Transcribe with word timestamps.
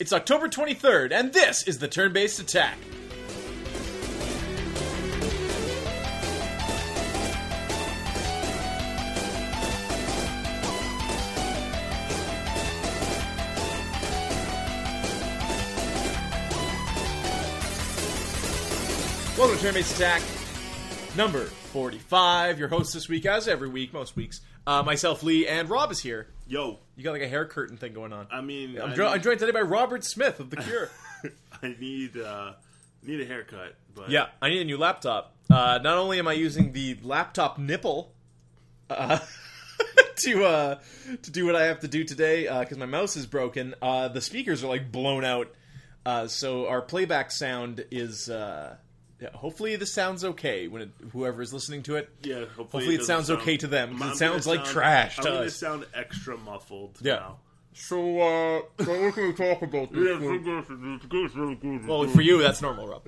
It's 0.00 0.14
October 0.14 0.48
23rd, 0.48 1.12
and 1.12 1.30
this 1.30 1.68
is 1.68 1.78
the 1.78 1.86
turn 1.86 2.14
based 2.14 2.40
attack. 2.40 2.78
Welcome 19.36 19.58
to 19.58 19.62
Turn 19.62 19.74
Based 19.74 19.96
Attack, 19.96 20.22
number 21.14 21.44
45. 21.44 22.58
Your 22.58 22.68
host 22.68 22.94
this 22.94 23.06
week, 23.06 23.26
as 23.26 23.46
every 23.46 23.68
week, 23.68 23.92
most 23.92 24.16
weeks, 24.16 24.40
uh, 24.66 24.82
myself, 24.82 25.22
Lee, 25.22 25.46
and 25.46 25.68
Rob 25.68 25.92
is 25.92 26.00
here. 26.00 26.28
Yo, 26.50 26.80
You 26.96 27.04
got 27.04 27.12
like 27.12 27.22
a 27.22 27.28
hair 27.28 27.46
curtain 27.46 27.76
thing 27.76 27.92
going 27.94 28.12
on. 28.12 28.26
I 28.28 28.40
mean, 28.40 28.76
I'm, 28.76 28.90
I, 28.90 28.94
jo- 28.96 29.06
I'm 29.06 29.22
joined 29.22 29.38
today 29.38 29.52
by 29.52 29.60
Robert 29.60 30.02
Smith 30.04 30.40
of 30.40 30.50
The 30.50 30.56
Cure. 30.56 30.90
I 31.62 31.76
need 31.78 32.16
uh, 32.16 32.54
need 33.04 33.20
a 33.20 33.24
haircut, 33.24 33.76
but 33.94 34.10
yeah, 34.10 34.26
I 34.42 34.48
need 34.48 34.60
a 34.62 34.64
new 34.64 34.76
laptop. 34.76 35.36
Uh, 35.48 35.78
not 35.80 35.96
only 35.96 36.18
am 36.18 36.26
I 36.26 36.32
using 36.32 36.72
the 36.72 36.98
laptop 37.04 37.56
nipple 37.56 38.12
uh, 38.88 39.20
to 40.16 40.44
uh, 40.44 40.78
to 41.22 41.30
do 41.30 41.46
what 41.46 41.54
I 41.54 41.66
have 41.66 41.80
to 41.80 41.88
do 41.88 42.02
today 42.02 42.48
because 42.60 42.78
my 42.78 42.86
mouse 42.86 43.14
is 43.16 43.26
broken, 43.26 43.76
uh, 43.80 44.08
the 44.08 44.20
speakers 44.20 44.64
are 44.64 44.68
like 44.68 44.90
blown 44.90 45.24
out. 45.24 45.54
Uh, 46.04 46.26
so 46.26 46.66
our 46.66 46.82
playback 46.82 47.30
sound 47.30 47.84
is. 47.92 48.28
Yeah, 49.20 49.28
hopefully 49.34 49.76
this 49.76 49.92
sounds 49.92 50.24
okay 50.24 50.66
when 50.68 50.82
it, 50.82 50.90
whoever 51.12 51.42
is 51.42 51.52
listening 51.52 51.82
to 51.84 51.96
it. 51.96 52.08
yeah. 52.22 52.36
Hopefully, 52.40 52.54
Hopefully 52.56 52.94
it 52.94 52.98
doesn't 52.98 53.06
sounds 53.14 53.26
sound- 53.28 53.40
okay 53.42 53.56
to 53.58 53.66
them, 53.66 53.98
'cause 53.98 54.00
it 54.00 54.10
I'm 54.12 54.16
sounds 54.16 54.46
gonna 54.46 54.56
like 54.56 54.66
sound- 54.66 54.74
trash 54.76 55.18
I'm 55.18 55.24
to 55.24 55.30
gonna 55.30 55.46
us. 55.46 55.56
sound 55.56 55.86
extra 55.94 56.36
muffled. 56.38 56.98
Yeah. 57.02 57.14
now. 57.16 57.38
So, 57.72 58.20
uh, 58.20 58.62
so 58.84 59.00
what 59.04 59.14
can 59.14 59.26
we 59.28 59.32
talk 59.32 59.62
about 59.62 59.92
this 59.92 60.20
Well, 60.20 62.00
Well, 62.00 62.08
for 62.08 62.20
you, 62.20 62.42
that's 62.42 62.60
normal, 62.60 62.88
Rob. 62.88 63.02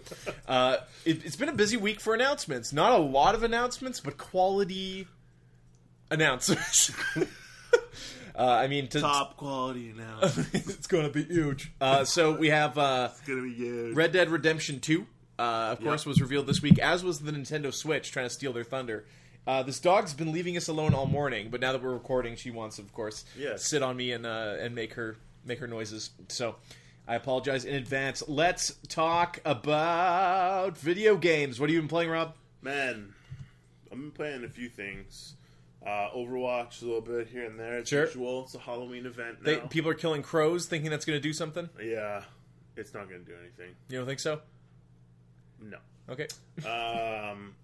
Uh, 0.47 0.77
it, 1.05 1.25
it's 1.25 1.35
been 1.37 1.49
a 1.49 1.53
busy 1.55 1.77
week 1.77 2.01
for 2.01 2.15
announcements. 2.15 2.73
Not 2.73 2.93
a 2.93 2.99
lot 3.03 3.35
of 3.35 3.43
announcements, 3.43 3.99
but 4.01 4.19
quality 4.19 5.09
announcements. 6.11 6.93
uh, 7.17 7.25
I 8.39 8.69
mean, 8.69 8.89
to, 8.89 9.01
top 9.01 9.37
quality 9.37 9.93
now. 9.97 10.19
it's 10.23 10.69
it's 10.69 10.87
going 10.87 11.05
to 11.07 11.11
be 11.13 11.25
huge. 11.25 11.73
Uh, 11.81 12.05
so 12.05 12.33
we 12.37 12.49
have 12.51 12.79
uh, 12.79 13.09
gonna 13.27 13.43
be 13.43 13.55
good. 13.55 13.97
Red 13.97 14.13
Dead 14.13 14.31
Redemption 14.31 14.81
2, 14.81 15.07
uh, 15.43 15.73
of 15.73 15.81
course, 15.81 16.07
was 16.07 16.21
revealed 16.21 16.47
this 16.47 16.63
week, 16.63 16.79
as 16.79 17.03
was 17.05 17.21
the 17.21 17.33
Nintendo 17.33 17.73
Switch 17.73 18.11
trying 18.13 18.27
to 18.27 18.31
steal 18.35 18.53
their 18.53 18.65
thunder. 18.65 19.05
Uh, 19.47 19.63
this 19.63 19.81
dog's 19.81 20.15
been 20.15 20.31
leaving 20.33 20.57
us 20.57 20.69
alone 20.69 20.95
all 20.95 21.07
morning, 21.07 21.49
but 21.51 21.61
now 21.61 21.73
that 21.73 21.83
we're 21.83 21.93
recording, 21.93 22.37
she 22.37 22.51
wants, 22.51 22.79
of 22.79 22.93
course, 22.93 23.25
Yes. 23.37 23.65
sit 23.67 23.83
on 23.83 23.97
me 23.97 24.13
and 24.13 24.25
uh, 24.25 24.57
and 24.61 24.75
make 24.75 24.95
her 24.95 25.17
make 25.45 25.59
her 25.59 25.67
noises. 25.67 26.11
So 26.29 26.55
I 27.09 27.17
apologize 27.17 27.65
in 27.65 27.75
advance. 27.75 28.23
Let's 28.29 28.75
talk 28.89 29.41
about 29.45 30.79
video 30.79 31.17
games. 31.17 31.59
What 31.59 31.69
have 31.69 31.75
you 31.75 31.81
been 31.81 31.89
playing, 31.89 32.11
Rob? 32.11 32.35
Man, 32.61 33.15
I've 33.91 33.99
been 33.99 34.11
playing 34.13 34.45
a 34.45 34.49
few 34.49 34.69
things. 34.69 35.35
Uh, 35.85 36.11
Overwatch 36.15 36.81
a 36.83 36.85
little 36.85 37.01
bit 37.01 37.27
here 37.27 37.45
and 37.45 37.59
there. 37.59 37.79
As 37.79 37.89
Sure. 37.89 38.05
usual, 38.07 38.45
it's 38.45 38.55
a 38.55 38.61
Halloween 38.61 39.05
event 39.07 39.39
now. 39.43 39.47
They, 39.47 39.57
people 39.69 39.91
are 39.91 39.95
killing 39.95 40.23
crows, 40.23 40.67
thinking 40.67 40.91
that's 40.91 41.05
going 41.05 41.19
to 41.19 41.23
do 41.23 41.33
something. 41.33 41.69
yeah, 41.83 42.23
it's 42.77 42.95
not 42.95 43.09
gonna 43.09 43.25
do 43.25 43.35
anything. 43.43 43.75
You 43.89 43.99
don't 43.99 44.07
think 44.07 44.21
so? 44.21 44.41
No. 45.63 45.79
Okay. 46.09 46.27
Um, 46.67 47.55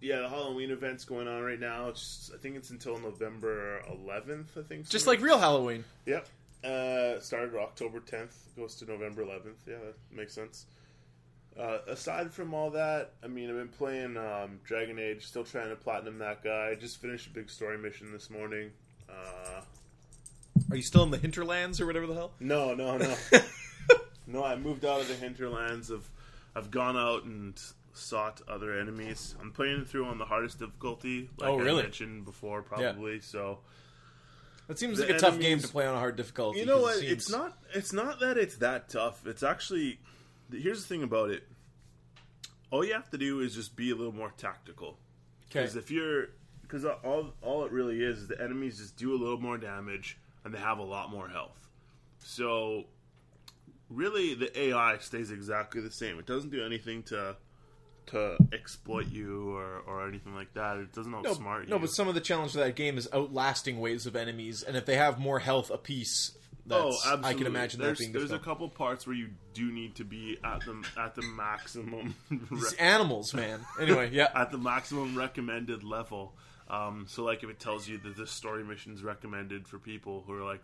yeah, 0.00 0.20
the 0.20 0.28
Halloween 0.28 0.70
event's 0.70 1.04
going 1.04 1.26
on 1.26 1.42
right 1.42 1.58
now. 1.58 1.88
It's, 1.88 2.30
I 2.32 2.38
think 2.38 2.54
it's 2.56 2.70
until 2.70 2.98
November 2.98 3.82
11th. 3.90 4.56
I 4.56 4.62
think. 4.62 4.88
Just 4.88 5.06
like 5.08 5.20
real 5.20 5.38
Halloween. 5.38 5.84
Yep. 6.06 6.28
Uh, 6.62 7.18
started 7.20 7.54
October 7.56 8.00
10th, 8.00 8.34
goes 8.56 8.76
to 8.76 8.84
November 8.84 9.24
11th. 9.24 9.66
Yeah, 9.66 9.76
that 9.84 9.96
makes 10.16 10.34
sense. 10.34 10.66
Uh, 11.58 11.78
aside 11.88 12.32
from 12.32 12.54
all 12.54 12.70
that, 12.70 13.12
I 13.24 13.26
mean, 13.26 13.50
I've 13.50 13.56
been 13.56 13.68
playing 13.68 14.16
um, 14.16 14.60
Dragon 14.64 14.98
Age, 14.98 15.26
still 15.26 15.44
trying 15.44 15.70
to 15.70 15.76
platinum 15.76 16.18
that 16.18 16.44
guy. 16.44 16.76
Just 16.76 17.00
finished 17.00 17.26
a 17.26 17.30
big 17.30 17.50
story 17.50 17.78
mission 17.78 18.12
this 18.12 18.30
morning. 18.30 18.70
Uh, 19.08 19.60
Are 20.70 20.76
you 20.76 20.82
still 20.82 21.02
in 21.02 21.10
the 21.10 21.18
hinterlands 21.18 21.80
or 21.80 21.86
whatever 21.86 22.06
the 22.06 22.14
hell? 22.14 22.32
no, 22.38 22.74
no, 22.74 22.96
no. 22.98 23.14
no, 24.28 24.44
I 24.44 24.54
moved 24.54 24.84
out 24.84 25.00
of 25.00 25.08
the 25.08 25.14
hinterlands. 25.14 25.90
Of, 25.90 26.08
I've 26.58 26.70
gone 26.70 26.96
out 26.96 27.24
and 27.24 27.58
sought 27.94 28.40
other 28.48 28.78
enemies. 28.78 29.34
I'm 29.40 29.52
playing 29.52 29.84
through 29.84 30.06
on 30.06 30.18
the 30.18 30.24
hardest 30.24 30.58
difficulty, 30.58 31.30
like 31.38 31.48
Oh, 31.50 31.58
really? 31.58 31.80
I 31.80 31.82
mentioned 31.84 32.24
before, 32.24 32.62
probably. 32.62 33.20
So 33.20 33.60
That 34.66 34.78
seems 34.78 35.00
like 35.00 35.10
a 35.10 35.18
tough 35.18 35.38
game 35.40 35.60
to 35.60 35.68
play 35.68 35.86
on 35.86 35.94
a 35.94 35.98
hard 35.98 36.16
difficulty. 36.16 36.60
You 36.60 36.66
know 36.66 36.80
what? 36.82 36.96
it 36.96 37.00
seems- 37.00 37.12
It's 37.12 37.30
not. 37.30 37.58
It's 37.74 37.92
not 37.92 38.20
that 38.20 38.36
it's 38.36 38.56
that 38.56 38.88
tough. 38.88 39.26
It's 39.26 39.42
actually. 39.42 39.98
Here's 40.52 40.82
the 40.82 40.88
thing 40.88 41.02
about 41.02 41.30
it. 41.30 41.46
All 42.70 42.84
you 42.84 42.92
have 42.92 43.10
to 43.10 43.18
do 43.18 43.40
is 43.40 43.54
just 43.54 43.76
be 43.76 43.90
a 43.90 43.94
little 43.94 44.12
more 44.14 44.32
tactical. 44.36 44.98
Okay. 45.50 45.60
Because 45.62 45.76
if 45.76 45.90
you're, 45.90 46.28
because 46.62 46.84
all 46.84 47.32
all 47.42 47.64
it 47.64 47.72
really 47.72 48.02
is 48.02 48.18
is 48.18 48.28
the 48.28 48.40
enemies 48.42 48.78
just 48.78 48.96
do 48.96 49.14
a 49.14 49.16
little 49.18 49.40
more 49.40 49.56
damage 49.58 50.18
and 50.44 50.52
they 50.54 50.58
have 50.58 50.78
a 50.78 50.82
lot 50.82 51.10
more 51.10 51.28
health. 51.28 51.68
So, 52.20 52.84
really, 53.90 54.34
the 54.34 54.58
AI 54.58 54.98
stays 54.98 55.30
exactly 55.30 55.80
the 55.80 55.90
same. 55.90 56.18
It 56.18 56.26
doesn't 56.26 56.50
do 56.50 56.64
anything 56.64 57.02
to 57.04 57.36
to 58.06 58.38
exploit 58.54 59.06
you 59.08 59.54
or, 59.54 59.82
or 59.86 60.08
anything 60.08 60.34
like 60.34 60.54
that. 60.54 60.78
It 60.78 60.94
doesn't 60.94 61.12
No, 61.12 61.22
outsmart 61.22 61.64
you. 61.64 61.68
no, 61.68 61.78
but 61.78 61.90
some 61.90 62.08
of 62.08 62.14
the 62.14 62.22
challenge 62.22 62.52
of 62.54 62.60
that 62.60 62.74
game 62.74 62.96
is 62.96 63.06
outlasting 63.12 63.78
waves 63.80 64.06
of 64.06 64.16
enemies, 64.16 64.62
and 64.62 64.78
if 64.78 64.86
they 64.86 64.96
have 64.96 65.18
more 65.18 65.38
health 65.40 65.70
apiece, 65.70 66.32
that's, 66.64 66.82
oh, 66.82 66.88
absolutely. 66.88 67.28
I 67.28 67.34
can 67.34 67.46
imagine 67.46 67.80
there's, 67.80 67.98
that 67.98 68.04
being 68.04 68.12
There's 68.12 68.30
a 68.32 68.38
couple 68.38 68.66
parts 68.70 69.06
where 69.06 69.14
you 69.16 69.28
do 69.52 69.70
need 69.70 69.96
to 69.96 70.04
be 70.04 70.38
at 70.42 70.60
the 70.60 70.82
at 70.98 71.14
the 71.16 71.22
maximum 71.22 72.14
re- 72.50 72.70
animals, 72.78 73.34
man. 73.34 73.60
Anyway, 73.80 74.10
yeah. 74.12 74.28
at 74.34 74.50
the 74.52 74.58
maximum 74.58 75.16
recommended 75.16 75.84
level. 75.84 76.34
Um, 76.70 77.06
so, 77.08 77.24
like, 77.24 77.42
if 77.42 77.50
it 77.50 77.58
tells 77.58 77.88
you 77.88 77.98
that 77.98 78.16
this 78.16 78.30
story 78.30 78.64
mission 78.64 78.92
is 78.94 79.02
recommended 79.02 79.66
for 79.68 79.78
people 79.78 80.24
who 80.26 80.34
are 80.34 80.44
like 80.44 80.62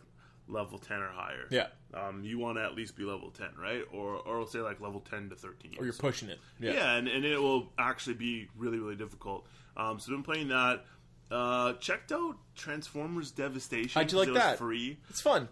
level 0.49 0.79
ten 0.79 1.01
or 1.01 1.09
higher, 1.09 1.47
Yeah. 1.51 1.69
um, 1.95 2.23
you 2.25 2.39
want 2.39 2.59
to 2.59 2.65
at 2.65 2.75
least 2.75 2.97
be 2.97 3.05
level 3.05 3.31
ten, 3.31 3.49
right? 3.61 3.83
Or 3.93 4.17
or 4.17 4.47
say 4.47 4.59
like 4.61 4.81
level 4.81 5.01
ten 5.01 5.31
to 5.31 5.37
thirteen. 5.37 5.77
Or 5.79 5.85
you're 5.85 5.95
pushing 5.95 6.29
it. 6.29 6.39
Yeah. 6.61 6.73
Yeah, 6.73 6.95
and, 6.97 7.09
and 7.09 7.25
it 7.25 7.39
will 7.41 7.73
actually 7.79 8.15
be 8.15 8.49
really, 8.57 8.79
really 8.79 8.97
difficult. 8.97 9.47
Um, 9.77 9.99
so 9.99 10.13
I've 10.13 10.17
been 10.19 10.23
playing 10.23 10.49
that. 10.49 10.85
Uh, 11.31 11.73
checked 11.75 12.13
out 12.13 12.37
Transformers 12.55 13.31
Devastation. 13.31 13.91
How'd 14.01 14.13
you 14.13 14.19
like 14.19 14.29
it 14.29 14.35
that? 14.35 14.59
Free. 14.59 14.99
It's 15.09 15.21
fun. 15.23 15.49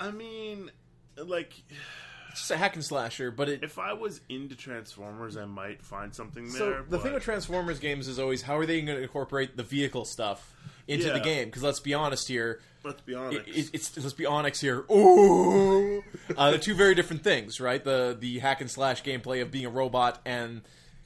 I 0.00 0.10
mean, 0.10 0.70
like, 1.16 1.52
It's 2.30 2.40
just 2.40 2.50
a 2.50 2.56
hack 2.58 2.74
and 2.74 2.84
slasher, 2.84 3.30
but 3.30 3.48
it. 3.48 3.62
if 3.64 3.78
I 3.78 3.94
was 3.94 4.20
into 4.28 4.54
Transformers, 4.56 5.38
I 5.38 5.46
might 5.46 5.82
find 5.82 6.14
something 6.14 6.50
so 6.50 6.70
there. 6.70 6.84
the 6.86 6.98
thing 6.98 7.14
with 7.14 7.22
Transformers 7.22 7.78
games 7.78 8.08
is 8.08 8.18
always 8.18 8.42
how 8.42 8.58
are 8.58 8.66
they 8.66 8.82
going 8.82 8.94
to 8.98 9.02
incorporate 9.02 9.56
the 9.56 9.62
vehicle 9.62 10.04
stuff 10.04 10.54
into 10.88 11.10
the 11.12 11.20
game? 11.20 11.46
Because 11.46 11.62
let's 11.62 11.80
be 11.80 11.94
honest 11.94 12.28
here, 12.28 12.60
let's 12.84 13.00
be 13.02 13.14
honest, 13.14 13.48
it, 13.48 13.70
it's 13.72 13.96
let's 13.96 14.12
be 14.12 14.26
honest 14.26 14.60
here. 14.60 14.84
Ooh, 14.90 16.02
uh, 16.36 16.50
they're 16.50 16.58
two 16.58 16.74
very 16.74 16.94
different 16.94 17.22
things, 17.22 17.60
right? 17.60 17.82
The 17.82 18.16
the 18.18 18.38
hack 18.38 18.60
and 18.60 18.70
slash 18.70 19.02
gameplay 19.02 19.42
of 19.42 19.50
being 19.50 19.66
a 19.66 19.70
robot 19.70 20.20
and 20.24 20.62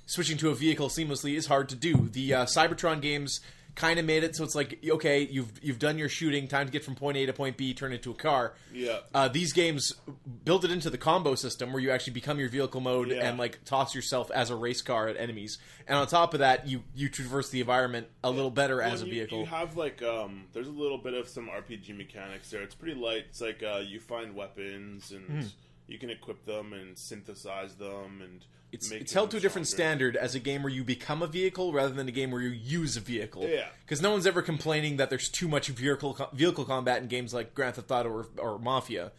switching 0.07 0.37
to 0.39 0.51
a 0.51 0.55
vehicle 0.55 0.89
seamlessly 0.89 1.37
is 1.37 1.47
hard 1.47 1.69
to 1.69 1.77
do. 1.77 2.09
The 2.13 2.35
uh, 2.35 2.45
Cybertron 2.47 3.01
games 3.01 3.41
kind 3.81 3.99
of 3.99 4.05
made 4.05 4.23
it 4.25 4.37
so 4.37 4.45
it's 4.45 4.55
like 4.55 4.79
okay, 4.89 5.23
you've 5.31 5.51
you've 5.63 5.79
done 5.79 5.97
your 5.99 6.09
shooting, 6.09 6.47
time 6.49 6.67
to 6.67 6.73
get 6.73 6.85
from 6.85 6.95
point 6.95 7.17
A 7.17 7.27
to 7.27 7.33
point 7.33 7.57
B, 7.57 7.73
turn 7.73 7.93
into 7.93 8.11
a 8.11 8.15
car. 8.15 8.55
Yeah. 8.73 8.99
Uh, 9.15 9.29
these 9.29 9.53
games 9.53 9.95
build 10.45 10.65
it 10.65 10.71
into 10.71 10.91
the 10.91 10.99
combo 10.99 11.35
system 11.35 11.73
where 11.73 11.81
you 11.83 11.91
actually 11.91 12.13
become 12.13 12.39
your 12.39 12.49
vehicle 12.49 12.81
mode 12.81 13.09
Yeah. 13.09 13.29
and 13.29 13.39
like 13.39 13.65
toss 13.65 13.95
yourself 13.95 14.31
as 14.31 14.51
a 14.51 14.57
race 14.57 14.83
car 14.83 15.09
at 15.09 15.17
enemies. 15.17 15.59
And 15.89 15.97
on 15.99 16.07
top 16.07 16.35
of 16.35 16.41
that, 16.41 16.69
you 16.69 16.83
you 16.95 17.09
traverse 17.09 17.49
the 17.51 17.61
environment 17.61 18.09
a 18.23 18.31
little 18.31 18.51
better 18.51 18.77
Well, 18.77 18.93
as 18.93 19.03
a 19.03 19.07
you- 19.07 19.13
vehicle. 19.13 19.39
You 19.41 19.47
have 19.47 19.77
like 19.77 20.03
um, 20.03 20.45
there's 20.53 20.69
a 20.69 20.73
little 20.73 20.99
bit 20.99 21.15
of 21.15 21.29
some 21.29 21.49
RPG 21.49 21.97
mechanics 21.97 22.51
there. 22.51 22.63
It's 22.63 22.75
pretty 22.75 23.01
light. 23.01 23.25
It's 23.31 23.41
like 23.41 23.63
uh, 23.63 23.79
you 23.87 23.99
find 24.01 24.35
weapons 24.35 25.11
and 25.11 25.27
Hmm. 25.27 25.49
you 25.89 25.99
can 25.99 26.11
equip 26.11 26.45
them 26.45 26.73
and 26.73 26.97
synthesize 26.99 27.75
them 27.77 28.21
and 28.23 28.45
It's, 28.73 28.91
it's 28.93 29.13
held 29.13 29.31
to 29.33 29.37
a 29.37 29.41
different 29.41 29.67
stronger. 29.67 29.85
standard 30.13 30.17
as 30.17 30.35
a 30.35 30.39
game 30.39 30.63
where 30.63 30.73
you 30.73 30.85
become 30.85 31.23
a 31.23 31.27
vehicle 31.27 31.73
rather 31.73 31.93
than 31.93 32.07
a 32.09 32.13
game 32.13 32.31
where 32.31 32.41
you 32.41 32.51
use 32.51 32.97
a 32.97 33.01
vehicle. 33.01 33.43
Yeah. 33.49 33.67
Because 33.85 34.01
no 34.01 34.11
one's 34.13 34.27
ever 34.27 34.43
complaining 34.43 34.97
that 34.99 35.11
there's 35.11 35.29
too 35.29 35.49
much 35.49 35.69
vehicle 35.69 36.17
vehicle 36.33 36.65
combat 36.65 37.03
in 37.03 37.09
games 37.09 37.35
like 37.35 37.55
Grand 37.55 37.75
Theft 37.75 37.91
Auto 37.91 38.09
or, 38.09 38.27
or 38.39 38.59
Mafia. 38.59 39.11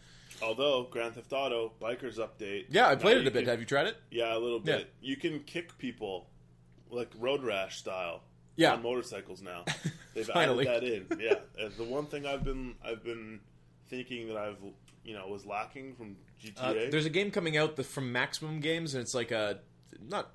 Although 0.42 0.88
Grand 0.90 1.14
Theft 1.14 1.32
Auto 1.32 1.72
Bikers 1.80 2.16
update, 2.18 2.64
Yeah, 2.70 2.88
I 2.88 2.96
played 2.96 3.18
it 3.18 3.26
a 3.26 3.30
bit. 3.30 3.40
can- 3.40 3.48
Have 3.50 3.60
you 3.60 3.66
tried 3.66 3.86
it? 3.88 3.96
Yeah, 4.10 4.34
a 4.34 4.38
little 4.38 4.60
Yeah. 4.64 4.78
bit. 4.78 4.92
You 5.02 5.16
can 5.16 5.40
kick 5.40 5.76
people 5.78 6.28
like 6.90 7.10
road 7.18 7.42
rash 7.44 7.78
style. 7.78 8.22
Yeah. 8.56 8.74
on 8.74 8.82
motorcycles 8.82 9.40
now. 9.40 9.64
They've 10.14 10.26
Finally. 10.26 10.68
added 10.68 11.08
that 11.08 11.18
in. 11.20 11.24
Yeah, 11.58 11.68
the 11.78 11.84
one 11.84 12.04
thing 12.06 12.26
I've 12.26 12.44
been 12.44 12.74
I've 12.84 13.02
been 13.02 13.40
thinking 13.88 14.28
that 14.28 14.36
I've 14.36 14.58
you 15.04 15.14
know 15.14 15.26
was 15.28 15.44
lacking 15.46 15.94
from 15.94 16.16
Uh, 16.56 16.72
GTA. 16.72 16.90
there's 16.90 17.06
a 17.06 17.10
game 17.10 17.30
coming 17.30 17.56
out 17.56 17.76
the, 17.76 17.84
from 17.84 18.12
Maximum 18.12 18.60
Games, 18.60 18.94
and 18.94 19.02
it's 19.02 19.14
like 19.14 19.30
a 19.30 19.60
not 20.08 20.30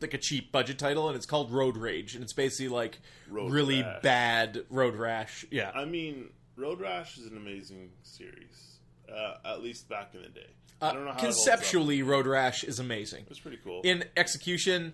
like 0.00 0.14
a 0.14 0.18
cheap 0.18 0.52
budget 0.52 0.78
title, 0.78 1.08
and 1.08 1.16
it's 1.16 1.26
called 1.26 1.50
Road 1.50 1.76
Rage, 1.76 2.14
and 2.14 2.22
it's 2.24 2.32
basically 2.32 2.68
like 2.68 3.00
Road 3.28 3.50
really 3.52 3.82
Rash. 3.82 4.02
bad 4.02 4.64
road 4.68 4.94
rash. 4.96 5.44
Yeah, 5.50 5.70
I 5.74 5.84
mean, 5.84 6.30
Road 6.56 6.80
Rash 6.80 7.16
is 7.18 7.26
an 7.26 7.36
amazing 7.36 7.90
series. 8.02 8.78
uh, 9.10 9.34
at 9.44 9.62
least 9.62 9.88
back 9.88 10.14
in 10.14 10.22
the 10.22 10.28
day. 10.28 10.46
I 10.82 10.92
don't 10.92 11.04
know 11.04 11.10
how 11.12 11.16
it. 11.18 11.20
Conceptually, 11.20 12.02
Road 12.02 12.26
Rash 12.26 12.62
is 12.64 12.78
amazing. 12.78 13.24
It's 13.28 13.40
pretty 13.40 13.58
cool. 13.62 13.80
In 13.82 14.04
execution, 14.16 14.92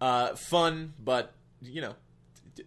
uh, 0.00 0.34
fun, 0.34 0.92
but 1.02 1.34
you 1.62 1.80
know 1.80 1.94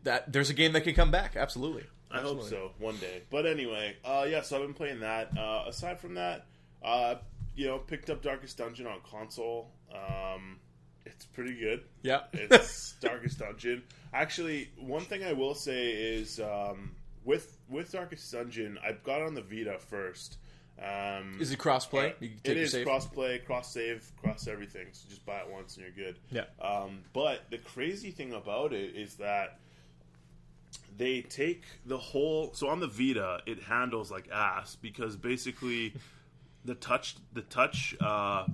that 0.03 0.31
there's 0.31 0.49
a 0.49 0.53
game 0.53 0.71
that 0.73 0.81
can 0.81 0.93
come 0.95 1.11
back. 1.11 1.35
Absolutely. 1.35 1.83
I 2.13 2.21
hope 2.21 2.43
so 2.43 2.71
one 2.79 2.97
day. 2.97 3.21
But 3.29 3.45
anyway, 3.45 3.95
uh, 4.03 4.25
yeah. 4.29 4.41
So 4.41 4.57
I've 4.57 4.63
been 4.63 4.73
playing 4.73 4.99
that. 5.01 5.37
Uh, 5.37 5.65
aside 5.67 5.99
from 5.99 6.15
that, 6.15 6.45
uh, 6.83 7.15
you 7.55 7.67
know, 7.67 7.77
picked 7.77 8.09
up 8.09 8.21
Darkest 8.21 8.57
Dungeon 8.57 8.87
on 8.87 8.99
console. 9.09 9.71
Um, 9.93 10.59
it's 11.05 11.25
pretty 11.25 11.59
good. 11.59 11.83
Yeah. 12.03 12.21
It's 12.33 12.93
Darkest 13.01 13.39
Dungeon. 13.39 13.83
Actually, 14.13 14.69
one 14.77 15.03
thing 15.03 15.23
I 15.23 15.33
will 15.33 15.55
say 15.55 15.91
is 15.91 16.39
um, 16.39 16.91
with 17.23 17.57
with 17.69 17.91
Darkest 17.91 18.31
Dungeon, 18.31 18.77
I 18.85 18.93
got 18.93 19.21
on 19.21 19.33
the 19.33 19.41
Vita 19.41 19.77
first. 19.79 20.37
Um, 20.81 21.37
Is 21.39 21.51
it 21.51 21.59
crossplay? 21.59 22.17
can 22.17 22.31
it 22.43 22.57
is 22.57 22.75
cross 22.83 23.05
play, 23.05 23.37
cross 23.39 23.71
save, 23.71 24.09
cross 24.19 24.47
everything. 24.47 24.87
So 24.93 25.07
just 25.09 25.23
buy 25.25 25.37
it 25.39 25.49
once 25.51 25.77
and 25.77 25.85
you're 25.85 26.05
good. 26.07 26.17
Yeah. 26.31 26.45
Um, 26.59 27.01
but 27.13 27.43
the 27.51 27.59
crazy 27.59 28.09
thing 28.09 28.33
about 28.33 28.73
it 28.73 28.95
is 28.95 29.15
that 29.15 29.59
they 30.97 31.21
take 31.21 31.63
the 31.85 31.97
whole. 31.97 32.53
So 32.53 32.67
on 32.69 32.79
the 32.79 32.87
Vita, 32.87 33.41
it 33.45 33.63
handles 33.63 34.11
like 34.11 34.29
ass 34.31 34.75
because 34.81 35.15
basically 35.15 35.93
the 36.65 36.75
touch 36.75 37.15
the 37.33 37.41
touch 37.41 37.95
uh, 37.99 38.45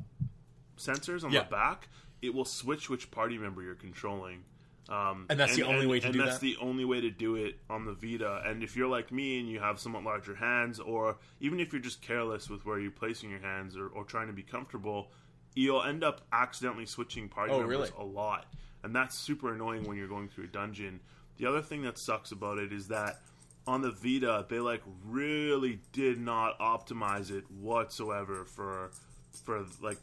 sensors 0.78 1.24
on 1.24 1.31
Yeah. 1.31 1.44
the 1.44 1.50
back 1.50 1.88
it 2.22 2.34
will 2.34 2.46
switch 2.46 2.90
which 2.90 3.12
party 3.12 3.38
member 3.38 3.62
you're 3.62 3.75
controlling. 3.75 4.44
Um, 4.90 5.25
And 5.30 5.40
that's 5.40 5.56
the 5.56 5.64
only 5.64 5.86
way 5.86 6.00
to 6.00 6.06
and 6.08 6.14
do 6.14 6.19
that's 6.24 6.36
that? 6.40 6.42
the 6.42 6.58
only 6.58 6.84
way 6.86 7.00
to 7.02 7.12
do 7.12 7.36
it 7.36 7.60
on 7.69 7.86
the 7.86 7.94
Vita. 7.94 8.42
And 8.46 8.64
if 8.64 8.75
you're 8.75 8.88
like 8.88 9.12
me 9.12 9.40
and 9.40 9.48
you 9.48 9.60
have 9.60 9.80
somewhat 9.80 10.04
larger 10.04 10.34
hands, 10.34 10.80
or 10.80 11.18
even 11.42 11.60
if 11.60 11.72
you're 11.74 11.81
just 11.81 12.02
careless 12.02 12.50
with 12.50 12.66
where 12.66 12.80
you're 12.80 12.90
placing 12.90 13.30
your 13.30 13.40
hands 13.42 13.78
or, 13.78 13.88
or 13.90 14.04
trying 14.04 14.28
to 14.28 14.34
be 14.34 14.42
comfortable, 14.42 15.12
you'll 15.54 15.84
end 15.84 16.04
up 16.04 16.22
accidentally 16.31 16.86
switching 16.88 17.28
party 17.30 17.52
Oh, 17.52 17.60
members 17.60 17.78
really? 17.78 17.90
a 18.00 18.04
lot. 18.04 18.46
And 18.81 18.96
that's 18.96 19.16
super 19.16 19.54
annoying 19.54 19.84
when 19.88 19.96
you're 19.98 20.08
going 20.08 20.30
through 20.30 20.46
a 20.46 20.48
dungeon. 20.48 21.02
The 21.38 21.45
other 21.48 21.62
thing 21.62 21.84
that 21.84 21.98
sucks 21.98 22.31
about 22.31 22.57
it 22.57 22.72
is 22.74 22.88
that 22.88 23.19
on 23.66 23.81
the 23.81 23.92
Vita, 23.92 24.45
they 24.50 24.60
like 24.60 24.81
really 25.06 25.80
did 25.92 26.19
not 26.19 26.57
optimize 26.60 27.31
it 27.31 27.44
whatsoever 27.51 28.45
for 28.45 28.92
for 29.44 29.66
like 29.81 29.98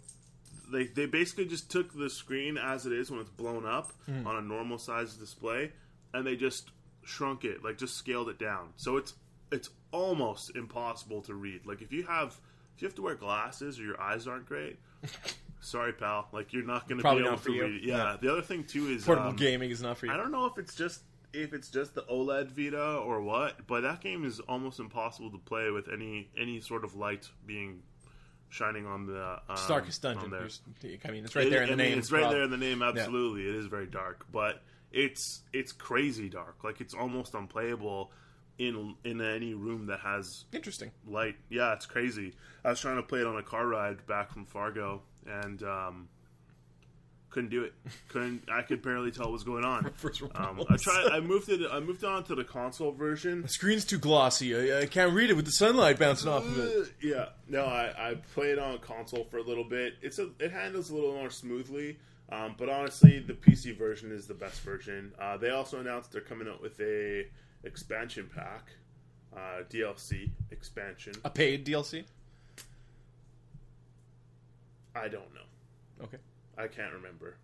they 0.72 0.84
they 0.86 1.06
basically 1.06 1.46
just 1.46 1.70
took 1.70 1.92
the 1.96 2.08
screen 2.08 2.56
as 2.56 2.86
it 2.86 2.92
is 2.92 3.10
when 3.10 3.20
it's 3.20 3.30
blown 3.30 3.66
up 3.66 3.92
Hmm. 4.06 4.26
on 4.26 4.36
a 4.36 4.42
normal 4.42 4.78
size 4.78 5.14
display 5.14 5.72
and 6.12 6.26
they 6.26 6.36
just 6.36 6.70
shrunk 7.04 7.44
it 7.44 7.62
like 7.64 7.76
just 7.76 7.96
scaled 7.96 8.28
it 8.30 8.38
down 8.38 8.68
so 8.76 8.96
it's 8.96 9.14
it's 9.52 9.68
almost 9.92 10.56
impossible 10.56 11.20
to 11.22 11.34
read 11.34 11.66
like 11.66 11.82
if 11.82 11.92
you 11.92 12.04
have 12.04 12.28
if 12.76 12.82
you 12.82 12.88
have 12.88 12.94
to 12.94 13.02
wear 13.02 13.14
glasses 13.14 13.78
or 13.78 13.82
your 13.82 14.00
eyes 14.00 14.26
aren't 14.26 14.46
great 14.46 14.78
sorry 15.60 15.92
pal 15.92 16.28
like 16.32 16.52
you're 16.52 16.64
not 16.64 16.88
going 16.88 17.00
to 17.00 17.14
be 17.14 17.26
able 17.26 17.36
to 17.36 17.50
read 17.52 17.82
yeah. 17.84 17.96
Yeah. 17.96 18.16
the 18.20 18.30
other 18.32 18.42
thing 18.42 18.64
too 18.64 18.86
is 18.88 19.04
Portable 19.04 19.30
um, 19.30 19.36
gaming 19.36 19.70
is 19.70 19.82
not 19.82 19.98
for 19.98 20.06
you. 20.06 20.12
I 20.12 20.16
don't 20.16 20.32
know 20.32 20.46
if 20.46 20.56
it's 20.58 20.74
just 20.74 21.02
if 21.34 21.52
it's 21.52 21.68
just 21.68 21.94
the 21.94 22.02
OLED 22.02 22.48
Vita 22.52 22.96
or 22.96 23.20
what, 23.20 23.66
but 23.66 23.82
that 23.82 24.00
game 24.00 24.24
is 24.24 24.40
almost 24.40 24.78
impossible 24.80 25.30
to 25.32 25.38
play 25.38 25.70
with 25.70 25.88
any 25.92 26.28
any 26.38 26.60
sort 26.60 26.84
of 26.84 26.94
light 26.94 27.28
being 27.46 27.82
shining 28.48 28.86
on 28.86 29.06
the 29.06 29.20
um, 29.32 29.40
It's 29.50 29.66
Darkest 29.66 30.00
Dungeon. 30.02 30.30
there. 30.30 30.48
I 31.04 31.10
mean, 31.10 31.24
it's 31.24 31.34
right 31.34 31.46
It- 31.46 31.50
there 31.50 31.62
in 31.62 31.70
the 31.70 31.76
mean, 31.76 31.90
name. 31.90 31.98
It's 31.98 32.12
right 32.12 32.30
there 32.30 32.42
in 32.44 32.50
the 32.50 32.56
name. 32.56 32.82
Absolutely, 32.82 33.48
it 33.48 33.54
is 33.56 33.66
very 33.66 33.86
dark, 33.86 34.26
but 34.32 34.62
it's 34.92 35.42
it's 35.52 35.72
crazy 35.72 36.28
dark. 36.28 36.62
Like 36.62 36.80
it's 36.80 36.94
almost 36.94 37.34
unplayable 37.34 38.12
in 38.58 38.94
in 39.04 39.20
any 39.20 39.54
room 39.54 39.86
that 39.86 39.98
has 40.00 40.44
Interesting. 40.52 40.92
light. 41.06 41.34
Yeah, 41.50 41.72
it's 41.72 41.86
crazy. 41.86 42.34
I 42.64 42.70
was 42.70 42.80
trying 42.80 42.96
to 42.96 43.02
play 43.02 43.20
it 43.20 43.26
on 43.26 43.36
a 43.36 43.42
car 43.42 43.66
ride 43.66 44.06
back 44.06 44.30
from 44.32 44.46
Fargo, 44.46 45.02
and 45.26 45.60
um, 45.64 46.08
couldn't 47.34 47.50
do 47.50 47.64
it. 47.64 47.74
Couldn't. 48.08 48.48
I 48.50 48.62
could 48.62 48.80
barely 48.80 49.10
tell 49.10 49.24
what 49.26 49.32
was 49.32 49.42
going 49.44 49.64
on. 49.64 49.90
First 49.96 50.22
Um. 50.36 50.62
I 50.70 50.76
tried. 50.76 51.08
I 51.12 51.20
moved 51.20 51.48
it. 51.50 51.60
I 51.70 51.80
moved 51.80 52.04
on 52.04 52.24
to 52.24 52.34
the 52.34 52.44
console 52.44 52.92
version. 52.92 53.42
The 53.42 53.48
screen's 53.48 53.84
too 53.84 53.98
glossy. 53.98 54.72
I, 54.72 54.82
I 54.82 54.86
can't 54.86 55.12
read 55.12 55.30
it 55.30 55.34
with 55.34 55.44
the 55.44 55.50
sunlight 55.50 55.98
bouncing 55.98 56.28
off 56.30 56.44
of 56.46 56.58
it. 56.58 56.82
Uh, 56.82 56.84
Yeah, 57.02 57.26
no, 57.48 57.64
I, 57.64 57.92
I 58.10 58.14
played 58.34 58.58
on 58.58 58.78
console 58.78 59.24
for 59.24 59.38
a 59.38 59.42
little 59.42 59.64
bit. 59.64 59.94
It's 60.00 60.18
a 60.18 60.30
it 60.38 60.52
handles 60.52 60.90
a 60.90 60.94
little 60.94 61.12
more 61.14 61.30
smoothly, 61.30 61.98
um, 62.30 62.54
but 62.56 62.68
honestly, 62.68 63.18
the 63.18 63.34
PC 63.34 63.76
version 63.76 64.12
is 64.12 64.26
the 64.26 64.34
best 64.34 64.60
version. 64.62 65.12
Uh, 65.20 65.36
they 65.36 65.50
also 65.50 65.80
announced 65.80 66.12
they're 66.12 66.20
coming 66.20 66.48
out 66.48 66.62
with 66.62 66.78
a 66.80 67.26
expansion 67.64 68.30
pack, 68.34 68.68
uh, 69.36 69.64
DLC 69.68 70.30
expansion. 70.52 71.12
A 71.24 71.30
paid 71.30 71.66
DLC. 71.66 72.04
I 74.94 75.08
don't 75.08 75.34
know. 75.34 76.04
Okay. 76.04 76.18
I 76.58 76.66
can't 76.68 76.92
remember. 76.94 77.36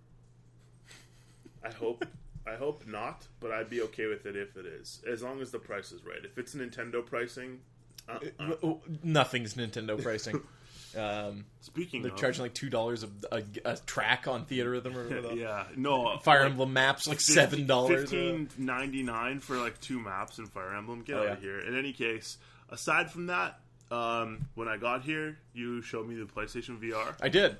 I 1.65 1.71
hope 1.73 2.05
I 2.47 2.55
hope 2.57 2.87
not, 2.87 3.27
but 3.39 3.53
I'd 3.53 3.69
be 3.71 3.83
okay 3.83 4.07
with 4.07 4.25
it 4.27 4.35
if 4.37 4.57
it 4.57 4.65
is, 4.67 5.03
as 5.11 5.23
long 5.23 5.41
as 5.41 5.51
the 5.51 5.59
price 5.59 5.93
is 5.93 6.05
right. 6.05 6.25
If 6.25 6.39
it's 6.39 6.55
Nintendo 6.55 7.05
pricing, 7.05 7.61
uh, 8.09 8.13
uh, 8.13 8.19
W- 8.39 8.55
w- 8.61 8.81
Nothing's 9.03 9.55
Nintendo 9.55 10.01
pricing. 10.03 10.41
Um, 10.99 11.45
speaking 11.61 12.03
they're 12.03 12.11
of, 12.11 12.19
charging 12.19 12.43
like 12.43 12.53
two 12.53 12.69
dollars 12.69 13.05
a, 13.31 13.45
a 13.65 13.77
track 13.77 14.27
on 14.27 14.45
Theatrhythm 14.45 14.97
or 14.97 15.05
whatever. 15.07 15.35
yeah, 15.37 15.67
no 15.77 16.19
Fire 16.19 16.41
like, 16.41 16.51
Emblem 16.51 16.73
maps 16.73 17.07
like 17.07 17.21
seven 17.21 17.69
dollars. 17.69 18.11
Fifteen 18.11 18.49
ninety 18.59 19.05
nine 19.05 19.39
for 19.39 19.57
like 19.57 19.81
two 19.81 20.01
maps 20.01 20.39
in 20.41 20.47
Fire 20.47 20.75
Emblem. 20.75 21.03
Get 21.03 21.15
Oh, 21.15 21.21
out 21.21 21.25
yeah. 21.27 21.33
of 21.35 21.41
here. 21.43 21.61
In 21.61 21.79
any 21.79 21.93
case, 21.93 22.39
aside 22.71 23.09
from 23.09 23.27
that, 23.29 23.61
um, 23.93 24.49
when 24.57 24.67
I 24.67 24.79
got 24.79 25.05
here, 25.05 25.39
you 25.55 25.81
showed 25.81 26.09
me 26.09 26.17
the 26.17 26.25
PlayStation 26.25 26.81
VR. 26.83 27.15
I 27.21 27.29
did. 27.29 27.57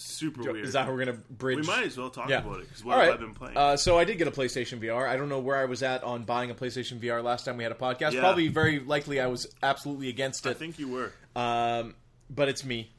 Super 0.00 0.52
weird. 0.52 0.64
Is 0.64 0.74
that 0.74 0.86
how 0.86 0.92
we're 0.92 1.04
gonna 1.04 1.18
bridge? 1.30 1.58
we 1.58 1.62
might 1.66 1.84
as 1.86 1.98
well 1.98 2.08
talk 2.10 2.28
Yeah. 2.28 2.38
about 2.38 2.60
it 2.60 2.68
because 2.68 2.84
what 2.84 2.94
All 2.94 3.00
have 3.00 3.08
right. 3.10 3.18
I 3.18 3.20
been 3.20 3.34
playing? 3.34 3.56
Uh, 3.56 3.76
so 3.76 3.98
I 3.98 4.04
did 4.04 4.16
get 4.18 4.28
a 4.28 4.30
PlayStation 4.30 4.80
VR. 4.80 5.08
I 5.08 5.16
don't 5.16 5.28
know 5.28 5.40
where 5.40 5.56
I 5.56 5.64
was 5.64 5.82
at 5.82 6.04
on 6.04 6.22
buying 6.24 6.50
a 6.50 6.54
PlayStation 6.54 7.00
VR 7.00 7.22
last 7.22 7.44
time 7.44 7.56
we 7.56 7.64
had 7.64 7.72
a 7.72 7.76
podcast. 7.76 8.12
Yeah. 8.12 8.20
Probably 8.20 8.46
very 8.48 8.78
likely 8.78 9.20
I 9.20 9.26
was 9.26 9.52
absolutely 9.62 10.08
against 10.08 10.46
it. 10.46 10.50
I 10.50 10.54
think 10.54 10.78
you 10.78 10.88
were. 10.88 11.12
Um, 11.34 11.94
but 12.30 12.48
it's 12.48 12.64
me. 12.64 12.90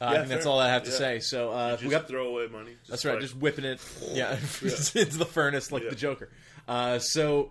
Uh, 0.00 0.04
I 0.04 0.12
Yeah, 0.12 0.18
think 0.18 0.28
that's 0.28 0.46
all 0.46 0.58
I 0.58 0.68
have 0.68 0.84
to 0.84 0.90
say. 0.90 1.20
So 1.20 1.50
uh, 1.52 1.78
we 1.82 1.88
got 1.88 2.06
throw 2.08 2.28
away 2.28 2.48
money. 2.48 2.76
That's 2.88 3.04
right, 3.04 3.12
like- 3.12 3.22
just 3.22 3.36
whipping 3.36 3.64
it, 3.64 3.80
yeah, 4.12 4.32
into 4.34 5.16
the 5.18 5.26
furnace 5.26 5.72
like 5.72 5.88
the 5.88 5.96
Joker. 5.96 6.28
Uh, 6.68 6.98
so 6.98 7.50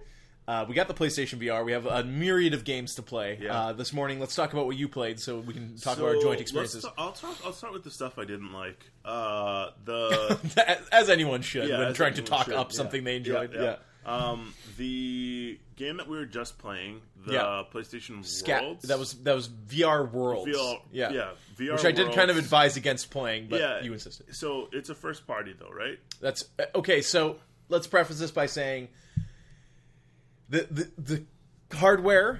uh, 0.50 0.66
we 0.68 0.74
got 0.74 0.88
the 0.88 0.94
PlayStation 0.96 1.40
VR. 1.40 1.64
We 1.64 1.74
have 1.74 1.86
a 1.86 2.04
myriad 2.04 2.56
of 2.56 2.64
games 2.64 2.96
to 2.96 3.04
play. 3.04 3.38
Yeah. 3.40 3.56
Uh, 3.56 3.74
this 3.74 3.94
morning, 3.94 4.20
let's 4.20 4.34
talk 4.36 4.52
about 4.52 4.66
what 4.66 4.76
you 4.78 4.88
played, 4.88 5.20
so 5.20 5.38
we 5.40 5.54
can 5.54 5.78
talk 5.78 5.98
So, 5.98 6.06
about 6.06 6.16
our 6.16 6.22
joint 6.24 6.42
experiences, 6.42 6.84
ta- 6.84 6.94
I'll 6.98 7.12
talk. 7.12 7.38
I'll 7.46 7.54
start 7.54 7.72
with 7.72 7.84
the 7.84 7.92
stuff 7.92 8.18
I 8.18 8.26
didn't 8.26 8.52
like. 8.52 8.84
Uh, 9.06 9.70
the 9.86 10.80
as 10.92 11.10
anyone 11.10 11.44
should 11.44 11.70
yeah, 11.70 11.80
when 11.80 11.94
trying 11.94 12.16
to 12.16 12.24
talk 12.24 12.46
should. 12.46 12.56
up 12.56 12.72
Yeah. 12.72 12.78
something 12.78 13.04
they 13.04 13.18
enjoyed. 13.18 13.54
Yeah. 13.54 13.76
Um, 14.06 14.56
the 14.78 15.60
game 15.76 15.98
that 15.98 16.08
we 16.08 16.18
were 16.18 16.26
just 16.26 16.58
playing, 16.58 17.02
the 17.28 17.34
Yeah. 17.34 17.64
PlayStation 17.72 18.26
Scat. 18.26 18.64
Worlds. 18.64 18.88
That 18.88 18.98
was 18.98 19.14
that 19.24 19.36
was 19.36 19.48
VR 19.50 20.12
Worlds. 20.12 20.50
VR, 20.52 20.82
yeah, 20.92 21.12
yeah, 21.12 21.30
VR 21.60 21.74
which 21.74 21.86
I 21.86 21.92
did 21.92 22.12
kind 22.14 22.32
of 22.32 22.38
advise 22.38 22.76
against 22.76 23.12
playing, 23.12 23.50
but 23.50 23.60
Yeah. 23.60 23.82
you 23.82 23.94
insisted. 23.94 24.36
So 24.36 24.70
it's 24.72 24.90
a 24.90 24.96
first 24.96 25.28
party 25.28 25.54
though, 25.60 25.70
right? 25.70 26.00
That's 26.22 26.46
uh, 26.58 26.64
okay. 26.76 27.02
So 27.02 27.36
let's 27.68 27.86
preface 27.86 28.18
this 28.20 28.32
by 28.32 28.48
saying 28.48 28.88
the 30.50 30.68
the, 30.70 31.24
the 31.70 31.78
hardware 31.78 32.40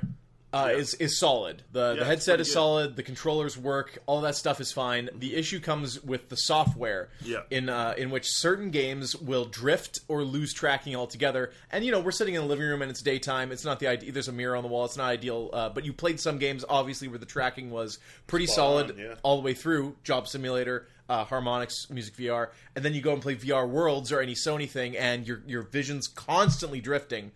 uh, 0.52 0.70
Yeah. 0.72 0.78
is 0.78 0.96
is 0.96 1.20
solid. 1.20 1.62
The 1.74 1.96
the 1.96 2.06
headset 2.06 2.40
is 2.42 2.48
good. 2.48 2.54
solid. 2.54 2.96
The 2.96 3.04
controllers 3.04 3.56
work. 3.56 4.00
All 4.08 4.22
that 4.22 4.36
stuff 4.36 4.60
is 4.60 4.72
fine. 4.72 5.08
The 5.16 5.36
issue 5.36 5.60
comes 5.60 6.04
with 6.04 6.30
the 6.30 6.38
software. 6.38 7.10
Yeah. 7.24 7.42
In 7.52 7.70
uh, 7.70 7.94
in 7.96 8.10
which 8.10 8.28
certain 8.32 8.72
games 8.72 9.16
will 9.16 9.46
drift 9.46 10.00
or 10.08 10.24
lose 10.24 10.52
tracking 10.52 10.96
altogether. 10.96 11.52
And 11.72 11.86
you 11.86 11.92
know 11.92 12.00
we're 12.00 12.10
sitting 12.10 12.34
in 12.34 12.42
a 12.42 12.46
living 12.48 12.66
room 12.66 12.82
and 12.82 12.90
it's 12.90 13.04
daytime. 13.04 13.52
It's 13.52 13.64
not 13.64 13.80
the 13.80 13.86
idea. 13.88 14.12
There's 14.12 14.28
a 14.28 14.32
mirror 14.32 14.56
on 14.56 14.64
the 14.64 14.70
wall. 14.70 14.86
It's 14.86 14.98
not 14.98 15.10
ideal. 15.10 15.52
Uh, 15.54 15.70
but 15.70 15.86
you 15.86 15.94
played 15.94 16.20
some 16.20 16.40
games 16.40 16.66
obviously 16.68 17.08
where 17.08 17.20
the 17.20 17.28
tracking 17.28 17.70
was 17.70 18.00
pretty 18.26 18.48
Spot 18.48 18.56
solid 18.56 18.92
on, 18.92 18.98
yeah. 18.98 19.16
all 19.22 19.36
the 19.38 19.44
way 19.44 19.54
through 19.54 19.98
Job 20.04 20.28
Simulator, 20.28 20.88
uh, 21.10 21.26
Harmonix 21.26 21.92
Music 21.92 22.16
VR, 22.16 22.50
and 22.76 22.84
then 22.84 22.96
you 22.96 23.02
go 23.02 23.14
and 23.14 23.22
play 23.22 23.36
VR 23.36 23.70
Worlds 23.70 24.12
or 24.12 24.20
any 24.20 24.34
Sony 24.34 24.68
thing, 24.68 24.98
and 24.98 25.28
your 25.28 25.44
your 25.46 25.62
vision's 25.62 26.08
constantly 26.08 26.82
drifting, 26.82 27.32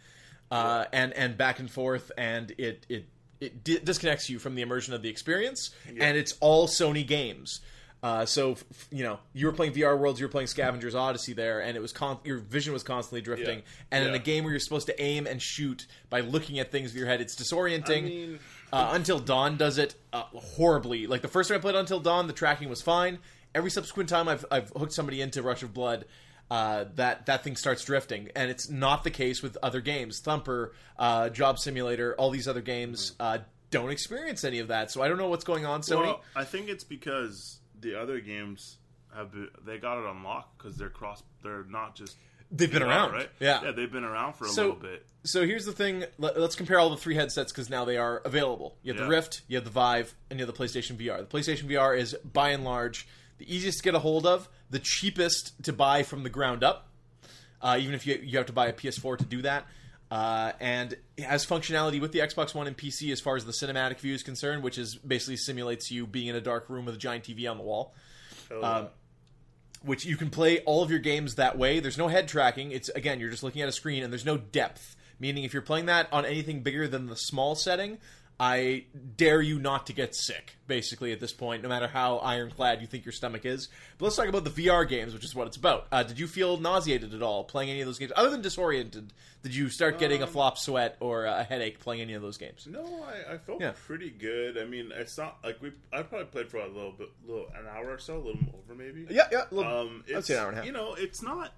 uh, 0.54 0.86
and 0.94 1.14
and 1.14 1.38
back 1.38 1.60
and 1.60 1.70
forth, 1.70 2.12
and 2.18 2.52
it 2.58 2.86
it 2.90 3.06
it 3.42 3.64
di- 3.64 3.80
disconnects 3.80 4.30
you 4.30 4.40
from 4.40 4.56
the 4.56 4.62
immersion 4.62 4.94
of 4.94 5.02
the 5.02 5.10
experience, 5.10 5.72
and 5.88 6.18
it's 6.18 6.34
all 6.40 6.68
Sony 6.68 7.06
games. 7.06 7.62
Uh, 8.02 8.26
so 8.26 8.52
f- 8.52 8.88
you 8.92 9.02
know 9.04 9.18
you 9.34 9.46
were 9.46 9.54
playing 9.54 9.72
VR 9.74 9.98
Worlds, 9.98 10.20
you 10.20 10.26
were 10.26 10.32
playing 10.32 10.48
Scavengers 10.48 10.94
Odyssey 10.94 11.32
there, 11.32 11.62
and 11.62 11.78
it 11.78 11.80
was 11.80 11.94
con- 11.94 12.20
your 12.26 12.38
vision 12.40 12.74
was 12.74 12.84
constantly 12.84 13.22
drifting. 13.22 13.60
Yeah. 13.60 13.64
And 13.92 14.08
in 14.10 14.14
a 14.14 14.20
game 14.20 14.44
where 14.44 14.52
you're 14.52 14.60
supposed 14.60 14.88
to 14.88 15.02
aim 15.02 15.26
and 15.26 15.42
shoot 15.42 15.88
by 16.10 16.20
looking 16.20 16.60
at 16.60 16.70
things 16.70 16.92
with 16.92 16.98
your 16.98 17.08
head, 17.08 17.22
it's 17.22 17.36
disorienting. 17.36 17.98
I 17.98 18.02
mean- 18.02 18.40
Uh, 18.74 18.90
Until 18.94 19.20
Dawn 19.20 19.56
does 19.56 19.78
it 19.78 19.94
uh, 20.12 20.24
horribly. 20.34 21.06
Like 21.08 21.22
the 21.22 21.28
first 21.28 21.48
time 21.50 21.60
I 21.60 21.62
played 21.62 21.76
Until 21.76 22.00
Dawn, 22.00 22.28
the 22.28 22.34
tracking 22.34 22.70
was 22.70 22.82
fine. 22.82 23.20
Every 23.56 23.70
subsequent 23.70 24.10
time 24.10 24.28
I've, 24.28 24.44
I've 24.52 24.70
hooked 24.76 24.94
somebody 24.94 25.22
into 25.22 25.42
Rush 25.44 25.62
of 25.64 25.74
Blood, 25.76 26.06
uh, 26.54 26.86
that 26.94 27.26
that 27.26 27.44
thing 27.44 27.56
starts 27.56 27.84
drifting, 27.84 28.30
and 28.36 28.52
it's 28.52 28.70
not 28.70 29.04
the 29.04 29.10
case 29.10 29.42
with 29.42 29.58
other 29.64 29.82
games. 29.82 30.20
Thumper, 30.20 30.74
uh, 31.00 31.30
Job 31.30 31.58
Simulator, 31.58 32.14
all 32.20 32.30
these 32.30 32.48
other 32.48 32.62
games 32.62 33.14
uh, 33.20 33.40
don't 33.72 33.90
experience 33.90 34.44
any 34.44 34.60
of 34.60 34.68
that. 34.68 34.92
So 34.92 35.02
I 35.02 35.08
don't 35.08 35.18
know 35.18 35.30
what's 35.30 35.44
going 35.46 35.66
on, 35.66 35.82
Sony. 35.82 36.02
Well, 36.04 36.22
I 36.36 36.44
think 36.44 36.70
it's 36.70 36.84
because 36.84 37.60
the 37.80 38.00
other 38.00 38.20
games 38.20 38.78
have 39.16 39.32
been, 39.32 39.50
they 39.66 39.80
got 39.80 39.98
it 39.98 40.08
unlocked 40.08 40.60
because 40.60 40.78
they're 40.78 40.92
cross. 40.92 41.24
They're 41.42 41.64
not 41.64 41.96
just 41.96 42.18
They've 42.52 42.72
been 42.72 42.84
around, 42.84 43.14
right? 43.14 43.30
Yeah. 43.40 43.62
yeah, 43.64 43.72
they've 43.72 43.92
been 43.92 44.04
around 44.04 44.34
for 44.34 44.46
a 44.46 44.50
So- 44.50 44.62
little 44.62 44.76
bit. 44.80 45.08
So 45.24 45.48
here's 45.48 45.66
the 45.66 45.72
thing. 45.72 46.04
Let, 46.20 46.38
us 46.38 46.54
compare 46.54 46.78
all 46.78 46.92
the 46.92 46.98
three 46.98 47.16
headsets 47.16 47.52
because 47.52 47.68
now 47.68 47.84
they 47.84 47.98
are 47.98 48.18
available. 48.26 48.78
You 48.84 48.94
have 48.94 49.02
the 49.02 49.08
Rift, 49.08 49.42
you 49.48 49.58
have 49.58 49.64
the 49.64 49.72
Vive, 49.72 50.14
and 50.30 50.38
you 50.40 50.46
have 50.46 50.56
the 50.56 50.64
PlayStation 50.64 50.98
VR. 50.98 51.18
The 51.28 51.36
PlayStation 51.38 51.64
VR 51.64 51.98
is 51.98 52.16
by 52.32 52.50
and 52.50 52.64
large 52.64 53.08
the 53.38 53.54
easiest 53.54 53.80
to 53.80 53.84
get 53.84 53.96
a 53.96 54.00
hold 54.00 54.26
of, 54.26 54.48
the 54.70 54.80
cheapest 54.80 55.64
to 55.64 55.74
buy 55.74 56.04
from 56.04 56.24
the 56.24 56.30
ground 56.30 56.64
up. 56.64 56.90
Uh, 57.62 57.78
even 57.80 57.94
if 57.94 58.06
you 58.06 58.20
you 58.22 58.38
have 58.38 58.48
to 58.48 58.54
buy 58.54 58.68
a 58.68 58.74
PS4 58.74 59.18
to 59.18 59.26
do 59.26 59.42
that. 59.42 59.66
Uh, 60.12 60.52
and 60.60 60.96
it 61.18 61.24
has 61.24 61.44
functionality 61.46 62.00
with 62.00 62.12
the 62.12 62.20
Xbox 62.20 62.54
One 62.54 62.68
and 62.68 62.78
PC 62.78 63.12
as 63.12 63.20
far 63.20 63.36
as 63.36 63.46
the 63.46 63.52
cinematic 63.52 64.00
view 64.00 64.14
is 64.14 64.22
concerned, 64.22 64.62
which 64.62 64.78
is 64.78 64.96
basically 64.96 65.38
simulates 65.38 65.90
you 65.90 66.06
being 66.06 66.28
in 66.28 66.36
a 66.36 66.42
dark 66.42 66.70
room 66.70 66.86
with 66.86 66.94
a 66.94 66.98
giant 67.00 67.24
TV 67.24 67.50
on 67.50 67.58
the 67.58 67.64
wall 67.64 67.96
So, 68.50 68.64
Um, 68.64 68.88
which 69.82 70.06
you 70.06 70.16
can 70.16 70.30
play 70.30 70.60
all 70.62 70.84
of 70.84 70.90
your 70.92 71.00
games 71.00 71.36
that 71.36 71.58
way. 71.58 71.80
There's 71.80 71.98
no 71.98 72.10
head 72.10 72.28
tracking. 72.28 72.72
It's 72.72 72.90
again, 72.90 73.20
you're 73.20 73.32
just 73.32 73.44
looking 73.44 73.62
at 73.62 73.70
a 73.70 73.72
screen, 73.72 74.04
and 74.04 74.14
there's 74.14 74.26
no 74.26 74.38
depth. 74.38 74.96
Meaning, 75.20 75.46
if 75.46 75.54
you're 75.54 75.62
playing 75.62 75.86
that 75.88 76.08
on 76.12 76.26
anything 76.26 76.62
bigger 76.62 76.88
than 76.88 77.08
the 77.08 77.16
small 77.16 77.56
setting, 77.56 77.98
I 78.40 78.86
dare 79.16 79.42
you 79.42 79.60
not 79.60 79.88
to 79.88 79.94
get 79.94 80.16
sick. 80.16 80.56
Basically, 80.68 81.12
at 81.12 81.20
this 81.20 81.34
point, 81.34 81.62
no 81.62 81.70
matter 81.70 81.88
how 81.88 82.18
ironclad 82.18 82.82
you 82.82 82.88
think 82.88 83.06
your 83.06 83.12
stomach 83.12 83.46
is. 83.46 83.70
But 83.98 84.06
let's 84.06 84.16
talk 84.16 84.28
about 84.28 84.44
the 84.44 84.50
VR 84.50 84.88
games, 84.88 85.14
which 85.14 85.24
is 85.24 85.36
what 85.36 85.46
it's 85.48 85.58
about. 85.58 85.88
Uh, 85.92 86.04
did 86.04 86.20
you 86.20 86.28
feel 86.28 86.58
nauseated 86.58 87.14
at 87.14 87.22
all 87.22 87.44
playing 87.44 87.70
any 87.70 87.82
of 87.82 87.86
those 87.86 88.00
games, 88.00 88.12
other 88.16 88.30
than 88.30 88.42
disoriented? 88.42 89.14
Did 89.44 89.54
you 89.56 89.70
start 89.70 90.00
getting 90.00 90.22
a 90.22 90.26
Um, 90.26 90.32
flop 90.32 90.58
sweat 90.58 90.96
or 91.02 91.26
a 91.26 91.44
headache 91.44 91.80
playing 91.80 92.02
any 92.02 92.14
of 92.14 92.22
those 92.22 92.38
games? 92.38 92.66
no, 92.66 92.84
I, 93.04 93.34
I 93.34 93.38
felt 93.38 93.62
Yeah. 93.62 93.74
pretty 93.86 94.10
good. 94.10 94.58
I 94.58 94.64
mean, 94.66 94.92
it's 94.96 95.18
not 95.18 95.38
like 95.44 95.62
we. 95.62 95.74
I 95.92 96.02
probably 96.02 96.28
played 96.28 96.50
for 96.50 96.58
a 96.58 96.68
little 96.68 96.94
bit, 96.94 97.10
little 97.28 97.48
an 97.50 97.68
hour 97.68 97.92
or 97.92 98.00
so, 98.00 98.16
a 98.16 98.24
little 98.24 98.40
over 98.58 98.74
maybe. 98.74 99.06
Yeah, 99.10 99.28
yeah. 99.32 99.44
Little, 99.52 99.72
Um, 99.72 100.04
it's, 100.08 100.28
say 100.28 100.36
an 100.36 100.40
hour 100.40 100.48
and 100.48 100.54
a 100.54 100.58
half. 100.62 100.66
You 100.66 100.72
know, 100.72 100.94
it's 100.96 101.22
not 101.22 101.54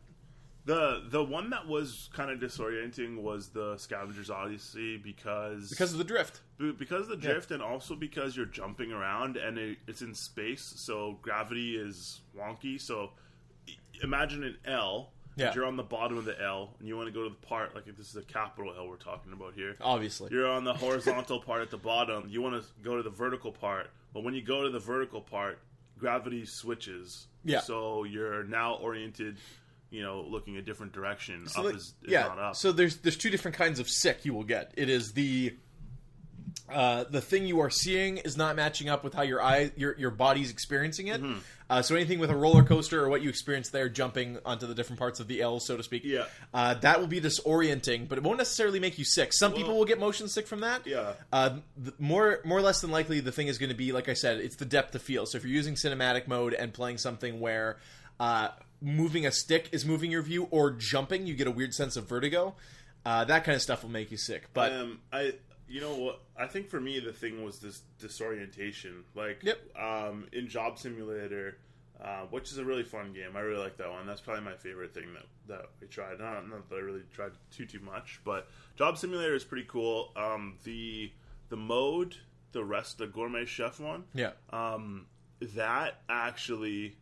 the 0.66 1.04
the 1.10 1.24
one 1.24 1.52
that 1.52 1.68
was 1.68 2.10
kind 2.14 2.32
of 2.32 2.40
disorienting 2.40 3.22
was 3.22 3.50
the 3.50 3.78
Scavengers 3.78 4.30
Odyssey 4.30 4.98
because 4.98 5.70
because 5.70 5.92
of 5.92 5.98
the 6.00 6.04
drift. 6.04 6.42
be- 6.58 6.72
because 6.72 7.04
of 7.04 7.10
the 7.10 7.18
drift 7.18 7.52
and 7.52 7.62
also 7.62 7.96
because 7.96 8.36
you're 8.36 8.46
jumping 8.48 8.92
around 8.92 9.38
and 9.38 9.58
it, 9.58 9.78
it's 9.88 10.02
in 10.02 10.14
space, 10.16 10.74
so 10.78 11.20
gravity 11.22 11.76
is 11.78 12.22
wonky. 12.38 12.80
So 12.82 13.12
imagine 14.04 14.44
an 14.44 14.58
L. 14.66 15.12
Yeah. 15.38 15.48
and 15.48 15.56
You're 15.56 15.66
on 15.66 15.76
the 15.76 15.84
bottom 15.84 16.18
of 16.18 16.24
the 16.24 16.42
L, 16.42 16.76
and 16.80 16.88
you 16.88 16.96
want 16.96 17.08
to 17.10 17.14
go 17.14 17.24
to 17.26 17.30
the 17.30 17.48
part 17.48 17.76
like 17.76 17.88
if 17.88 17.98
this 17.98 18.10
is 18.10 18.16
a 18.16 18.22
capital 18.22 18.74
L 18.78 18.88
we're 18.88 18.96
talking 18.96 19.34
about 19.34 19.54
here. 19.54 19.76
Obviously, 19.82 20.30
You're 20.32 20.48
on 20.50 20.64
the 20.64 20.74
horizontal 20.74 21.42
part 21.42 21.62
at 21.62 21.70
the 21.72 21.78
bottom. 21.78 22.28
You 22.30 22.42
want 22.42 22.56
to 22.62 22.68
go 22.84 22.96
to 22.96 23.04
the 23.04 23.10
vertical 23.10 23.52
part, 23.52 23.90
but 24.14 24.24
when 24.24 24.34
you 24.34 24.42
go 24.42 24.64
to 24.64 24.70
the 24.70 24.80
vertical 24.80 25.20
part, 25.20 25.60
gravity 26.00 26.46
switches. 26.46 27.28
Yeah. 27.44 27.60
So 27.60 28.06
you're 28.06 28.46
now 28.46 28.76
oriented, 28.76 29.38
you 29.96 30.04
know, 30.04 30.22
looking 30.22 30.58
a 30.58 30.62
different 30.62 30.92
direction. 30.92 31.48
So 31.48 31.60
up 31.60 31.66
like- 31.68 31.76
is, 31.76 31.82
is 32.04 32.12
yeah. 32.12 32.24
not 32.24 32.40
up. 32.40 32.56
So 32.56 32.72
there's 32.72 32.98
there's 32.98 33.18
two 33.18 33.30
different 33.30 33.58
kinds 33.58 33.80
of 33.80 33.90
sick 33.90 34.26
you 34.26 34.34
will 34.34 34.44
get. 34.44 34.74
It 34.76 34.90
is 34.90 35.14
the 35.14 35.56
uh, 36.70 37.04
the 37.10 37.22
thing 37.22 37.46
you 37.46 37.60
are 37.60 37.70
seeing 37.70 38.18
is 38.18 38.38
not 38.38 38.56
matching 38.56 38.90
up 38.90 39.04
with 39.04 39.14
how 39.14 39.22
your 39.22 39.42
eye 39.42 39.72
your 39.76 39.96
your 39.98 40.12
body's 40.12 40.52
experiencing 40.52 41.08
it. 41.08 41.22
Mm-hmm. 41.22 41.40
Uh, 41.70 41.82
so 41.82 41.96
anything 41.96 42.20
with 42.20 42.30
a 42.30 42.36
roller 42.36 42.64
coaster 42.64 43.04
or 43.04 43.10
what 43.10 43.22
you 43.24 43.30
experience 43.30 43.70
there, 43.70 43.90
jumping 43.90 44.38
onto 44.46 44.68
the 44.68 44.76
different 44.76 45.00
parts 45.00 45.20
of 45.20 45.28
the 45.28 45.42
L, 45.42 45.60
so 45.60 45.78
to 45.78 45.82
speak. 45.82 46.04
Yeah. 46.06 46.26
Uh, 46.54 46.76
that 46.76 47.00
will 47.00 47.08
be 47.08 47.20
disorienting, 47.20 48.08
but 48.08 48.20
it 48.20 48.24
won't 48.24 48.38
necessarily 48.38 48.80
make 48.80 49.00
you 49.00 49.06
sick. 49.06 49.34
Some 49.34 49.52
Well- 49.52 49.62
people 49.62 49.78
will 49.78 49.86
get 49.86 50.00
motion 50.00 50.28
sick 50.28 50.46
from 50.46 50.60
that. 50.62 50.86
Yeah. 50.86 51.14
Uh, 51.32 51.58
th- 51.82 51.96
more 52.00 52.40
more 52.44 52.58
or 52.58 52.62
less 52.62 52.82
than 52.82 52.92
likely, 52.92 53.20
the 53.22 53.32
thing 53.32 53.48
is 53.48 53.58
going 53.58 53.70
to 53.70 53.76
be 53.76 53.92
like 53.92 54.10
I 54.10 54.14
said, 54.14 54.40
it's 54.40 54.58
the 54.58 54.66
depth 54.66 54.94
of 54.94 55.02
field. 55.02 55.30
So 55.30 55.38
if 55.38 55.44
you're 55.44 55.54
using 55.54 55.76
cinematic 55.76 56.28
mode 56.28 56.54
and 56.54 56.74
playing 56.74 56.98
something 56.98 57.40
where 57.40 57.78
uh, 58.20 58.50
moving 58.86 59.26
a 59.26 59.32
stick 59.32 59.68
is 59.72 59.84
moving 59.86 60.12
your 60.12 60.22
view 60.22 60.48
or 60.52 60.70
jumping, 60.72 61.26
you 61.26 61.34
get 61.34 61.48
a 61.48 61.52
weird 61.52 61.74
sense 61.74 61.96
of 61.98 62.08
vertigo. 62.08 62.56
Uh, 63.06 63.26
that 63.26 63.44
kind 63.44 63.56
of 63.56 63.62
stuff 63.62 63.84
will 63.84 63.90
make 63.90 64.12
you 64.12 64.18
sick. 64.18 64.48
But 64.54 64.72
um, 64.74 65.00
I, 65.12 65.34
you 65.68 65.82
know 65.82 65.96
what? 65.96 66.22
I 66.38 66.46
think 66.48 66.70
for 66.70 66.80
me 66.80 67.00
the 67.00 67.12
thing 67.14 67.44
was 67.44 67.60
this 67.60 67.82
disorientation. 68.00 69.04
Like, 69.16 69.44
Yep. 69.44 69.60
um, 69.78 70.28
in 70.32 70.48
Job 70.48 70.78
Simulator, 70.80 71.58
uh, 72.04 72.22
which 72.30 72.52
is 72.52 72.58
a 72.58 72.66
really 72.66 72.84
fun 72.84 73.14
game. 73.14 73.36
I 73.36 73.40
really 73.40 73.62
like 73.64 73.78
that 73.78 73.90
one. 73.90 74.06
That's 74.06 74.22
probably 74.22 74.44
my 74.44 74.56
favorite 74.56 74.94
thing 74.94 75.14
that 75.14 75.26
that 75.48 75.70
we 75.80 75.88
tried. 75.88 76.20
Not, 76.20 76.48
not 76.50 76.70
that 76.70 76.76
I 76.76 76.80
really 76.80 77.04
tried 77.14 77.32
too 77.52 77.66
too 77.66 77.80
much, 77.80 78.20
but 78.26 78.48
Job 78.76 78.98
Simulator 78.98 79.34
is 79.36 79.44
pretty 79.44 79.66
cool. 79.68 80.12
Um, 80.16 80.58
the 80.64 81.12
the 81.50 81.56
mode, 81.58 82.16
the 82.52 82.64
rest, 82.64 82.98
the 82.98 83.08
gourmet 83.08 83.46
chef 83.46 83.80
one, 83.80 84.04
yeah, 84.14 84.32
um, 84.52 85.06
that 85.42 86.02
actually. 86.10 86.98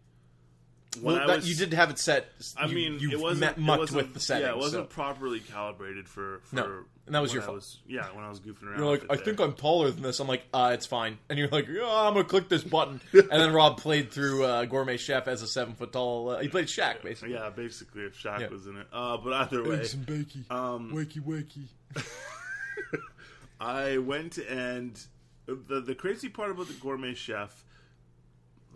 When 1.02 1.16
well, 1.16 1.24
I 1.24 1.28
that, 1.28 1.36
was, 1.38 1.50
you 1.50 1.56
did 1.56 1.74
have 1.74 1.90
it 1.90 1.98
set. 2.00 2.30
I 2.58 2.66
you- 2.68 2.76
mean, 2.76 3.00
you 3.00 3.12
it 3.12 3.20
wasn't 3.20 3.40
met- 3.40 3.58
it 3.58 3.62
mucked 3.62 3.80
wasn't- 3.80 3.98
with 3.98 4.14
the 4.14 4.20
settings. 4.20 4.48
Yeah, 4.48 4.54
it 4.54 4.58
wasn't 4.58 4.90
so. 4.90 4.94
properly 4.94 5.40
calibrated 5.40 6.08
for 6.08 6.40
for. 6.44 6.56
No, 6.56 6.84
and 7.06 7.16
that 7.16 7.20
was 7.20 7.32
when 7.32 7.36
your 7.36 7.42
fault. 7.44 7.56
Was, 7.56 7.80
yeah, 7.88 8.06
when 8.14 8.24
I 8.24 8.30
was 8.30 8.40
goofing 8.40 8.68
around. 8.68 8.78
You're 8.80 8.88
like, 8.90 9.06
I 9.10 9.14
it 9.16 9.26
think. 9.26 9.40
I'm 9.40 9.54
taller 9.54 9.90
than 9.92 10.04
this. 10.04 10.20
I'm 10.20 10.28
like, 10.28 10.44
uh, 10.54 10.72
it's 10.74 10.86
fine. 10.86 11.18
And 11.30 11.40
you're 11.40 11.48
like, 11.50 11.68
yeah, 11.68 11.84
I'm 11.84 12.14
gonna 12.14 12.24
click 12.26 12.48
this 12.50 12.64
button. 12.64 13.02
and 13.14 13.30
then 13.30 13.52
Rob 13.54 13.78
played 13.80 14.12
through 14.12 14.44
uh, 14.44 14.66
Gourmet 14.66 14.98
Chef 14.98 15.28
as 15.28 15.42
a 15.42 15.48
seven 15.48 15.74
foot 15.74 15.92
tall. 15.94 16.30
Uh, 16.30 16.40
he 16.40 16.48
played 16.48 16.68
Shaq 16.68 17.02
basically. 17.04 17.34
Yeah, 17.34 17.50
basically, 17.50 18.04
if 18.04 18.22
Shaq 18.22 18.42
Yeah. 18.42 18.48
was 18.50 18.68
in 18.68 18.78
it. 18.78 18.88
Uh, 18.94 19.18
but 19.18 19.34
either 19.34 19.64
way, 19.64 19.80
Eggs 19.80 19.94
and 19.96 20.06
bakey, 20.06 20.52
um, 20.52 20.92
wakey 20.94 21.22
wakey. 21.22 21.66
I 23.60 23.98
went 23.98 24.38
and 24.38 25.00
the 25.46 25.82
the 25.82 25.96
crazy 25.96 26.30
part 26.30 26.52
about 26.52 26.68
the 26.68 26.74
gourmet 26.74 27.14
chef. 27.14 27.64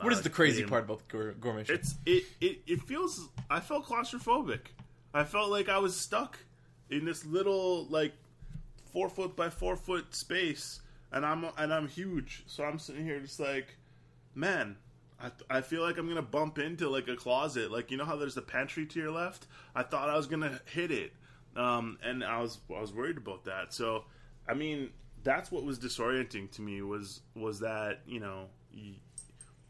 What 0.02 0.14
is 0.14 0.20
uh, 0.20 0.24
the 0.24 0.30
crazy 0.30 0.64
part 0.64 0.84
about 0.86 1.08
the 1.08 1.34
Gourmet 1.40 1.64
Chef? 1.64 1.76
It's 1.76 1.96
it, 2.06 2.24
it 2.42 2.60
it 2.68 2.82
feels. 2.84 3.28
I 3.50 3.60
felt 3.60 3.86
claustrophobic. 3.86 4.60
I 5.14 5.24
felt 5.24 5.50
like 5.50 5.70
I 5.70 5.80
was 5.80 5.96
stuck 5.96 6.38
in 6.90 7.06
this 7.06 7.26
little 7.26 7.86
like 7.86 8.14
four 8.94 9.10
foot 9.10 9.36
by 9.36 9.50
four 9.50 9.76
foot 9.76 10.14
space, 10.16 10.82
and 11.12 11.26
I'm 11.26 11.46
and 11.58 11.74
I'm 11.74 11.88
huge. 11.88 12.44
So 12.48 12.64
I'm 12.64 12.80
sitting 12.80 13.06
here 13.06 13.20
just 13.20 13.40
like, 13.40 13.76
man. 14.36 14.78
I, 15.20 15.32
I 15.50 15.62
feel 15.62 15.82
like 15.82 15.98
I'm 15.98 16.08
gonna 16.08 16.22
bump 16.22 16.60
into 16.60 16.90
like 16.90 17.08
a 17.08 17.16
closet, 17.16 17.72
like 17.72 17.90
you 17.90 17.98
know 17.98 18.06
how 18.06 18.18
there's 18.18 18.38
a 18.38 18.42
pantry 18.44 18.86
to 18.86 19.00
your 19.00 19.10
left. 19.10 19.48
I 19.74 19.82
thought 19.82 20.12
I 20.12 20.16
was 20.16 20.28
gonna 20.28 20.62
hit 20.72 20.92
it, 20.92 21.12
um, 21.56 21.98
and 22.04 22.24
I 22.24 22.40
was 22.40 22.60
I 22.70 22.80
was 22.80 22.94
worried 22.94 23.18
about 23.18 23.46
that. 23.46 23.74
So, 23.74 24.04
I 24.48 24.54
mean, 24.54 24.92
that's 25.24 25.52
what 25.52 25.64
was 25.64 25.80
disorienting 25.80 26.52
to 26.52 26.62
me 26.62 26.84
was 26.84 27.22
was 27.34 27.62
that 27.62 28.02
you 28.06 28.20
know 28.20 28.46
y- 28.72 29.00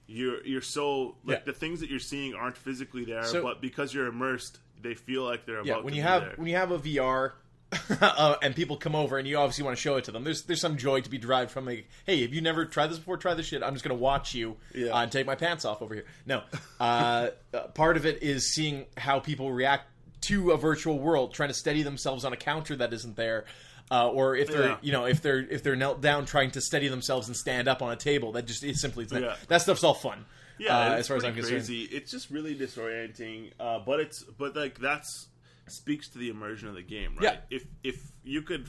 you're 0.08 0.46
you're 0.46 0.62
so 0.62 1.16
like 1.26 1.40
Yeah. 1.40 1.44
the 1.46 1.54
things 1.54 1.80
that 1.82 1.90
you're 1.90 2.00
seeing 2.00 2.34
aren't 2.34 2.58
physically 2.58 3.06
there, 3.06 3.24
So- 3.26 3.44
but 3.44 3.62
because 3.62 3.94
you're 3.94 4.08
immersed, 4.08 4.60
they 4.82 4.94
feel 4.96 5.24
like 5.24 5.46
they're 5.46 5.64
yeah, 5.66 5.74
about 5.74 5.84
when 5.84 5.92
to 5.94 5.98
you 5.98 6.04
be 6.04 6.08
have 6.10 6.22
there. 6.24 6.34
when 6.38 6.48
you 6.48 6.56
have 6.56 6.72
a 6.72 6.80
VR. 6.80 7.34
uh, 8.02 8.38
and 8.42 8.56
people 8.56 8.78
come 8.78 8.96
over, 8.96 9.18
and 9.18 9.28
you 9.28 9.36
obviously 9.38 9.62
want 9.66 9.76
to 9.76 9.82
show 9.82 9.98
it 9.98 10.06
to 10.06 10.12
them. 10.14 10.24
There's 10.24 10.44
there's 10.44 10.62
some 10.62 10.78
joy 10.78 11.02
to 11.02 11.10
be 11.10 11.18
derived 11.18 11.52
from 11.52 11.66
like, 11.66 11.90
hey, 12.06 12.22
have 12.22 12.34
you 12.34 12.40
never 12.40 12.64
tried 12.66 12.88
this 12.88 12.98
before? 12.98 13.18
Try 13.18 13.34
this 13.34 13.48
shit. 13.48 13.62
I'm 13.62 13.74
just 13.74 13.84
gonna 13.84 14.00
watch 14.00 14.34
you 14.34 14.56
Yeah. 14.74 14.92
uh, 14.92 15.02
and 15.04 15.12
take 15.12 15.26
my 15.26 15.36
pants 15.36 15.66
off 15.66 15.82
over 15.82 15.94
here. 15.94 16.06
No, 16.26 16.44
uh, 16.80 17.32
uh, 17.54 17.60
part 17.74 17.98
of 17.98 18.06
it 18.06 18.24
is 18.24 18.54
seeing 18.54 18.86
how 18.96 19.20
people 19.20 19.52
react 19.52 19.84
to 20.22 20.52
a 20.52 20.58
virtual 20.58 20.98
world, 20.98 21.34
trying 21.34 21.50
to 21.50 21.54
steady 21.54 21.84
themselves 21.84 22.24
on 22.24 22.32
a 22.32 22.38
counter 22.38 22.78
that 22.78 22.94
isn't 22.94 23.18
there, 23.18 23.44
uh, 23.92 24.10
or 24.10 24.36
if 24.36 24.48
they're 24.50 24.68
Yeah. 24.70 24.78
you 24.82 24.92
know 24.92 25.06
if 25.06 25.22
they're 25.22 25.40
if 25.40 25.64
they're 25.64 25.76
knelt 25.76 26.02
down 26.02 26.26
trying 26.26 26.52
to 26.52 26.62
steady 26.62 26.88
themselves 26.88 27.28
and 27.28 27.36
stand 27.38 27.68
up 27.68 27.82
on 27.82 27.92
a 27.92 27.96
table. 27.96 28.32
That 28.34 28.46
just 28.46 28.64
is 28.64 28.82
simply 28.82 29.08
Yeah. 29.12 29.36
that 29.48 29.62
stuff's 29.62 29.84
all 29.84 29.94
fun. 29.94 30.26
Yeah, 30.60 30.76
uh, 30.78 30.94
as 30.96 31.08
far 31.08 31.18
as 31.18 31.24
I'm 31.24 31.34
pretty 31.34 31.50
concerned. 31.50 31.68
crazy. 31.68 31.84
It's 31.96 32.10
just 32.12 32.30
really 32.32 32.56
disorienting. 32.56 33.52
Uh, 33.60 33.80
but 33.80 34.00
it's 34.00 34.24
but 34.24 34.56
like 34.56 34.80
that's 34.80 35.28
speaks 35.68 36.10
to 36.10 36.18
the 36.18 36.30
immersion 36.30 36.68
of 36.68 36.76
the 36.76 36.82
game, 36.82 37.14
right? 37.16 37.24
Yeah. 37.24 37.58
If 37.58 37.66
if 37.84 38.02
you 38.24 38.42
could, 38.42 38.68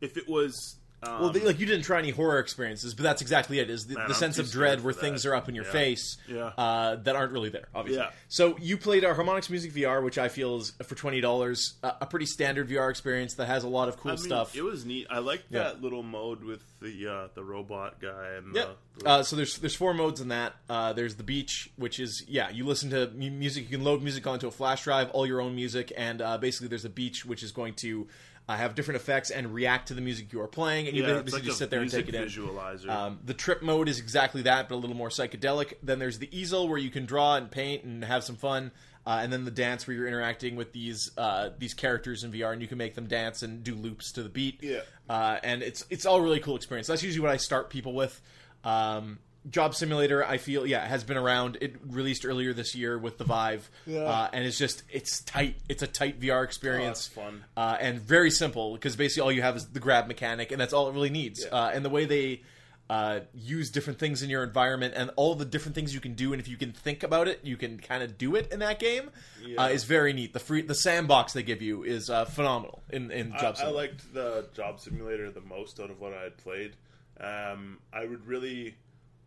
if 0.00 0.16
it 0.16 0.28
was. 0.28 0.76
Um, 1.02 1.20
Well, 1.20 1.30
they, 1.30 1.40
like 1.40 1.58
you 1.58 1.66
didn't 1.66 1.84
try 1.84 1.98
any 1.98 2.10
horror 2.10 2.38
experiences, 2.38 2.94
but 2.94 3.02
that's 3.04 3.22
exactly 3.22 3.58
it. 3.58 3.70
Is 3.70 3.86
the, 3.86 3.94
Man, 3.94 4.08
the 4.08 4.14
sense 4.14 4.38
of 4.38 4.50
dread 4.50 4.84
where 4.84 4.92
things 4.92 5.24
are 5.24 5.34
up 5.34 5.48
in 5.48 5.54
your 5.54 5.64
Yeah. 5.64 5.70
face 5.72 6.16
Yeah. 6.28 6.44
uh, 6.58 6.96
that 6.96 7.16
aren't 7.16 7.32
really 7.32 7.48
there, 7.48 7.68
obviously. 7.74 8.02
Yeah. 8.04 8.10
So 8.28 8.56
you 8.58 8.76
played 8.76 9.04
our 9.04 9.14
Harmonix 9.14 9.48
Music 9.48 9.72
VR, 9.72 10.02
which 10.02 10.18
I 10.18 10.28
feel 10.28 10.56
is 10.56 10.72
for 10.84 10.94
twenty 10.94 11.20
dollars 11.20 11.74
uh, 11.82 11.92
a 12.00 12.06
pretty 12.06 12.26
standard 12.26 12.68
VR 12.68 12.90
experience 12.90 13.34
that 13.34 13.46
has 13.46 13.64
a 13.64 13.68
lot 13.68 13.88
of 13.88 13.96
cool 13.96 14.12
I 14.12 14.14
mean, 14.16 14.24
stuff. 14.24 14.54
It 14.54 14.62
was 14.62 14.84
neat. 14.84 15.06
I 15.10 15.20
liked 15.20 15.50
that 15.52 15.80
little 15.82 16.02
mode 16.02 16.44
with 16.44 16.62
the 16.80 17.06
uh, 17.10 17.28
the 17.34 17.44
robot 17.44 18.00
guy 18.00 18.32
and 18.36 18.54
Yeah. 18.54 18.66
the, 18.98 19.08
Uh, 19.08 19.22
so 19.22 19.36
there's 19.36 19.56
there's 19.58 19.74
four 19.74 19.94
modes 19.94 20.20
in 20.20 20.28
that. 20.28 20.54
Uh, 20.68 20.92
there's 20.92 21.14
the 21.14 21.22
beach, 21.22 21.70
which 21.76 21.98
is 21.98 22.22
yeah, 22.28 22.50
you 22.50 22.66
listen 22.66 22.90
to 22.90 23.06
music. 23.08 23.64
You 23.64 23.70
can 23.78 23.84
load 23.84 24.02
music 24.02 24.26
onto 24.26 24.46
a 24.46 24.50
flash 24.50 24.84
drive, 24.84 25.08
all 25.10 25.26
your 25.26 25.40
own 25.40 25.54
music, 25.56 25.92
and 25.96 26.20
uh, 26.20 26.36
basically 26.36 26.68
there's 26.68 26.84
a 26.84 26.90
beach 26.90 27.24
which 27.24 27.42
is 27.42 27.52
going 27.52 27.72
to 27.76 28.06
uh, 28.50 28.56
have 28.56 28.74
different 28.74 28.96
effects 29.00 29.30
and 29.30 29.54
react 29.54 29.88
to 29.88 29.94
the 29.94 30.00
music 30.00 30.32
you 30.32 30.40
are 30.40 30.48
playing, 30.48 30.88
and 30.88 30.96
you 30.96 31.04
yeah, 31.04 31.20
basically 31.20 31.32
like 31.34 31.42
just 31.44 31.58
sit 31.58 31.70
there 31.70 31.80
and 31.80 31.88
take 31.90 32.08
it 32.08 32.16
in. 32.16 32.24
visualizer. 32.24 32.88
Um, 32.88 33.20
the 33.24 33.32
trip 33.32 33.62
mode 33.62 33.88
is 33.88 34.00
exactly 34.00 34.42
that, 34.42 34.68
but 34.68 34.74
a 34.74 34.78
little 34.78 34.96
more 34.96 35.08
psychedelic. 35.08 35.74
Then 35.84 36.00
there's 36.00 36.18
the 36.18 36.28
easel 36.36 36.66
where 36.66 36.78
you 36.78 36.90
can 36.90 37.06
draw 37.06 37.36
and 37.36 37.48
paint 37.48 37.84
and 37.84 38.04
have 38.04 38.24
some 38.24 38.34
fun. 38.34 38.72
Uh, 39.06 39.20
and 39.22 39.32
then 39.32 39.44
the 39.44 39.52
dance 39.52 39.86
where 39.86 39.96
you're 39.96 40.08
interacting 40.08 40.56
with 40.56 40.72
these 40.72 41.12
uh, 41.16 41.50
these 41.58 41.74
characters 41.74 42.24
in 42.24 42.32
VR, 42.32 42.52
and 42.52 42.60
you 42.60 42.66
can 42.66 42.76
make 42.76 42.96
them 42.96 43.06
dance 43.06 43.44
and 43.44 43.62
do 43.62 43.76
loops 43.76 44.10
to 44.12 44.24
the 44.24 44.28
beat. 44.28 44.58
Yeah. 44.62 44.80
uh, 45.08 45.38
and 45.44 45.62
it's 45.62 45.84
it's 45.88 46.04
all 46.04 46.20
really 46.20 46.40
cool 46.40 46.56
experience. 46.56 46.88
That's 46.88 47.04
usually 47.04 47.22
what 47.22 47.30
I 47.30 47.36
start 47.36 47.70
people 47.70 47.94
with. 47.94 48.20
Um, 48.64 49.20
Job 49.48 49.74
Simulator, 49.74 50.24
I 50.24 50.36
feel, 50.36 50.66
yeah, 50.66 50.86
has 50.86 51.02
been 51.02 51.16
around. 51.16 51.56
It 51.62 51.76
released 51.86 52.26
earlier 52.26 52.52
this 52.52 52.74
year 52.74 52.98
with 52.98 53.16
the 53.16 53.24
Vive, 53.24 53.70
Yeah. 53.86 54.00
uh, 54.00 54.28
and 54.32 54.44
it's 54.44 54.58
just 54.58 54.82
it's 54.92 55.22
tight. 55.22 55.56
It's 55.68 55.82
a 55.82 55.86
tight 55.86 56.20
VR 56.20 56.44
experience, 56.44 57.08
Oh, 57.16 57.22
fun. 57.22 57.44
uh, 57.56 57.76
and 57.80 57.98
very 58.00 58.30
simple 58.30 58.74
because 58.74 58.96
basically 58.96 59.22
all 59.22 59.32
you 59.32 59.42
have 59.42 59.56
is 59.56 59.66
the 59.68 59.80
grab 59.80 60.08
mechanic, 60.08 60.52
and 60.52 60.60
that's 60.60 60.72
all 60.74 60.88
it 60.88 60.92
really 60.92 61.08
needs. 61.10 61.42
Yeah. 61.44 61.56
Uh, 61.58 61.70
and 61.72 61.82
the 61.84 61.88
way 61.90 62.04
they 62.04 62.42
uh, 62.90 63.20
use 63.32 63.70
different 63.70 63.98
things 64.00 64.20
in 64.22 64.28
your 64.28 64.42
environment 64.42 64.92
and 64.96 65.10
all 65.16 65.36
the 65.36 65.44
different 65.44 65.74
things 65.76 65.94
you 65.94 66.00
can 66.00 66.14
do, 66.14 66.32
and 66.32 66.40
if 66.42 66.48
you 66.48 66.56
can 66.56 66.72
think 66.72 67.02
about 67.04 67.28
it, 67.28 67.38
you 67.44 67.56
can 67.56 67.78
kind 67.78 68.02
of 68.02 68.18
do 68.18 68.34
it 68.34 68.50
in 68.52 68.58
that 68.58 68.78
game. 68.80 69.10
Yeah. 69.46 69.62
Uh, 69.64 69.68
is 69.68 69.84
very 69.84 70.12
neat. 70.12 70.32
The 70.34 70.40
free 70.40 70.62
the 70.62 70.74
sandbox 70.74 71.32
they 71.32 71.42
give 71.44 71.62
you 71.62 71.82
is 71.84 72.10
uh, 72.10 72.24
phenomenal 72.26 72.82
in 72.90 73.10
in 73.10 73.32
I, 73.32 73.40
Job 73.40 73.54
I 73.56 73.58
Simulator. 73.60 73.76
liked 73.92 74.12
the 74.14 74.48
job 74.54 74.80
simulator 74.80 75.30
the 75.30 75.40
most 75.40 75.80
out 75.80 75.88
of 75.88 75.98
what 76.00 76.12
I 76.12 76.24
had 76.24 76.36
played. 76.36 76.76
Um, 77.20 77.78
I 77.92 78.04
would 78.06 78.26
really, 78.26 78.74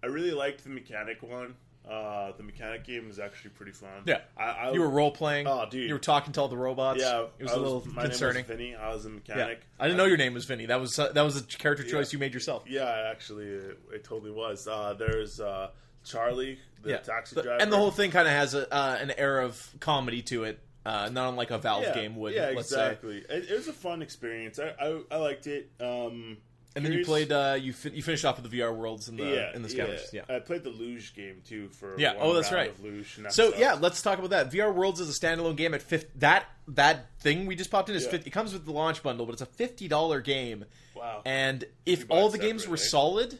I 0.03 0.07
really 0.07 0.31
liked 0.31 0.63
the 0.63 0.69
mechanic 0.69 1.23
one. 1.23 1.55
Uh, 1.89 2.31
the 2.37 2.43
mechanic 2.43 2.85
game 2.85 3.09
is 3.09 3.19
actually 3.19 3.49
pretty 3.51 3.73
fun. 3.73 3.89
Yeah. 4.05 4.21
I, 4.37 4.43
I 4.43 4.71
you 4.71 4.79
were 4.79 4.89
role 4.89 5.11
playing. 5.11 5.47
Oh, 5.47 5.65
dude. 5.69 5.87
You 5.87 5.93
were 5.95 5.99
talking 5.99 6.31
to 6.33 6.41
all 6.41 6.47
the 6.47 6.57
robots. 6.57 7.01
yeah, 7.01 7.25
it 7.37 7.43
was 7.43 7.51
I 7.51 7.55
a 7.55 7.57
little 7.57 7.85
my 7.91 8.03
concerning. 8.03 8.35
Name 8.35 8.47
was 8.47 8.57
Vinny. 8.57 8.75
I 8.75 8.93
was 8.93 9.05
a 9.05 9.09
yeah, 9.09 9.15
mechanic. 9.15 9.61
I 9.79 9.87
didn't 9.87 9.97
know 9.97 10.05
your 10.05 10.17
name 10.17 10.33
was 10.33 10.45
Vinny. 10.45 10.65
That 10.65 10.79
was 10.79 10.97
uh, 10.97 11.11
that 11.11 11.21
was 11.21 11.35
a 11.37 11.43
character 11.43 11.83
choice 11.83 12.11
Yeah. 12.11 12.17
you 12.17 12.19
made 12.19 12.33
yourself. 12.33 12.63
Yeah, 12.67 13.09
actually, 13.11 13.47
it, 13.47 13.79
it 13.93 14.03
totally 14.05 14.31
was. 14.31 14.65
Uh, 14.65 14.93
there's 14.97 15.41
uh, 15.41 15.71
Charlie, 16.05 16.57
the 16.83 16.91
yeah, 16.91 16.97
taxi 16.97 17.35
driver, 17.35 17.61
and 17.61 17.71
the 17.71 17.77
whole 17.77 17.91
thing 17.91 18.11
kind 18.11 18.27
of 18.27 18.33
has 18.33 18.53
a, 18.53 18.73
uh, 18.73 18.97
an 19.01 19.11
air 19.17 19.41
of 19.41 19.69
comedy 19.81 20.21
to 20.23 20.45
it, 20.45 20.59
uh, 20.85 21.09
not 21.11 21.29
unlike 21.29 21.51
a 21.51 21.57
Valve 21.57 21.83
yeah, 21.83 21.93
game 21.93 22.15
would. 22.15 22.33
Yeah, 22.33 22.53
let's 22.55 22.69
say. 22.69 22.91
exactly. 22.91 23.17
It, 23.29 23.51
it 23.51 23.57
was 23.57 23.67
a 23.67 23.73
fun 23.73 24.01
experience. 24.01 24.57
I 24.57 24.73
I, 24.79 25.01
I 25.11 25.17
liked 25.17 25.47
it. 25.47 25.69
Um, 25.81 26.37
And 26.75 26.83
then 26.83 26.91
you 26.93 27.05
played. 27.05 27.31
Uh, 27.31 27.57
you 27.59 27.71
fin- 27.71 27.93
you 27.93 28.01
finished 28.01 28.25
off 28.25 28.41
with 28.41 28.49
the 28.49 28.59
VR 28.59 28.75
worlds 28.75 29.07
in 29.07 29.15
the 29.15 29.23
yeah, 29.25 29.55
in 29.55 29.61
the 29.61 29.67
scammers. 29.69 30.11
yeah. 30.11 30.23
Yeah. 30.27 30.35
I 30.37 30.39
played 30.39 30.63
the 30.63 30.71
Luge 30.71 31.13
game 31.15 31.41
too 31.47 31.69
for 31.69 31.99
Yeah, 31.99 32.15
oh, 32.19 32.33
that's 32.33 32.51
right. 32.51 32.71
Of 32.71 32.83
Luge 32.83 33.17
and 33.17 33.25
that 33.25 33.33
So 33.33 33.49
stuff. 33.49 33.59
yeah, 33.59 33.73
let's 33.73 34.01
talk 34.01 34.17
about 34.17 34.31
that. 34.31 34.51
VR 34.51 34.73
Worlds 34.73 34.99
is 34.99 35.09
a 35.15 35.19
standalone 35.19 35.55
game 35.55 35.73
at 35.75 35.81
50, 35.83 36.09
that 36.19 36.45
that 36.69 37.05
thing 37.19 37.45
we 37.45 37.55
just 37.55 37.69
popped 37.69 37.89
in 37.89 37.95
is 37.95 38.05
Yeah. 38.05 38.11
50, 38.11 38.27
it 38.29 38.33
comes 38.33 38.53
with 38.53 38.65
the 38.65 38.71
launch 38.71 39.03
bundle, 39.03 39.25
but 39.25 39.33
it's 39.33 39.41
a 39.41 39.45
fifty 39.45 39.87
dollar 39.87 40.19
game. 40.21 40.65
Wow. 40.95 41.21
And 41.25 41.63
if 41.85 42.05
all 42.09 42.29
the 42.29 42.37
games 42.39 42.67
were 42.67 42.75
eh? 42.75 42.79
solid, 42.79 43.37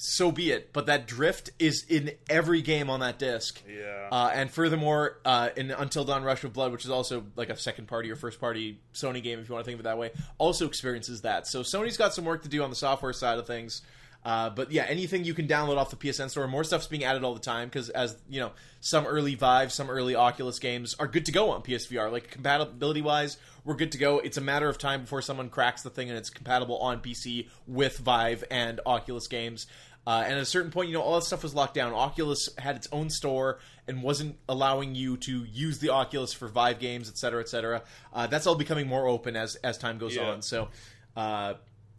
so 0.00 0.30
be 0.30 0.52
it. 0.52 0.72
But 0.72 0.86
that 0.86 1.08
drift 1.08 1.50
is 1.58 1.84
in 1.88 2.12
every 2.30 2.62
game 2.62 2.88
on 2.88 3.00
that 3.00 3.18
disc. 3.18 3.60
Yeah. 3.68 4.08
Uh, 4.12 4.30
and 4.32 4.48
furthermore, 4.48 5.18
uh, 5.24 5.50
in 5.56 5.72
Until 5.72 6.04
Dawn: 6.04 6.22
Rush 6.22 6.44
of 6.44 6.52
Blood, 6.52 6.70
which 6.70 6.84
is 6.84 6.90
also 6.90 7.24
like 7.34 7.50
a 7.50 7.56
second 7.56 7.88
party 7.88 8.10
or 8.10 8.16
first 8.16 8.40
party 8.40 8.80
Sony 8.94 9.20
game, 9.22 9.40
if 9.40 9.48
you 9.48 9.54
want 9.54 9.64
to 9.64 9.68
think 9.68 9.74
of 9.74 9.80
it 9.80 9.88
that 9.88 9.98
way, 9.98 10.12
also 10.38 10.66
experiences 10.66 11.22
that. 11.22 11.48
So 11.48 11.62
Sony's 11.62 11.96
got 11.96 12.14
some 12.14 12.24
work 12.24 12.44
to 12.44 12.48
do 12.48 12.62
on 12.62 12.70
the 12.70 12.76
software 12.76 13.12
side 13.12 13.38
of 13.38 13.46
things. 13.46 13.82
Uh, 14.24 14.50
but 14.50 14.72
yeah, 14.72 14.84
anything 14.88 15.24
you 15.24 15.32
can 15.32 15.46
download 15.46 15.76
off 15.78 15.90
the 15.90 15.96
PSN 15.96 16.28
store, 16.28 16.46
more 16.48 16.64
stuff's 16.64 16.86
being 16.86 17.04
added 17.04 17.24
all 17.24 17.34
the 17.34 17.40
time 17.40 17.68
because 17.68 17.88
as 17.88 18.16
you 18.28 18.40
know, 18.40 18.52
some 18.80 19.06
early 19.06 19.34
Vive, 19.34 19.72
some 19.72 19.88
early 19.88 20.14
Oculus 20.14 20.58
games 20.58 20.94
are 20.98 21.06
good 21.06 21.26
to 21.26 21.32
go 21.32 21.50
on 21.50 21.62
PSVR. 21.62 22.10
Like 22.10 22.30
compatibility 22.30 23.00
wise, 23.00 23.38
we're 23.64 23.76
good 23.76 23.92
to 23.92 23.98
go. 23.98 24.18
It's 24.18 24.36
a 24.36 24.40
matter 24.40 24.68
of 24.68 24.76
time 24.76 25.02
before 25.02 25.22
someone 25.22 25.50
cracks 25.50 25.82
the 25.82 25.90
thing 25.90 26.08
and 26.08 26.18
it's 26.18 26.30
compatible 26.30 26.78
on 26.78 27.00
PC 27.00 27.48
with 27.66 27.98
Vive 27.98 28.44
and 28.50 28.80
Oculus 28.84 29.28
games. 29.28 29.66
Uh, 30.06 30.22
and 30.24 30.34
at 30.34 30.40
a 30.40 30.44
certain 30.46 30.70
point, 30.70 30.88
you 30.88 30.94
know, 30.94 31.02
all 31.02 31.16
that 31.16 31.24
stuff 31.26 31.42
was 31.42 31.54
locked 31.54 31.74
down. 31.74 31.92
Oculus 31.92 32.48
had 32.56 32.76
its 32.76 32.88
own 32.92 33.10
store 33.10 33.58
and 33.86 34.02
wasn't 34.02 34.36
allowing 34.48 34.94
you 34.94 35.18
to 35.18 35.44
use 35.44 35.80
the 35.80 35.90
Oculus 35.90 36.32
for 36.32 36.48
Vive 36.48 36.78
games, 36.78 37.10
et 37.10 37.18
cetera, 37.18 37.40
et 37.42 37.48
cetera. 37.48 37.82
Uh, 38.12 38.26
that's 38.26 38.46
all 38.46 38.54
becoming 38.54 38.86
more 38.86 39.06
open 39.06 39.36
as 39.36 39.56
as 39.56 39.76
time 39.76 39.98
goes 39.98 40.16
Yeah. 40.16 40.30
on. 40.30 40.40
So, 40.42 40.68
uh, 41.14 41.54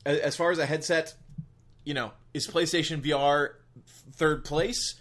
as 0.06 0.36
far 0.36 0.50
as 0.52 0.58
a 0.58 0.66
headset, 0.66 1.14
you 1.84 1.94
know, 1.94 2.12
is 2.34 2.48
PlayStation 2.48 3.02
VR 3.04 3.56
third 4.14 4.44
place? 4.44 4.96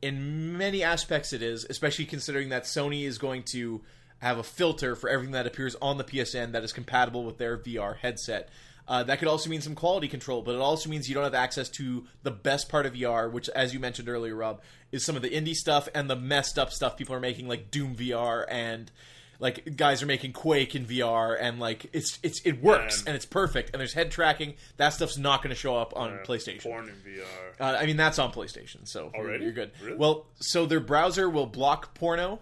In 0.00 0.56
many 0.58 0.82
aspects, 0.82 1.32
it 1.32 1.42
is, 1.42 1.64
especially 1.68 2.04
considering 2.06 2.48
that 2.50 2.64
Sony 2.64 3.04
is 3.06 3.18
going 3.18 3.44
to 3.52 3.82
have 4.18 4.38
a 4.38 4.42
filter 4.44 4.94
for 4.94 5.08
everything 5.08 5.32
that 5.32 5.46
appears 5.46 5.74
on 5.82 5.96
the 5.98 6.04
PSN 6.04 6.52
that 6.52 6.62
is 6.62 6.72
compatible 6.72 7.24
with 7.24 7.38
their 7.38 7.56
VR 7.58 7.96
headset. 7.96 8.48
Uh, 8.88 9.02
that 9.04 9.18
could 9.20 9.28
also 9.28 9.48
mean 9.48 9.60
some 9.60 9.74
quality 9.76 10.08
control, 10.08 10.42
but 10.42 10.54
it 10.54 10.60
also 10.60 10.90
means 10.90 11.08
you 11.08 11.14
don't 11.14 11.24
have 11.24 11.34
access 11.34 11.68
to 11.68 12.04
the 12.24 12.30
best 12.32 12.68
part 12.68 12.84
of 12.84 12.94
VR, 12.94 13.30
which, 13.30 13.48
as 13.50 13.72
you 13.72 13.78
mentioned 13.80 14.08
earlier, 14.08 14.34
Rob, 14.34 14.60
is 14.90 15.04
some 15.04 15.14
of 15.16 15.22
the 15.22 15.30
indie 15.30 15.54
stuff 15.54 15.88
and 15.94 16.10
the 16.10 16.16
messed 16.16 16.58
up 16.58 16.72
stuff 16.72 16.96
people 16.96 17.14
are 17.14 17.20
making, 17.20 17.46
like 17.48 17.70
Doom 17.70 17.94
VR 17.94 18.44
and 18.48 18.90
like 19.38 19.76
guys 19.76 20.02
are 20.02 20.06
making 20.06 20.32
Quake 20.32 20.74
in 20.76 20.84
VR, 20.86 21.36
and 21.40 21.58
like 21.58 21.86
it's 21.92 22.18
it's 22.22 22.40
it 22.44 22.62
works 22.62 22.98
And- 23.00 23.08
and 23.08 23.16
it's 23.16 23.24
perfect, 23.26 23.70
and 23.72 23.80
there's 23.80 23.92
head 23.94 24.10
tracking. 24.12 24.54
That 24.76 24.90
stuff's 24.90 25.16
not 25.18 25.42
going 25.42 25.50
to 25.54 25.60
show 25.60 25.76
up 25.76 25.96
on 25.96 26.14
Uh, 26.18 26.22
PlayStation. 26.24 26.62
Porn 26.62 26.88
in 26.88 26.94
VR. 26.96 27.24
Uh, 27.60 27.76
I 27.80 27.86
mean, 27.86 27.96
that's 27.96 28.18
on 28.20 28.32
PlayStation, 28.32 28.80
so 28.86 29.10
you're- 29.14 29.18
Already? 29.26 29.44
you're 29.44 29.52
good. 29.52 29.72
Really? 29.82 29.96
Well, 29.96 30.26
so 30.40 30.66
their 30.66 30.78
browser 30.80 31.28
will 31.28 31.46
block 31.46 31.94
porno, 31.94 32.40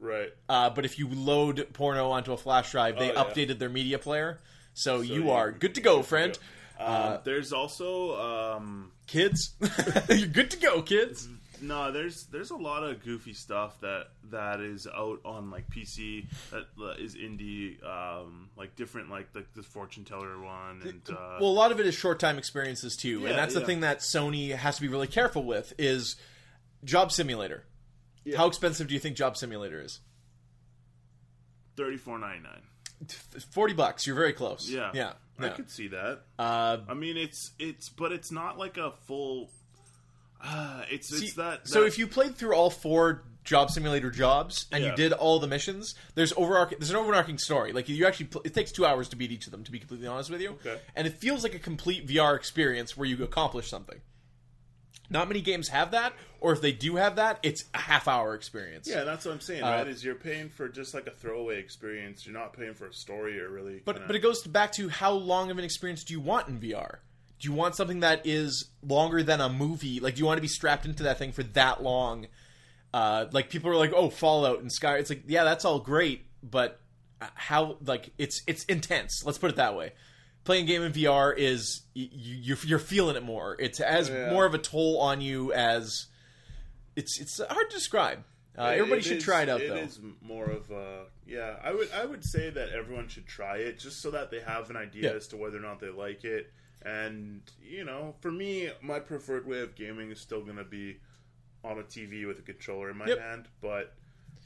Right. 0.00 0.30
uh, 0.48 0.70
but 0.70 0.84
if 0.84 0.98
you 0.98 1.08
load 1.08 1.68
porno 1.72 2.10
onto 2.10 2.32
a 2.32 2.36
flash 2.36 2.72
drive, 2.72 2.98
they 2.98 3.10
Oh, 3.10 3.14
yeah. 3.14 3.24
updated 3.24 3.58
their 3.58 3.68
media 3.70 3.98
player, 3.98 4.38
so, 4.78 5.00
you 5.00 5.24
you- 5.24 5.30
are 5.30 5.50
good 5.52 5.74
to 5.76 5.80
go, 5.80 6.02
friend. 6.02 6.38
Um, 6.80 7.18
there's 7.24 7.52
also 7.52 8.16
um, 8.56 8.92
Kids, 9.08 9.54
you're 10.08 10.28
good 10.28 10.50
to 10.52 10.58
go, 10.58 10.80
kids. 10.82 11.28
no, 11.60 11.90
there's 11.90 12.26
there's 12.26 12.50
a 12.52 12.56
lot 12.56 12.84
of 12.84 13.02
goofy 13.02 13.32
stuff 13.34 13.80
that 13.80 14.10
that 14.30 14.60
is 14.60 14.86
out 14.86 15.18
on 15.24 15.50
like 15.50 15.68
PC 15.70 16.26
that 16.52 16.66
uh, 16.80 16.90
is 16.92 17.16
indie, 17.16 17.82
um, 17.84 18.48
like 18.56 18.76
different 18.76 19.10
like 19.10 19.32
the, 19.32 19.44
the 19.56 19.62
fortune 19.64 20.04
teller 20.04 20.40
one 20.40 20.80
and 20.84 21.00
uh, 21.10 21.38
Well, 21.40 21.50
a 21.50 21.58
lot 21.58 21.72
of 21.72 21.80
it 21.80 21.86
is 21.86 21.96
short 21.96 22.20
time 22.20 22.38
experiences 22.38 22.94
too, 22.96 23.22
Yeah, 23.22 23.30
and 23.30 23.38
that's 23.38 23.54
the 23.54 23.60
thing 23.66 23.80
that 23.80 23.98
Sony 23.98 24.54
has 24.54 24.76
to 24.76 24.82
be 24.82 24.88
really 24.88 25.08
careful 25.08 25.42
with 25.42 25.72
is 25.78 26.14
Job 26.84 27.10
Simulator. 27.10 27.64
Yeah. 28.24 28.36
How 28.36 28.46
expensive 28.46 28.86
do 28.86 28.94
you 28.94 29.00
think 29.00 29.16
Job 29.16 29.36
Simulator 29.36 29.80
is? 29.80 29.98
thirty 31.76 31.96
four 31.96 32.18
ninety 32.18 32.42
nine. 32.44 32.62
Forty 33.50 33.74
bucks. 33.74 34.06
You're 34.06 34.16
very 34.16 34.32
close. 34.32 34.68
Yeah, 34.68 34.90
yeah. 34.94 35.12
I 35.38 35.46
yeah. 35.46 35.52
could 35.52 35.70
see 35.70 35.88
that. 35.88 36.22
Uh, 36.38 36.78
I 36.88 36.94
mean, 36.94 37.16
it's 37.16 37.52
it's 37.58 37.88
but 37.88 38.12
it's 38.12 38.32
not 38.32 38.58
like 38.58 38.76
a 38.76 38.92
full. 39.06 39.50
Uh, 40.42 40.82
it's 40.90 41.08
See, 41.08 41.26
it's 41.26 41.34
that, 41.34 41.66
so 41.66 41.84
if 41.84 41.98
you 41.98 42.06
played 42.06 42.36
through 42.36 42.54
all 42.54 42.70
four 42.70 43.24
job 43.42 43.70
simulator 43.70 44.10
jobs 44.10 44.66
and 44.70 44.84
you 44.84 44.94
did 44.94 45.12
all 45.12 45.40
the 45.40 45.48
missions, 45.48 45.94
there's 46.14 46.32
overarching 46.36 46.78
there's 46.78 46.90
an 46.90 46.96
overarching 46.96 47.38
story. 47.38 47.72
Like 47.72 47.88
you 47.88 48.06
actually, 48.06 48.26
pl- 48.26 48.42
it 48.44 48.54
takes 48.54 48.70
two 48.70 48.86
hours 48.86 49.08
to 49.08 49.16
beat 49.16 49.32
each 49.32 49.46
of 49.46 49.52
them. 49.52 49.64
To 49.64 49.72
be 49.72 49.78
completely 49.80 50.06
honest 50.06 50.30
with 50.30 50.40
you, 50.40 50.50
Okay. 50.50 50.78
and 50.94 51.06
it 51.06 51.14
feels 51.14 51.42
like 51.42 51.54
a 51.54 51.58
complete 51.58 52.06
VR 52.06 52.36
experience 52.36 52.96
where 52.96 53.08
you 53.08 53.22
accomplish 53.24 53.68
something. 53.68 54.00
Not 55.10 55.28
many 55.28 55.40
games 55.40 55.68
have 55.68 55.92
that, 55.92 56.12
or 56.40 56.52
if 56.52 56.60
they 56.60 56.72
do 56.72 56.96
have 56.96 57.16
that, 57.16 57.38
it's 57.42 57.64
a 57.72 57.78
half 57.78 58.06
hour 58.08 58.34
experience. 58.34 58.86
Yeah, 58.88 59.04
that's 59.04 59.24
what 59.24 59.32
I'm 59.32 59.40
saying. 59.40 59.62
Uh, 59.62 59.70
right? 59.70 59.88
Is 59.88 60.04
you're 60.04 60.14
paying 60.14 60.48
for 60.50 60.68
just 60.68 60.92
like 60.92 61.06
a 61.06 61.10
throwaway 61.12 61.58
experience. 61.58 62.26
You're 62.26 62.34
not 62.38 62.52
paying 62.52 62.74
for 62.74 62.86
a 62.86 62.92
story 62.92 63.40
or 63.40 63.48
really. 63.48 63.80
But 63.84 63.92
kinda- 63.94 64.06
but 64.06 64.16
it 64.16 64.20
goes 64.20 64.46
back 64.46 64.72
to 64.72 64.88
how 64.90 65.12
long 65.12 65.50
of 65.50 65.56
an 65.58 65.64
experience 65.64 66.04
do 66.04 66.12
you 66.12 66.20
want 66.20 66.48
in 66.48 66.60
VR? 66.60 66.98
Do 67.40 67.48
you 67.48 67.54
want 67.54 67.76
something 67.76 68.00
that 68.00 68.26
is 68.26 68.66
longer 68.82 69.22
than 69.22 69.40
a 69.40 69.48
movie? 69.48 70.00
Like, 70.00 70.16
do 70.16 70.18
you 70.20 70.26
want 70.26 70.38
to 70.38 70.42
be 70.42 70.48
strapped 70.48 70.84
into 70.84 71.04
that 71.04 71.18
thing 71.18 71.32
for 71.32 71.42
that 71.44 71.82
long? 71.82 72.26
Uh, 72.92 73.26
like 73.32 73.48
people 73.50 73.70
are 73.70 73.76
like, 73.76 73.92
oh, 73.94 74.10
Fallout 74.10 74.60
and 74.60 74.72
Sky. 74.72 74.96
It's 74.98 75.08
like, 75.10 75.22
yeah, 75.26 75.44
that's 75.44 75.64
all 75.64 75.78
great, 75.78 76.26
but 76.42 76.80
how? 77.34 77.76
Like, 77.84 78.10
it's 78.18 78.42
it's 78.46 78.64
intense. 78.64 79.22
Let's 79.24 79.38
put 79.38 79.50
it 79.50 79.56
that 79.56 79.74
way. 79.76 79.92
Playing 80.48 80.64
a 80.64 80.66
game 80.66 80.82
in 80.82 80.92
VR 80.94 81.36
is 81.36 81.82
you, 81.92 82.56
you're 82.64 82.78
feeling 82.78 83.16
it 83.16 83.22
more. 83.22 83.54
It's 83.58 83.80
as 83.80 84.08
Yeah. 84.08 84.30
more 84.30 84.46
of 84.46 84.54
a 84.54 84.58
toll 84.58 84.98
on 84.98 85.20
you 85.20 85.52
as 85.52 86.06
it's 86.96 87.20
it's 87.20 87.36
hard 87.36 87.68
to 87.68 87.76
describe. 87.76 88.24
Uh, 88.58 88.62
It- 88.62 88.78
everybody 88.78 89.00
it 89.00 89.04
should 89.04 89.16
is- 89.18 89.24
try 89.24 89.42
it 89.42 89.50
out 89.50 89.60
It 89.60 89.68
though. 89.68 89.76
is 89.76 90.00
more 90.22 90.46
of 90.46 90.70
a 90.70 91.04
yeah. 91.26 91.58
I 91.62 91.74
would 91.74 91.90
I 91.92 92.06
would 92.06 92.24
say 92.24 92.48
that 92.48 92.70
everyone 92.70 93.08
should 93.08 93.26
try 93.26 93.58
it 93.58 93.78
just 93.78 94.00
so 94.00 94.10
that 94.12 94.30
they 94.30 94.40
have 94.40 94.70
an 94.70 94.76
idea 94.78 95.10
Yeah. 95.10 95.16
as 95.16 95.28
to 95.28 95.36
whether 95.36 95.58
or 95.58 95.60
not 95.60 95.80
they 95.80 95.90
like 95.90 96.24
it. 96.24 96.50
And 96.80 97.42
you 97.62 97.84
know, 97.84 98.16
for 98.22 98.32
me, 98.32 98.70
my 98.80 99.00
preferred 99.00 99.46
way 99.46 99.60
of 99.60 99.74
gaming 99.74 100.10
is 100.10 100.18
still 100.18 100.40
going 100.42 100.56
to 100.56 100.64
be 100.64 100.96
on 101.62 101.78
a 101.78 101.82
TV 101.82 102.24
with 102.26 102.38
a 102.38 102.42
controller 102.42 102.88
in 102.88 102.96
my 102.96 103.06
Yep. 103.08 103.18
hand. 103.18 103.48
But 103.60 103.97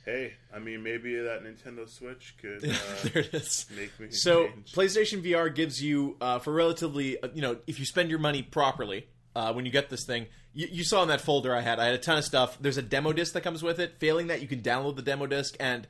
hey, 0.05 0.35
I 0.55 0.59
mean, 0.59 0.83
maybe 0.83 1.15
that 1.17 1.43
Nintendo 1.45 1.89
Switch 1.89 2.35
could 2.41 2.65
uh, 2.69 2.75
there 3.05 3.23
it 3.23 3.35
is. 3.35 3.67
make 3.77 3.99
me 4.01 4.11
So 4.11 4.47
change. 4.49 4.73
PlayStation 4.73 5.23
VR 5.25 5.55
gives 5.55 5.83
you 5.83 6.17
uh, 6.21 6.39
for 6.39 6.53
relatively, 6.53 7.21
uh, 7.23 7.29
you 7.35 7.43
know, 7.43 7.57
if 7.67 7.79
you 7.79 7.85
spend 7.87 8.11
your 8.11 8.19
money 8.19 8.43
properly 8.43 9.07
uh, 9.35 9.53
when 9.53 9.65
you 9.65 9.71
get 9.73 9.91
this 9.91 10.05
thing. 10.05 10.27
You, 10.55 10.69
you 10.71 10.85
saw 10.85 11.03
in 11.03 11.09
that 11.09 11.21
folder 11.21 11.55
I 11.55 11.61
had, 11.61 11.79
I 11.79 11.87
had 11.87 11.95
a 11.95 11.99
ton 11.99 12.19
of 12.19 12.25
stuff. 12.25 12.59
There's 12.61 12.77
a 12.77 12.83
demo 12.83 13.13
disc 13.13 13.33
that 13.33 13.41
comes 13.43 13.63
with 13.63 13.79
it. 13.81 13.99
Failing 13.99 14.27
that, 14.27 14.43
you 14.43 14.49
can 14.49 14.61
download 14.61 14.97
the 14.97 15.03
demo 15.03 15.27
disc. 15.27 15.57
And 15.59 15.87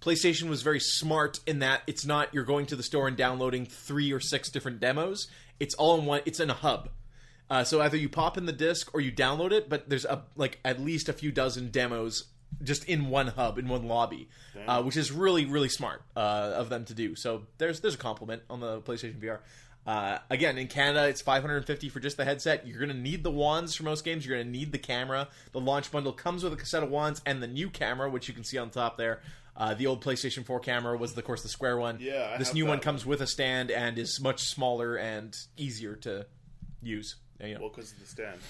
PlayStation 0.00 0.48
was 0.48 0.62
very 0.62 0.80
smart 0.80 1.40
in 1.46 1.58
that 1.58 1.82
it's 1.86 2.06
not 2.06 2.32
you're 2.32 2.44
going 2.44 2.66
to 2.66 2.76
the 2.76 2.82
store 2.82 3.08
and 3.08 3.16
downloading 3.16 3.66
three 3.66 4.12
or 4.12 4.20
six 4.20 4.50
different 4.50 4.80
demos. 4.80 5.28
It's 5.60 5.74
all 5.74 5.98
in 5.98 6.06
one. 6.06 6.20
It's 6.24 6.40
in 6.40 6.48
a 6.50 6.54
hub. 6.54 6.88
Uh, 7.48 7.64
so 7.64 7.80
either 7.80 7.96
you 7.96 8.08
pop 8.08 8.36
in 8.36 8.46
the 8.46 8.52
disc 8.52 8.92
or 8.94 9.00
you 9.00 9.12
download 9.12 9.52
it, 9.52 9.68
but 9.68 9.88
there's 9.88 10.04
a 10.04 10.24
like 10.36 10.58
at 10.64 10.80
least 10.80 11.08
a 11.08 11.12
few 11.12 11.30
dozen 11.30 11.68
demos 11.70 12.24
just 12.62 12.84
in 12.84 13.08
one 13.08 13.28
hub 13.28 13.58
in 13.58 13.68
one 13.68 13.86
lobby, 13.86 14.28
uh, 14.66 14.82
which 14.82 14.96
is 14.96 15.12
really 15.12 15.44
really 15.44 15.68
smart 15.68 16.02
uh, 16.16 16.52
of 16.54 16.68
them 16.68 16.84
to 16.86 16.94
do. 16.94 17.14
So 17.16 17.42
there's 17.58 17.80
there's 17.80 17.94
a 17.94 17.98
compliment 17.98 18.42
on 18.48 18.60
the 18.60 18.80
PlayStation 18.80 19.20
VR. 19.20 19.38
Uh, 19.86 20.18
again, 20.30 20.58
in 20.58 20.66
Canada, 20.66 21.06
it's 21.06 21.20
550 21.20 21.88
for 21.90 22.00
just 22.00 22.16
the 22.16 22.24
headset. 22.24 22.66
You're 22.66 22.80
going 22.80 22.88
to 22.88 22.96
need 22.96 23.22
the 23.22 23.30
wands 23.30 23.76
for 23.76 23.84
most 23.84 24.04
games. 24.04 24.26
You're 24.26 24.36
going 24.36 24.46
to 24.46 24.50
need 24.50 24.72
the 24.72 24.78
camera. 24.78 25.28
The 25.52 25.60
launch 25.60 25.92
bundle 25.92 26.12
comes 26.12 26.42
with 26.42 26.52
a 26.52 26.56
cassette 26.56 26.82
of 26.82 26.90
wands 26.90 27.22
and 27.24 27.40
the 27.40 27.46
new 27.46 27.70
camera, 27.70 28.10
which 28.10 28.26
you 28.26 28.34
can 28.34 28.42
see 28.42 28.58
on 28.58 28.70
top 28.70 28.96
there. 28.96 29.20
Uh, 29.56 29.74
the 29.74 29.86
old 29.86 30.04
PlayStation 30.04 30.44
4 30.44 30.58
camera 30.58 30.96
was, 30.96 31.16
of 31.16 31.24
course, 31.24 31.42
the 31.42 31.48
square 31.48 31.78
one. 31.78 31.98
Yeah, 32.00 32.32
I 32.34 32.36
this 32.36 32.48
have 32.48 32.54
new 32.54 32.66
one 32.66 32.78
that 32.78 32.84
comes 32.84 33.06
with 33.06 33.22
a 33.22 33.28
stand 33.28 33.70
and 33.70 33.96
is 33.96 34.20
much 34.20 34.42
smaller 34.42 34.96
and 34.96 35.36
easier 35.56 35.94
to 35.96 36.26
use. 36.82 37.14
You 37.40 37.54
know. 37.54 37.60
Well, 37.60 37.68
because 37.70 37.92
of 37.92 38.00
the 38.00 38.06
stand. 38.06 38.40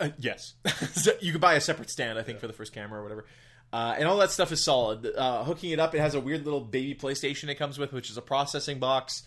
Uh, 0.00 0.08
yes, 0.18 0.54
so 0.94 1.12
you 1.20 1.32
could 1.32 1.40
buy 1.40 1.54
a 1.54 1.60
separate 1.60 1.90
stand, 1.90 2.18
I 2.18 2.22
think, 2.22 2.38
for 2.40 2.46
the 2.46 2.52
first 2.52 2.72
camera 2.72 3.00
or 3.00 3.02
whatever. 3.02 3.24
Uh, 3.72 3.94
and 3.98 4.06
all 4.06 4.18
that 4.18 4.30
stuff 4.30 4.52
is 4.52 4.62
solid. 4.62 5.04
Uh, 5.16 5.42
hooking 5.44 5.70
it 5.70 5.80
up, 5.80 5.94
it 5.94 6.00
has 6.00 6.14
a 6.14 6.20
weird 6.20 6.44
little 6.44 6.60
baby 6.60 6.94
PlayStation 6.94 7.48
it 7.48 7.56
comes 7.56 7.78
with, 7.78 7.92
which 7.92 8.10
is 8.10 8.16
a 8.16 8.22
processing 8.22 8.78
box. 8.78 9.22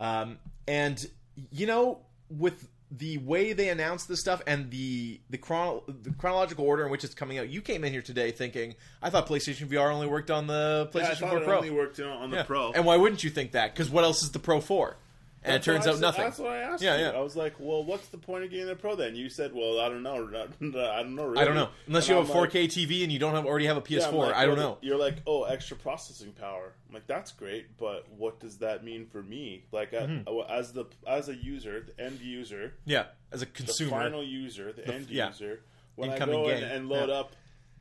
Um, 0.00 0.38
and 0.66 1.04
you 1.50 1.66
know, 1.66 2.00
with 2.28 2.68
the 2.90 3.16
way 3.18 3.52
they 3.54 3.68
announced 3.70 4.06
this 4.08 4.20
stuff 4.20 4.42
and 4.46 4.70
the 4.70 5.20
the, 5.30 5.38
chrono- 5.38 5.82
the 5.86 6.10
chronological 6.10 6.66
order 6.66 6.84
in 6.84 6.90
which 6.90 7.04
it's 7.04 7.14
coming 7.14 7.38
out, 7.38 7.48
you 7.48 7.62
came 7.62 7.84
in 7.84 7.92
here 7.92 8.02
today 8.02 8.32
thinking, 8.32 8.74
I 9.02 9.10
thought 9.10 9.26
PlayStation 9.28 9.68
VR 9.68 9.92
only 9.92 10.06
worked 10.08 10.30
on 10.30 10.46
the 10.46 10.90
Yeah, 10.94 11.00
I 11.00 11.04
PlayStation 11.04 11.18
thought 11.20 11.30
4 11.30 11.38
it 11.38 11.44
Pro. 11.44 11.56
only 11.58 11.70
worked 11.70 12.00
on 12.00 12.06
on 12.10 12.30
the 12.30 12.36
Yeah. 12.38 12.42
Pro. 12.42 12.72
And 12.72 12.84
why 12.84 12.96
wouldn't 12.96 13.22
you 13.24 13.30
think 13.30 13.52
that? 13.52 13.72
Because 13.74 13.88
what 13.88 14.04
else 14.04 14.22
is 14.22 14.32
the 14.32 14.38
Pro 14.40 14.60
for? 14.60 14.96
And 15.44 15.54
That's 15.54 15.66
it 15.66 15.72
turns 15.72 15.86
out 15.88 15.94
said- 15.94 16.00
nothing. 16.02 16.24
That's 16.24 16.38
what 16.38 16.52
I 16.52 16.58
asked 16.58 16.82
Yeah, 16.84 16.96
you. 16.96 17.02
yeah. 17.06 17.10
I 17.10 17.20
was 17.20 17.34
like, 17.34 17.54
well, 17.58 17.82
what's 17.84 18.06
the 18.08 18.16
point 18.18 18.44
of 18.44 18.50
getting 18.50 18.66
the 18.66 18.76
Pro 18.76 18.94
then? 18.94 19.16
You 19.16 19.28
said, 19.28 19.52
well, 19.52 19.80
I 19.80 19.88
don't 19.88 20.04
know. 20.04 20.14
I 20.32 21.02
don't 21.02 21.14
know. 21.16 21.24
Really. 21.26 21.38
I 21.40 21.44
don't 21.44 21.56
know. 21.56 21.68
Unless 21.88 22.04
And 22.04 22.10
you 22.10 22.20
have 22.20 22.30
a 22.30 22.32
I'm 22.32 22.38
like- 22.40 22.50
4K 22.52 22.64
TV 22.66 23.02
and 23.02 23.10
you 23.10 23.18
don't 23.18 23.34
have 23.34 23.44
already 23.44 23.66
have 23.66 23.76
a 23.76 23.80
PS4. 23.82 24.08
I'm 24.08 24.14
like, 24.16 24.34
I 24.36 24.46
don't 24.46 24.56
know. 24.56 24.78
You're 24.82 24.96
like, 24.98 25.16
oh, 25.26 25.42
extra 25.44 25.76
processing 25.76 26.32
power. 26.32 26.74
I'm 26.88 26.94
like, 26.94 27.06
that's 27.08 27.32
great, 27.32 27.76
but 27.76 28.06
what 28.16 28.38
does 28.38 28.58
that 28.58 28.84
mean 28.84 29.06
for 29.06 29.22
me? 29.22 29.64
Like, 29.72 29.90
Mm-hmm. 29.92 30.28
as 30.48 30.72
the 30.72 30.84
as 31.06 31.28
a 31.28 31.34
user, 31.34 31.86
the 31.96 32.04
end 32.04 32.20
user, 32.20 32.74
Yeah, 32.84 33.06
as 33.32 33.42
a 33.42 33.46
the 33.46 33.50
consumer. 33.50 33.90
final 33.90 34.22
user, 34.22 34.72
the, 34.72 34.86
end 34.86 35.08
yeah. 35.10 35.28
user, 35.28 35.62
when 35.96 36.10
I 36.10 36.18
go 36.18 36.48
and, 36.48 36.64
and 36.64 36.88
load 36.88 37.08
yeah. 37.08 37.14
up 37.16 37.32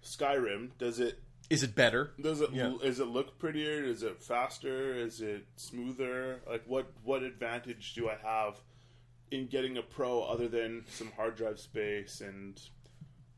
Skyrim, 0.04 0.72
does 0.78 1.00
it 1.00 1.20
is 1.52 1.64
it 1.64 1.76
better? 1.76 2.12
does 2.20 2.42
it 2.42 2.52
Yeah. 2.52 2.76
is 2.84 3.00
it 3.00 3.06
look 3.08 3.38
prettier? 3.40 3.84
Is 3.84 4.04
it 4.04 4.22
faster? 4.22 4.96
Is 4.96 5.22
it 5.22 5.46
smoother? 5.56 6.42
Like, 6.48 6.64
what 6.68 6.92
what 7.04 7.24
advantage 7.24 7.94
do 7.94 8.10
I 8.10 8.16
have 8.16 8.58
in 9.32 9.48
getting 9.48 9.78
a 9.78 9.82
Pro 9.82 10.24
other 10.24 10.48
than 10.48 10.86
some 10.90 11.12
hard 11.12 11.36
drive 11.36 11.60
space 11.60 12.22
and 12.22 12.60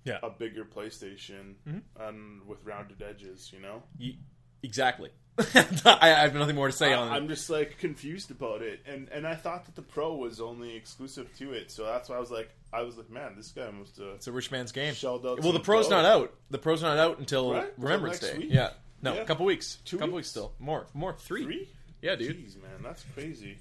Yeah. 0.05 0.19
a 0.23 0.29
bigger 0.29 0.65
PlayStation 0.65 1.55
Mm-hmm. 1.67 2.01
and 2.01 2.47
with 2.47 2.63
rounded 2.63 3.01
edges? 3.01 3.51
You 3.53 3.59
know. 3.59 3.83
Ye- 3.97 4.19
exactly. 4.63 5.09
I, 5.55 5.97
I 6.01 6.07
have 6.09 6.35
nothing 6.35 6.55
more 6.55 6.67
to 6.67 6.73
say 6.73 6.93
on 6.93 7.07
I, 7.07 7.13
it. 7.13 7.17
I'm 7.17 7.27
just 7.27 7.49
like 7.49 7.77
confused 7.79 8.29
about 8.31 8.61
it, 8.61 8.81
and 8.85 9.09
and 9.09 9.25
I 9.27 9.35
thought 9.35 9.65
that 9.65 9.75
the 9.75 9.81
Pro 9.81 10.13
was 10.15 10.39
only 10.39 10.75
exclusive 10.75 11.35
to 11.37 11.53
it, 11.53 11.71
so 11.71 11.85
that's 11.85 12.07
why 12.09 12.17
I 12.17 12.19
was 12.19 12.29
like, 12.29 12.49
I 12.71 12.83
was 12.83 12.97
like, 12.97 13.09
man, 13.09 13.33
this 13.35 13.49
guy 13.51 13.69
must 13.71 13.97
have. 13.97 14.07
It's 14.15 14.27
a 14.27 14.31
rich 14.31 14.51
man's 14.51 14.71
game. 14.71 14.93
Shelled 14.93 15.25
out 15.25 15.41
well, 15.41 15.51
the 15.51 15.59
Pro's 15.59 15.87
dough. 15.87 16.01
not 16.01 16.05
out. 16.05 16.33
The 16.51 16.59
Pro's 16.59 16.81
not 16.83 16.97
out 16.99 17.17
until 17.19 17.53
Right? 17.53 17.73
Remembrance 17.77 18.19
Day. 18.19 18.37
week? 18.37 18.47
Yeah. 18.51 18.71
No, 19.01 19.15
Yeah. 19.15 19.21
a 19.21 19.25
couple 19.25 19.45
weeks. 19.45 19.79
Two 19.85 19.97
couple 19.97 20.13
weeks? 20.13 20.27
weeks 20.27 20.29
still. 20.29 20.53
More. 20.59 20.85
More. 20.93 21.13
Three. 21.17 21.43
Three? 21.43 21.69
Yeah, 22.01 22.15
dude. 22.15 22.37
Jeez, 22.37 22.61
man, 22.61 22.81
that's 22.83 23.03
crazy. 23.15 23.57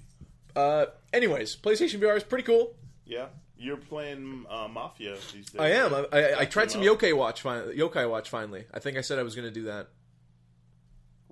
Uh, 0.54 0.86
anyways, 1.12 1.56
PlayStation 1.56 2.00
VR 2.00 2.16
is 2.16 2.22
pretty 2.22 2.44
cool. 2.44 2.74
Yeah, 3.06 3.26
you're 3.56 3.76
playing 3.78 4.44
uh, 4.50 4.68
Mafia 4.68 5.14
these 5.32 5.50
days. 5.50 5.60
I 5.60 5.70
am. 5.70 5.94
I, 5.94 5.98
right? 6.00 6.08
I, 6.12 6.18
I 6.18 6.30
That 6.40 6.50
tried 6.50 6.70
some 6.70 6.82
out. 6.82 6.86
Yokai 6.98 7.16
Watch. 7.16 7.40
Fin- 7.42 7.72
Yokai 7.76 8.08
Watch 8.10 8.28
finally. 8.28 8.66
I 8.74 8.78
think 8.78 8.98
I 8.98 9.00
said 9.00 9.18
I 9.18 9.22
was 9.22 9.34
going 9.34 9.48
to 9.48 9.54
do 9.54 9.64
that. 9.64 9.88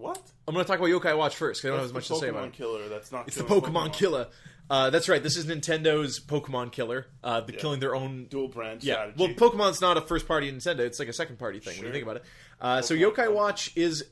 What? 0.01 0.21
I'm 0.49 0.55
going 0.55 0.65
to 0.65 0.69
talk 0.69 0.79
about 0.79 0.89
Yokai 0.91 1.17
Watch 1.17 1.37
first 1.37 1.61
because 1.63 1.69
I 1.69 1.73
don't 1.73 1.79
have 1.81 1.87
as 1.91 1.95
much 1.95 2.09
to 2.09 2.17
say 2.17 2.29
about 2.29 2.47
it. 2.47 2.53
Killer. 2.55 2.89
That's 2.89 3.13
not. 3.13 3.29
It's 3.29 3.37
the 3.37 3.45
killing 3.45 3.63
Pokemon, 3.63 3.93
Killer. 3.93 4.27
Uh, 4.69 4.89
that's 4.91 5.09
right. 5.09 5.23
This 5.23 5.37
is 5.37 5.47
Nintendo's 5.47 6.21
Pokemon 6.21 6.71
Killer. 6.73 7.07
Uh, 7.25 7.41
the 7.41 7.53
killing 7.53 7.81
their 7.81 7.95
own 7.95 8.27
Dual 8.27 8.49
brand 8.49 8.83
Yeah, 8.85 8.95
strategy. 9.13 9.37
well, 9.39 9.51
Pokemon's 9.51 9.81
not 9.81 9.97
a 9.97 10.01
first 10.01 10.29
party 10.29 10.51
Nintendo; 10.51 10.81
it's 10.81 10.99
like 11.01 11.09
a 11.09 11.13
second 11.13 11.39
party 11.41 11.59
thing 11.59 11.73
when 11.73 11.77
you 11.79 11.83
Sure. 11.87 11.93
think 11.93 12.05
about 12.05 12.17
it. 12.17 12.25
Uh, 12.61 12.81
so 12.83 12.95
Pokemon 12.95 13.15
Yokai. 13.15 13.33
Watch 13.35 13.73
is 13.77 14.05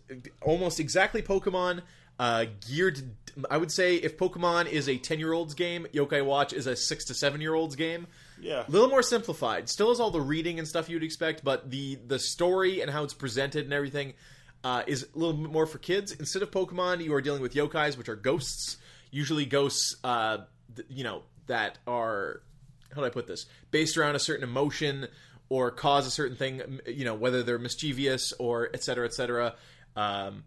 almost 0.43 0.81
exactly 0.81 1.23
Pokemon, 1.23 1.83
uh, 2.19 2.47
geared. 2.69 3.01
I 3.49 3.57
would 3.57 3.71
say 3.71 3.97
if 3.97 4.19
Pokemon 4.19 4.69
is 4.69 4.89
a 4.89 4.99
ten 4.99 5.21
year 5.21 5.33
old's 5.33 5.55
game, 5.55 5.87
Yokai 5.95 6.25
Watch 6.25 6.53
is 6.53 6.67
a 6.67 6.75
six 6.75 7.05
to 7.05 7.15
seven 7.15 7.41
year 7.41 7.55
old's 7.55 7.77
game. 7.77 8.09
yeah. 8.41 8.65
A 8.67 8.71
little 8.71 8.89
more 8.89 9.03
simplified. 9.05 9.69
Still 9.69 9.91
has 9.91 10.01
all 10.01 10.11
the 10.11 10.21
reading 10.21 10.59
and 10.59 10.67
stuff 10.67 10.89
you'd 10.91 11.05
expect, 11.05 11.45
but 11.45 11.71
the 11.71 12.01
the 12.05 12.19
story 12.19 12.81
and 12.81 12.91
how 12.91 13.05
it's 13.05 13.15
presented 13.15 13.65
and 13.65 13.73
everything 13.73 14.15
uh, 14.69 14.83
is 14.87 15.01
a 15.15 15.19
little 15.19 15.35
bit 15.35 15.51
more 15.51 15.67
for 15.67 15.79
kids. 15.79 16.13
Instead 16.13 16.43
of 16.43 16.51
Pokemon, 16.51 17.03
you 17.05 17.15
are 17.15 17.23
dealing 17.23 17.43
with 17.43 17.55
yokais, 17.55 17.97
which 17.97 18.09
are 18.09 18.17
ghosts. 18.17 18.77
Usually, 19.11 19.47
ghosts, 19.47 19.97
uh, 20.05 20.39
th- 20.77 20.89
you 20.91 21.05
know, 21.05 21.23
that 21.47 21.79
are 21.87 22.43
how 22.95 23.01
do 23.03 23.07
I 23.07 23.11
put 23.11 23.27
this? 23.27 23.47
Based 23.71 23.97
around 23.97 24.15
a 24.17 24.19
certain 24.19 24.45
emotion 24.45 25.09
or 25.49 25.71
cause 25.71 26.07
a 26.07 26.11
certain 26.11 26.37
thing. 26.37 26.81
You 26.87 27.05
know, 27.07 27.15
whether 27.15 27.43
they're 27.43 27.59
mischievous 27.59 28.33
or 28.39 28.69
et 28.75 28.83
cetera, 28.83 29.07
et 29.07 29.15
cetera. 29.15 29.55
Um, 29.97 30.45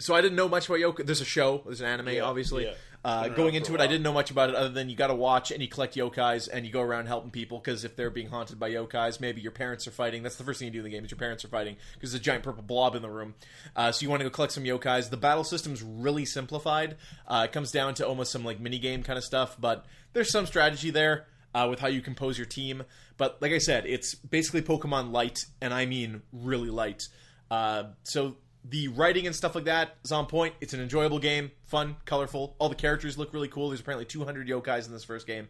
so 0.00 0.14
I 0.14 0.20
didn't 0.20 0.36
know 0.36 0.48
much 0.48 0.68
about 0.68 0.78
yokai. 0.80 1.06
There's 1.06 1.20
a 1.20 1.24
show. 1.38 1.62
There's 1.64 1.80
an 1.80 1.86
anime, 1.86 2.08
Yeah, 2.14 2.22
obviously. 2.24 2.64
yeah. 2.64 2.74
Uh, 3.04 3.28
going 3.28 3.54
into 3.54 3.74
it, 3.74 3.80
I 3.80 3.88
didn't 3.88 4.02
know 4.02 4.12
much 4.12 4.30
about 4.30 4.48
it 4.50 4.54
other 4.54 4.68
than 4.68 4.88
you 4.88 4.94
got 4.94 5.08
to 5.08 5.14
watch 5.14 5.50
and 5.50 5.60
you 5.60 5.68
collect 5.68 5.96
yokais 5.96 6.48
and 6.52 6.64
you 6.64 6.70
go 6.70 6.80
around 6.80 7.06
helping 7.06 7.30
people 7.30 7.58
because 7.58 7.84
if 7.84 7.96
they're 7.96 8.10
being 8.10 8.28
haunted 8.28 8.60
by 8.60 8.70
yokais, 8.70 9.20
maybe 9.20 9.40
your 9.40 9.50
parents 9.50 9.88
are 9.88 9.90
fighting. 9.90 10.22
That's 10.22 10.36
the 10.36 10.44
first 10.44 10.60
thing 10.60 10.66
you 10.66 10.72
do 10.72 10.78
in 10.78 10.84
the 10.84 10.90
game 10.90 11.04
is 11.04 11.10
your 11.10 11.18
parents 11.18 11.44
are 11.44 11.48
fighting 11.48 11.76
because 11.94 12.12
there's 12.12 12.20
a 12.20 12.24
giant 12.24 12.44
purple 12.44 12.62
blob 12.62 12.94
in 12.94 13.02
the 13.02 13.10
room. 13.10 13.34
Uh, 13.74 13.90
so 13.90 14.04
you 14.04 14.10
want 14.10 14.20
to 14.20 14.24
go 14.24 14.30
collect 14.30 14.52
some 14.52 14.64
yokais. 14.64 15.10
The 15.10 15.16
battle 15.16 15.44
system's 15.44 15.82
really 15.82 16.24
simplified. 16.24 16.96
Uh, 17.26 17.46
it 17.48 17.52
comes 17.52 17.72
down 17.72 17.94
to 17.94 18.06
almost 18.06 18.30
some 18.30 18.44
like 18.44 18.60
mini 18.60 18.78
game 18.78 19.02
kind 19.02 19.18
of 19.18 19.24
stuff, 19.24 19.56
but 19.60 19.84
there's 20.12 20.30
some 20.30 20.46
strategy 20.46 20.90
there. 20.90 21.26
Uh, 21.54 21.66
with 21.68 21.80
how 21.80 21.86
you 21.86 22.00
compose 22.00 22.38
your 22.38 22.46
team, 22.46 22.82
but 23.18 23.36
like 23.42 23.52
I 23.52 23.58
said, 23.58 23.84
it's 23.84 24.14
basically 24.14 24.62
Pokemon 24.62 25.12
light, 25.12 25.44
and 25.60 25.74
I 25.74 25.84
mean 25.84 26.22
really 26.32 26.70
light. 26.70 27.02
Uh, 27.50 27.90
so 28.04 28.36
the 28.64 28.88
writing 28.88 29.26
and 29.26 29.34
stuff 29.34 29.54
like 29.54 29.64
that 29.64 29.96
is 30.04 30.12
on 30.12 30.26
point. 30.26 30.54
It's 30.60 30.72
an 30.72 30.80
enjoyable 30.80 31.18
game, 31.18 31.50
fun, 31.66 31.96
colorful. 32.04 32.54
All 32.58 32.68
the 32.68 32.74
characters 32.74 33.18
look 33.18 33.32
really 33.32 33.48
cool. 33.48 33.68
There's 33.68 33.80
apparently 33.80 34.06
200 34.06 34.46
yokais 34.46 34.86
in 34.86 34.92
this 34.92 35.04
first 35.04 35.26
game. 35.26 35.48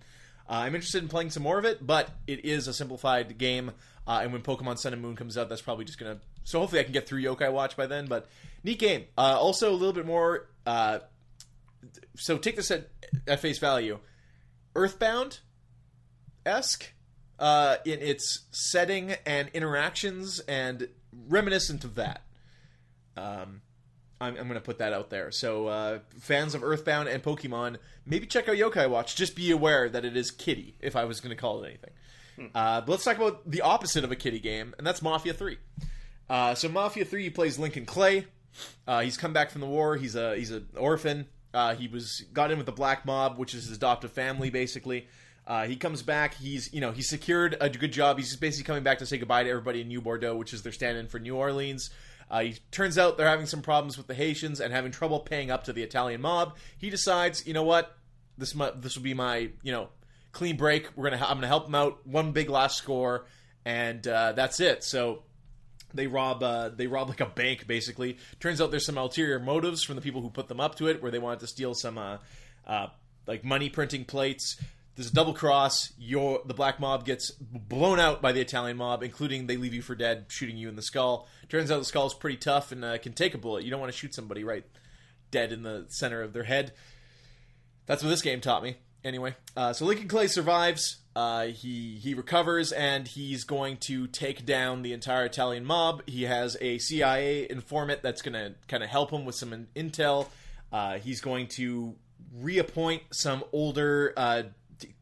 Uh, 0.49 0.55
I'm 0.55 0.75
interested 0.75 1.03
in 1.03 1.09
playing 1.09 1.31
some 1.31 1.43
more 1.43 1.59
of 1.59 1.65
it, 1.65 1.87
but 1.87 2.11
it 2.27 2.45
is 2.45 2.69
a 2.69 2.75
simplified 2.75 3.39
game. 3.39 3.73
Uh, 4.07 4.21
and 4.23 4.33
when 4.33 4.43
Pokemon 4.43 4.79
Sun 4.79 4.93
and 4.93 5.03
Moon 5.03 5.15
comes 5.15 5.39
out, 5.39 5.49
that's 5.49 5.63
probably 5.63 5.85
just 5.85 5.99
gonna. 5.99 6.19
So 6.45 6.59
hopefully 6.59 6.81
I 6.81 6.85
can 6.85 6.93
get 6.93 7.07
through 7.07 7.23
Yokai 7.23 7.53
Watch 7.53 7.77
by 7.77 7.87
then. 7.87 8.07
But 8.07 8.29
neat 8.65 8.79
game. 8.79 9.05
Uh, 9.17 9.39
also 9.39 9.71
a 9.71 9.77
little 9.77 9.93
bit 9.93 10.07
more. 10.07 10.49
Uh, 10.67 11.01
so 12.17 12.39
take 12.39 12.57
this 12.57 12.71
at, 12.71 12.89
at 13.27 13.41
face 13.41 13.59
value. 13.59 13.99
Earthbound 14.75 15.41
esque 16.45 16.93
uh, 17.39 17.77
in 17.85 18.01
its 18.01 18.41
setting 18.51 19.15
and 19.25 19.49
interactions 19.53 20.41
and 20.41 20.89
reminiscent 21.29 21.85
of 21.85 21.95
that. 21.95 22.23
Um, 23.17 23.63
I'm, 24.21 24.37
I'm 24.37 24.49
going 24.49 24.55
to 24.55 24.61
put 24.61 24.79
that 24.79 24.93
out 24.93 25.11
there. 25.11 25.31
So, 25.31 25.67
uh, 25.67 25.99
fans 26.21 26.55
of 26.55 26.63
Earthbound 26.63 27.09
and 27.09 27.23
Pokemon, 27.23 27.77
maybe 28.07 28.27
check 28.27 28.49
out 28.49 28.57
Yokai 28.57 28.89
Watch. 28.89 29.17
Just 29.17 29.35
be 29.35 29.51
aware 29.51 29.89
that 29.89 30.05
it 30.05 30.17
is 30.17 30.31
kitty, 30.31 30.77
if 30.81 30.95
I 30.95 31.05
was 31.05 31.21
going 31.21 31.35
to 31.35 31.41
call 31.41 31.63
it 31.63 31.69
anything. 31.69 31.91
Uh, 32.55 32.81
but 32.81 32.89
let's 32.89 33.05
talk 33.05 33.17
about 33.17 33.49
the 33.49 33.61
opposite 33.61 34.05
of 34.05 34.11
a 34.11 34.17
kitty 34.17 34.41
game, 34.41 34.75
and 34.79 34.87
that's 34.87 35.03
Mafia 35.03 35.35
3. 35.35 35.59
Uh, 36.31 36.55
so, 36.55 36.69
Mafia 36.69 37.05
3 37.05 37.31
plays 37.31 37.59
Lincoln 37.59 37.85
Clay. 37.85 38.27
Uh, 38.87 39.01
he's 39.01 39.17
come 39.17 39.33
back 39.33 39.51
from 39.51 39.61
the 39.61 39.67
war. 39.67 39.97
He's 39.97 40.15
a 40.15 40.37
he's 40.37 40.51
an 40.51 40.69
orphan. 40.77 41.27
Uh, 41.55 41.75
he 41.75 41.89
was 41.89 42.25
got 42.33 42.51
in 42.51 42.59
with 42.59 42.67
the 42.67 42.73
Black 42.73 43.05
Mob, 43.05 43.39
which 43.39 43.55
is 43.55 43.67
his 43.67 43.77
adoptive 43.77 44.13
family, 44.13 44.51
basically. 44.51 45.07
Uh, 45.47 45.67
he 45.67 45.77
comes 45.77 46.03
back. 46.03 46.35
He's 46.35 46.73
you 46.73 46.81
know 46.81 46.93
he's 46.93 47.09
secured 47.09 47.57
a 47.61 47.69
good 47.69 47.93
job. 47.93 48.19
He's 48.19 48.29
just 48.29 48.41
basically 48.41 48.65
coming 48.65 48.83
back 48.83 48.99
to 48.99 49.07
say 49.07 49.19
goodbye 49.19 49.45
to 49.45 49.51
everybody 49.51 49.81
in 49.81 49.89
New 49.89 50.01
Bordeaux, 50.01 50.37
which 50.37 50.55
is 50.55 50.63
their 50.63 50.73
stand-in 50.73 51.09
for 51.09 51.19
New 51.19 51.37
Orleans. 51.37 51.91
Uh, 52.33 52.41
he 52.41 52.57
turns 52.71 52.97
out 52.97 53.19
they're 53.19 53.29
having 53.29 53.47
some 53.47 53.61
problems 53.61 53.99
with 53.99 54.07
the 54.07 54.15
Haitians 54.15 54.59
and 54.59 54.73
having 54.73 54.91
trouble 54.91 55.21
paying 55.21 55.51
up 55.51 55.65
to 55.65 55.73
the 55.73 55.83
Italian 55.83 56.23
mob. 56.23 56.57
He 56.79 56.89
decides, 56.89 57.47
you 57.47 57.53
know 57.53 57.63
what, 57.63 57.95
this 58.39 58.55
mu- 58.55 58.71
this 58.75 58.97
will 58.97 59.03
be 59.03 59.15
my 59.15 59.51
you 59.63 59.71
know 59.71 59.91
clean 60.33 60.57
break. 60.57 60.89
We're 60.97 61.11
gonna 61.11 61.23
I'm 61.23 61.37
gonna 61.37 61.47
help 61.47 61.67
him 61.67 61.75
out. 61.75 62.07
One 62.07 62.33
big 62.33 62.49
last 62.49 62.79
score, 62.79 63.27
and 63.65 64.07
uh, 64.09 64.33
that's 64.33 64.61
it. 64.61 64.83
So 64.83 65.23
they 65.95 66.07
rob 66.07 66.43
uh, 66.43 66.71
they 66.71 66.87
rob 66.87 67.09
like 67.09 67.21
a 67.21 67.27
bank 67.27 67.67
basically. 67.67 68.17
Turns 68.41 68.61
out 68.61 68.71
there's 68.71 68.87
some 68.87 68.99
ulterior 68.99 69.39
motives 69.39 69.83
from 69.83 69.97
the 69.97 70.03
people 70.03 70.23
who 70.23 70.31
put 70.31 70.49
them 70.49 70.61
up 70.61 70.77
to 70.77 70.89
it, 70.89 71.03
where 71.03 71.11
they 71.11 71.19
wanted 71.19 71.41
to 71.41 71.47
steal 71.47 71.75
some 71.75 71.99
uh, 71.99 72.19
uh, 72.67 72.87
like 73.27 73.45
money 73.45 73.69
printing 73.69 74.05
plates. 74.05 74.57
There's 74.95 75.11
a 75.11 75.15
double 75.15 75.33
cross. 75.33 75.93
Your 75.99 76.43
the 76.45 76.55
black 76.55 76.79
mob 76.79 77.07
gets 77.07 77.31
blown 77.31 77.99
out 77.99 78.21
by 78.21 78.33
the 78.33 78.41
Italian 78.41 78.77
mob, 78.77 79.03
including 79.03 79.47
they 79.47 79.57
leave 79.57 79.75
you 79.75 79.83
for 79.83 79.95
dead, 79.95 80.27
shooting 80.29 80.57
you 80.57 80.69
in 80.69 80.77
the 80.77 80.83
skull. 80.83 81.29
Turns 81.53 81.71
out 81.71 81.81
the 81.81 81.85
skull's 81.85 82.15
pretty 82.15 82.39
tough 82.39 82.73
and 82.73 82.83
uh, 82.83 82.97
can 82.97 83.13
take 83.13 83.35
a 83.35 83.39
bullet. 83.39 83.63
You 83.63 83.71
don't 83.71 83.79
want 83.79 83.93
to 83.93 83.99
shoot 83.99 84.15
somebody 84.15 84.43
right 84.43 84.65
dead 85.31 85.53
in 85.53 85.63
the 85.63 85.85
center 85.91 86.23
of 86.23 86.33
their 86.33 86.45
head. 86.45 86.73
That's 87.85 88.03
what 88.03 88.09
this 88.09 88.23
game 88.23 88.41
taught 88.41 88.63
me. 88.63 88.79
Anyway, 89.05 89.37
uh, 89.55 89.75
so 89.75 89.85
Lincoln 89.85 90.09
Clay 90.09 90.29
survives. 90.29 91.03
Uh, 91.15 91.49
he 91.49 91.99
he 92.01 92.15
recovers 92.15 92.73
and 92.73 93.07
he's 93.07 93.45
going 93.45 93.77
to 93.77 94.07
take 94.07 94.47
down 94.47 94.81
the 94.81 94.95
entire 94.95 95.27
Italian 95.27 95.67
mob. 95.67 96.03
He 96.07 96.23
has 96.23 96.57
a 96.63 96.79
CIA 96.79 97.47
informant 97.51 98.01
that's 98.01 98.23
going 98.23 98.33
to 98.33 98.55
kind 98.67 98.83
of 98.83 98.89
help 98.89 99.11
him 99.11 99.27
with 99.27 99.35
some 99.35 99.67
intel. 99.77 100.29
Uh, 100.73 101.01
he's 101.01 101.21
going 101.21 101.49
to 101.49 101.97
reappoint 102.35 103.03
some 103.13 103.45
older 103.53 104.15
uh, 104.17 104.45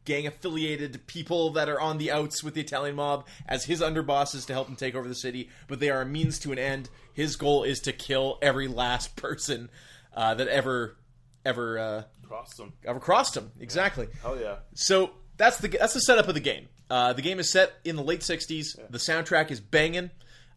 gang 0.05 0.27
affiliated 0.27 1.07
people 1.07 1.51
that 1.51 1.69
are 1.69 1.81
on 1.81 1.99
the 1.99 2.11
outs 2.11 2.43
with 2.43 2.55
the 2.55 2.61
Italian 2.61 2.97
mob 2.97 3.27
as 3.47 3.65
his 3.65 3.81
underbosses 3.81 4.47
to 4.47 4.53
help 4.53 4.69
him 4.69 4.77
take 4.77 4.95
over 4.95 5.07
the 5.09 5.15
city. 5.15 5.49
But 5.69 5.81
they 5.81 5.91
are 5.91 6.03
a 6.03 6.07
means 6.07 6.39
to 6.41 6.53
an 6.53 6.59
end. 6.59 6.89
His 7.13 7.37
goal 7.37 7.65
is 7.65 7.81
to 7.81 7.93
kill 7.93 8.39
every 8.43 8.69
last 8.69 9.17
person 9.17 9.71
uh, 10.15 10.35
that 10.35 10.49
ever 10.49 10.97
ever 11.45 11.79
uh, 11.79 12.03
Cross 12.27 12.55
them. 12.57 12.73
ever 12.85 13.01
crossed 13.01 13.37
him. 13.37 13.51
Exactly. 13.61 14.09
Hell 14.23 14.39
yeah. 14.41 14.57
So 14.75 15.11
that's 15.37 15.59
the 15.59 15.69
that's 15.69 15.95
the 15.95 16.01
setup 16.01 16.29
of 16.29 16.35
the 16.35 16.41
game. 16.41 16.69
Uh, 16.89 17.13
the 17.13 17.23
game 17.23 17.39
is 17.39 17.51
set 17.51 17.73
in 17.85 17.97
the 17.97 18.03
late 18.03 18.21
'60s. 18.21 18.77
The 18.91 18.99
soundtrack 18.99 19.51
is 19.51 19.61
banging. 19.61 20.11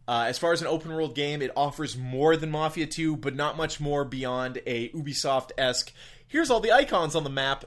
Uh, 0.06 0.26
as 0.28 0.38
far 0.38 0.52
as 0.52 0.60
an 0.60 0.66
open 0.66 0.92
world 0.92 1.14
game, 1.14 1.40
it 1.40 1.50
offers 1.56 1.96
more 1.96 2.36
than 2.36 2.50
Mafia 2.50 2.86
2, 2.86 3.16
but 3.16 3.34
not 3.34 3.56
much 3.56 3.80
more 3.80 4.04
beyond 4.04 4.60
a 4.66 4.90
Ubisoft 4.90 5.50
esque. 5.56 5.94
Here's 6.28 6.50
all 6.50 6.60
the 6.60 6.72
icons 6.72 7.14
on 7.16 7.24
the 7.24 7.30
map. 7.30 7.64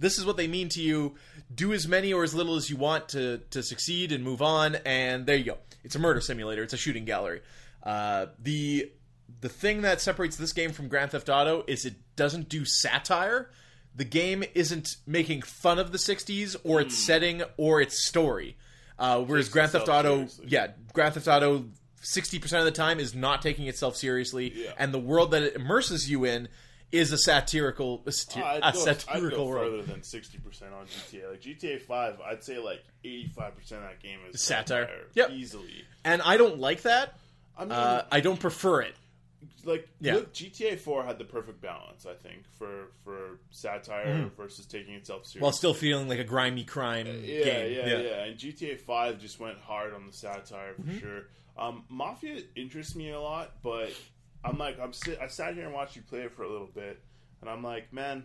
This 0.00 0.18
is 0.18 0.24
what 0.26 0.36
they 0.36 0.48
mean 0.48 0.68
to 0.70 0.82
you. 0.82 1.14
Do 1.54 1.72
as 1.72 1.86
many 1.86 2.12
or 2.12 2.24
as 2.24 2.34
little 2.34 2.56
as 2.56 2.68
you 2.70 2.76
want 2.76 3.08
to 3.10 3.38
to 3.50 3.62
succeed 3.62 4.10
and 4.12 4.24
move 4.24 4.42
on. 4.42 4.76
And 4.86 5.26
there 5.26 5.36
you 5.36 5.44
go. 5.44 5.58
It's 5.84 5.94
a 5.94 5.98
murder 6.00 6.20
simulator. 6.20 6.62
It's 6.64 6.72
a 6.72 6.76
shooting 6.78 7.04
gallery. 7.04 7.42
Uh, 7.82 8.26
the 8.42 8.90
the 9.40 9.48
thing 9.48 9.82
that 9.82 10.00
separates 10.00 10.36
this 10.36 10.52
game 10.52 10.72
from 10.72 10.88
Grand 10.88 11.12
Theft 11.12 11.28
Auto 11.28 11.62
is 11.68 11.84
it 11.84 11.94
doesn't 12.16 12.48
do 12.48 12.64
satire. 12.64 13.50
The 13.94 14.04
game 14.04 14.42
isn't 14.54 14.96
making 15.06 15.42
fun 15.42 15.78
of 15.78 15.92
the 15.92 15.98
60s 15.98 16.56
or 16.64 16.80
its 16.80 16.96
setting 16.96 17.42
or 17.56 17.80
its 17.80 18.04
story. 18.06 18.56
Uh, 18.98 19.20
whereas 19.22 19.46
Takes 19.46 19.52
Grand 19.52 19.70
Theft 19.72 19.88
Auto, 19.88 20.14
seriously. 20.16 20.46
yeah, 20.48 20.66
Grand 20.92 21.14
Theft 21.14 21.26
Auto, 21.28 21.64
60% 22.02 22.58
of 22.58 22.64
the 22.64 22.70
time 22.70 23.00
is 23.00 23.14
not 23.14 23.40
taking 23.42 23.66
itself 23.66 23.96
seriously, 23.96 24.52
Yeah. 24.54 24.72
and 24.78 24.92
the 24.94 24.98
world 24.98 25.30
that 25.32 25.42
it 25.42 25.54
immerses 25.56 26.10
you 26.10 26.24
in 26.24 26.48
is 26.92 27.12
a 27.12 27.18
satirical, 27.18 28.02
a, 28.06 28.10
satir- 28.10 28.42
I'd 28.42 28.56
a 28.58 28.60
go, 28.60 28.66
I'd 28.68 28.74
satirical 29.00 29.46
go 29.46 29.52
further 29.52 29.82
than 29.82 30.02
sixty 30.02 30.38
percent 30.38 30.72
on 30.72 30.86
GTA. 30.86 31.30
Like 31.30 31.40
GTA 31.40 31.80
Five, 31.82 32.20
I'd 32.20 32.42
say 32.42 32.58
like 32.58 32.82
eighty-five 33.04 33.56
percent 33.56 33.82
of 33.84 33.88
that 33.90 34.02
game 34.02 34.18
is 34.32 34.42
Satire. 34.42 34.88
Yep. 35.14 35.30
easily. 35.30 35.84
And 36.04 36.20
I 36.22 36.36
don't 36.36 36.58
like 36.58 36.82
that. 36.82 37.14
I 37.56 37.62
mean, 37.64 37.72
Uh, 37.72 38.04
I 38.10 38.20
don't 38.20 38.40
prefer 38.40 38.80
it. 38.82 38.94
like 39.64 39.88
yeah. 40.00 40.14
look, 40.14 40.32
GTA 40.32 40.78
Four 40.78 41.04
had 41.04 41.18
the 41.18 41.24
perfect 41.24 41.60
balance, 41.60 42.06
I 42.06 42.14
think, 42.14 42.42
for 42.58 42.88
for 43.04 43.38
satire 43.50 44.30
versus 44.36 44.66
taking 44.66 44.94
itself 44.94 45.26
seriously. 45.26 45.42
While 45.42 45.52
still 45.52 45.74
feeling 45.74 46.08
like 46.08 46.18
a 46.18 46.24
grimy 46.24 46.64
crime 46.64 47.06
yeah, 47.06 47.12
game. 47.44 47.72
yeah, 47.72 47.86
yeah, 47.86 47.98
yeah. 47.98 48.24
And 48.24 48.36
GTA 48.38 48.78
Five 48.80 49.20
just 49.20 49.38
went 49.38 49.58
hard 49.58 49.92
on 49.94 50.06
the 50.06 50.12
satire 50.12 50.74
for 50.74 50.98
sure. 50.98 51.22
Um, 51.58 51.84
Mafia 51.90 52.40
interests 52.56 52.94
me 52.96 53.10
a 53.10 53.20
lot, 53.20 53.52
but 53.62 53.90
I'm 54.44 54.58
like, 54.58 54.78
I'm 54.80 54.92
sit, 54.92 55.18
I 55.20 55.28
sat 55.28 55.54
here 55.54 55.64
and 55.64 55.74
watched 55.74 55.96
you 55.96 56.02
play 56.02 56.20
it 56.20 56.32
for 56.32 56.42
a 56.42 56.50
little 56.50 56.70
bit, 56.72 57.00
and 57.40 57.50
I'm 57.50 57.62
like, 57.62 57.92
man, 57.92 58.24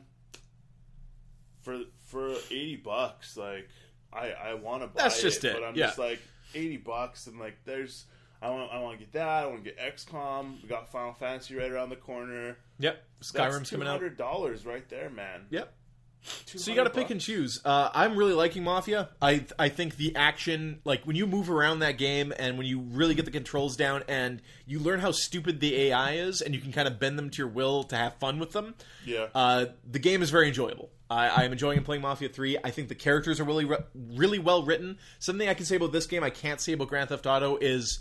for 1.62 1.82
for 2.06 2.32
eighty 2.52 2.78
bucks, 2.78 3.36
like 3.36 3.68
I 4.14 4.32
I 4.32 4.54
want 4.54 4.84
to 4.84 4.88
buy 4.88 5.04
That's 5.04 5.22
just 5.22 5.44
it, 5.44 5.54
but 5.54 5.64
I'm 5.64 5.76
yeah. 5.76 5.88
just 5.88 6.00
like 6.00 6.20
eighty 6.54 6.78
bucks, 6.78 7.28
and 7.28 7.40
like 7.40 7.58
there's. 7.66 8.06
I 8.42 8.50
want, 8.50 8.72
I 8.72 8.80
want 8.80 9.00
to 9.00 9.04
get 9.04 9.14
that. 9.14 9.28
I 9.28 9.46
want 9.48 9.64
to 9.64 9.72
get 9.72 9.80
XCOM. 9.80 10.62
We 10.62 10.68
got 10.68 10.92
Final 10.92 11.14
Fantasy 11.14 11.56
right 11.56 11.72
around 11.72 11.90
the 11.90 11.96
corner. 11.96 12.58
Yep. 12.80 13.04
That's 13.18 13.32
Skyrim's 13.32 13.70
two 13.70 13.78
coming 13.78 13.88
out. 13.88 13.92
hundred 13.94 14.18
dollars 14.18 14.66
right 14.66 14.88
there, 14.90 15.10
man. 15.10 15.46
Yep. 15.50 15.74
So 16.46 16.72
you 16.72 16.76
got 16.76 16.86
to 16.86 16.90
pick 16.90 17.10
and 17.10 17.22
choose. 17.22 17.62
Uh, 17.64 17.90
I'm 17.94 18.16
really 18.16 18.34
liking 18.34 18.64
Mafia. 18.64 19.10
I 19.22 19.46
I 19.60 19.70
think 19.70 19.98
the 19.98 20.16
action, 20.16 20.80
like 20.84 21.04
when 21.04 21.16
you 21.16 21.28
move 21.28 21.50
around 21.50 21.80
that 21.80 21.98
game, 21.98 22.34
and 22.38 22.58
when 22.58 22.68
you 22.68 22.80
really 22.80 23.16
get 23.16 23.26
the 23.26 23.32
controls 23.32 23.76
down, 23.76 24.04
and 24.08 24.42
you 24.66 24.80
learn 24.80 25.00
how 25.00 25.12
stupid 25.12 25.60
the 25.60 25.76
AI 25.88 26.14
is, 26.14 26.42
and 26.42 26.56
you 26.56 26.62
can 26.62 26.72
kind 26.72 26.88
of 26.88 27.00
bend 27.00 27.20
them 27.20 27.30
to 27.30 27.38
your 27.38 27.48
will 27.48 27.84
to 27.86 27.96
have 27.96 28.16
fun 28.16 28.40
with 28.40 28.52
them. 28.52 28.76
Yeah. 29.06 29.28
Uh, 29.36 29.66
the 29.90 30.00
game 30.00 30.22
is 30.22 30.30
very 30.30 30.48
enjoyable. 30.48 30.90
I, 31.10 31.44
I'm 31.44 31.52
enjoying 31.52 31.84
playing 31.84 32.02
Mafia 32.02 32.30
3. 32.30 32.58
I 32.64 32.72
think 32.72 32.88
the 32.88 32.96
characters 32.96 33.40
are 33.40 33.44
really 33.44 33.66
re- 33.66 33.84
really 33.94 34.40
well 34.40 34.64
written. 34.64 34.98
Something 35.20 35.48
I 35.48 35.54
can 35.54 35.66
say 35.66 35.76
about 35.76 35.92
this 35.92 36.08
game 36.08 36.24
I 36.24 36.32
can't 36.32 36.60
say 36.60 36.74
about 36.74 36.88
Grand 36.88 37.10
Theft 37.10 37.28
Auto 37.28 37.58
is 37.58 38.00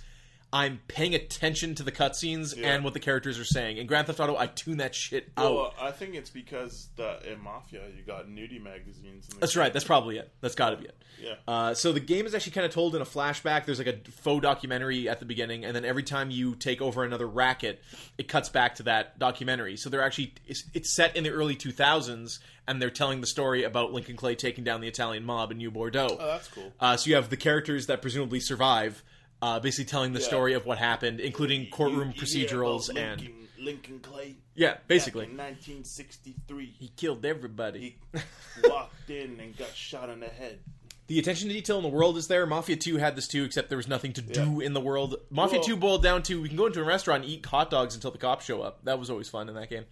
I'm 0.55 0.81
paying 0.87 1.17
attention 1.17 1.75
to 1.75 1.83
the 1.83 1.91
cutscenes 1.91 2.57
Yeah. 2.57 2.73
and 2.75 2.85
what 2.85 2.95
the 2.95 3.01
characters 3.01 3.41
are 3.41 3.45
saying. 3.45 3.79
In 3.79 3.89
Grand 3.89 4.07
Theft 4.07 4.21
Auto, 4.21 4.37
I 4.37 4.47
tune 4.47 4.77
that 4.77 4.95
shit 4.95 5.33
out. 5.37 5.53
Well, 5.53 5.75
I 5.81 5.91
think 5.91 6.15
it's 6.15 6.31
because 6.31 6.91
the 6.95 7.19
in 7.33 7.41
Mafia 7.43 7.83
you 7.97 8.05
got 8.05 8.29
nudie 8.29 8.63
magazines. 8.63 9.27
That's 9.41 9.55
game. 9.55 9.61
right. 9.63 9.73
That's 9.73 9.85
probably 9.85 10.17
it. 10.19 10.31
That's 10.41 10.55
got 10.55 10.71
to 10.71 10.77
be 10.77 10.85
it. 10.85 10.97
Yeah. 11.21 11.35
Uh, 11.49 11.75
so 11.75 11.93
the 11.93 11.99
game 12.01 12.25
is 12.25 12.35
actually 12.37 12.53
kind 12.53 12.67
of 12.67 12.73
told 12.73 12.95
in 12.95 13.03
a 13.03 13.05
flashback. 13.05 13.65
There's 13.65 13.79
like 13.79 13.89
a 13.89 13.99
faux 14.13 14.43
documentary 14.43 15.09
at 15.09 15.19
the 15.19 15.25
beginning, 15.27 15.65
and 15.65 15.75
then 15.75 15.85
every 15.85 16.03
time 16.05 16.31
you 16.31 16.55
take 16.55 16.81
over 16.81 17.03
another 17.03 17.27
racket, 17.27 17.83
it 18.17 18.29
cuts 18.29 18.49
back 18.49 18.77
to 18.77 18.85
that 18.85 19.19
documentary. 19.19 19.77
So 19.77 19.91
they're 19.91 20.03
actually 20.05 20.35
it's, 20.47 20.63
it's 20.73 20.95
set 20.95 21.17
in 21.17 21.25
the 21.25 21.31
early 21.31 21.57
2000s, 21.57 22.39
and 22.69 22.81
they're 22.81 22.91
telling 22.91 23.21
the 23.21 23.27
story 23.27 23.65
about 23.65 23.93
Lincoln 23.93 24.17
Clay 24.17 24.37
taking 24.37 24.63
down 24.63 24.81
the 24.81 24.89
Italian 24.89 25.25
mob 25.25 25.51
in 25.51 25.59
New 25.59 25.71
Bordeaux. 25.73 26.09
Oh, 26.11 26.27
that's 26.29 26.47
cool. 26.49 26.73
Uh, 26.79 26.97
so 26.97 27.09
you 27.11 27.17
have 27.17 27.29
the 27.31 27.37
characters 27.37 27.87
that 27.87 28.01
presumably 28.03 28.39
survive, 28.41 29.03
uh, 29.45 29.61
basically 29.61 29.85
telling 29.85 30.13
the 30.15 30.21
Yeah. 30.21 30.27
story 30.27 30.53
of 30.55 30.65
what 30.67 30.79
happened, 30.79 31.21
including 31.21 31.69
courtroom 31.71 32.09
You- 32.09 32.15
you 32.15 32.21
procedurals 32.23 32.89
about 32.91 33.03
and 33.03 33.21
Lincoln, 33.21 33.49
Lincoln 33.59 34.01
Clay. 34.01 34.37
yeah, 34.55 34.79
basically 34.89 35.27
back 35.27 35.31
in 35.33 35.37
1963, 35.37 36.75
he 36.79 36.89
killed 36.97 37.25
everybody. 37.25 37.97
he 38.15 38.21
walked 38.69 39.11
in 39.11 39.39
and 39.41 39.57
got 39.57 39.75
shot 39.75 40.09
in 40.09 40.21
the 40.21 40.29
head. 40.29 40.61
The 41.07 41.19
attention 41.19 41.49
to 41.49 41.55
detail 41.55 41.77
in 41.77 41.83
the 41.83 41.91
world 41.91 42.17
is 42.17 42.29
there. 42.29 42.47
Mafia 42.47 42.77
2 42.77 42.97
had 42.97 43.15
this 43.15 43.29
too, 43.29 43.45
except 43.45 43.69
there 43.69 43.77
was 43.77 43.87
nothing 43.89 44.15
to 44.15 44.23
do 44.23 44.61
in 44.61 44.73
the 44.73 44.81
world. 44.81 45.17
Mafia 45.29 45.59
Well- 45.59 45.67
2 45.69 45.77
boiled 45.77 46.03
down 46.03 46.23
to 46.25 46.41
we 46.41 46.49
can 46.49 46.57
go 46.57 46.65
into 46.67 46.81
a 46.81 46.85
restaurant 46.85 47.25
and 47.25 47.31
eat 47.33 47.45
hot 47.45 47.69
dogs 47.71 47.95
until 47.95 48.11
the 48.11 48.17
cops 48.19 48.47
show 48.47 48.63
up. 48.63 48.83
That 48.85 48.99
was 48.99 49.11
always 49.11 49.29
fun 49.29 49.49
in 49.51 49.55
that 49.57 49.69
game. 49.69 49.85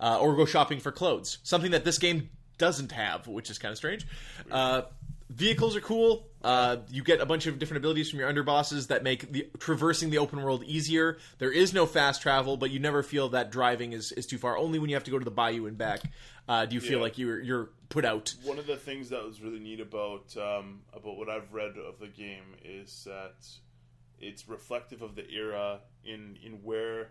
Uh, 0.00 0.18
or 0.20 0.36
go 0.36 0.44
shopping 0.46 0.78
for 0.78 0.92
clothes. 0.92 1.38
Something 1.42 1.72
that 1.72 1.84
this 1.84 1.98
game 1.98 2.30
doesn't 2.58 2.92
have, 2.92 3.26
which 3.26 3.50
is 3.50 3.58
kind 3.58 3.72
of 3.72 3.78
strange. 3.78 4.06
Uh, 4.50 4.82
vehicles 5.32 5.76
are 5.76 5.80
cool. 5.80 6.28
Uh, 6.42 6.78
you 6.90 7.02
get 7.04 7.20
a 7.20 7.26
bunch 7.26 7.46
of 7.46 7.58
different 7.58 7.78
abilities 7.78 8.10
from 8.10 8.18
your 8.18 8.32
underbosses 8.32 8.88
that 8.88 9.02
make 9.04 9.30
the 9.30 9.48
traversing 9.58 10.10
the 10.10 10.18
open 10.18 10.42
world 10.42 10.64
easier. 10.64 11.18
There 11.38 11.52
is 11.52 11.72
no 11.72 11.86
fast 11.86 12.20
travel, 12.22 12.56
but 12.56 12.70
you 12.70 12.80
never 12.80 13.02
feel 13.02 13.28
that 13.30 13.50
driving 13.52 13.92
is, 13.92 14.10
is 14.12 14.26
too 14.26 14.38
far. 14.38 14.56
Only 14.58 14.78
when 14.80 14.90
you 14.90 14.96
have 14.96 15.04
to 15.04 15.10
go 15.12 15.18
to 15.18 15.24
the 15.24 15.30
bayou 15.30 15.66
and 15.66 15.78
back 15.78 16.00
uh, 16.48 16.66
do 16.66 16.74
you 16.74 16.80
feel 16.80 16.98
Yeah. 16.98 17.04
like 17.04 17.18
you're 17.18 17.40
you're 17.40 17.70
put 17.88 18.04
out. 18.04 18.34
One 18.44 18.58
of 18.58 18.66
the 18.66 18.76
things 18.76 19.10
that 19.10 19.24
was 19.24 19.40
really 19.40 19.60
neat 19.60 19.78
about 19.80 20.36
um, 20.36 20.80
about 20.92 21.16
what 21.16 21.28
I've 21.28 21.52
read 21.52 21.76
of 21.78 22.00
the 22.00 22.08
game 22.08 22.56
is 22.64 23.04
that 23.06 23.46
it's 24.18 24.48
reflective 24.48 25.02
of 25.02 25.14
the 25.14 25.28
era 25.30 25.80
in 26.04 26.36
in 26.44 26.54
where 26.64 27.10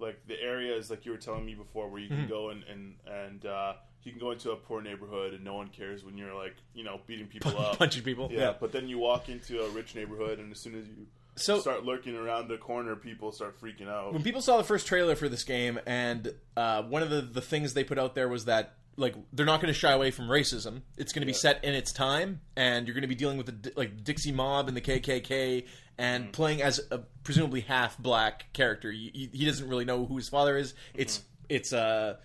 like 0.00 0.26
the 0.26 0.40
areas 0.40 0.90
like 0.90 1.04
you 1.06 1.12
were 1.12 1.18
telling 1.18 1.44
me 1.46 1.54
before 1.54 1.88
where 1.88 2.00
you 2.00 2.08
Mm-hmm. 2.08 2.20
can 2.22 2.28
go 2.28 2.50
and 2.50 2.64
and 2.64 2.94
and 3.06 3.46
uh, 3.46 3.74
you 4.04 4.12
can 4.12 4.20
go 4.20 4.30
into 4.30 4.50
a 4.52 4.56
poor 4.56 4.80
neighborhood 4.80 5.34
and 5.34 5.44
no 5.44 5.54
one 5.54 5.68
cares 5.68 6.04
when 6.04 6.16
you're 6.16 6.34
like 6.34 6.56
you 6.74 6.84
know 6.84 7.00
beating 7.06 7.26
people 7.26 7.56
up 7.58 7.78
Punching 7.78 8.02
people. 8.02 8.28
yeah, 8.32 8.54
but 8.58 8.72
then 8.72 8.88
you 8.88 8.98
walk 8.98 9.28
into 9.28 9.60
a 9.62 9.68
rich 9.70 9.94
neighborhood 9.94 10.38
and 10.38 10.50
as 10.52 10.58
soon 10.60 10.74
as 10.74 10.86
you 10.86 11.06
So- 11.36 11.60
start 11.60 11.84
lurking 11.84 12.16
around 12.16 12.48
the 12.48 12.56
corner 12.58 12.96
people 12.96 13.32
start 13.32 13.60
freaking 13.60 13.88
out 13.88 14.12
when 14.12 14.22
people 14.22 14.40
saw 14.42 14.56
the 14.56 14.64
first 14.64 14.86
trailer 14.86 15.14
for 15.16 15.28
this 15.28 15.44
game, 15.44 15.78
and 15.86 16.32
uh, 16.56 16.82
one 16.82 17.02
of 17.02 17.10
the, 17.10 17.20
the 17.20 17.40
things 17.42 17.74
they 17.74 17.84
put 17.84 17.98
out 17.98 18.14
there 18.14 18.28
was 18.28 18.46
that 18.46 18.74
like 18.96 19.14
they're 19.32 19.46
not 19.46 19.60
going 19.62 19.72
to 19.72 19.78
shy 19.78 19.92
away 19.92 20.10
from 20.10 20.26
racism. 20.26 20.82
It's 20.98 21.12
going 21.12 21.22
to 21.22 21.26
be 21.26 21.32
set 21.32 21.64
in 21.64 21.74
its 21.74 21.92
time, 21.92 22.40
and 22.56 22.86
you're 22.86 22.92
going 22.94 23.02
to 23.02 23.08
be 23.08 23.14
dealing 23.14 23.38
with 23.38 23.62
the 23.62 23.72
like 23.76 24.02
Dixie 24.04 24.32
Mob 24.32 24.68
and 24.68 24.76
the 24.76 24.80
KKK, 24.82 25.64
and 25.96 26.32
playing 26.32 26.60
as 26.60 26.80
a 26.90 26.98
presumably 27.22 27.60
half 27.62 27.96
black 27.98 28.52
character. 28.52 28.90
He, 28.90 29.30
he 29.32 29.44
doesn't 29.46 29.66
really 29.68 29.84
know 29.86 30.04
who 30.04 30.16
his 30.16 30.28
father 30.28 30.58
is. 30.58 30.74
It's 30.92 31.22
it's 31.48 31.72
uh 31.72 32.16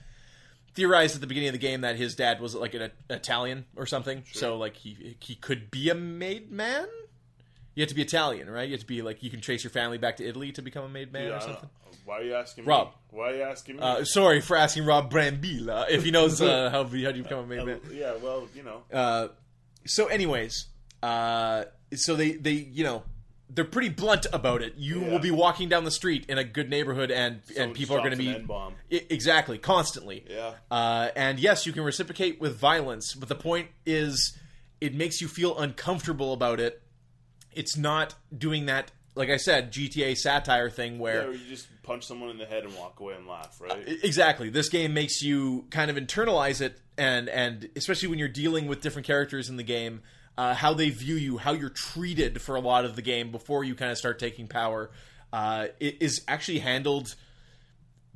theorized 0.76 1.16
at 1.16 1.22
the 1.22 1.28
beginning 1.28 1.50
of 1.50 1.54
the 1.54 1.60
game 1.60 1.82
that 1.82 1.96
his 1.96 2.16
dad 2.16 2.40
was 2.40 2.54
like 2.56 2.74
an 2.74 2.92
Italian 3.10 3.66
or 3.76 3.86
something. 3.86 4.24
So 4.34 4.58
like 4.58 4.76
he 4.78 5.16
he 5.20 5.36
could 5.36 5.72
be 5.72 5.90
a 5.90 5.96
made 5.96 6.52
man. 6.52 6.88
You 7.76 7.82
have 7.82 7.90
to 7.90 7.96
be 7.96 8.02
Italian, 8.02 8.50
right? 8.50 8.68
You 8.68 8.74
have 8.74 8.82
to 8.82 8.86
be 8.88 9.02
like 9.02 9.22
you 9.24 9.30
can 9.30 9.42
trace 9.42 9.64
your 9.64 9.72
family 9.72 9.98
back 9.98 10.18
to 10.18 10.26
Italy 10.28 10.52
to 10.54 10.62
become 10.62 10.86
a 10.86 10.90
made 10.90 11.12
man 11.12 11.28
Yeah, 11.28 11.38
or 11.38 11.42
something. 11.42 11.70
why 12.06 12.20
are 12.20 12.24
you 12.24 12.34
asking 12.36 12.66
Rob. 12.66 12.88
me 12.88 12.94
why 13.12 13.32
are 13.32 13.36
you 13.36 13.42
asking 13.44 13.76
me 13.78 13.82
Uh, 13.82 14.04
sorry 14.06 14.40
for 14.42 14.56
asking 14.56 14.86
Rob 14.86 15.12
Brambilla 15.12 15.90
if 15.90 16.04
he 16.04 16.12
knows 16.12 16.42
uh, 16.42 16.70
how 16.70 16.84
how 16.84 16.90
do 16.90 16.98
you 17.00 17.24
become 17.24 17.40
a 17.40 17.46
made 17.48 17.66
man. 17.66 17.80
yeah 17.92 18.14
well 18.22 18.48
you 18.56 18.64
know 18.64 18.84
Uh, 18.94 19.28
so, 19.88 20.08
anyways, 20.08 20.68
uh, 21.04 21.66
so 21.94 22.16
they 22.16 22.32
they 22.34 22.52
you 22.54 22.84
know 22.84 23.04
they're 23.50 23.64
pretty 23.66 23.90
blunt 23.90 24.26
about 24.34 24.62
it. 24.62 24.74
You 24.78 25.02
Yeah. 25.02 25.10
will 25.12 25.20
be 25.20 25.32
walking 25.32 25.70
down 25.70 25.84
the 25.86 25.92
street 25.92 26.26
in 26.28 26.38
a 26.38 26.44
good 26.44 26.70
neighborhood, 26.70 27.12
and 27.12 27.42
and 27.58 27.74
people 27.74 27.96
are 27.96 28.00
going 28.00 28.12
to 28.12 28.18
be. 28.18 28.30
I- 28.30 29.06
exactly 29.10 29.58
constantly. 29.58 30.26
Yeah. 30.30 30.54
Uh, 30.72 31.10
and 31.16 31.40
yes, 31.40 31.66
you 31.66 31.72
can 31.74 31.84
reciprocate 31.84 32.40
with 32.42 32.58
violence, 32.58 33.14
but 33.14 33.30
the 33.30 33.36
point 33.36 33.70
is, 33.86 34.38
it 34.82 34.94
makes 34.94 35.22
you 35.22 35.28
feel 35.28 35.58
uncomfortable 35.58 36.34
about 36.34 36.60
it. 36.60 36.82
It's 37.54 37.78
not 37.78 38.16
doing 38.38 38.66
that 38.66 38.92
like 39.18 39.30
I 39.30 39.38
said, 39.38 39.72
GTA 39.72 40.14
satire 40.18 40.70
thing 40.70 40.96
Yeah, 40.96 41.00
where 41.02 41.22
where 41.28 41.32
you 41.32 41.48
just 41.48 41.68
punch 41.84 42.06
someone 42.06 42.30
in 42.32 42.38
the 42.38 42.46
head 42.46 42.66
and 42.66 42.76
walk 42.76 43.00
away 43.00 43.14
and 43.14 43.26
laugh, 43.26 43.62
right? 43.62 43.88
E, 43.88 43.98
Exactly. 44.04 44.50
This 44.50 44.68
game 44.68 44.94
makes 44.94 45.22
you 45.22 45.68
kind 45.70 45.90
of 45.90 45.96
internalize 45.96 46.60
it, 46.60 46.82
and 46.98 47.30
and 47.30 47.70
especially 47.78 48.10
when 48.10 48.20
you're 48.20 48.28
dealing 48.28 48.68
with 48.68 48.82
different 48.82 49.08
characters 49.08 49.48
in 49.48 49.56
the 49.56 49.64
game, 49.64 50.02
uh, 50.38 50.54
how 50.54 50.74
they 50.74 50.90
view 50.90 51.16
you, 51.16 51.38
how 51.38 51.54
you're 51.54 51.70
treated 51.70 52.42
for 52.42 52.56
a 52.56 52.60
lot 52.60 52.86
of 52.86 52.96
the 52.96 53.02
game 53.02 53.32
before 53.32 53.64
you 53.64 53.76
kind 53.76 53.92
of 53.92 53.98
start 53.98 54.20
taking 54.20 54.48
power, 54.48 54.92
uh, 55.32 55.68
is 55.80 56.22
actually 56.28 56.60
handled 56.60 57.16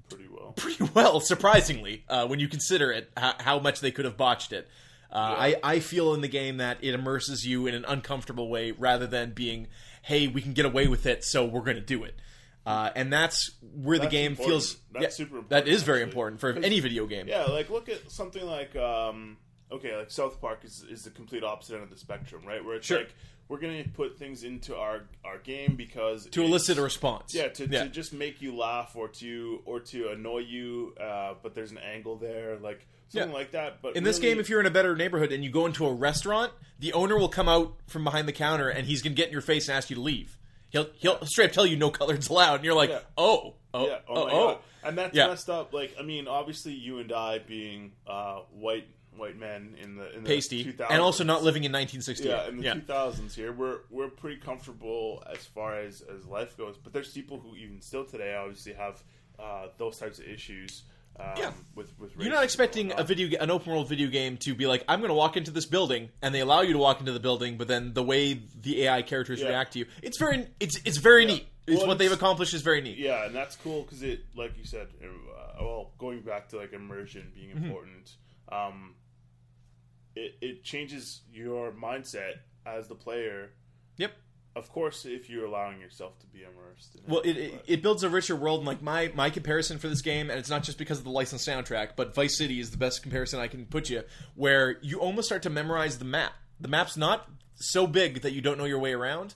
Pretty 0.10 0.28
well. 0.30 0.54
pretty 0.54 0.84
well, 0.94 1.20
surprisingly, 1.20 2.04
uh, 2.10 2.28
when 2.28 2.40
you 2.40 2.48
consider 2.48 2.92
it, 2.92 3.10
how, 3.16 3.34
how 3.40 3.60
much 3.60 3.80
they 3.80 3.92
could 3.92 4.06
have 4.06 4.18
botched 4.18 4.52
it. 4.54 4.68
Uh, 5.12 5.16
I, 5.16 5.56
I 5.64 5.80
feel 5.80 6.14
in 6.14 6.22
the 6.22 6.28
game 6.28 6.58
that 6.58 6.78
it 6.82 6.94
immerses 6.94 7.44
you 7.44 7.66
in 7.66 7.74
an 7.74 7.84
uncomfortable 7.88 8.48
way 8.48 8.72
rather 8.72 9.08
than 9.08 9.32
being, 9.32 9.68
hey, 10.04 10.28
we 10.28 10.42
can 10.42 10.54
get 10.54 10.66
away 10.66 10.88
with 10.88 11.06
it, 11.08 11.24
so 11.24 11.46
we're 11.46 11.62
going 11.62 11.78
to 11.78 11.82
do 11.82 12.04
it. 12.04 12.16
Uh, 12.66 12.92
and 12.96 13.12
that's 13.12 13.52
where 13.62 13.98
the 13.98 14.06
game 14.06 14.32
important. 14.34 14.62
feels. 14.62 14.78
That's 14.92 15.04
yeah, 15.04 15.10
super 15.10 15.38
important, 15.38 15.50
That 15.50 15.68
is 15.68 15.82
very 15.82 16.04
important 16.04 16.40
for 16.40 16.52
any 16.52 16.80
video 16.80 17.08
game. 17.08 17.28
Yeah, 17.28 17.46
like 17.46 17.72
look 17.72 17.90
at 17.90 18.12
something 18.12 18.46
like 18.46 18.76
um, 18.76 19.38
okay, 19.72 19.96
like 19.96 20.12
South 20.12 20.40
Park 20.42 20.60
is 20.64 20.84
is 20.90 21.04
the 21.04 21.10
complete 21.12 21.44
opposite 21.44 21.76
end 21.76 21.84
of 21.84 21.90
the 21.90 21.98
spectrum, 21.98 22.44
right? 22.46 22.64
Where 22.64 22.76
it's 22.76 22.88
Sure. 22.88 23.00
like 23.00 23.14
we're 23.48 23.60
gonna 23.60 23.84
put 23.96 24.18
things 24.18 24.44
into 24.44 24.76
our 24.76 25.02
our 25.26 25.40
game 25.40 25.76
because 25.76 26.28
To 26.28 26.44
elicit 26.44 26.78
a 26.78 26.82
response. 26.82 27.34
Yeah, 27.34 27.48
to, 27.50 27.68
to 27.68 27.90
just 27.90 28.14
make 28.14 28.42
you 28.42 28.56
laugh 28.56 28.96
or 28.96 29.08
to 29.08 29.62
or 29.66 29.80
to 29.82 30.10
annoy 30.10 30.40
you, 30.40 30.94
uh, 31.00 31.34
but 31.42 31.56
there's 31.56 31.72
an 31.72 31.80
angle 31.80 32.16
there, 32.18 32.58
like 32.58 32.86
something 33.08 33.30
Yeah. 33.32 33.36
like 33.36 33.52
that. 33.52 33.82
But 33.82 33.96
In 33.96 34.04
this 34.04 34.20
game, 34.20 34.40
if 34.40 34.50
you're 34.50 34.60
in 34.60 34.68
a 34.68 34.72
better 34.72 34.96
neighborhood 34.96 35.32
and 35.32 35.44
you 35.44 35.50
go 35.50 35.66
into 35.66 35.86
a 35.88 35.94
restaurant, 35.94 36.52
the 36.78 36.94
owner 36.94 37.18
will 37.18 37.30
come 37.30 37.50
out 37.50 37.76
from 37.88 38.04
behind 38.04 38.28
the 38.28 38.34
counter 38.34 38.70
and 38.70 38.86
he's 38.86 39.02
going 39.02 39.14
to 39.14 39.18
get 39.18 39.28
in 39.28 39.32
your 39.34 39.42
face 39.42 39.68
and 39.68 39.76
ask 39.76 39.90
you 39.90 39.96
to 39.96 40.02
leave. 40.02 40.38
He'll 40.70 40.88
he'll 40.98 41.18
straight 41.26 41.48
up 41.50 41.52
tell 41.54 41.66
you 41.66 41.76
no 41.76 41.90
color's 41.90 42.30
allowed, 42.30 42.56
and 42.58 42.66
you're 42.66 42.76
like, 42.76 42.92
Yeah. 42.92 43.00
oh, 43.18 43.56
oh, 43.74 43.88
yeah, 43.88 43.98
oh, 44.08 44.14
oh, 44.16 44.26
my 44.28 44.32
oh. 44.32 44.48
god, 44.54 44.58
and 44.84 44.98
that's 45.00 45.16
Yeah. 45.18 45.26
messed 45.26 45.50
up. 45.50 45.74
Like, 45.74 45.96
I 46.00 46.04
mean, 46.04 46.28
obviously, 46.28 46.74
you 46.74 47.00
and 47.00 47.12
I 47.12 47.40
being 47.40 47.94
uh, 48.06 48.42
white 48.52 48.86
white 49.20 49.38
men 49.38 49.76
in 49.82 49.96
the 49.96 50.16
in 50.16 50.24
the 50.24 50.30
pasty, 50.30 50.64
2000s, 50.66 50.88
and 50.90 51.02
also 51.02 51.24
not 51.24 51.44
living 51.44 51.64
in 51.64 51.72
1968. 51.72 52.30
Yeah, 52.30 52.48
in 52.48 52.58
the 52.58 52.64
2000s 52.82 53.36
here, 53.36 53.52
we're 53.52 53.80
we're 53.90 54.08
pretty 54.10 54.38
comfortable 54.38 55.24
as 55.32 55.46
far 55.46 55.78
as 55.80 56.02
as 56.02 56.26
life 56.26 56.58
goes. 56.58 56.78
But 56.78 56.94
there's 56.94 57.12
people 57.12 57.40
who 57.40 57.56
even 57.56 57.82
still 57.82 58.06
today 58.06 58.34
obviously 58.36 58.74
have 58.74 59.04
uh, 59.38 59.68
those 59.78 59.98
types 60.00 60.20
of 60.20 60.26
issues. 60.26 60.84
Um, 61.20 61.26
Yeah. 61.38 61.52
with 61.76 61.92
with 62.00 62.12
You're 62.18 62.32
not 62.32 62.46
expecting 62.46 62.94
a 62.98 63.04
video, 63.04 63.38
an 63.42 63.52
open 63.52 63.74
world 63.74 63.90
video 63.90 64.08
game 64.08 64.38
to 64.38 64.56
be 64.56 64.68
like, 64.68 64.86
I'm 64.88 65.00
going 65.00 65.10
to 65.10 65.14
walk 65.16 65.36
into 65.36 65.52
this 65.52 65.66
building, 65.66 66.10
and 66.22 66.34
they 66.34 66.40
allow 66.40 66.62
you 66.62 66.72
to 66.74 66.80
walk 66.80 67.02
into 67.02 67.12
the 67.12 67.20
building, 67.20 67.58
but 67.58 67.68
then 67.68 67.94
the 67.94 68.04
way 68.04 68.42
the 68.62 68.84
AI 68.84 69.02
characters 69.02 69.42
Yeah. 69.42 69.50
react 69.50 69.74
to 69.74 69.80
you, 69.80 69.86
it's 70.02 70.18
very, 70.18 70.48
it's 70.62 70.80
it's 70.86 70.98
very 70.98 71.26
neat. 71.26 71.46
It's 71.68 71.80
Well, 71.80 71.88
what 71.90 71.98
they've 71.98 72.12
accomplished 72.12 72.54
is 72.54 72.62
very 72.62 72.80
neat. 72.82 72.98
Yeah, 72.98 73.26
and 73.26 73.36
that's 73.36 73.56
cool 73.58 73.84
because 73.84 74.02
it, 74.02 74.22
like 74.36 74.58
you 74.58 74.64
said, 74.64 74.88
uh, 75.04 75.08
well, 75.64 75.92
going 76.00 76.22
back 76.22 76.48
to 76.50 76.58
like 76.58 76.72
immersion 76.74 77.32
being 77.36 77.50
Mm-hmm. 77.50 77.66
important, 77.66 78.16
um, 78.52 78.96
it 80.20 80.38
it 80.42 80.64
changes 80.64 81.22
your 81.32 81.72
mindset 81.72 82.34
as 82.66 82.88
the 82.88 82.96
player. 82.96 83.52
Yep. 83.98 84.12
Of 84.56 84.70
course, 84.70 85.06
if 85.06 85.30
you're 85.30 85.46
allowing 85.46 85.80
yourself 85.80 86.20
to 86.20 86.26
be 86.28 86.40
immersed. 86.40 86.96
In 86.96 87.02
Well, 87.08 87.22
it, 87.22 87.30
it, 87.30 87.38
it, 87.38 87.52
but- 87.54 87.64
it 87.68 87.82
builds 87.82 88.04
a 88.04 88.10
richer 88.10 88.36
world. 88.36 88.60
And 88.60 88.68
like 88.68 88.82
my 88.82 89.12
my 89.16 89.30
comparison 89.30 89.78
for 89.78 89.88
this 89.88 90.02
game, 90.02 90.30
and 90.30 90.40
it's 90.40 90.50
not 90.50 90.64
just 90.64 90.78
because 90.78 90.98
of 90.98 91.04
the 91.04 91.12
licensed 91.12 91.48
soundtrack, 91.48 91.90
but 91.96 92.14
Vice 92.16 92.38
City 92.38 92.60
is 92.60 92.72
the 92.72 92.78
best 92.78 93.02
comparison 93.04 93.40
I 93.40 93.48
can 93.48 93.66
put 93.66 93.90
you, 93.90 94.04
where 94.36 94.78
you 94.82 95.00
almost 95.00 95.28
start 95.28 95.44
to 95.44 95.50
memorize 95.50 95.98
the 96.00 96.06
map. 96.06 96.34
The 96.60 96.68
map's 96.68 96.98
not 96.98 97.30
so 97.56 97.88
big 97.88 98.22
that 98.22 98.34
you 98.34 98.42
don't 98.42 98.58
know 98.58 98.66
your 98.66 98.80
way 98.80 98.94
around, 98.94 99.34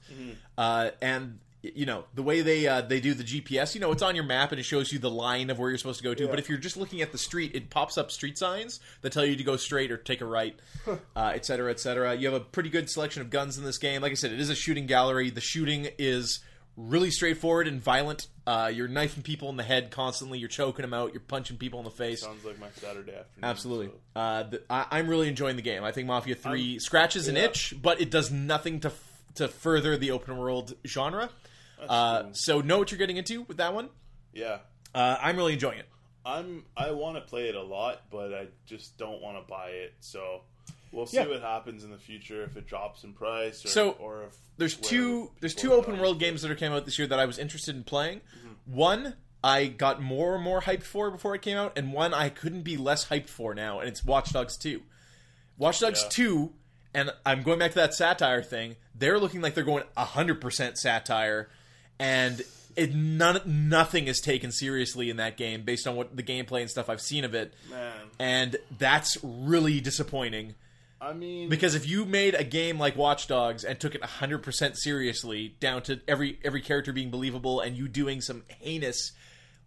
uh, 0.58 0.90
and 1.02 1.40
you 1.64 1.86
know 1.86 2.04
the 2.14 2.22
way 2.22 2.42
they 2.42 2.68
uh, 2.68 2.82
they 2.82 3.00
do 3.00 3.14
the 3.14 3.24
GPS. 3.24 3.74
You 3.74 3.82
know, 3.82 3.92
it's 3.92 4.04
on 4.04 4.16
your 4.16 4.26
map 4.26 4.52
and 4.52 4.60
it 4.60 4.64
shows 4.64 4.92
you 4.92 5.00
the 5.00 5.10
line 5.10 5.50
of 5.50 5.58
where 5.58 5.70
you're 5.70 5.78
supposed 5.78 6.00
to 6.00 6.04
go 6.04 6.14
to. 6.14 6.24
Yeah. 6.26 6.30
But 6.30 6.40
if 6.40 6.50
you're 6.50 6.58
just 6.58 6.78
looking 6.78 7.02
at 7.02 7.12
the 7.12 7.18
street, 7.18 7.56
it 7.56 7.70
pops 7.70 7.98
up 7.98 8.12
street 8.12 8.38
signs 8.38 8.80
that 9.02 9.14
tell 9.14 9.26
you 9.26 9.36
to 9.38 9.44
go 9.44 9.56
straight 9.56 9.90
or 9.92 9.98
take 9.98 10.22
a 10.22 10.26
right, 10.26 10.60
uh, 10.88 11.32
etc. 11.34 11.44
cetera, 11.44 11.72
et 11.72 11.80
cetera. 11.80 12.16
You 12.16 12.28
have 12.32 12.42
a 12.42 12.44
pretty 12.44 12.70
good 12.70 12.90
selection 12.90 13.22
of 13.22 13.30
guns 13.30 13.58
in 13.58 13.64
this 13.64 13.78
game. 13.78 14.02
Like 14.02 14.12
I 14.12 14.16
said, 14.16 14.32
it 14.34 14.40
is 14.40 14.50
a 14.50 14.56
shooting 14.56 14.86
gallery. 14.88 15.30
The 15.30 15.42
shooting 15.42 15.88
is 15.98 16.40
really 16.76 17.12
straightforward 17.12 17.68
and 17.68 17.80
violent. 17.82 18.28
Uh, 18.48 18.70
you're 18.74 18.88
knifing 18.88 19.22
people 19.24 19.50
in 19.50 19.56
the 19.58 19.64
head 19.64 19.92
constantly. 19.92 20.40
You're 20.40 20.50
choking 20.50 20.82
them 20.82 20.94
out. 20.94 21.14
You're 21.14 21.22
punching 21.22 21.58
people 21.58 21.80
in 21.80 21.86
the 21.86 21.92
face. 21.92 22.22
sounds 22.22 22.44
like 22.44 22.60
my 22.60 22.68
Saturday 22.76 23.12
afternoon. 23.16 23.44
Absolutely. 23.44 23.88
so- 23.88 24.20
Uh, 24.20 24.44
the, 24.44 24.62
I, 24.70 24.86
I'm 24.92 25.08
really 25.08 25.28
enjoying 25.30 25.56
the 25.56 25.62
game. 25.62 25.84
I 25.84 25.92
think 25.92 26.08
Mafia 26.08 26.36
3 26.36 26.80
scratches 26.80 27.28
an 27.28 27.36
yeah. 27.36 27.44
itch, 27.44 27.76
but 27.82 28.02
it 28.02 28.10
does 28.10 28.32
nothing 28.32 28.80
to 28.82 28.88
f- 28.90 29.10
to 29.36 29.48
further 29.48 29.98
the 29.98 30.12
open 30.12 30.38
world 30.38 30.74
genre. 30.86 31.30
Uh, 31.90 32.24
cool. 32.24 32.34
so 32.34 32.62
know 32.62 32.78
what 32.80 32.92
you're 32.92 32.98
getting 33.00 33.18
into 33.18 33.42
with 33.44 33.58
that 33.58 33.74
one. 33.74 33.90
Yeah, 34.34 34.60
Uh, 34.96 35.18
I'm 35.22 35.38
really 35.38 35.54
enjoying 35.54 35.80
it. 35.80 35.88
I'm. 36.26 36.66
I 36.78 36.92
want 36.92 37.16
to 37.18 37.22
play 37.22 37.50
it 37.50 37.56
a 37.56 37.62
lot, 37.62 38.04
but 38.10 38.34
I 38.34 38.48
just 38.66 38.98
don't 38.98 39.22
want 39.22 39.38
to 39.38 39.50
buy 39.50 39.70
it. 39.70 39.94
So 40.00 40.42
we'll 40.92 41.06
see 41.06 41.18
Yeah. 41.18 41.28
what 41.28 41.42
happens 41.42 41.84
in 41.84 41.92
the 41.92 41.98
future 41.98 42.44
if 42.44 42.56
it 42.56 42.66
drops 42.66 43.04
in 43.04 43.14
price, 43.14 43.64
or, 43.66 43.68
So, 43.68 43.92
or 43.92 44.24
if 44.26 44.36
There's 44.58 44.76
two 44.78 45.32
there's 45.42 45.56
two 45.56 45.74
open 45.74 46.00
world 46.00 46.20
games 46.20 46.42
that 46.44 46.50
are 46.52 46.56
came 46.56 46.72
out 46.72 46.86
this 46.86 46.98
year 46.98 47.08
that 47.08 47.20
I 47.20 47.26
was 47.26 47.38
interested 47.38 47.76
in 47.76 47.84
playing. 47.84 48.22
Mm-hmm. 48.38 48.74
One 48.76 49.16
I 49.44 49.66
got 49.68 50.02
more 50.02 50.36
and 50.36 50.44
more 50.44 50.62
hyped 50.62 50.84
for 50.84 51.12
before 51.12 51.36
it 51.36 51.42
came 51.42 51.58
out, 51.58 51.78
and 51.78 51.92
one 51.92 52.14
I 52.14 52.30
couldn't 52.30 52.62
be 52.62 52.78
less 52.78 53.08
hyped 53.10 53.28
for 53.28 53.54
now, 53.54 53.80
and 53.82 53.90
it's 53.90 54.06
Watch 54.06 54.32
Dogs 54.32 54.56
2. 54.56 54.82
Watch 55.58 55.82
Dogs 55.82 56.04
Yeah. 56.04 56.10
2, 56.10 56.54
and 56.94 57.12
I'm 57.26 57.44
going 57.44 57.60
back 57.60 57.72
to 57.72 57.76
that 57.76 57.94
satire 57.94 58.42
thing. 58.42 58.78
They're 58.96 59.20
looking 59.20 59.42
like 59.42 59.54
they're 59.56 59.66
going 59.66 59.84
100% 59.98 60.78
satire, 60.78 61.50
and 62.00 62.42
it 62.76 62.94
none 62.94 63.40
nothing 63.46 64.08
is 64.08 64.20
taken 64.20 64.52
seriously 64.52 65.10
in 65.10 65.18
that 65.18 65.38
game 65.38 65.64
based 65.64 65.88
on 65.88 65.96
what 65.96 66.16
the 66.16 66.24
gameplay 66.24 66.62
and 66.62 66.70
stuff 66.70 66.90
I've 66.90 67.02
seen 67.02 67.24
of 67.24 67.34
it, 67.36 67.54
Man, 67.70 67.94
and 68.20 68.56
that's 68.78 69.18
really 69.24 69.80
disappointing. 69.80 70.56
I 71.00 71.12
mean, 71.14 71.50
Because 71.50 71.76
if 71.76 71.86
you 71.88 72.06
made 72.06 72.34
a 72.34 72.46
game 72.46 72.80
like 72.80 72.96
Watch 72.96 73.28
Dogs 73.28 73.66
and 73.66 73.78
took 73.78 73.94
it 73.94 74.02
100% 74.02 74.78
seriously, 74.78 75.56
down 75.60 75.82
to 75.84 76.00
every 76.08 76.40
every 76.44 76.62
character 76.62 76.94
being 76.94 77.12
believable 77.12 77.60
and 77.60 77.76
you 77.76 77.88
doing 77.90 78.22
some 78.22 78.44
heinous 78.60 79.12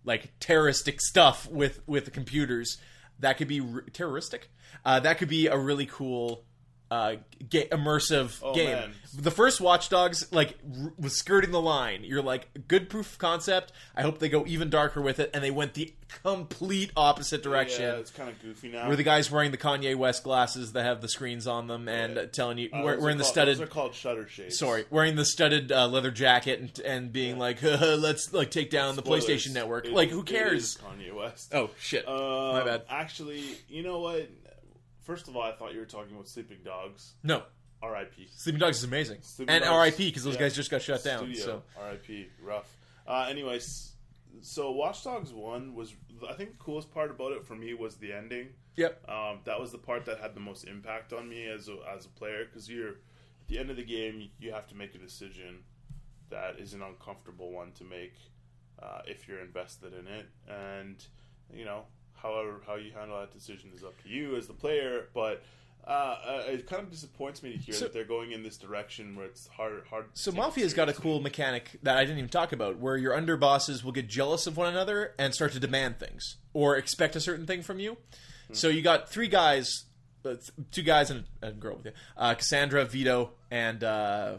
like 0.05 0.33
terroristic 0.41 1.01
stuff 1.01 1.47
with 1.51 1.81
with 1.87 2.07
the 2.07 2.11
computers, 2.11 2.79
that 3.21 3.37
could 3.37 3.49
be 3.49 3.61
re- 3.61 3.83
terroristic. 3.93 4.49
Uh, 4.85 5.01
that 5.01 5.19
could 5.19 5.29
be 5.29 5.47
a 5.47 5.59
really 5.59 5.87
cool 5.87 6.45
uh, 6.91 7.17
ga- 7.51 7.69
immersive 7.69 8.39
Oh, 8.43 8.55
game. 8.55 8.71
man. 8.71 8.93
The 9.19 9.31
first 9.31 9.61
Watch 9.61 9.89
Dogs 9.89 10.31
like 10.33 10.57
r- 10.83 10.93
was 10.99 11.15
skirting 11.17 11.51
the 11.51 11.61
line. 11.61 12.05
You're 12.05 12.23
like 12.23 12.49
good 12.69 12.89
proof 12.89 13.13
of 13.15 13.19
concept. 13.19 13.73
I 13.97 14.03
hope 14.03 14.19
they 14.19 14.29
go 14.29 14.45
even 14.47 14.71
darker 14.71 15.01
with 15.01 15.19
it, 15.19 15.31
and 15.35 15.43
they 15.43 15.51
went 15.51 15.75
the 15.75 15.93
complete 16.23 16.93
opposite 16.97 17.43
direction. 17.43 17.83
yeah, 17.83 17.95
it's 17.97 18.11
kind 18.11 18.29
of 18.29 18.41
goofy 18.41 18.69
now. 18.69 18.87
Where 18.89 18.97
the 18.97 19.03
guy's 19.03 19.31
wearing 19.31 19.51
the 19.51 19.57
Kanye 19.59 19.97
West 19.97 20.23
glasses 20.23 20.73
that 20.73 20.85
have 20.85 21.01
the 21.01 21.09
screens 21.09 21.47
on 21.47 21.67
them 21.67 21.89
and 21.89 22.19
uh, 22.19 22.27
telling 22.27 22.59
you 22.59 22.69
Uh, 22.73 22.83
we're, 22.85 23.11
in 23.11 23.17
the 23.19 23.25
called- 23.25 23.33
studded. 23.33 23.57
Those 23.59 23.65
are 23.65 23.71
called 23.71 23.95
shutter 23.95 24.29
shades. 24.29 24.59
Sorry, 24.59 24.85
wearing 24.91 25.17
the 25.17 25.25
studded 25.25 25.73
uh, 25.73 25.89
leather 25.89 26.11
jacket 26.11 26.61
and 26.61 26.79
and 26.87 27.13
being 27.13 27.39
like, 27.39 27.63
let's 27.63 28.33
like 28.33 28.51
take 28.51 28.71
down 28.71 28.95
the 28.97 29.03
PlayStation 29.03 29.53
Network. 29.53 29.87
It- 29.87 29.93
like, 29.93 30.11
who 30.11 30.23
cares? 30.23 30.77
Kanye 30.79 31.13
West. 31.15 31.53
Oh 31.55 31.71
shit! 31.81 32.07
Um, 32.07 32.17
My 32.53 32.65
bad. 32.65 32.83
Actually, 32.89 33.43
you 33.69 33.83
know 33.83 33.99
what? 34.01 34.29
First 35.07 35.29
of 35.29 35.37
all, 35.37 35.43
I 35.43 35.53
thought 35.53 35.73
you 35.73 35.79
were 35.79 35.87
talking 35.87 36.15
about 36.15 36.27
Sleeping 36.27 36.59
Dogs. 36.65 37.15
No, 37.23 37.45
R.I.P. 37.81 38.29
Sleeping 38.35 38.59
Dogs 38.59 38.79
is 38.79 38.85
amazing, 38.85 39.19
Sleeping 39.23 39.55
and 39.55 39.63
Dogs, 39.63 39.73
R.I.P. 39.73 40.09
because 40.09 40.25
those 40.25 40.35
yeah. 40.35 40.41
guys 40.41 40.57
just 40.57 40.69
got 40.69 40.83
shut 40.83 41.05
down. 41.05 41.21
Studio. 41.21 41.45
So 41.45 41.63
R.I.P. 41.81 42.27
Rough. 42.43 42.77
Uh, 43.07 43.29
anyways, 43.31 43.93
so 44.41 44.73
Watch 44.73 45.05
Dogs 45.05 45.33
One 45.33 45.77
was 45.77 45.95
I 46.29 46.35
think 46.35 46.51
the 46.51 46.57
coolest 46.59 46.93
part 46.93 47.13
about 47.13 47.31
it 47.31 47.45
for 47.45 47.55
me 47.55 47.73
was 47.73 47.97
the 47.97 48.13
ending. 48.13 48.49
yep, 48.75 49.01
Um, 49.09 49.39
that 49.45 49.61
was 49.61 49.71
the 49.71 49.79
part 49.79 50.07
that 50.07 50.19
had 50.19 50.35
the 50.35 50.41
most 50.41 50.65
impact 50.65 51.13
on 51.13 51.29
me 51.29 51.47
as 51.47 51.69
a, 51.69 51.77
as 51.95 52.07
a 52.07 52.09
player 52.09 52.45
because 52.45 52.69
you're 52.69 52.89
at 52.89 52.95
the 53.47 53.61
end 53.61 53.71
of 53.71 53.77
the 53.77 53.85
game 53.85 54.29
you 54.41 54.53
have 54.53 54.67
to 54.69 54.75
make 54.75 54.95
a 54.97 54.99
decision 54.99 55.61
that 56.31 56.59
is 56.59 56.73
an 56.75 56.83
uncomfortable 56.83 57.53
one 57.53 57.71
to 57.73 57.85
make 57.85 58.15
uh, 58.83 59.03
if 59.07 59.29
you're 59.29 59.41
invested 59.41 59.93
in 59.95 60.09
it 60.09 60.27
and 60.49 61.05
you 61.55 61.65
know 61.65 61.85
however 62.23 62.61
how 62.67 62.75
you 62.77 62.93
handle 62.93 63.19
that 63.19 63.33
decision 63.33 63.71
is 63.75 63.85
up 63.85 64.01
to 64.03 64.09
you 64.09 64.37
as 64.37 64.47
the 64.47 64.53
player 64.55 65.09
but 65.15 65.43
uh, 65.87 65.91
uh, 65.91 66.43
it 66.49 66.67
kind 66.69 66.83
of 66.83 66.91
disappoints 66.91 67.45
me 67.45 67.53
to 67.53 67.59
hear 67.59 67.75
So- 67.75 67.85
that 67.85 67.93
they're 67.93 68.05
going 68.05 68.33
in 68.33 68.43
this 68.43 68.57
direction 68.57 69.15
where 69.15 69.27
it's 69.27 69.47
hard 69.47 69.85
hard 69.89 70.07
So 70.15 70.33
Mafia's 70.33 70.75
got 70.75 70.89
a 70.89 70.93
cool 70.93 71.21
mechanic 71.21 71.79
that 71.85 71.97
I 71.97 72.05
didn't 72.05 72.19
even 72.19 72.29
talk 72.29 72.51
about, 72.53 72.79
where 72.79 72.97
your 72.97 73.17
underbosses 73.17 73.85
will 73.85 73.93
get 73.93 74.09
jealous 74.09 74.49
of 74.49 74.57
one 74.57 74.69
another 74.69 75.15
and 75.17 75.33
start 75.33 75.53
to 75.53 75.61
demand 75.61 76.01
things 76.01 76.39
or 76.53 76.77
expect 76.77 77.15
a 77.15 77.21
certain 77.21 77.47
thing 77.47 77.63
from 77.63 77.79
you. 77.79 77.99
So 78.53 78.67
you 78.69 78.83
got 78.83 79.09
three 79.11 79.29
guys, 79.29 79.85
uh, 80.25 80.35
two 80.73 80.83
guys 80.83 81.11
and 81.13 81.23
a, 81.41 81.49
a 81.49 81.53
girl 81.53 81.77
with 81.77 81.87
you, 81.87 81.93
uh, 82.17 82.35
Cassandra, 82.35 82.85
Vito, 82.85 83.31
and 83.53 83.85
uh, 83.85 84.39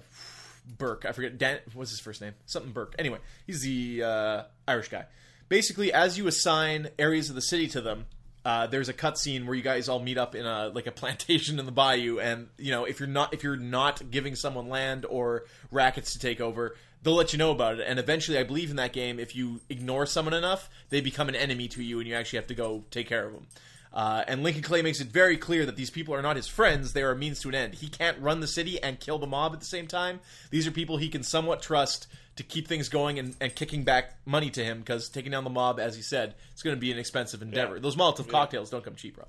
Burke. 0.78 1.06
I 1.06 1.14
forget 1.14 1.38
Dan. 1.38 1.60
What's 1.74 1.91
his 1.91 2.01
first 2.01 2.20
name? 2.22 2.34
Something 2.45 2.74
Burke. 2.74 2.93
Anyway, 2.99 3.20
he's 3.45 3.62
the 3.62 4.04
uh, 4.04 4.43
Irish 4.68 4.89
guy. 4.89 5.06
Basically, 5.50 5.93
as 5.93 6.18
you 6.18 6.28
assign 6.28 6.89
areas 7.00 7.30
of 7.30 7.36
the 7.36 7.41
city 7.41 7.68
to 7.70 7.82
them, 7.82 8.06
uh, 8.48 8.66
there's 8.68 8.88
a 8.88 8.93
cutscene 8.93 9.45
where 9.45 9.56
you 9.56 9.62
guys 9.62 9.89
all 9.89 10.00
meet 10.00 10.18
up 10.18 10.34
in 10.34 10.45
a 10.45 10.70
like 10.70 10.88
a 10.88 10.91
plantation 10.91 11.60
in 11.60 11.66
the 11.66 11.72
bayou, 11.72 12.20
and 12.20 12.48
you 12.58 12.72
know 12.72 12.86
if 12.86 13.00
you're 13.00 13.08
not 13.08 13.34
if 13.34 13.43
you're 13.43 13.58
not 13.58 14.10
giving 14.10 14.36
someone 14.36 14.70
land 14.70 15.06
or 15.06 15.43
rackets 15.70 16.14
to 16.14 16.20
take 16.20 16.39
over, 16.39 16.76
they'll 17.04 17.16
let 17.16 17.34
you 17.34 17.39
know 17.39 17.52
about 17.52 17.80
it. 17.80 17.86
And 17.88 18.00
eventually, 18.00 18.38
I 18.38 18.43
believe 18.43 18.70
in 18.70 18.78
that 18.78 18.93
game, 18.93 19.20
if 19.20 19.36
you 19.36 19.60
ignore 19.70 20.06
someone 20.06 20.34
enough, 20.34 20.70
they 20.89 21.02
become 21.02 21.28
an 21.28 21.36
enemy 21.36 21.68
to 21.70 21.84
you, 21.84 22.00
and 22.00 22.08
you 22.08 22.16
actually 22.16 22.38
have 22.38 22.48
to 22.48 22.56
go 22.56 22.86
take 22.89 23.08
care 23.08 23.26
of 23.26 23.34
them. 23.34 23.48
Uh, 23.93 24.24
and 24.28 24.43
Lincoln 24.43 24.64
Clay 24.64 24.82
makes 24.82 25.02
it 25.02 25.08
very 25.08 25.38
clear 25.38 25.66
that 25.66 25.76
these 25.76 25.89
people 25.89 26.14
are 26.14 26.22
not 26.22 26.36
his 26.36 26.48
friends; 26.48 26.93
they 26.93 27.04
are 27.04 27.12
a 27.12 27.18
means 27.18 27.41
to 27.41 27.50
an 27.50 27.56
end. 27.56 27.74
He 27.76 27.89
can't 27.89 28.20
run 28.20 28.39
the 28.39 28.48
city 28.48 28.82
and 28.82 29.00
kill 29.00 29.20
the 29.20 29.28
mob 29.28 29.54
at 29.54 29.60
the 29.60 29.66
same 29.66 29.88
time. 29.88 30.20
These 30.52 30.68
are 30.68 30.72
people 30.72 30.98
he 30.98 31.10
can 31.10 31.24
somewhat 31.24 31.62
trust 31.62 32.08
to 32.38 32.44
keep 32.44 32.68
things 32.68 32.90
going 32.90 33.20
and, 33.20 33.36
and 33.42 33.54
kicking 33.54 33.84
back 33.84 34.16
money 34.26 34.50
to 34.52 34.64
him 34.64 34.80
because 34.80 35.10
taking 35.10 35.32
down 35.32 35.44
the 35.44 35.50
mob, 35.50 35.80
as 35.80 35.96
he 35.96 36.02
said, 36.02 36.36
it's 36.52 36.64
going 36.64 36.76
to 36.76 36.80
be 36.80 36.92
an 36.92 36.98
expensive 36.98 37.42
endeavor. 37.42 37.76
Yeah. 37.76 37.82
Those 37.82 37.96
Molotov 37.96 38.30
cocktails 38.30 38.70
don't 38.70 38.84
come 38.84 38.96
cheap, 38.96 39.16
bro. 39.16 39.26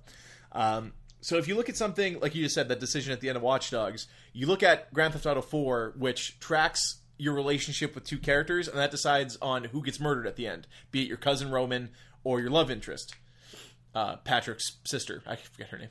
Um, 0.52 0.92
so 1.20 1.36
if 1.36 1.48
you 1.48 1.56
look 1.56 1.68
at 1.68 1.76
something 1.76 2.20
like 2.20 2.34
you 2.34 2.42
just 2.44 2.54
said, 2.54 2.68
that 2.68 2.80
decision 2.80 3.12
at 3.12 3.20
the 3.20 3.28
end 3.28 3.36
of 3.36 3.42
Watch 3.42 3.70
Dogs, 3.70 4.06
you 4.32 4.46
look 4.46 4.62
at 4.62 4.92
Grand 4.94 5.14
Theft 5.14 5.26
Auto 5.26 5.42
4, 5.42 5.94
which 5.96 6.38
tracks 6.38 7.00
your 7.18 7.34
relationship 7.34 7.94
with 7.94 8.04
two 8.04 8.18
characters, 8.18 8.68
and 8.68 8.78
that 8.78 8.90
decides 8.90 9.36
on 9.42 9.64
who 9.64 9.82
gets 9.82 9.98
murdered 9.98 10.26
at 10.26 10.36
the 10.36 10.46
end, 10.46 10.66
be 10.90 11.02
it 11.02 11.08
your 11.08 11.16
cousin 11.16 11.50
Roman 11.50 11.90
or 12.22 12.40
your 12.40 12.50
love 12.50 12.70
interest, 12.70 13.14
uh, 13.94 14.16
Patrick's 14.16 14.76
sister. 14.84 15.22
I 15.26 15.36
forget 15.36 15.68
her 15.70 15.78
name. 15.78 15.88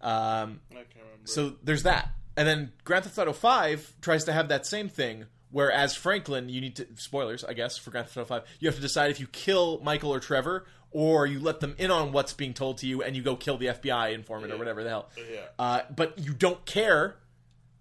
Um, 0.00 0.60
I 0.70 0.76
can't 0.76 0.88
remember. 0.96 1.26
so 1.26 1.54
there's 1.62 1.82
that. 1.82 2.12
And 2.36 2.48
then 2.48 2.72
Grand 2.84 3.04
Theft 3.04 3.18
Auto 3.18 3.32
5 3.32 3.94
tries 4.00 4.24
to 4.24 4.32
have 4.32 4.48
that 4.48 4.66
same 4.66 4.88
thing, 4.88 5.26
where 5.52 5.70
as 5.70 5.94
Franklin, 5.94 6.48
you 6.48 6.60
need 6.60 6.76
to 6.76 6.86
spoilers, 6.96 7.44
I 7.44 7.52
guess, 7.52 7.78
for 7.78 7.90
Grand 7.90 8.06
Theft 8.08 8.16
Auto 8.18 8.24
5, 8.40 8.42
you 8.60 8.68
have 8.68 8.74
to 8.76 8.80
decide 8.82 9.10
if 9.10 9.20
you 9.20 9.26
kill 9.28 9.80
Michael 9.84 10.12
or 10.12 10.18
Trevor, 10.18 10.66
or 10.90 11.26
you 11.26 11.38
let 11.40 11.60
them 11.60 11.74
in 11.78 11.90
on 11.90 12.12
what's 12.12 12.32
being 12.32 12.52
told 12.52 12.78
to 12.78 12.86
you 12.86 13.02
and 13.02 13.14
you 13.16 13.22
go 13.22 13.36
kill 13.36 13.56
the 13.58 13.66
FBI 13.66 14.12
informant 14.12 14.52
or 14.52 14.58
whatever 14.58 14.82
the 14.82 14.90
hell. 14.90 15.08
Yeah. 15.30 15.40
Uh, 15.58 15.80
but 15.94 16.18
you 16.18 16.34
don't 16.34 16.64
care 16.66 17.16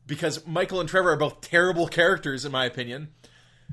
because 0.07 0.45
Michael 0.47 0.79
and 0.79 0.87
Trevor 0.87 1.11
are 1.11 1.17
both 1.17 1.41
terrible 1.41 1.87
characters, 1.87 2.45
in 2.45 2.51
my 2.51 2.65
opinion. 2.65 3.09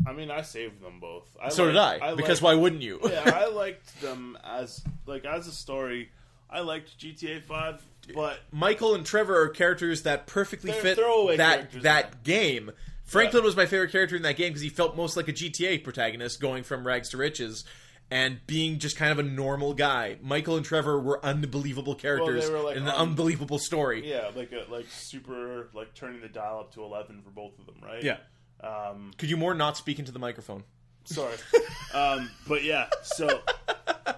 I 0.06 0.12
mean, 0.12 0.30
I 0.30 0.42
saved 0.42 0.80
them 0.80 1.00
both. 1.00 1.24
I 1.42 1.48
So 1.48 1.66
did 1.66 1.74
liked- 1.74 2.02
I, 2.02 2.14
because 2.14 2.40
liked- 2.40 2.56
why 2.56 2.60
wouldn't 2.60 2.82
you? 2.82 3.00
yeah, 3.04 3.32
I 3.34 3.46
liked 3.52 4.00
them 4.00 4.38
as 4.44 4.82
like 5.06 5.24
as 5.24 5.46
a 5.48 5.52
story. 5.52 6.10
I 6.50 6.60
liked 6.60 6.98
GTA 6.98 7.42
Five, 7.42 7.82
but 8.14 8.38
Michael 8.52 8.94
and 8.94 9.04
Trevor 9.04 9.40
are 9.42 9.48
characters 9.48 10.02
that 10.02 10.26
perfectly 10.26 10.72
fit 10.72 10.96
that 11.36 11.70
that 11.82 12.22
game. 12.24 12.70
Franklin 13.08 13.42
was 13.42 13.56
my 13.56 13.66
favorite 13.66 13.90
character 13.90 14.16
in 14.16 14.22
that 14.22 14.36
game 14.36 14.50
because 14.50 14.62
he 14.62 14.68
felt 14.68 14.96
most 14.96 15.16
like 15.16 15.28
a 15.28 15.32
GTA 15.32 15.82
protagonist, 15.82 16.40
going 16.40 16.62
from 16.62 16.86
rags 16.86 17.08
to 17.10 17.16
riches 17.16 17.64
and 18.10 18.38
being 18.46 18.78
just 18.78 18.96
kind 18.96 19.12
of 19.12 19.18
a 19.18 19.22
normal 19.22 19.74
guy. 19.74 20.16
Michael 20.22 20.56
and 20.56 20.64
Trevor 20.64 21.00
were 21.00 21.24
unbelievable 21.24 21.94
characters 21.94 22.50
were, 22.50 22.60
like, 22.60 22.76
in 22.76 22.82
an 22.84 22.88
un- 22.88 23.08
unbelievable 23.08 23.58
story. 23.58 24.08
yeah, 24.08 24.30
like 24.34 24.52
a, 24.52 24.70
like 24.70 24.86
super 24.90 25.68
like 25.74 25.94
turning 25.94 26.20
the 26.20 26.28
dial 26.28 26.60
up 26.60 26.74
to 26.74 26.82
eleven 26.82 27.22
for 27.22 27.30
both 27.30 27.58
of 27.58 27.66
them, 27.66 27.76
right? 27.82 28.02
Yeah. 28.02 28.18
Um, 28.60 29.12
Could 29.18 29.30
you 29.30 29.36
more 29.36 29.54
not 29.54 29.76
speak 29.76 29.98
into 29.98 30.12
the 30.12 30.18
microphone? 30.18 30.64
sorry. 31.04 31.36
um, 31.94 32.30
but 32.46 32.64
yeah, 32.64 32.88
so 33.02 33.40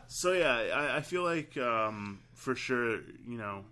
so 0.09 0.33
yeah, 0.33 0.57
I, 0.75 0.97
I 0.97 1.01
feel 1.03 1.23
like 1.23 1.57
um, 1.57 2.21
for 2.35 2.55
sure, 2.55 3.01
you 3.27 3.39
know, 3.39 3.65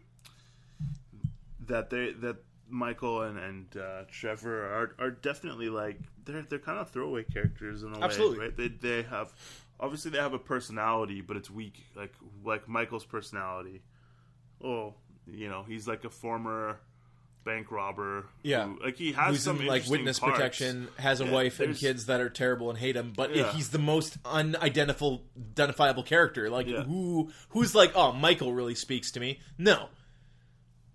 that 1.67 1.91
they 1.91 2.13
that 2.13 2.37
Michael 2.69 3.23
and 3.23 3.39
and 3.39 3.77
uh, 3.77 4.03
Trevor 4.11 4.65
are 4.65 4.95
are 4.99 5.11
definitely 5.11 5.69
like 5.69 5.99
they're 6.25 6.43
they're 6.43 6.59
kind 6.59 6.79
of 6.79 6.91
throwaway 6.91 7.25
characters 7.25 7.83
in 7.83 7.93
a 7.95 8.01
Absolutely. 8.01 8.39
way, 8.39 8.45
right? 8.47 8.57
They 8.57 8.69
they 8.69 9.03
have 9.03 9.33
obviously 9.81 10.11
they 10.11 10.19
have 10.19 10.35
a 10.35 10.39
personality, 10.39 11.21
but 11.21 11.37
it's 11.37 11.51
weak, 11.51 11.85
like 11.97 12.13
like 12.45 12.69
Michael's 12.69 13.05
personality. 13.05 13.83
Oh, 14.63 14.95
you 15.27 15.49
know, 15.49 15.65
he's 15.67 15.87
like 15.87 16.05
a 16.05 16.11
former 16.11 16.81
bank 17.45 17.71
robber. 17.71 18.27
Yeah. 18.43 18.67
who, 18.67 18.79
like 18.83 18.97
he 18.97 19.13
has 19.13 19.29
Who's 19.31 19.43
some 19.45 19.61
in 19.61 19.67
like 19.67 19.87
witness 19.87 20.19
parts. 20.19 20.37
protection, 20.37 20.89
has 20.99 21.21
a 21.21 21.25
Yeah, 21.25 21.33
wife 21.33 21.61
and 21.61 21.75
kids 21.77 22.07
that 22.07 22.21
are 22.21 22.29
terrible 22.29 22.69
and 22.69 22.79
hate 22.79 22.97
him, 22.97 23.13
but 23.17 23.35
Yeah. 23.35 23.53
he's 23.53 23.71
the 23.71 23.79
most 23.79 24.19
unidentifiable 24.25 25.23
identifiable 25.55 26.03
character. 26.03 26.51
Like 26.51 26.67
Yeah. 26.67 26.83
who 26.83 27.31
who's 27.51 27.75
like, 27.75 27.93
oh, 27.95 28.13
Michael 28.13 28.53
really 28.53 28.75
speaks 28.75 29.11
to 29.13 29.21
me. 29.21 29.41
No. 29.57 29.89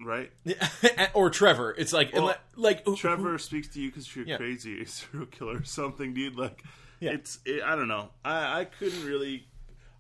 Right? 0.06 0.32
or 1.14 1.30
Trevor. 1.30 1.74
It's 1.78 1.94
like 1.94 2.14
Well, 2.14 2.36
like 2.56 2.86
who- 2.86 2.96
Trevor 2.96 3.38
speaks 3.38 3.68
to 3.70 3.82
you 3.82 3.90
because 3.90 4.14
you're 4.16 4.26
Yeah. 4.26 4.38
crazy, 4.38 4.82
a 4.84 4.86
serial 4.86 5.28
killer 5.28 5.58
or 5.60 5.64
something, 5.64 6.14
dude. 6.14 6.36
Like, 6.36 6.64
Yeah. 7.00 7.12
it's 7.12 7.40
it, 7.46 7.64
I 7.64 7.76
don't 7.76 7.88
know. 7.88 8.10
I 8.24 8.62
I 8.62 8.66
couldn't 8.66 9.06
really. 9.06 9.48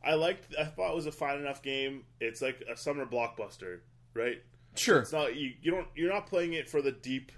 I 0.06 0.16
liked. 0.16 0.54
I 0.60 0.66
thought 0.66 0.92
it 0.92 0.96
was 0.96 1.06
a 1.06 1.12
fine 1.14 1.38
enough 1.40 1.62
game. 1.64 2.04
It's 2.20 2.42
like 2.42 2.62
a 2.72 2.76
summer 2.76 3.06
blockbuster, 3.06 3.80
right? 4.14 4.42
Sure. 4.76 5.00
It's 5.00 5.14
not 5.14 5.36
you. 5.36 5.54
You 5.62 5.72
don't. 5.72 5.88
You're 5.96 6.12
not 6.12 6.28
playing 6.28 6.54
it 6.54 6.68
for 6.70 6.82
the 6.82 6.92
deep, 6.92 7.32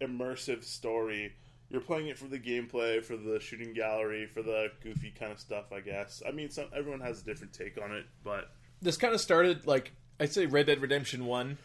immersive 0.00 0.64
story. 0.64 1.32
You're 1.70 1.80
playing 1.80 2.08
it 2.08 2.18
for 2.18 2.26
the 2.28 2.38
gameplay, 2.38 3.02
for 3.02 3.16
the 3.16 3.40
shooting 3.40 3.72
gallery, 3.72 4.26
for 4.26 4.42
the 4.42 4.68
goofy 4.82 5.10
kind 5.10 5.32
of 5.32 5.40
stuff. 5.40 5.72
I 5.72 5.80
guess. 5.80 6.22
I 6.26 6.30
mean, 6.32 6.50
some 6.50 6.66
everyone 6.76 7.00
has 7.00 7.22
a 7.22 7.24
different 7.24 7.52
take 7.54 7.80
on 7.82 7.92
it, 7.92 8.04
but 8.22 8.50
This 8.80 8.96
kind 8.96 9.14
of 9.14 9.20
started 9.20 9.66
like 9.66 9.92
I'd 10.20 10.32
say 10.32 10.46
Red 10.46 10.66
Dead 10.66 10.80
Redemption 10.82 11.24
One 11.26 11.58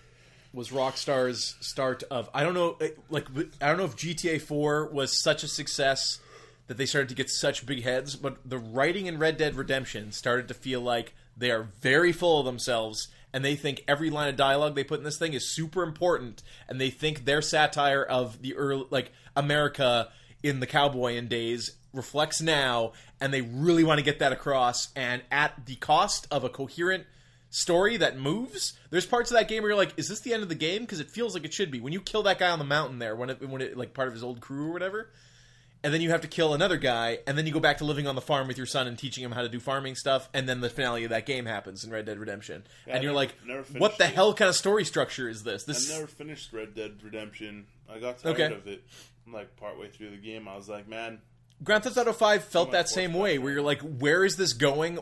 was 0.57 0.71
Rockstar's 0.71 1.55
start 1.61 2.01
of 2.09 2.31
I 2.33 2.41
don't 2.43 2.55
know 2.55 2.77
eh, 2.81 2.89
like 3.11 3.27
I 3.61 3.67
don't 3.67 3.77
know 3.77 3.85
if 3.85 3.95
GTA 3.95 4.41
Four 4.41 4.87
was 4.87 5.21
such 5.21 5.43
a 5.43 5.47
success 5.47 6.19
that 6.65 6.77
they 6.77 6.87
started 6.87 7.09
to 7.09 7.15
get 7.15 7.29
such 7.29 7.65
big 7.65 7.83
heads, 7.83 8.15
but 8.15 8.37
the 8.43 8.57
writing 8.57 9.05
in 9.05 9.19
Red 9.19 9.37
Dead 9.37 9.55
Redemption 9.55 10.11
started 10.11 10.47
to 10.47 10.55
feel 10.55 10.81
like 10.81 11.13
they 11.37 11.51
are 11.51 11.69
very 11.79 12.11
full 12.11 12.39
of 12.39 12.45
themselves 12.47 13.07
and 13.31 13.45
they 13.45 13.55
think 13.55 13.83
every 13.87 14.09
line 14.09 14.29
of 14.29 14.35
dialogue 14.35 14.73
they 14.73 14.83
put 14.83 14.97
in 14.97 15.05
this 15.05 15.19
thing 15.19 15.33
is 15.33 15.47
super 15.47 15.83
important 15.83 16.41
and 16.67 16.81
they 16.81 16.89
think 16.89 17.23
their 17.23 17.43
satire 17.43 18.03
of 18.03 18.41
the 18.41 18.55
early 18.55 18.87
like 18.89 19.11
America 19.35 20.09
in 20.41 20.59
the 20.59 20.67
cowboyan 20.67 21.29
days 21.29 21.75
reflects 21.93 22.41
now 22.41 22.93
and 23.21 23.31
they 23.31 23.41
really 23.41 23.83
want 23.83 23.99
to 23.99 24.03
get 24.03 24.19
that 24.19 24.31
across 24.31 24.89
and 24.95 25.21
at 25.31 25.67
the 25.67 25.75
cost 25.75 26.27
of 26.31 26.43
a 26.43 26.49
coherent 26.49 27.05
story 27.49 27.97
that 27.97 28.17
moves. 28.17 28.73
There's 28.89 29.05
parts 29.05 29.31
of 29.31 29.37
that 29.37 29.47
game 29.47 29.63
where 29.63 29.69
you're 29.71 29.77
like, 29.77 29.93
is 29.97 30.07
this 30.09 30.19
the 30.21 30.33
end 30.33 30.43
of 30.43 30.49
the 30.49 30.55
game? 30.55 30.81
Because 30.81 30.99
it 30.99 31.09
feels 31.09 31.33
like 31.33 31.45
it 31.45 31.53
should 31.53 31.71
be. 31.71 31.79
When 31.79 31.93
you 31.93 32.01
kill 32.01 32.23
that 32.23 32.39
guy 32.39 32.49
on 32.49 32.59
the 32.59 32.65
mountain 32.65 32.99
there, 32.99 33.15
when 33.15 33.29
it 33.29 33.47
when 33.47 33.61
it 33.61 33.77
like 33.77 33.93
part 33.93 34.07
of 34.07 34.13
his 34.13 34.23
old 34.23 34.41
crew 34.41 34.69
or 34.69 34.73
whatever, 34.73 35.09
and 35.83 35.93
then 35.93 36.01
you 36.01 36.09
have 36.09 36.21
to 36.21 36.27
kill 36.27 36.53
another 36.53 36.77
guy, 36.77 37.19
and 37.27 37.37
then 37.37 37.45
you 37.45 37.53
go 37.53 37.59
back 37.59 37.77
to 37.77 37.85
living 37.85 38.07
on 38.07 38.15
the 38.15 38.21
farm 38.21 38.47
with 38.47 38.57
your 38.57 38.65
son 38.65 38.87
and 38.87 38.97
teaching 38.97 39.23
him 39.23 39.31
how 39.31 39.41
to 39.43 39.49
do 39.49 39.59
farming 39.59 39.95
stuff, 39.95 40.27
and 40.33 40.49
then 40.49 40.59
the 40.59 40.69
finale 40.69 41.03
of 41.03 41.11
that 41.11 41.25
game 41.25 41.45
happens 41.45 41.83
in 41.83 41.91
Red 41.91 42.05
Dead 42.05 42.17
Redemption, 42.19 42.63
and 42.87 42.97
I 42.97 43.01
you're 43.01 43.11
never- 43.11 43.15
like, 43.15 43.35
never 43.45 43.61
what 43.79 43.97
the 43.97 44.05
it. 44.05 44.13
hell 44.13 44.33
kind 44.33 44.49
of 44.49 44.55
story 44.55 44.83
structure 44.83 45.29
is 45.29 45.43
this? 45.43 45.63
I 45.63 45.73
This 45.73 45.89
never 45.89 46.07
finished 46.07 46.51
Red 46.51 46.73
Dead 46.75 46.95
Redemption. 47.03 47.67
I 47.89 47.99
got 47.99 48.17
tired 48.19 48.33
Okay. 48.41 48.53
of 48.55 48.67
it. 48.67 48.83
I'm 49.25 49.33
like 49.33 49.55
partway 49.55 49.89
through 49.89 50.09
the 50.11 50.17
game, 50.17 50.47
I 50.47 50.55
was 50.57 50.67
like, 50.67 50.87
man, 50.87 51.19
Grand 51.63 51.83
Theft 51.83 51.97
Auto 51.97 52.13
Five 52.13 52.43
felt 52.43 52.71
that 52.71 52.87
same 52.89 53.13
way, 53.13 53.37
where 53.37 53.51
you're 53.51 53.61
like, 53.61 53.81
where 53.81 54.23
is 54.23 54.35
this 54.35 54.53
going? 54.53 54.97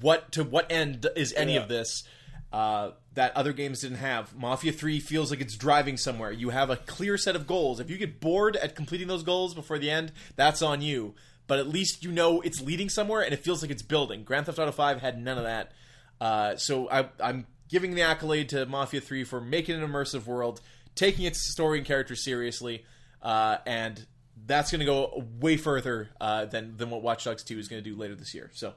What 0.00 0.32
to 0.32 0.44
what 0.44 0.70
end 0.70 1.06
is 1.16 1.32
any 1.34 1.54
Yeah. 1.54 1.60
of 1.62 1.68
this? 1.68 2.04
Uh, 2.52 2.92
that 3.14 3.36
other 3.36 3.52
games 3.52 3.80
didn't 3.80 3.96
have. 3.98 4.34
Mafia 4.36 4.70
3 4.70 5.00
feels 5.00 5.30
like 5.30 5.40
it's 5.40 5.56
driving 5.56 5.96
somewhere. 5.96 6.30
You 6.30 6.50
have 6.50 6.70
a 6.70 6.76
clear 6.76 7.16
set 7.18 7.34
of 7.34 7.46
goals. 7.48 7.80
If 7.80 7.90
you 7.90 7.96
get 7.96 8.20
bored 8.20 8.54
at 8.56 8.76
completing 8.76 9.08
those 9.08 9.22
goals 9.24 9.54
before 9.54 9.78
the 9.78 9.90
end, 9.90 10.12
that's 10.36 10.62
on 10.62 10.80
you. 10.80 11.14
But 11.48 11.58
at 11.58 11.66
least 11.68 12.04
you 12.04 12.12
know 12.12 12.40
it's 12.42 12.60
leading 12.60 12.88
somewhere 12.88 13.22
and 13.22 13.32
it 13.32 13.40
feels 13.40 13.60
like 13.62 13.70
it's 13.72 13.82
building. 13.82 14.22
Grand 14.24 14.46
Theft 14.46 14.58
Auto 14.58 14.70
5 14.72 15.00
had 15.00 15.20
none 15.20 15.36
of 15.38 15.44
that. 15.44 15.72
Uh, 16.20 16.56
so 16.56 16.88
I, 16.90 17.08
I'm 17.20 17.46
giving 17.68 17.94
the 17.96 18.02
accolade 18.02 18.50
to 18.50 18.66
Mafia 18.66 19.00
3 19.00 19.24
for 19.24 19.40
making 19.40 19.80
an 19.80 19.88
immersive 19.88 20.26
world, 20.26 20.60
taking 20.94 21.24
its 21.24 21.40
story 21.52 21.78
and 21.78 21.86
characters 21.86 22.22
seriously, 22.24 22.84
uh, 23.20 23.56
and 23.66 24.06
that's 24.46 24.70
going 24.70 24.80
to 24.80 24.84
go 24.86 25.24
way 25.40 25.56
further 25.56 26.10
uh, 26.20 26.44
than, 26.46 26.76
than 26.76 26.90
what 26.90 27.02
Watch 27.02 27.24
Dogs 27.24 27.42
2 27.44 27.58
is 27.58 27.68
going 27.68 27.82
to 27.82 27.90
do 27.90 27.96
later 27.96 28.14
this 28.14 28.34
year. 28.34 28.50
So. 28.54 28.74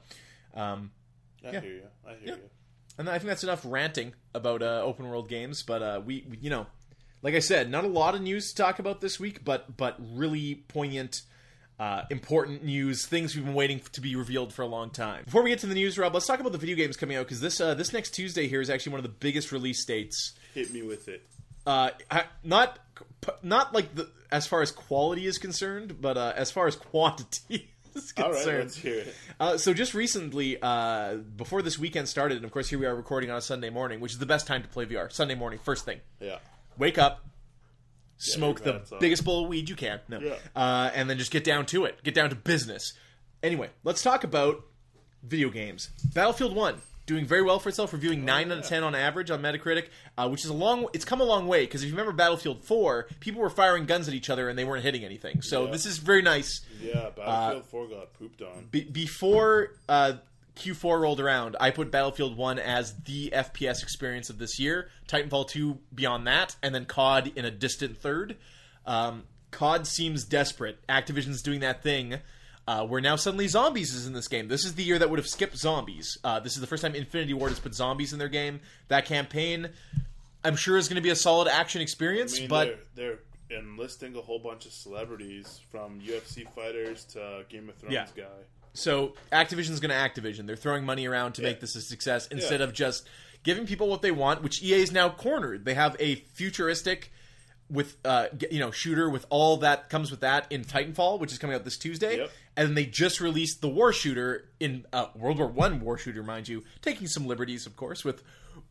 Um, 0.54 0.90
I 1.46 1.50
Yeah. 1.52 1.60
hear 1.60 1.70
you. 1.72 1.82
I 2.06 2.10
hear 2.14 2.18
Yeah. 2.24 2.34
you. 2.34 2.50
and 2.98 3.08
I 3.08 3.18
think 3.18 3.28
that's 3.28 3.44
enough 3.44 3.62
ranting 3.64 4.12
about 4.34 4.62
uh, 4.62 4.82
open 4.84 5.08
world 5.08 5.28
games. 5.28 5.62
But 5.62 5.82
uh, 5.82 6.00
we, 6.04 6.26
we, 6.28 6.38
you 6.38 6.50
know, 6.50 6.66
like 7.22 7.34
I 7.34 7.38
said, 7.38 7.70
not 7.70 7.84
a 7.84 7.88
lot 7.88 8.14
of 8.14 8.22
news 8.22 8.48
to 8.52 8.54
talk 8.62 8.78
about 8.80 9.00
this 9.00 9.20
week, 9.20 9.44
but 9.44 9.76
but 9.76 9.96
really 10.00 10.56
poignant, 10.68 11.22
uh, 11.78 12.02
important 12.10 12.64
news, 12.64 13.06
things 13.06 13.36
we've 13.36 13.44
been 13.44 13.54
waiting 13.54 13.80
to 13.92 14.00
be 14.00 14.16
revealed 14.16 14.52
for 14.52 14.62
a 14.62 14.66
long 14.66 14.90
time. 14.90 15.24
Before 15.26 15.42
we 15.44 15.50
get 15.50 15.60
to 15.60 15.66
the 15.68 15.74
news, 15.74 15.96
Rob, 15.96 16.12
let's 16.14 16.26
talk 16.26 16.40
about 16.40 16.52
the 16.52 16.58
video 16.58 16.74
games 16.76 16.96
coming 16.96 17.16
out 17.16 17.26
because 17.26 17.40
this 17.40 17.60
uh, 17.60 17.74
this 17.74 17.92
next 17.92 18.10
Tuesday 18.14 18.48
here 18.48 18.60
is 18.60 18.68
actually 18.70 18.92
one 18.92 18.98
of 19.00 19.04
the 19.04 19.16
biggest 19.20 19.52
release 19.52 19.84
dates. 19.84 20.32
Hit 20.54 20.72
me 20.72 20.82
with 20.82 21.06
it. 21.08 21.24
Uh, 21.66 21.90
I- 22.10 22.24
not 22.42 22.78
not 23.42 23.74
like 23.74 23.94
the 23.94 24.08
as 24.30 24.46
far 24.46 24.62
as 24.62 24.70
quality 24.70 25.26
is 25.26 25.38
concerned, 25.38 26.00
but 26.00 26.16
uh, 26.16 26.32
as 26.36 26.50
far 26.50 26.66
as 26.66 26.76
quantity. 26.76 27.70
is 27.94 28.12
concerned. 28.12 28.36
All 28.36 28.52
right, 28.52 28.58
let's 28.60 28.76
hear 28.76 28.98
it. 29.00 29.14
Uh, 29.40 29.56
so 29.56 29.72
just 29.74 29.94
recently, 29.94 30.58
uh, 30.60 31.14
before 31.14 31.62
this 31.62 31.78
weekend 31.78 32.08
started, 32.08 32.36
and 32.36 32.44
of 32.44 32.52
course 32.52 32.68
here 32.68 32.78
we 32.78 32.86
are 32.86 32.94
recording 32.94 33.30
on 33.30 33.38
a 33.38 33.40
Sunday 33.40 33.70
morning, 33.70 33.98
which 34.00 34.12
is 34.12 34.18
the 34.18 34.26
best 34.26 34.46
time 34.46 34.62
to 34.62 34.68
play 34.68 34.84
VR. 34.86 35.10
Sunday 35.10 35.34
morning, 35.34 35.58
first 35.62 35.84
thing, 35.84 36.00
Yeah. 36.20 36.38
wake 36.76 36.98
up, 36.98 37.24
smoke 38.18 38.64
your 38.64 38.80
the 38.80 38.96
biggest 39.00 39.24
bowl 39.24 39.42
of 39.44 39.48
weed 39.48 39.68
you 39.68 39.74
can, 39.76 40.00
no, 40.08 40.20
Yeah. 40.20 40.34
uh, 40.54 40.90
and 40.94 41.08
then 41.08 41.18
just 41.18 41.30
get 41.30 41.44
down 41.44 41.66
to 41.66 41.86
it, 41.86 42.02
get 42.04 42.14
down 42.14 42.30
to 42.30 42.36
business. 42.36 42.92
Anyway, 43.42 43.70
let's 43.84 44.02
talk 44.02 44.22
about 44.22 44.62
video 45.22 45.48
games. 45.50 45.88
Battlefield 46.14 46.54
One 46.54 46.80
doing 47.08 47.24
very 47.26 47.42
well 47.42 47.58
for 47.58 47.68
itself, 47.70 47.92
reviewing 47.92 48.24
nine 48.24 48.52
out 48.52 48.58
of 48.58 48.66
ten 48.68 48.84
on 48.84 48.94
average 48.94 49.32
on 49.32 49.42
Metacritic, 49.42 49.86
uh, 50.16 50.28
which 50.28 50.44
is 50.44 50.50
a 50.50 50.54
long. 50.54 50.86
It's 50.92 51.04
come 51.04 51.20
a 51.20 51.24
long 51.24 51.48
way 51.48 51.64
because 51.64 51.82
if 51.82 51.88
you 51.88 51.94
remember 51.94 52.12
Battlefield 52.12 52.62
Four, 52.62 53.08
people 53.18 53.40
were 53.42 53.50
firing 53.50 53.86
guns 53.86 54.06
at 54.06 54.14
each 54.14 54.30
other 54.30 54.48
and 54.48 54.56
they 54.56 54.64
weren't 54.64 54.84
hitting 54.84 55.04
anything. 55.04 55.42
So 55.42 55.64
Yeah. 55.64 55.72
this 55.72 55.86
is 55.86 55.98
very 55.98 56.22
nice. 56.22 56.60
Yeah, 56.80 57.10
Battlefield 57.16 57.66
4 57.66 57.88
got 57.88 58.12
pooped 58.14 58.42
on. 58.42 58.68
Be- 58.70 58.84
before 58.84 59.70
uh, 59.88 60.12
Q4 60.56 61.00
rolled 61.00 61.18
around, 61.20 61.56
I 61.58 61.70
put 61.70 61.90
Battlefield 61.90 62.36
1 62.36 62.58
as 62.60 62.94
the 63.04 63.30
FPS 63.34 63.82
experience 63.82 64.30
of 64.30 64.38
this 64.38 64.60
year, 64.60 64.88
Titanfall 65.08 65.48
2 65.48 65.78
beyond 65.94 66.26
that, 66.28 66.54
and 66.62 66.72
then 66.74 66.84
COD 66.84 67.32
in 67.34 67.44
a 67.44 67.50
distant 67.50 67.96
third. 67.98 68.36
Um, 68.86 69.24
COD 69.50 69.86
seems 69.86 70.24
desperate. 70.24 70.78
Activision's 70.88 71.42
doing 71.42 71.60
that 71.60 71.82
thing 71.82 72.18
uh, 72.68 72.86
where 72.86 73.00
now 73.00 73.16
suddenly 73.16 73.48
zombies 73.48 73.94
is 73.94 74.06
in 74.06 74.12
this 74.12 74.28
game. 74.28 74.46
This 74.46 74.66
is 74.66 74.74
the 74.74 74.82
year 74.84 74.98
that 74.98 75.08
would 75.08 75.18
have 75.18 75.26
skipped 75.26 75.56
zombies. 75.56 76.18
Uh, 76.22 76.38
this 76.38 76.54
is 76.54 76.60
the 76.60 76.66
first 76.66 76.82
time 76.82 76.94
Infinity 76.94 77.32
Ward 77.32 77.50
has 77.50 77.58
put 77.58 77.74
zombies 77.74 78.12
in 78.12 78.18
their 78.18 78.28
game. 78.28 78.60
That 78.88 79.06
campaign, 79.06 79.70
I'm 80.44 80.54
sure, 80.54 80.76
is 80.76 80.86
going 80.86 80.96
to 80.96 81.02
be 81.02 81.08
a 81.08 81.16
solid 81.16 81.48
action 81.48 81.80
experience, 81.80 82.36
I 82.36 82.40
mean, 82.40 82.48
but 82.50 82.78
they're, 82.94 83.20
they're 83.48 83.58
enlisting 83.58 84.14
a 84.16 84.20
whole 84.20 84.38
bunch 84.38 84.66
of 84.66 84.72
celebrities 84.72 85.60
from 85.70 86.00
UFC 86.02 86.46
fighters 86.54 87.04
to 87.06 87.44
Game 87.48 87.70
of 87.70 87.74
Thrones 87.76 87.94
Yeah. 87.94 88.06
guy. 88.14 88.24
So 88.74 89.14
Activision's 89.32 89.80
going 89.80 89.88
to 89.90 89.96
Activision. 89.96 90.46
They're 90.46 90.54
throwing 90.54 90.84
money 90.84 91.06
around 91.08 91.32
to 91.36 91.42
Yeah. 91.42 91.48
make 91.48 91.60
this 91.60 91.74
a 91.74 91.80
success 91.80 92.26
instead 92.28 92.60
Yeah. 92.60 92.64
of 92.64 92.74
just 92.74 93.08
giving 93.44 93.66
people 93.66 93.88
what 93.88 94.02
they 94.02 94.10
want, 94.10 94.42
which 94.42 94.62
EA 94.62 94.82
is 94.82 94.92
now 94.92 95.08
cornered. 95.08 95.64
They 95.64 95.72
have 95.74 95.96
a 95.98 96.16
futuristic 96.34 97.10
with 97.70 97.96
uh 98.04 98.26
you 98.50 98.58
know 98.60 98.70
shooter 98.70 99.10
with 99.10 99.26
all 99.30 99.58
that 99.58 99.90
comes 99.90 100.10
with 100.10 100.20
that 100.20 100.46
in 100.50 100.64
Titanfall, 100.64 101.20
which 101.20 101.32
is 101.32 101.38
coming 101.38 101.54
out 101.56 101.64
this 101.64 101.76
Tuesday, 101.76 102.18
Yep. 102.18 102.30
and 102.56 102.68
then 102.68 102.74
they 102.74 102.86
just 102.86 103.20
released 103.20 103.60
the 103.60 103.68
war 103.68 103.92
shooter 103.92 104.48
in 104.58 104.86
uh, 104.92 105.06
World 105.14 105.38
War 105.38 105.48
One 105.48 105.80
war 105.80 105.98
shooter, 105.98 106.22
mind 106.22 106.48
you, 106.48 106.64
taking 106.82 107.06
some 107.06 107.26
liberties, 107.26 107.66
of 107.66 107.76
course, 107.76 108.04
with 108.04 108.22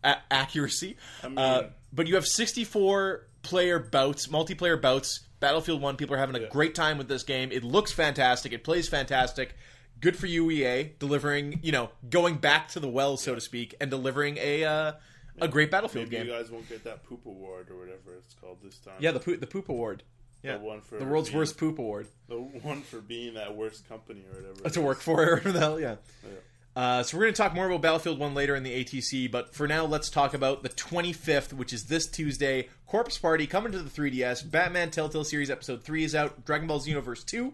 a- 0.04 0.18
accuracy. 0.32 0.98
mean- 1.24 1.38
uh, 1.38 1.70
but 1.94 2.08
you 2.08 2.16
have 2.16 2.26
64 2.26 3.28
player 3.44 3.80
bouts, 3.80 4.28
multiplayer 4.28 4.80
bouts. 4.82 5.22
Battlefield 5.40 5.82
1, 5.82 5.98
people 5.98 6.16
are 6.16 6.20
having 6.20 6.36
a 6.36 6.40
Yeah. 6.42 6.50
great 6.50 6.74
time 6.74 6.98
with 6.98 7.08
this 7.08 7.22
game. 7.24 7.52
It 7.52 7.64
looks 7.64 7.92
fantastic. 7.92 8.52
It 8.54 8.64
plays 8.64 8.90
fantastic. 8.90 9.56
Good 10.02 10.18
for 10.18 10.26
you, 10.26 10.50
EA, 10.50 10.94
delivering, 11.00 11.60
you 11.64 11.72
know, 11.72 11.92
going 12.10 12.38
back 12.38 12.70
to 12.70 12.80
the 12.80 12.88
well, 12.90 13.18
so 13.18 13.36
to 13.36 13.42
speak, 13.42 13.76
and 13.80 13.90
delivering 13.92 14.38
a 14.40 14.64
uh, 14.64 14.92
a 15.40 15.48
great 15.48 15.72
Battlefield 15.72 16.06
Maybe 16.06 16.18
game. 16.18 16.28
you 16.28 16.32
guys 16.34 16.50
won't 16.52 16.68
get 16.70 16.84
that 16.86 17.04
poop 17.04 17.26
award 17.26 17.70
or 17.70 17.78
whatever 17.78 18.16
it's 18.18 18.34
called 18.34 18.58
this 18.64 18.78
time. 18.80 18.96
Yeah, 19.00 19.12
the 19.12 19.20
poop, 19.20 19.40
the 19.40 19.48
poop 19.48 19.70
award. 19.70 20.04
Yeah, 20.44 20.58
The 20.58 20.64
one 20.64 20.82
for 20.82 20.98
the 21.00 21.06
world's 21.06 21.30
being- 21.30 21.40
worst 21.40 21.58
poop 21.58 21.80
award 21.80 22.08
The 22.30 22.36
one 22.38 22.82
for 22.82 23.02
being 23.02 23.34
that 23.34 23.56
worst 23.56 23.88
company 23.90 24.24
or 24.32 24.40
whatever. 24.42 24.70
To 24.70 24.82
work 24.82 25.00
for 25.02 25.24
it. 25.24 25.30
Whatever 25.44 25.52
the 25.52 25.60
hell, 25.60 25.80
yeah. 25.80 25.96
Yeah. 26.24 26.30
Uh, 26.76 27.02
so 27.02 27.18
we're 27.18 27.24
going 27.24 27.34
to 27.34 27.42
talk 27.42 27.56
more 27.56 27.66
about 27.66 27.82
Battlefield 27.82 28.20
1 28.20 28.36
later 28.36 28.56
in 28.56 28.62
the 28.62 28.84
ATC, 28.84 29.32
but 29.32 29.56
for 29.56 29.68
now, 29.68 29.84
let's 29.84 30.12
talk 30.12 30.36
about 30.36 30.62
the 30.62 30.70
25th, 30.70 31.52
which 31.54 31.74
is 31.74 31.86
this 31.86 32.06
Tuesday. 32.06 32.70
Corpse 32.86 33.18
Party 33.18 33.48
coming 33.48 33.72
to 33.72 33.80
the 33.80 33.90
3DS. 33.90 34.50
Batman 34.52 34.92
Telltale 34.92 35.24
Series 35.24 35.50
Episode 35.50 35.84
3 35.84 36.04
is 36.04 36.14
out. 36.14 36.46
Dragon 36.46 36.68
Ball 36.68 36.80
Xenoverse 36.80 37.26
2. 37.26 37.52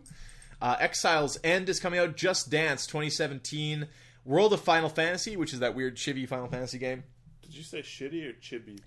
Uh, 0.61 0.75
Exiles 0.77 1.39
End 1.41 1.69
is 1.69 1.79
coming 1.79 2.01
out. 2.01 2.17
Just 2.17 2.49
Dance 2.49 2.85
2017. 2.85 3.87
World 4.25 4.51
of 4.51 4.59
Final 4.59 4.89
Fantasy, 4.89 5.37
which 5.37 5.53
is 5.53 5.59
that 5.59 5.73
weird 5.73 5.95
chivy 5.95 6.27
Final 6.27 6.47
Fantasy 6.49 6.77
game. 6.77 7.03
Did 7.53 7.59
you 7.59 7.65
say 7.65 7.81
shitty 7.81 8.27
or 8.27 8.33
chibi? 8.33 8.79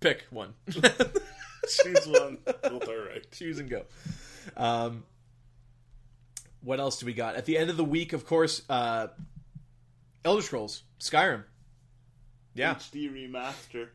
Pick 0.00 0.24
one. 0.30 0.54
Choose 0.72 2.06
one. 2.06 2.38
Both 2.62 2.88
are 2.88 3.04
right. 3.04 3.26
Choose 3.32 3.58
and 3.58 3.68
go. 3.68 3.82
Um, 4.56 5.02
what 6.62 6.80
else 6.80 7.00
do 7.00 7.04
we 7.04 7.12
got? 7.12 7.36
At 7.36 7.44
the 7.44 7.58
end 7.58 7.68
of 7.68 7.76
the 7.76 7.84
week, 7.84 8.14
of 8.14 8.24
course, 8.24 8.62
uh, 8.70 9.08
Elder 10.24 10.40
Scrolls, 10.40 10.84
Skyrim. 11.00 11.44
Yeah. 12.54 12.76
HD 12.76 13.12
remaster. 13.12 13.88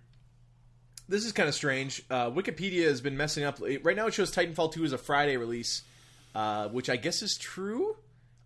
This 1.09 1.26
is 1.26 1.32
kind 1.32 1.49
of 1.49 1.55
strange. 1.55 2.03
Uh, 2.07 2.30
Wikipedia 2.30 2.84
has 2.84 3.01
been 3.01 3.18
messing 3.18 3.45
up. 3.45 3.59
Right 3.82 3.95
now, 3.95 4.05
it 4.05 4.13
shows 4.13 4.32
Titanfall 4.32 4.74
2 4.74 4.86
as 4.86 4.93
a 4.93 4.99
Friday 4.99 5.38
release, 5.38 5.82
uh, 6.36 6.68
which 6.68 6.88
I 6.88 6.97
guess 6.97 7.24
is 7.24 7.36
true. 7.36 7.95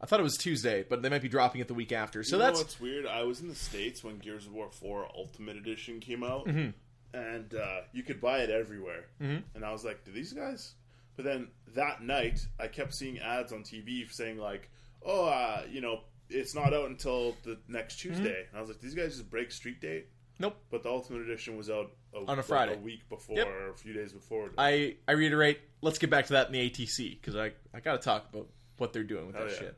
I 0.01 0.05
thought 0.05 0.19
it 0.19 0.23
was 0.23 0.37
Tuesday, 0.37 0.85
but 0.87 1.01
they 1.01 1.09
might 1.09 1.21
be 1.21 1.27
dropping 1.29 1.61
it 1.61 1.67
the 1.67 1.73
week 1.73 1.91
after. 1.91 2.23
So 2.23 2.35
you 2.35 2.39
know 2.39 2.45
that's 2.47 2.59
what's 2.59 2.79
weird. 2.79 3.05
I 3.05 3.23
was 3.23 3.41
in 3.41 3.47
the 3.49 3.55
states 3.55 4.03
when 4.03 4.17
Gears 4.19 4.45
of 4.45 4.53
War 4.53 4.69
Four 4.71 5.07
Ultimate 5.15 5.57
Edition 5.57 5.99
came 5.99 6.23
out, 6.23 6.47
Mm-hmm. 6.47 6.69
and 7.13 7.53
uh, 7.55 7.81
you 7.91 8.03
could 8.03 8.21
buy 8.21 8.39
it 8.39 8.49
everywhere. 8.49 9.05
Mm-hmm. 9.21 9.39
And 9.55 9.65
I 9.65 9.71
was 9.71 9.83
like, 9.83 10.03
"Do 10.05 10.11
these 10.11 10.33
guys?" 10.33 10.73
But 11.15 11.25
then 11.25 11.47
that 11.75 12.01
night, 12.01 12.45
I 12.59 12.67
kept 12.67 12.93
seeing 12.93 13.19
ads 13.19 13.51
on 13.51 13.63
TV 13.63 14.09
saying 14.11 14.37
like, 14.37 14.69
"Oh, 15.05 15.25
uh, 15.25 15.63
you 15.69 15.81
know, 15.81 16.01
it's 16.29 16.55
not 16.55 16.73
out 16.73 16.89
until 16.89 17.35
the 17.43 17.57
next 17.67 17.99
Mm-hmm. 17.99 18.09
Tuesday." 18.15 18.45
And 18.49 18.57
I 18.57 18.61
was 18.61 18.69
like, 18.69 18.79
"These 18.79 18.95
guys 18.95 19.17
just 19.17 19.29
break 19.29 19.51
street 19.51 19.81
date." 19.81 20.07
nope. 20.41 20.55
But 20.71 20.83
the 20.83 20.89
Ultimate 20.89 21.23
Edition 21.23 21.57
was 21.57 21.69
out 21.69 21.91
a, 22.13 22.19
On 22.19 22.23
a 22.29 22.33
like, 22.35 22.45
Friday. 22.45 22.75
a 22.75 22.77
week 22.77 23.09
before, 23.09 23.35
Yep. 23.35 23.47
or 23.47 23.69
a 23.71 23.75
few 23.75 23.91
days 23.91 24.13
before. 24.13 24.49
I 24.57 24.95
I 25.05 25.11
reiterate. 25.11 25.59
Let's 25.81 25.99
get 25.99 26.09
back 26.09 26.27
to 26.27 26.33
that 26.33 26.47
in 26.47 26.53
the 26.53 26.69
ATC 26.69 27.19
because 27.19 27.35
I 27.35 27.51
I 27.73 27.81
got 27.81 27.99
to 27.99 28.05
talk 28.05 28.27
about 28.33 28.47
what 28.79 28.93
they're 28.93 29.03
doing 29.03 29.27
with 29.27 29.35
Oh, 29.35 29.43
that 29.45 29.51
yeah. 29.53 29.57
shit. 29.59 29.77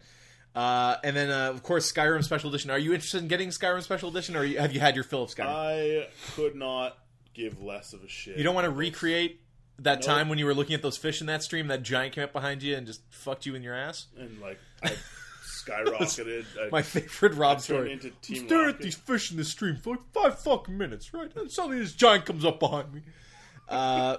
Uh, 0.53 0.97
and 1.03 1.15
then 1.15 1.29
uh, 1.31 1.49
of 1.49 1.63
course 1.63 1.91
Skyrim 1.91 2.23
Special 2.23 2.49
Edition. 2.49 2.71
Are 2.71 2.77
you 2.79 2.93
interested 2.93 3.21
in 3.21 3.27
getting 3.29 3.49
Skyrim 3.49 3.81
Special 3.83 4.09
Edition, 4.09 4.35
or 4.35 4.45
have 4.45 4.73
you 4.73 4.79
had 4.81 4.95
your 4.95 5.03
fill 5.05 5.23
of 5.23 5.29
Skyrim? 5.29 5.45
I 5.47 6.07
could 6.35 6.55
not 6.55 6.97
give 7.33 7.61
less 7.61 7.93
of 7.93 8.03
a 8.03 8.07
shit. 8.09 8.37
you 8.37 8.43
don't 8.43 8.53
want 8.55 8.65
to 8.65 8.71
recreate 8.71 9.39
that 9.79 9.99
Nope. 9.99 10.05
time 10.05 10.29
when 10.29 10.37
you 10.37 10.45
were 10.45 10.53
looking 10.53 10.75
at 10.75 10.81
those 10.81 10.97
fish 10.97 11.21
in 11.21 11.27
that 11.27 11.41
stream, 11.41 11.67
that 11.67 11.81
giant 11.83 12.13
came 12.13 12.25
up 12.25 12.33
behind 12.33 12.61
you 12.61 12.75
and 12.75 12.85
just 12.85 13.01
fucked 13.09 13.45
you 13.45 13.55
in 13.55 13.63
your 13.63 13.73
ass. 13.73 14.07
and 14.19 14.39
like 14.41 14.59
I 14.83 14.91
skyrocketed. 15.45 16.45
I 16.61 16.69
My 16.69 16.81
favorite 16.81 17.33
Rob 17.35 17.57
turned 17.57 17.63
story. 17.63 17.91
into 17.93 18.09
Team 18.21 18.45
Stare 18.47 18.69
at 18.69 18.79
these 18.79 18.95
fish 18.95 19.31
in 19.31 19.37
the 19.37 19.45
stream 19.45 19.77
for 19.77 19.91
like 19.95 20.11
five 20.13 20.39
fucking 20.39 20.77
minutes, 20.77 21.13
right? 21.13 21.31
And 21.35 21.51
suddenly 21.51 21.79
this 21.79 21.93
giant 21.93 22.25
comes 22.25 22.43
up 22.45 22.59
behind 22.59 22.93
me. 22.93 23.01
Uh, 23.69 24.17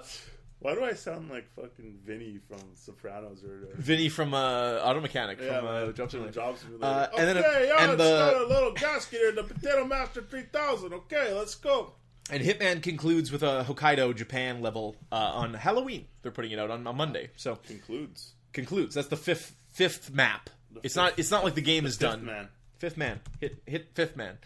Why 0.63 0.73
do 0.75 0.83
I 0.83 0.93
sound 0.93 1.29
like 1.29 1.45
fucking 1.55 1.99
Vinny 2.05 2.39
from 2.47 2.59
Sopranos 2.73 3.43
or 3.43 3.59
whatever? 3.61 3.81
Vinny 3.81 4.09
from 4.09 4.33
uh, 4.33 4.79
Auto 4.83 5.01
Mechanic 5.01 5.37
Yeah, 5.41 5.59
from 5.59 5.67
uh, 5.67 5.71
man, 5.71 5.85
Job 5.87 5.95
from 5.95 6.09
Simulator. 6.09 6.33
Job 6.33 6.57
Simulator. 6.57 6.85
Uh, 6.85 7.07
okay, 7.13 7.21
and 7.21 7.29
then- 7.29 7.35
yeah, 7.67 7.83
and 7.83 7.91
it's 7.91 8.01
the- 8.03 8.45
a 8.45 8.47
little 8.47 8.71
gasket 8.71 9.19
here, 9.19 9.31
the 9.33 9.43
Potato 9.43 9.85
Master 9.85 10.21
3000. 10.21 10.93
Okay, 10.93 11.33
let's 11.33 11.55
go. 11.55 11.93
And 12.31 12.41
Hitman 12.41 12.81
concludes 12.81 13.31
with 13.31 13.43
a 13.43 13.65
Hokkaido, 13.67 14.15
Japan 14.15 14.61
level 14.61 14.95
uh, 15.11 15.15
on 15.15 15.53
Halloween. 15.53 16.05
They're 16.21 16.31
putting 16.31 16.51
it 16.51 16.59
out 16.59 16.71
on, 16.71 16.87
on 16.87 16.95
Monday. 16.95 17.29
So 17.35 17.55
Concludes. 17.67 18.31
concludes. 18.53 18.95
That's 18.95 19.09
the 19.09 19.17
fifth 19.17 19.53
fifth 19.73 20.11
map. 20.13 20.49
It's 20.81 20.95
not. 20.95 21.19
It's 21.19 21.29
not 21.29 21.43
like 21.43 21.53
the 21.55 21.61
game 21.61 21.85
is 21.85 21.95
Fifth 21.97 22.09
done. 22.09 22.25
man. 22.25 22.47
Fifth 22.79 22.95
man. 22.95 23.19
Hit 23.41 23.61
hit 23.65 23.89
fifth 23.93 24.15
man. 24.15 24.37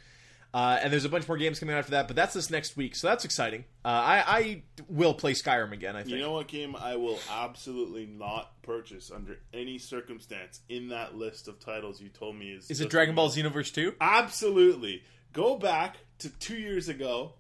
Uh, 0.58 0.80
and 0.82 0.92
there's 0.92 1.06
a 1.06 1.10
bunch 1.10 1.28
more 1.28 1.38
games 1.38 1.60
coming 1.60 1.76
out 1.76 1.78
after 1.78 1.92
that, 1.92 2.08
but 2.08 2.16
that's 2.16 2.34
this 2.34 2.50
next 2.50 2.76
week, 2.76 2.96
so 2.96 3.06
that's 3.06 3.24
exciting. 3.24 3.64
Uh, 3.86 3.90
I, 3.90 4.24
I 4.28 4.64
will 4.90 5.14
play 5.14 5.34
Skyrim 5.34 5.72
again. 5.72 5.96
I 5.96 6.02
think. 6.02 6.16
You 6.16 6.20
know 6.20 6.32
what 6.32 6.48
game 6.48 6.76
I 6.76 6.96
will 6.96 7.20
absolutely 7.32 8.08
not 8.08 8.60
purchase 8.64 9.12
under 9.12 9.38
any 9.54 9.78
circumstance 9.78 10.62
in 10.68 10.88
that 10.90 11.14
list 11.14 11.48
of 11.48 11.60
titles 11.60 12.02
you 12.02 12.10
told 12.10 12.38
me 12.38 12.54
is 12.54 12.72
is 12.72 12.82
it 12.82 12.90
Dragon 12.90 13.14
Ball 13.14 13.30
Xenoverse 13.30 13.72
two? 13.72 13.94
Absolutely. 14.02 15.04
Go 15.32 15.58
back 15.60 15.98
to 16.20 16.30
two 16.30 16.58
years 16.58 16.90
ago. 16.90 17.34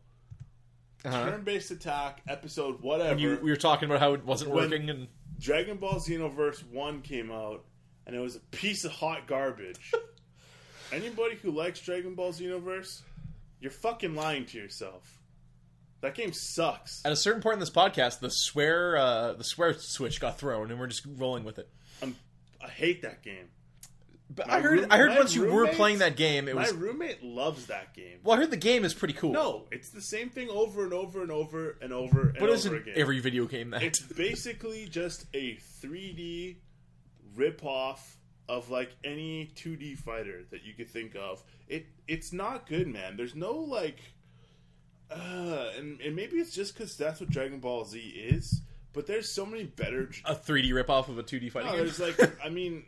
Uh-huh. 1.03 1.25
Turn-based 1.31 1.71
attack 1.71 2.21
episode 2.27 2.83
whatever. 2.83 3.19
You, 3.19 3.39
we 3.41 3.49
were 3.49 3.55
talking 3.57 3.89
about 3.89 3.99
how 3.99 4.13
it 4.13 4.25
wasn't 4.25 4.51
When- 4.51 4.69
working, 4.69 4.89
and 4.91 5.07
Dragon 5.39 5.77
Ball 5.77 5.95
Xenoverse 5.95 6.63
1 6.69 7.01
came 7.01 7.31
out, 7.31 7.65
and 8.05 8.15
it 8.15 8.19
was 8.19 8.35
a 8.35 8.41
piece 8.51 8.85
of 8.85 8.91
hot 8.91 9.25
garbage. 9.25 9.91
Anybody 10.91 11.35
who 11.35 11.51
likes 11.51 11.81
Dragon 11.81 12.13
Ball 12.15 12.31
Xenoverse, 12.31 13.01
you're 13.59 13.71
fucking 13.71 14.15
lying 14.15 14.45
to 14.45 14.57
yourself. 14.57 15.19
That 16.01 16.13
game 16.13 16.31
sucks. 16.31 17.01
at 17.05 17.11
a 17.11 17.15
certain 17.15 17.41
point 17.41 17.53
in 17.55 17.59
this 17.59 17.71
podcast, 17.71 18.19
the 18.19 18.29
swear 18.29 18.97
uh, 18.97 19.33
the 19.33 19.43
swear 19.43 19.73
switch 19.73 20.19
got 20.21 20.37
thrown, 20.37 20.69
and 20.71 20.79
we're 20.79 20.87
just 20.87 21.05
rolling 21.17 21.43
with 21.43 21.57
it. 21.59 21.67
I'm, 22.03 22.15
I 22.63 22.67
hate 22.67 23.01
that 23.01 23.23
game. 23.23 23.47
But 24.29 24.47
My 24.47 24.57
I 24.57 24.59
heard 24.59 24.79
room- 24.81 24.87
I 24.91 24.97
heard 24.97 25.15
once 25.17 25.33
you 25.33 25.45
were 25.51 25.67
playing 25.69 25.99
that 25.99 26.17
game, 26.17 26.47
it 26.49 26.53
My 26.55 26.61
was 26.63 26.73
my 26.73 26.79
roommate 26.79 27.23
loves 27.23 27.67
that 27.67 27.93
game. 27.95 28.19
well. 28.23 28.35
I 28.35 28.41
heard 28.41 28.51
the 28.51 28.57
game 28.57 28.83
is 28.85 28.93
pretty 28.93 29.13
cool. 29.15 29.31
No, 29.31 29.65
it's 29.71 29.89
the 29.89 30.01
same 30.01 30.29
thing 30.29 30.49
over 30.49 30.83
and 30.83 30.93
over 30.93 31.21
and 31.23 31.31
over 31.31 31.77
and 31.81 31.93
over 31.93 32.21
and 32.29 32.37
but 32.37 32.49
over 32.49 32.75
again. 32.75 32.93
every 32.97 33.19
video 33.21 33.45
game 33.45 33.69
that? 33.71 33.81
it's 33.83 34.01
basically 34.01 34.85
just 34.87 35.25
a 35.33 35.57
3D 35.81 36.57
rip-off 37.35 38.16
of 38.49 38.69
like 38.69 38.95
any 39.03 39.51
2D 39.55 39.97
fighter 39.97 40.43
that 40.51 40.63
you 40.63 40.73
could 40.73 40.89
think 40.89 41.15
of. 41.15 41.43
It 41.67 41.87
it's 42.07 42.31
not 42.31 42.67
good, 42.67 42.87
man. 42.87 43.17
There's 43.17 43.35
no 43.35 43.53
like 43.53 43.99
uh 45.11 45.71
and, 45.77 45.99
and 46.01 46.15
maybe 46.15 46.37
it's 46.37 46.53
just 46.53 46.75
cuz 46.75 46.95
that's 46.95 47.19
what 47.19 47.29
Dragon 47.29 47.59
Ball 47.59 47.85
Z 47.85 47.99
is, 47.99 48.61
but 48.93 49.07
there's 49.07 49.29
so 49.29 49.45
many 49.45 49.65
better 49.65 50.09
a 50.25 50.35
3D 50.35 50.69
ripoff 50.69 51.09
of 51.09 51.17
a 51.17 51.23
2D 51.23 51.51
fighting 51.51 51.71
no, 51.71 51.77
game. 51.77 51.85
there's 51.85 51.99
like 51.99 52.19
I 52.45 52.49
mean 52.49 52.85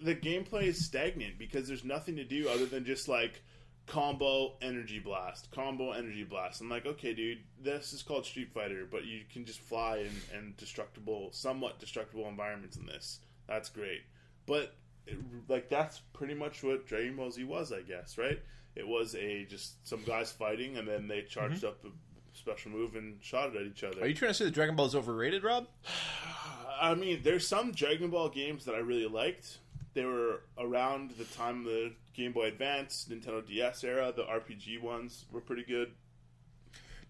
the 0.00 0.14
gameplay 0.14 0.64
is 0.64 0.84
stagnant 0.84 1.38
because 1.38 1.68
there's 1.68 1.84
nothing 1.84 2.16
to 2.16 2.24
do 2.24 2.48
other 2.48 2.66
than 2.66 2.84
just 2.84 3.08
like 3.08 3.42
combo 3.86 4.54
energy 4.62 4.98
blast, 4.98 5.50
combo 5.50 5.92
energy 5.92 6.24
blast. 6.24 6.60
I'm 6.60 6.68
like, 6.68 6.86
okay, 6.86 7.14
dude, 7.14 7.38
this 7.60 7.92
is 7.92 8.02
called 8.02 8.26
Street 8.26 8.52
Fighter, 8.52 8.86
but 8.90 9.04
you 9.04 9.22
can 9.32 9.44
just 9.44 9.60
fly 9.60 9.98
in, 9.98 10.36
and 10.36 10.56
destructible, 10.56 11.30
somewhat 11.32 11.78
destructible 11.78 12.28
environments 12.28 12.76
in 12.76 12.86
this. 12.86 13.20
That's 13.48 13.68
great, 13.68 14.02
but 14.46 14.74
it, 15.06 15.18
like 15.48 15.68
that's 15.68 16.00
pretty 16.12 16.34
much 16.34 16.62
what 16.62 16.86
Dragon 16.86 17.16
Ball 17.16 17.30
Z 17.30 17.44
was, 17.44 17.72
I 17.72 17.82
guess, 17.82 18.18
right? 18.18 18.40
It 18.74 18.86
was 18.86 19.14
a 19.14 19.44
just 19.44 19.86
some 19.86 20.02
guys 20.04 20.32
fighting, 20.32 20.78
and 20.78 20.88
then 20.88 21.08
they 21.08 21.22
charged 21.22 21.58
mm-hmm. 21.58 21.66
up 21.66 21.84
a 21.84 21.88
special 22.36 22.70
move 22.70 22.96
and 22.96 23.22
shot 23.22 23.54
it 23.54 23.60
at 23.60 23.66
each 23.66 23.84
other. 23.84 24.02
Are 24.02 24.06
you 24.06 24.14
trying 24.14 24.30
to 24.30 24.34
say 24.34 24.44
that 24.46 24.54
Dragon 24.54 24.76
Ball 24.76 24.86
is 24.86 24.94
overrated, 24.94 25.44
Rob? 25.44 25.66
I 26.80 26.94
mean, 26.94 27.20
there's 27.22 27.46
some 27.46 27.72
Dragon 27.72 28.10
Ball 28.10 28.28
games 28.28 28.64
that 28.64 28.74
I 28.74 28.78
really 28.78 29.06
liked. 29.06 29.58
They 29.94 30.04
were 30.04 30.40
around 30.58 31.12
the 31.12 31.24
time 31.24 31.64
the 31.64 31.92
Game 32.14 32.32
Boy 32.32 32.46
Advance, 32.46 33.06
Nintendo 33.10 33.46
DS 33.46 33.84
era. 33.84 34.12
The 34.14 34.24
RPG 34.24 34.82
ones 34.82 35.26
were 35.30 35.40
pretty 35.40 35.64
good. 35.64 35.92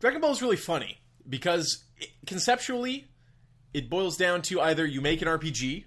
Dragon 0.00 0.20
Ball 0.20 0.32
is 0.32 0.42
really 0.42 0.56
funny 0.56 0.98
because 1.28 1.84
it, 1.96 2.10
conceptually, 2.26 3.06
it 3.72 3.88
boils 3.88 4.16
down 4.16 4.42
to 4.42 4.60
either 4.60 4.84
you 4.84 5.00
make 5.00 5.22
an 5.22 5.28
RPG, 5.28 5.84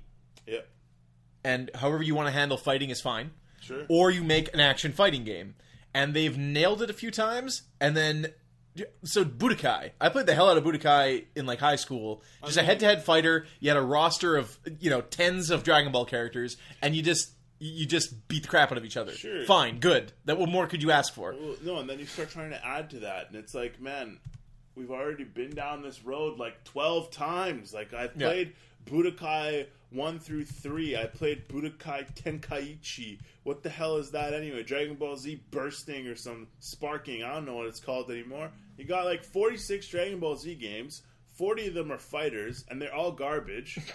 Yeah, 0.48 0.60
and 1.46 1.72
however 1.76 2.04
you 2.04 2.16
want 2.16 2.28
to 2.28 2.32
handle 2.32 2.58
fighting 2.58 2.90
is 2.90 3.02
fine, 3.02 3.32
sure. 3.62 3.86
or 3.90 4.12
you 4.12 4.24
make 4.24 4.54
an 4.54 4.60
action 4.60 4.92
fighting 4.92 5.24
game. 5.24 5.56
And 5.94 6.14
they've 6.14 6.38
nailed 6.38 6.82
it 6.82 6.90
a 6.90 6.94
few 6.94 7.10
times, 7.10 7.62
and 7.80 7.96
then 7.96 8.28
so 9.04 9.24
Budokai. 9.24 9.92
I 10.02 10.10
played 10.10 10.26
the 10.26 10.36
hell 10.36 10.50
out 10.50 10.58
of 10.58 10.64
Budokai 10.64 11.26
in 11.36 11.46
like 11.46 11.60
high 11.60 11.78
school. 11.78 12.22
Just 12.44 12.58
a 12.58 12.64
head-to-head 12.64 13.04
fighter. 13.04 13.46
You 13.60 13.70
had 13.70 13.78
a 13.78 13.82
roster 13.82 14.36
of 14.36 14.60
you 14.80 14.90
know 14.90 15.02
tens 15.02 15.50
of 15.50 15.64
Dragon 15.64 15.92
Ball 15.92 16.06
characters, 16.06 16.58
and 16.82 16.96
you 16.96 17.02
just 17.02 17.32
you 17.60 17.86
just 17.86 18.28
beat 18.28 18.44
the 18.44 18.50
crap 18.50 18.72
out 18.72 18.78
of 18.78 18.86
each 18.86 18.98
other. 18.98 19.14
Sure. 19.14 19.46
Fine, 19.46 19.80
good. 19.80 20.12
That 20.26 20.38
what 20.38 20.50
more 20.50 20.68
could 20.68 20.84
you 20.84 20.92
ask 20.92 21.14
for? 21.14 21.34
Well, 21.34 21.56
no, 21.64 21.78
and 21.78 21.90
then 21.90 22.00
you 22.00 22.06
start 22.06 22.30
trying 22.30 22.50
to 22.50 22.66
add 22.66 22.90
to 22.90 23.00
that, 23.00 23.28
and 23.28 23.38
it's 23.38 23.54
like, 23.54 23.80
man, 23.80 24.20
we've 24.76 24.92
already 24.92 25.24
been 25.24 25.52
down 25.52 25.82
this 25.82 26.04
road 26.04 26.38
like 26.38 26.64
twelve 26.66 27.12
times. 27.12 27.74
Like 27.74 27.94
I've 27.94 28.18
played 28.18 28.54
Budokai 28.86 29.68
one 29.96 30.20
through 30.20 30.46
three. 30.46 30.96
I 30.96 31.06
played 31.06 31.48
Budokai 31.48 32.14
Tenkaichi. 32.16 33.20
What 33.44 33.64
the 33.64 33.70
hell 33.70 33.98
is 33.98 34.12
that 34.12 34.34
anyway? 34.34 34.64
Dragon 34.64 34.96
Ball 34.96 35.18
Z 35.18 35.42
bursting 35.52 36.08
or 36.08 36.16
some 36.16 36.48
sparking? 36.60 37.24
I 37.24 37.34
don't 37.34 37.46
know 37.46 37.56
what 37.56 37.68
it's 37.68 37.80
called 37.80 38.10
anymore. 38.12 38.52
You 38.78 38.86
got 38.86 39.06
like 39.06 39.24
forty 39.24 39.58
six 39.58 39.88
Dragon 39.88 40.20
Ball 40.20 40.36
Z 40.36 40.56
games. 40.56 41.02
Forty 41.38 41.68
of 41.68 41.74
them 41.74 41.92
are 41.92 41.98
fighters, 41.98 42.64
and 42.70 42.82
they're 42.82 42.94
all 42.96 43.12
garbage. 43.12 43.78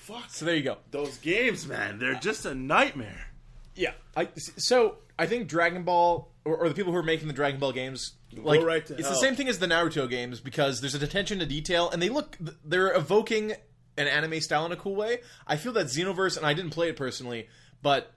Fuck 0.00 0.24
So 0.28 0.44
there 0.44 0.54
you 0.56 0.62
go. 0.62 0.76
those 0.90 1.16
games, 1.18 1.66
man. 1.66 1.98
They're 1.98 2.14
just 2.14 2.44
a 2.44 2.54
nightmare. 2.54 3.28
Yeah. 3.74 3.92
I 4.16 4.28
so 4.36 4.96
I 5.18 5.26
think 5.26 5.48
Dragon 5.48 5.82
Ball 5.84 6.30
or, 6.44 6.56
or 6.56 6.68
the 6.68 6.74
people 6.74 6.92
who 6.92 6.98
are 6.98 7.02
making 7.02 7.26
the 7.28 7.34
Dragon 7.34 7.58
Ball 7.58 7.72
games 7.72 8.12
like 8.36 8.62
right 8.62 8.84
to 8.84 8.94
it's 8.94 9.02
hell. 9.04 9.12
the 9.12 9.16
same 9.20 9.34
thing 9.36 9.48
as 9.48 9.58
the 9.60 9.66
Naruto 9.66 10.08
games 10.10 10.40
because 10.40 10.80
there's 10.80 10.94
an 10.94 11.02
attention 11.02 11.38
to 11.38 11.46
detail 11.46 11.88
and 11.90 12.02
they 12.02 12.08
look 12.10 12.36
they're 12.64 12.92
evoking 12.94 13.54
an 13.96 14.08
anime 14.08 14.40
style 14.40 14.66
in 14.66 14.72
a 14.72 14.76
cool 14.76 14.96
way. 14.96 15.20
I 15.46 15.56
feel 15.56 15.72
that 15.72 15.86
Xenoverse 15.86 16.36
and 16.36 16.46
I 16.46 16.54
didn't 16.54 16.70
play 16.70 16.88
it 16.88 16.96
personally, 16.96 17.48
but 17.82 18.12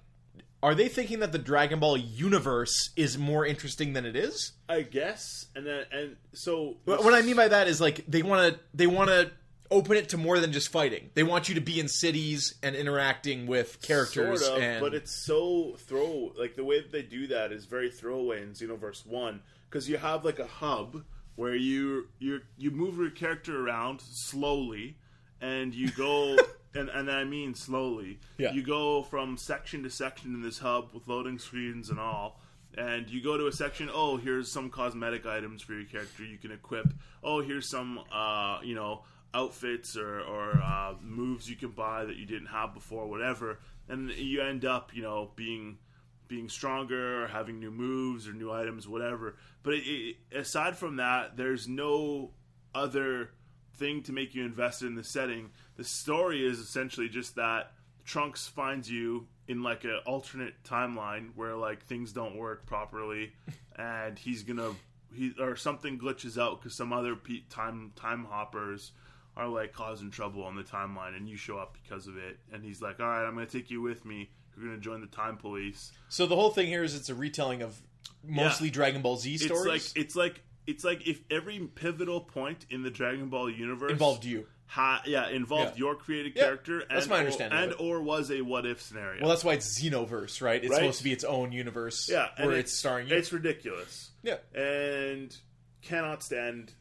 are 0.63 0.73
they 0.73 0.87
thinking 0.87 1.19
that 1.19 1.31
the 1.31 1.37
Dragon 1.37 1.79
Ball 1.79 1.97
universe 1.97 2.89
is 2.95 3.17
more 3.17 3.45
interesting 3.45 3.93
than 3.93 4.05
it 4.05 4.15
is? 4.15 4.53
I 4.67 4.81
guess, 4.81 5.45
and 5.55 5.65
then 5.65 5.85
and 5.91 6.15
so 6.33 6.77
What 6.85 7.03
what 7.03 7.13
I 7.13 7.21
mean 7.21 7.35
by 7.35 7.47
that 7.47 7.67
is 7.67 7.79
like 7.79 8.03
they 8.07 8.23
want 8.23 8.53
to 8.53 8.59
they 8.73 8.87
want 8.87 9.09
to 9.09 9.31
open 9.69 9.97
it 9.97 10.09
to 10.09 10.17
more 10.17 10.39
than 10.39 10.51
just 10.51 10.69
fighting. 10.69 11.09
They 11.13 11.23
want 11.23 11.49
you 11.49 11.55
to 11.55 11.61
be 11.61 11.79
in 11.79 11.87
cities 11.87 12.55
and 12.63 12.75
interacting 12.75 13.47
with 13.47 13.81
characters 13.81 14.45
sort 14.45 14.57
of, 14.57 14.63
and 14.63 14.81
but 14.81 14.93
it's 14.93 15.11
so 15.11 15.75
throw 15.77 16.33
like 16.37 16.55
the 16.55 16.63
way 16.63 16.81
that 16.81 16.91
they 16.91 17.03
do 17.03 17.27
that 17.27 17.51
is 17.51 17.65
very 17.65 17.91
throwaway 17.91 18.41
in 18.41 18.53
Xenoverse 18.53 19.05
One 19.05 19.41
because 19.69 19.87
you 19.89 19.97
have 19.97 20.25
like 20.25 20.39
a 20.39 20.47
hub 20.47 21.03
where 21.35 21.55
you 21.55 22.07
you 22.17 22.41
you 22.57 22.71
move 22.71 22.97
your 22.97 23.11
character 23.11 23.65
around 23.65 24.01
slowly, 24.01 24.97
and 25.41 25.73
you 25.73 25.89
go. 25.91 26.37
And, 26.75 26.89
and 26.89 27.09
I 27.09 27.23
mean 27.23 27.55
slowly. 27.55 28.19
Yeah. 28.37 28.51
You 28.51 28.61
go 28.61 29.01
from 29.01 29.35
section 29.37 29.81
to 29.81 29.89
section 29.89 30.35
in 30.35 30.43
this 30.43 30.59
hub 30.59 30.89
with 30.93 31.07
loading 31.07 31.39
screens 31.39 31.89
and 31.89 31.99
all. 31.99 32.39
And 32.77 33.09
you 33.09 33.23
go 33.23 33.35
to 33.35 33.47
a 33.47 33.51
section. 33.51 33.89
Oh, 33.91 34.17
here's 34.17 34.51
some 34.51 34.69
cosmetic 34.69 35.25
items 35.25 35.63
for 35.63 35.73
your 35.73 35.85
character 35.85 36.23
you 36.23 36.37
can 36.37 36.51
equip. 36.51 36.93
Oh, 37.23 37.41
here's 37.41 37.67
some, 37.71 38.01
uh, 38.13 38.59
you 38.63 38.75
know, 38.75 39.05
outfits 39.33 39.97
or, 39.97 40.21
or 40.21 40.61
uh, 40.61 40.93
moves 41.01 41.49
you 41.49 41.55
can 41.55 41.71
buy 41.71 42.05
that 42.05 42.17
you 42.17 42.27
didn't 42.27 42.47
have 42.47 42.75
before, 42.75 43.07
whatever. 43.07 43.59
And 43.89 44.11
you 44.11 44.41
end 44.41 44.63
up, 44.63 44.93
you 44.93 45.01
know, 45.01 45.31
being 45.35 45.79
being 46.27 46.49
stronger 46.49 47.23
or 47.23 47.27
having 47.27 47.59
new 47.59 47.71
moves 47.71 48.27
or 48.27 48.33
new 48.33 48.51
items, 48.51 48.87
whatever. 48.87 49.37
But 49.63 49.75
it, 49.75 49.87
it, 49.87 50.15
aside 50.35 50.77
from 50.77 50.97
that, 50.97 51.37
there's 51.37 51.67
no 51.67 52.31
other 52.75 53.31
thing 53.77 54.03
to 54.03 54.11
make 54.11 54.33
you 54.35 54.43
invested 54.43 54.87
in 54.87 54.95
the 54.95 55.03
setting. 55.03 55.49
The 55.75 55.83
story 55.83 56.45
is 56.45 56.59
essentially 56.59 57.09
just 57.09 57.35
that 57.35 57.71
Trunks 58.05 58.47
finds 58.47 58.89
you 58.89 59.27
in 59.47 59.63
like 59.63 59.83
an 59.83 59.99
alternate 60.05 60.63
timeline 60.63 61.29
where 61.35 61.55
like 61.55 61.83
things 61.83 62.11
don't 62.13 62.35
work 62.37 62.65
properly, 62.65 63.33
and 63.75 64.17
he's 64.17 64.43
gonna 64.43 64.71
he 65.13 65.33
or 65.39 65.55
something 65.55 65.97
glitches 65.99 66.41
out 66.41 66.59
because 66.59 66.75
some 66.75 66.91
other 66.93 67.15
pe- 67.15 67.41
time 67.49 67.91
time 67.95 68.25
hoppers 68.25 68.91
are 69.35 69.47
like 69.47 69.71
causing 69.73 70.09
trouble 70.09 70.43
on 70.43 70.55
the 70.55 70.63
timeline, 70.63 71.15
and 71.15 71.29
you 71.29 71.35
show 71.37 71.57
up 71.57 71.77
because 71.83 72.07
of 72.07 72.17
it. 72.17 72.39
And 72.51 72.63
he's 72.63 72.81
like, 72.81 72.99
"All 72.99 73.05
right, 73.07 73.25
I'm 73.25 73.33
gonna 73.35 73.45
take 73.45 73.69
you 73.69 73.81
with 73.81 74.03
me. 74.05 74.29
You're 74.55 74.65
gonna 74.67 74.79
join 74.81 75.01
the 75.01 75.07
time 75.07 75.37
police." 75.37 75.91
So 76.09 76.25
the 76.25 76.35
whole 76.35 76.49
thing 76.49 76.67
here 76.67 76.83
is 76.83 76.95
it's 76.95 77.09
a 77.09 77.15
retelling 77.15 77.61
of 77.61 77.79
mostly 78.23 78.67
Yeah. 78.69 78.73
Dragon 78.73 79.01
Ball 79.01 79.17
Z 79.17 79.37
stories. 79.37 79.85
It's 79.85 79.95
like 79.95 80.03
it's 80.03 80.15
like 80.15 80.41
it's 80.67 80.83
like 80.83 81.07
if 81.07 81.21
every 81.31 81.59
pivotal 81.59 82.21
point 82.21 82.65
in 82.69 82.83
the 82.83 82.91
Dragon 82.91 83.29
Ball 83.29 83.49
universe 83.49 83.91
involved 83.91 84.25
you. 84.25 84.45
ha, 84.67 85.01
yeah 85.05 85.29
involved 85.29 85.73
Yeah. 85.75 85.79
your 85.85 85.95
created 85.95 86.33
Yeah, 86.35 86.43
character 86.43 86.79
and 86.81 86.89
that's 86.91 87.07
my 87.07 87.19
understanding 87.19 87.57
of 87.57 87.63
and 87.71 87.73
or 87.79 88.01
was 88.01 88.29
a 88.29 88.41
what 88.41 88.65
if 88.65 88.81
scenario. 88.81 89.21
Well, 89.21 89.29
that's 89.29 89.43
why 89.43 89.53
it's 89.53 89.79
Xenoverse, 89.81 90.41
right? 90.41 90.61
It's 90.61 90.69
Right. 90.71 90.79
supposed 90.79 90.97
to 90.99 91.03
be 91.05 91.13
its 91.13 91.23
own 91.23 91.51
universe, 91.51 92.09
yeah, 92.11 92.27
where 92.37 92.51
it- 92.55 92.59
it's 92.59 92.73
starring 92.73 93.07
you. 93.07 93.15
It's 93.15 93.31
ridiculous. 93.31 94.11
yeah, 94.23 94.37
and 94.53 95.35
cannot 95.81 96.21
stand 96.23 96.73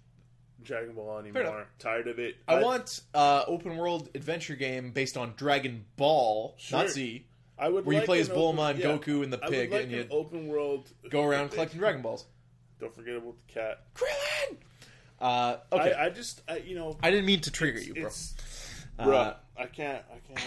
Dragon 0.63 0.95
Ball 0.95 1.19
anymore. 1.21 1.69
Tired 1.79 2.09
of 2.09 2.19
it. 2.19 2.37
I 2.49 2.61
want 2.61 3.01
uh, 3.15 3.45
open 3.47 3.77
world 3.77 4.09
adventure 4.17 4.57
game 4.57 4.91
based 4.91 5.17
on 5.17 5.35
Dragon 5.37 5.85
Ball, 5.97 6.57
not 6.73 6.87
Sure. 6.87 6.89
Z. 6.89 7.27
I 7.59 7.69
would 7.69 7.87
where 7.87 7.97
you 8.01 8.03
play 8.03 8.19
as 8.21 8.29
Bulma 8.29 8.71
open- 8.71 8.71
and 8.71 8.79
yeah, 8.81 8.87
Goku 8.99 9.23
and 9.23 9.33
the 9.33 9.43
I 9.43 9.49
pig, 9.49 9.71
would 9.71 9.77
like 9.79 9.85
and 9.87 9.95
an 9.95 9.99
you 10.01 10.07
open 10.11 10.47
world 10.49 10.91
go 11.09 11.23
around 11.25 11.51
collecting 11.53 11.79
Dragon 11.79 12.03
Balls. 12.03 12.27
Don't 12.81 12.95
forget 12.95 13.17
about 13.17 13.35
the 13.47 13.53
cat. 13.53 13.85
Krillin. 13.95 14.57
Uh, 15.21 15.57
okay, 15.73 15.93
I, 15.93 16.03
I, 16.03 16.07
I 16.07 16.11
just 16.11 16.43
I, 16.49 16.57
you 16.59 16.75
know 16.75 16.97
I 17.03 17.11
didn't 17.11 17.27
mean 17.27 17.41
to 17.43 17.51
trigger 17.51 17.81
you, 17.81 17.95
bro. 17.95 18.07
it's 18.07 18.35
Uh, 18.99 19.35
I 19.59 19.65
can't 19.67 20.03
I 20.11 20.19
can't 20.29 20.41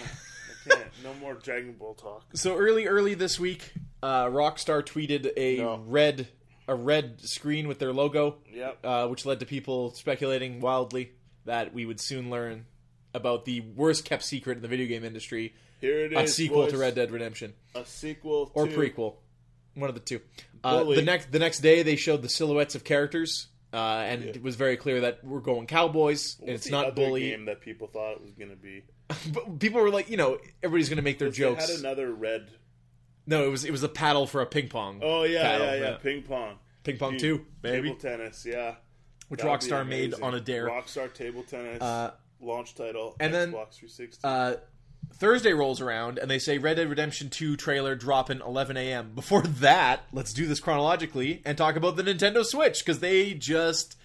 I 0.67 0.69
can't 0.75 0.88
no 1.03 1.13
more 1.15 1.34
Dragon 1.34 1.73
Ball 1.73 1.95
talk. 1.95 2.23
So 2.36 2.55
early, 2.55 2.86
early 2.88 3.15
this 3.15 3.39
week, 3.39 3.73
uh, 4.03 4.25
Rockstar 4.25 4.84
tweeted 4.86 5.32
a 5.36 5.57
No. 5.57 5.84
red, 5.88 6.27
a 6.67 6.75
red 6.75 7.19
screen 7.21 7.67
with 7.67 7.80
their 7.80 7.91
logo, 7.93 8.38
Yep. 8.53 8.80
uh, 8.86 9.07
which 9.07 9.25
led 9.25 9.39
to 9.39 9.45
people 9.47 9.91
speculating 9.95 10.61
wildly 10.61 11.13
that 11.45 11.73
we 11.73 11.86
would 11.86 11.99
soon 11.99 12.30
learn 12.30 12.65
about 13.15 13.45
the 13.45 13.61
worst 13.61 14.05
kept 14.05 14.21
secret 14.23 14.57
in 14.57 14.61
the 14.61 14.67
video 14.67 14.86
game 14.86 15.03
industry: 15.03 15.55
Here 15.82 16.05
it 16.05 16.13
a 16.13 16.21
is. 16.21 16.36
sequel 16.36 16.63
boys. 16.63 16.73
to 16.73 16.77
Red 16.77 16.93
Dead 16.93 17.09
Redemption 17.09 17.53
A 17.73 17.84
sequel 17.86 18.51
or 18.53 18.67
to, 18.67 18.75
prequel, 18.77 19.15
one 19.76 19.89
of 19.89 19.95
the 19.95 20.01
two. 20.01 20.22
Uh, 20.63 20.84
the 20.84 21.01
next, 21.01 21.32
the 21.32 21.39
next 21.39 21.59
day, 21.59 21.84
they 21.84 21.95
showed 21.95 22.22
the 22.22 22.30
silhouettes 22.30 22.76
of 22.76 22.84
characters, 22.84 23.47
uh, 23.74 23.78
and 23.78 24.24
it 24.24 24.43
was 24.43 24.55
very 24.55 24.76
clear 24.78 25.01
that 25.01 25.24
we're 25.24 25.39
going 25.39 25.67
cowboys, 25.67 26.38
and 26.41 26.49
it's 26.49 26.70
not 26.70 26.95
bully. 26.95 27.30
game 27.30 27.45
that 27.45 27.61
people 27.61 27.88
thought 27.88 28.13
it 28.13 28.22
was 28.22 28.32
going 28.32 28.49
to 28.49 28.55
be. 28.57 28.84
But 29.34 29.57
people 29.59 29.82
were 29.82 29.89
like, 29.89 30.09
you 30.09 30.17
know, 30.17 30.38
everybody's 30.61 30.89
going 30.89 30.97
to 30.97 31.03
make 31.03 31.17
their 31.17 31.30
They 31.30 31.38
jokes. 31.38 31.70
had 31.70 31.80
another 31.80 32.13
red. 32.13 32.51
no, 33.26 33.45
it 33.45 33.49
was 33.49 33.63
it 33.65 33.72
was 33.72 33.82
a 33.84 33.89
paddle 33.89 34.28
for 34.28 34.41
a 34.41 34.45
ping 34.45 34.67
pong. 34.70 34.99
Oh 35.03 35.24
yeah, 35.24 35.41
paddle, 35.41 35.65
yeah, 35.67 35.76
yeah, 35.76 35.97
Ping 35.97 36.22
pong. 36.24 36.55
Ping 36.84 36.97
pong 36.97 37.11
Dude, 37.13 37.20
two, 37.20 37.45
maybe. 37.63 37.89
Table 37.89 37.99
tennis, 37.99 38.45
yeah. 38.45 38.76
which 39.30 39.41
That 39.41 39.49
would 39.49 39.59
Rockstar 39.61 39.88
made 39.88 40.13
on 40.22 40.34
a 40.36 40.39
dare. 40.41 40.67
Rockstar 40.67 41.11
table 41.13 41.43
tennis 41.43 41.82
Uh, 41.82 42.11
launch 42.41 42.76
title. 42.76 43.15
and 43.20 43.34
then, 43.34 43.49
Xbox 43.51 43.74
360. 43.76 44.22
Uh, 44.24 44.55
Thursday 45.14 45.53
rolls 45.53 45.82
around 45.82 46.18
and 46.18 46.30
they 46.32 46.39
say 46.39 46.57
Red 46.57 46.76
Dead 46.78 46.89
Redemption 46.89 47.30
2 47.30 47.57
trailer 47.57 47.95
dropping 47.95 48.41
11 48.41 48.78
a.m. 48.78 49.12
Before 49.16 49.41
that, 49.41 50.01
let's 50.14 50.34
do 50.34 50.45
this 50.47 50.60
chronologically 50.60 51.41
and 51.45 51.57
talk 51.57 51.76
about 51.76 51.95
the 51.95 52.03
Nintendo 52.03 52.45
Switch 52.45 52.80
because 52.80 52.99
they 52.99 53.34
just 53.34 53.97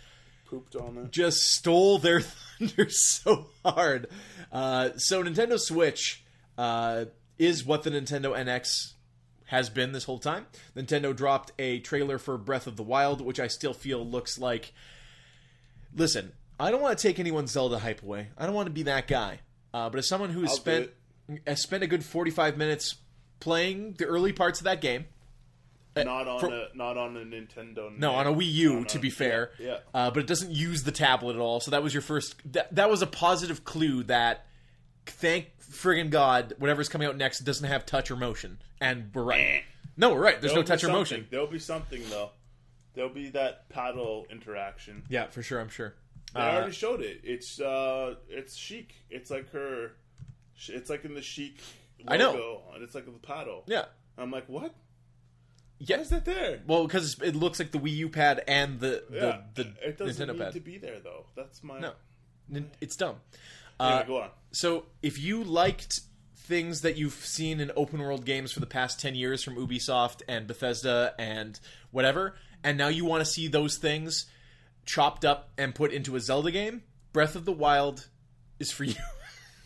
Pooped 0.46 0.76
on 0.76 0.98
it. 0.98 1.10
just 1.12 1.38
stole 1.42 1.98
their 1.98 2.20
thunder 2.58 2.88
so 2.90 3.46
hard. 3.64 4.08
Uh, 4.52 4.90
so 4.96 5.22
Nintendo 5.22 5.58
Switch 5.58 6.24
uh, 6.58 7.06
is 7.38 7.64
what 7.64 7.82
the 7.82 7.90
Nintendo 7.90 8.36
NX 8.36 8.92
has 9.46 9.70
been 9.70 9.92
this 9.92 10.04
whole 10.04 10.18
time. 10.18 10.46
Nintendo 10.76 11.14
dropped 11.14 11.52
a 11.58 11.78
trailer 11.80 12.18
for 12.18 12.36
Breath 12.38 12.66
of 12.66 12.76
the 12.76 12.82
Wild, 12.82 13.20
which 13.20 13.38
I 13.38 13.46
still 13.46 13.74
feel 13.74 14.04
looks 14.04 14.38
like. 14.38 14.72
Listen, 15.94 16.32
I 16.58 16.70
don't 16.70 16.80
want 16.82 16.98
to 16.98 17.02
take 17.06 17.18
anyone's 17.18 17.52
Zelda 17.52 17.78
hype 17.78 18.02
away. 18.02 18.28
I 18.38 18.46
don't 18.46 18.54
want 18.54 18.66
to 18.66 18.72
be 18.72 18.84
that 18.84 19.06
guy. 19.06 19.40
Uh, 19.74 19.90
but 19.90 19.98
as 19.98 20.06
someone 20.08 20.30
who 20.30 20.42
has 20.42 20.50
I'll 20.50 20.56
spent 20.56 20.90
has 21.46 21.60
spent 21.60 21.82
a 21.82 21.86
good 21.86 22.04
forty 22.04 22.30
five 22.30 22.56
minutes 22.56 22.94
playing 23.40 23.94
the 23.98 24.04
early 24.06 24.32
parts 24.32 24.60
of 24.60 24.64
that 24.64 24.80
game, 24.80 25.06
Not 25.96 26.28
on 26.28 26.38
for- 26.40 26.46
a 26.48 26.68
not 26.74 26.96
on 26.96 27.16
a 27.16 27.20
Nintendo. 27.24 27.94
no, 27.98 28.12
on 28.12 28.26
a 28.28 28.32
Wii 28.32 28.52
U, 28.52 28.84
to 28.84 28.98
be 29.00 29.10
fair. 29.10 29.50
Yeah. 29.58 29.66
yeah. 29.66 29.78
Uh, 29.92 30.10
but 30.12 30.20
it 30.20 30.26
doesn't 30.28 30.52
use 30.52 30.84
the 30.84 30.92
tablet 30.92 31.34
at 31.34 31.40
all. 31.40 31.58
So 31.58 31.72
that 31.72 31.82
was 31.82 31.92
your 31.92 32.02
first. 32.02 32.36
That, 32.52 32.72
that 32.74 32.88
was 32.88 33.02
a 33.02 33.06
positive 33.08 33.64
clue 33.64 34.04
that, 34.04 34.46
thank 35.06 35.48
friggin' 35.60 36.10
God, 36.10 36.54
whatever's 36.58 36.88
coming 36.88 37.08
out 37.08 37.16
next 37.16 37.40
doesn't 37.40 37.66
have 37.66 37.84
touch 37.84 38.10
or 38.12 38.16
motion. 38.16 38.58
And 38.80 39.10
we're 39.12 39.24
right. 39.24 39.64
No, 39.96 40.14
we're 40.14 40.20
right. 40.20 40.40
There's 40.40 40.52
There'll 40.52 40.62
no 40.62 40.66
touch 40.66 40.84
or 40.84 40.88
motion. 40.88 41.26
There'll 41.30 41.46
be 41.48 41.58
something 41.58 42.00
though. 42.10 42.30
There'll 42.94 43.10
be 43.10 43.30
that 43.30 43.68
paddle 43.70 44.24
interaction. 44.30 45.02
Yeah, 45.08 45.26
for 45.26 45.42
sure. 45.42 45.60
I'm 45.60 45.68
sure. 45.68 45.94
Uh, 46.34 46.38
already 46.38 46.72
showed 46.72 47.00
it. 47.00 47.20
It's 47.24 47.60
uh, 47.60 48.14
it's 48.28 48.56
chic. 48.56 48.94
It's 49.10 49.30
like 49.30 49.50
her. 49.52 49.92
It's 50.68 50.90
like 50.90 51.04
in 51.04 51.14
the 51.14 51.22
chic. 51.22 51.58
Logo, 52.00 52.12
I 52.12 52.16
know. 52.16 52.60
and 52.74 52.82
it's 52.82 52.94
like 52.94 53.06
the 53.06 53.12
paddle. 53.12 53.64
yeah. 53.66 53.84
I'm 54.18 54.30
like, 54.30 54.48
what? 54.48 54.74
Yeah. 55.78 55.96
Why 55.96 56.02
is 56.02 56.10
that 56.10 56.24
there? 56.24 56.60
Well, 56.66 56.86
because 56.86 57.16
it 57.22 57.34
looks 57.34 57.58
like 57.58 57.72
the 57.72 57.78
Wii 57.78 57.90
U 57.96 58.08
pad 58.08 58.42
and 58.46 58.78
the 58.80 59.04
the, 59.10 59.16
yeah, 59.16 59.40
the 59.54 59.72
it 59.82 59.98
doesn't 59.98 60.28
Nintendo 60.28 60.32
need 60.34 60.38
pad. 60.42 60.52
to 60.54 60.60
be 60.60 60.78
there 60.78 61.00
though. 61.00 61.26
That's 61.36 61.62
my. 61.64 61.80
No, 61.80 61.92
it's 62.80 62.96
dumb. 62.96 63.16
Anyway, 63.80 64.00
Uh, 64.00 64.02
go 64.04 64.20
on. 64.22 64.30
so 64.52 64.86
if 65.02 65.18
you 65.20 65.42
liked 65.42 66.00
things 66.36 66.82
that 66.82 66.96
you've 66.96 67.14
seen 67.14 67.58
in 67.58 67.72
open 67.74 68.00
world 68.00 68.24
games 68.26 68.52
for 68.52 68.60
the 68.60 68.66
past 68.66 69.00
10 69.00 69.14
years 69.14 69.42
from 69.42 69.56
Ubisoft 69.56 70.20
and 70.28 70.46
Bethesda 70.46 71.14
and 71.18 71.58
whatever, 71.90 72.34
and 72.62 72.76
now 72.78 72.88
you 72.88 73.04
want 73.06 73.24
to 73.24 73.30
see 73.30 73.48
those 73.48 73.78
things 73.78 74.26
chopped 74.84 75.24
up 75.24 75.50
and 75.58 75.74
put 75.74 75.92
into 75.92 76.16
a 76.16 76.20
Zelda 76.20 76.50
game, 76.50 76.82
Breath 77.12 77.36
of 77.36 77.44
the 77.44 77.52
Wild 77.52 78.08
is 78.58 78.70
for 78.70 78.84
you. 78.84 78.94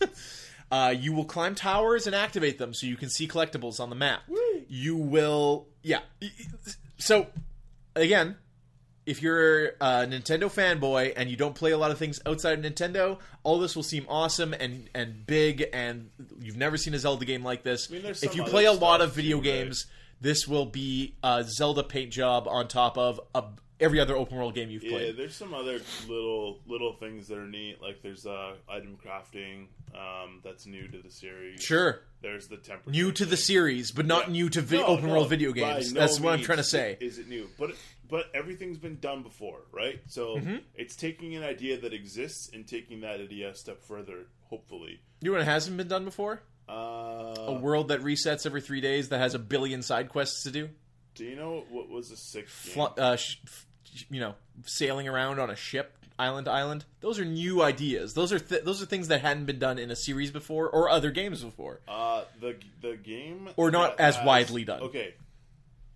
uh, 0.71 0.95
you 0.97 1.13
will 1.13 1.25
climb 1.25 1.55
towers 1.55 2.07
and 2.07 2.15
activate 2.15 2.59
them 2.59 2.75
so 2.75 2.87
you 2.87 2.97
can 2.97 3.09
see 3.09 3.27
collectibles 3.27 3.81
on 3.81 3.91
the 3.91 3.97
map. 3.97 4.23
You 4.69 4.97
will, 4.97 5.69
yeah. 5.83 6.01
So, 6.99 7.27
again, 7.97 8.37
if 9.09 9.23
you're 9.23 9.69
a 9.81 10.07
Nintendo 10.07 10.53
fanboy 10.53 11.15
and 11.17 11.31
you 11.31 11.37
don't 11.37 11.55
play 11.55 11.71
a 11.71 11.79
lot 11.79 11.91
of 11.91 11.97
things 11.97 12.21
outside 12.27 12.63
of 12.63 12.73
Nintendo, 12.73 13.19
all 13.43 13.59
this 13.59 13.75
will 13.75 13.83
seem 13.83 14.05
awesome 14.07 14.53
and 14.53 14.91
and 14.95 15.27
big, 15.27 15.65
and 15.73 16.11
you've 16.41 16.59
never 16.59 16.77
seen 16.77 16.93
a 16.93 16.99
Zelda 16.99 17.25
game 17.25 17.43
like 17.43 17.63
this. 17.63 17.91
mean, 17.91 18.05
if 18.05 18.37
you 18.37 18.45
play 18.45 18.67
a 18.67 18.73
lot 18.73 19.01
of 19.01 19.15
video 19.15 19.41
too, 19.41 19.49
right? 19.49 19.65
games, 19.65 19.87
this 20.21 20.47
will 20.47 20.67
be 20.67 21.17
a 21.23 21.43
Zelda 21.43 21.83
paint 21.83 22.13
job 22.13 22.47
on 22.49 22.69
top 22.69 22.99
of 22.99 23.19
a, 23.35 23.45
every 23.81 24.01
other 24.01 24.17
open 24.17 24.37
world 24.37 24.55
game 24.55 24.71
you've 24.71 24.83
played. 24.83 24.93
Yeah, 24.93 24.99
played. 24.99 25.17
there's 25.17 25.35
some 25.37 25.55
other 25.55 25.81
little 26.09 26.61
little 26.67 26.93
things 26.95 27.29
that 27.29 27.39
are 27.39 27.47
neat. 27.47 27.81
Like 27.83 28.03
there's 28.03 28.27
uh, 28.27 28.55
item 28.69 28.97
crafting 29.05 29.67
um, 29.95 30.41
that's 30.45 30.67
new 30.67 30.89
to 30.89 30.99
the 31.03 31.11
series. 31.11 31.63
Sure, 31.63 32.03
There's 32.21 32.49
the 32.49 32.57
temperature. 32.59 32.91
new 32.91 33.13
to 33.13 33.25
the 33.25 33.37
series, 33.37 33.91
but 33.91 34.07
not 34.07 34.27
Yeah. 34.27 34.33
new 34.33 34.49
to 34.51 34.61
vi- 34.61 34.77
No, 34.79 34.87
open 34.87 35.07
no, 35.07 35.13
world 35.13 35.29
video 35.31 35.53
games. 35.53 35.93
no 35.93 36.01
That's 36.01 36.21
what 36.21 36.35
I'm 36.35 36.43
trying 36.43 36.59
to 36.59 36.65
say. 36.65 36.97
Is 37.01 37.19
it 37.19 37.29
new? 37.29 37.49
But 37.59 37.71
but 38.11 38.27
everything's 38.35 38.79
been 38.79 38.99
done 39.01 39.23
before, 39.23 39.61
right? 39.73 40.01
So 40.09 40.37
Mm-hmm. 40.37 40.57
it's 40.75 40.97
taking 40.97 41.35
an 41.37 41.43
idea 41.43 41.79
that 41.81 41.93
exists 41.93 42.51
and 42.53 42.67
taking 42.67 43.01
that 43.03 43.21
idea 43.21 43.51
a 43.51 43.55
step 43.55 43.83
further. 43.85 44.27
Hopefully, 44.45 45.01
You 45.21 45.31
know 45.33 45.37
what 45.39 45.47
hasn't 45.47 45.77
been 45.77 45.89
done 45.89 46.05
before? 46.05 46.41
uh, 46.69 46.73
A 47.39 47.59
world 47.61 47.89
that 47.89 48.01
resets 48.01 48.45
every 48.47 48.61
three 48.61 48.81
days 48.81 49.09
that 49.11 49.19
has 49.19 49.35
a 49.35 49.39
billion 49.39 49.83
side 49.83 50.09
quests 50.09 50.43
to 50.45 50.51
do. 50.51 50.69
do 51.15 51.25
you 51.25 51.35
know 51.37 51.65
what 51.71 51.89
was 51.89 52.11
the 52.11 52.17
sixth 52.17 52.67
game? 52.67 52.75
fl- 52.75 53.01
uh, 53.01 53.17
sh- 53.17 53.39
f- 53.47 53.67
you 54.11 54.21
know, 54.21 54.35
sailing 54.65 55.09
around 55.09 55.39
on 55.39 55.51
a 55.51 55.57
ship, 55.57 55.97
island 56.19 56.47
to 56.47 56.51
island. 56.53 56.85
Those 57.01 57.19
are 57.19 57.25
new 57.25 57.63
ideas. 57.63 58.15
Those 58.15 58.33
are 58.33 58.39
th- 58.39 58.65
those 58.65 58.83
are 58.83 58.87
things 58.87 59.09
that 59.09 59.21
hadn't 59.21 59.47
been 59.47 59.59
done 59.59 59.79
in 59.79 59.91
a 59.91 59.97
series 59.97 60.31
before 60.31 60.69
or 60.69 60.89
other 60.89 61.11
games 61.11 61.43
before. 61.45 61.81
Uh, 61.89 62.25
the 62.41 62.57
the 62.81 62.97
game 62.97 63.49
Or 63.57 63.71
not 63.71 63.99
as 64.01 64.17
has- 64.17 64.27
widely 64.27 64.65
done. 64.65 64.81
Okay, 64.83 65.15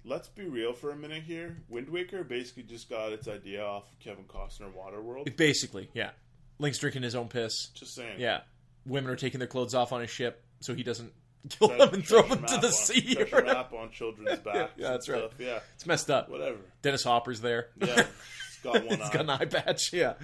let's 0.04 0.28
be 0.28 0.44
real 0.44 0.72
for 0.72 0.90
a 0.90 0.96
minute 0.96 1.22
here. 1.22 1.56
Wind 1.68 1.88
Waker 1.88 2.24
basically 2.24 2.64
just 2.64 2.88
got 2.88 3.12
its 3.12 3.28
idea 3.28 3.62
off 3.64 3.90
of 3.90 3.98
Kevin 4.00 4.24
Costner 4.24 4.70
Waterworld. 4.72 5.26
It 5.26 5.36
basically, 5.36 5.88
yeah. 5.94 6.10
Link's 6.58 6.78
drinking 6.78 7.02
his 7.02 7.14
own 7.14 7.28
piss. 7.28 7.68
just 7.74 7.94
saying. 7.94 8.20
Yeah. 8.20 8.40
Women 8.86 9.10
are 9.10 9.16
taking 9.16 9.38
their 9.38 9.48
clothes 9.48 9.74
off 9.74 9.92
on 9.92 10.00
his 10.00 10.10
ship 10.10 10.44
so 10.60 10.74
he 10.74 10.82
doesn't 10.82 11.12
kill 11.48 11.68
them 11.68 11.94
and 11.94 12.06
throw 12.06 12.22
them 12.22 12.44
to 12.46 12.56
the 12.58 12.66
on- 12.68 12.72
sea. 12.72 13.16
or 13.32 13.42
map 13.42 13.72
on 13.72 13.90
children's 13.90 14.38
backs. 14.44 14.72
Yeah, 14.76 14.90
that's 14.90 15.08
right. 15.08 15.18
stuff. 15.20 15.32
Yeah, 15.38 15.58
It's 15.74 15.86
messed 15.86 16.10
up. 16.10 16.28
whatever. 16.28 16.58
Dennis 16.82 17.04
Hopper's 17.04 17.40
there. 17.40 17.68
Yeah, 17.80 17.86
it's 18.48 18.58
got 18.62 18.74
one 18.84 18.98
He's 18.98 19.08
eye. 19.08 19.12
got 19.12 19.20
an 19.22 19.30
eye 19.30 19.44
patch. 19.46 19.92
Yeah. 19.92 20.14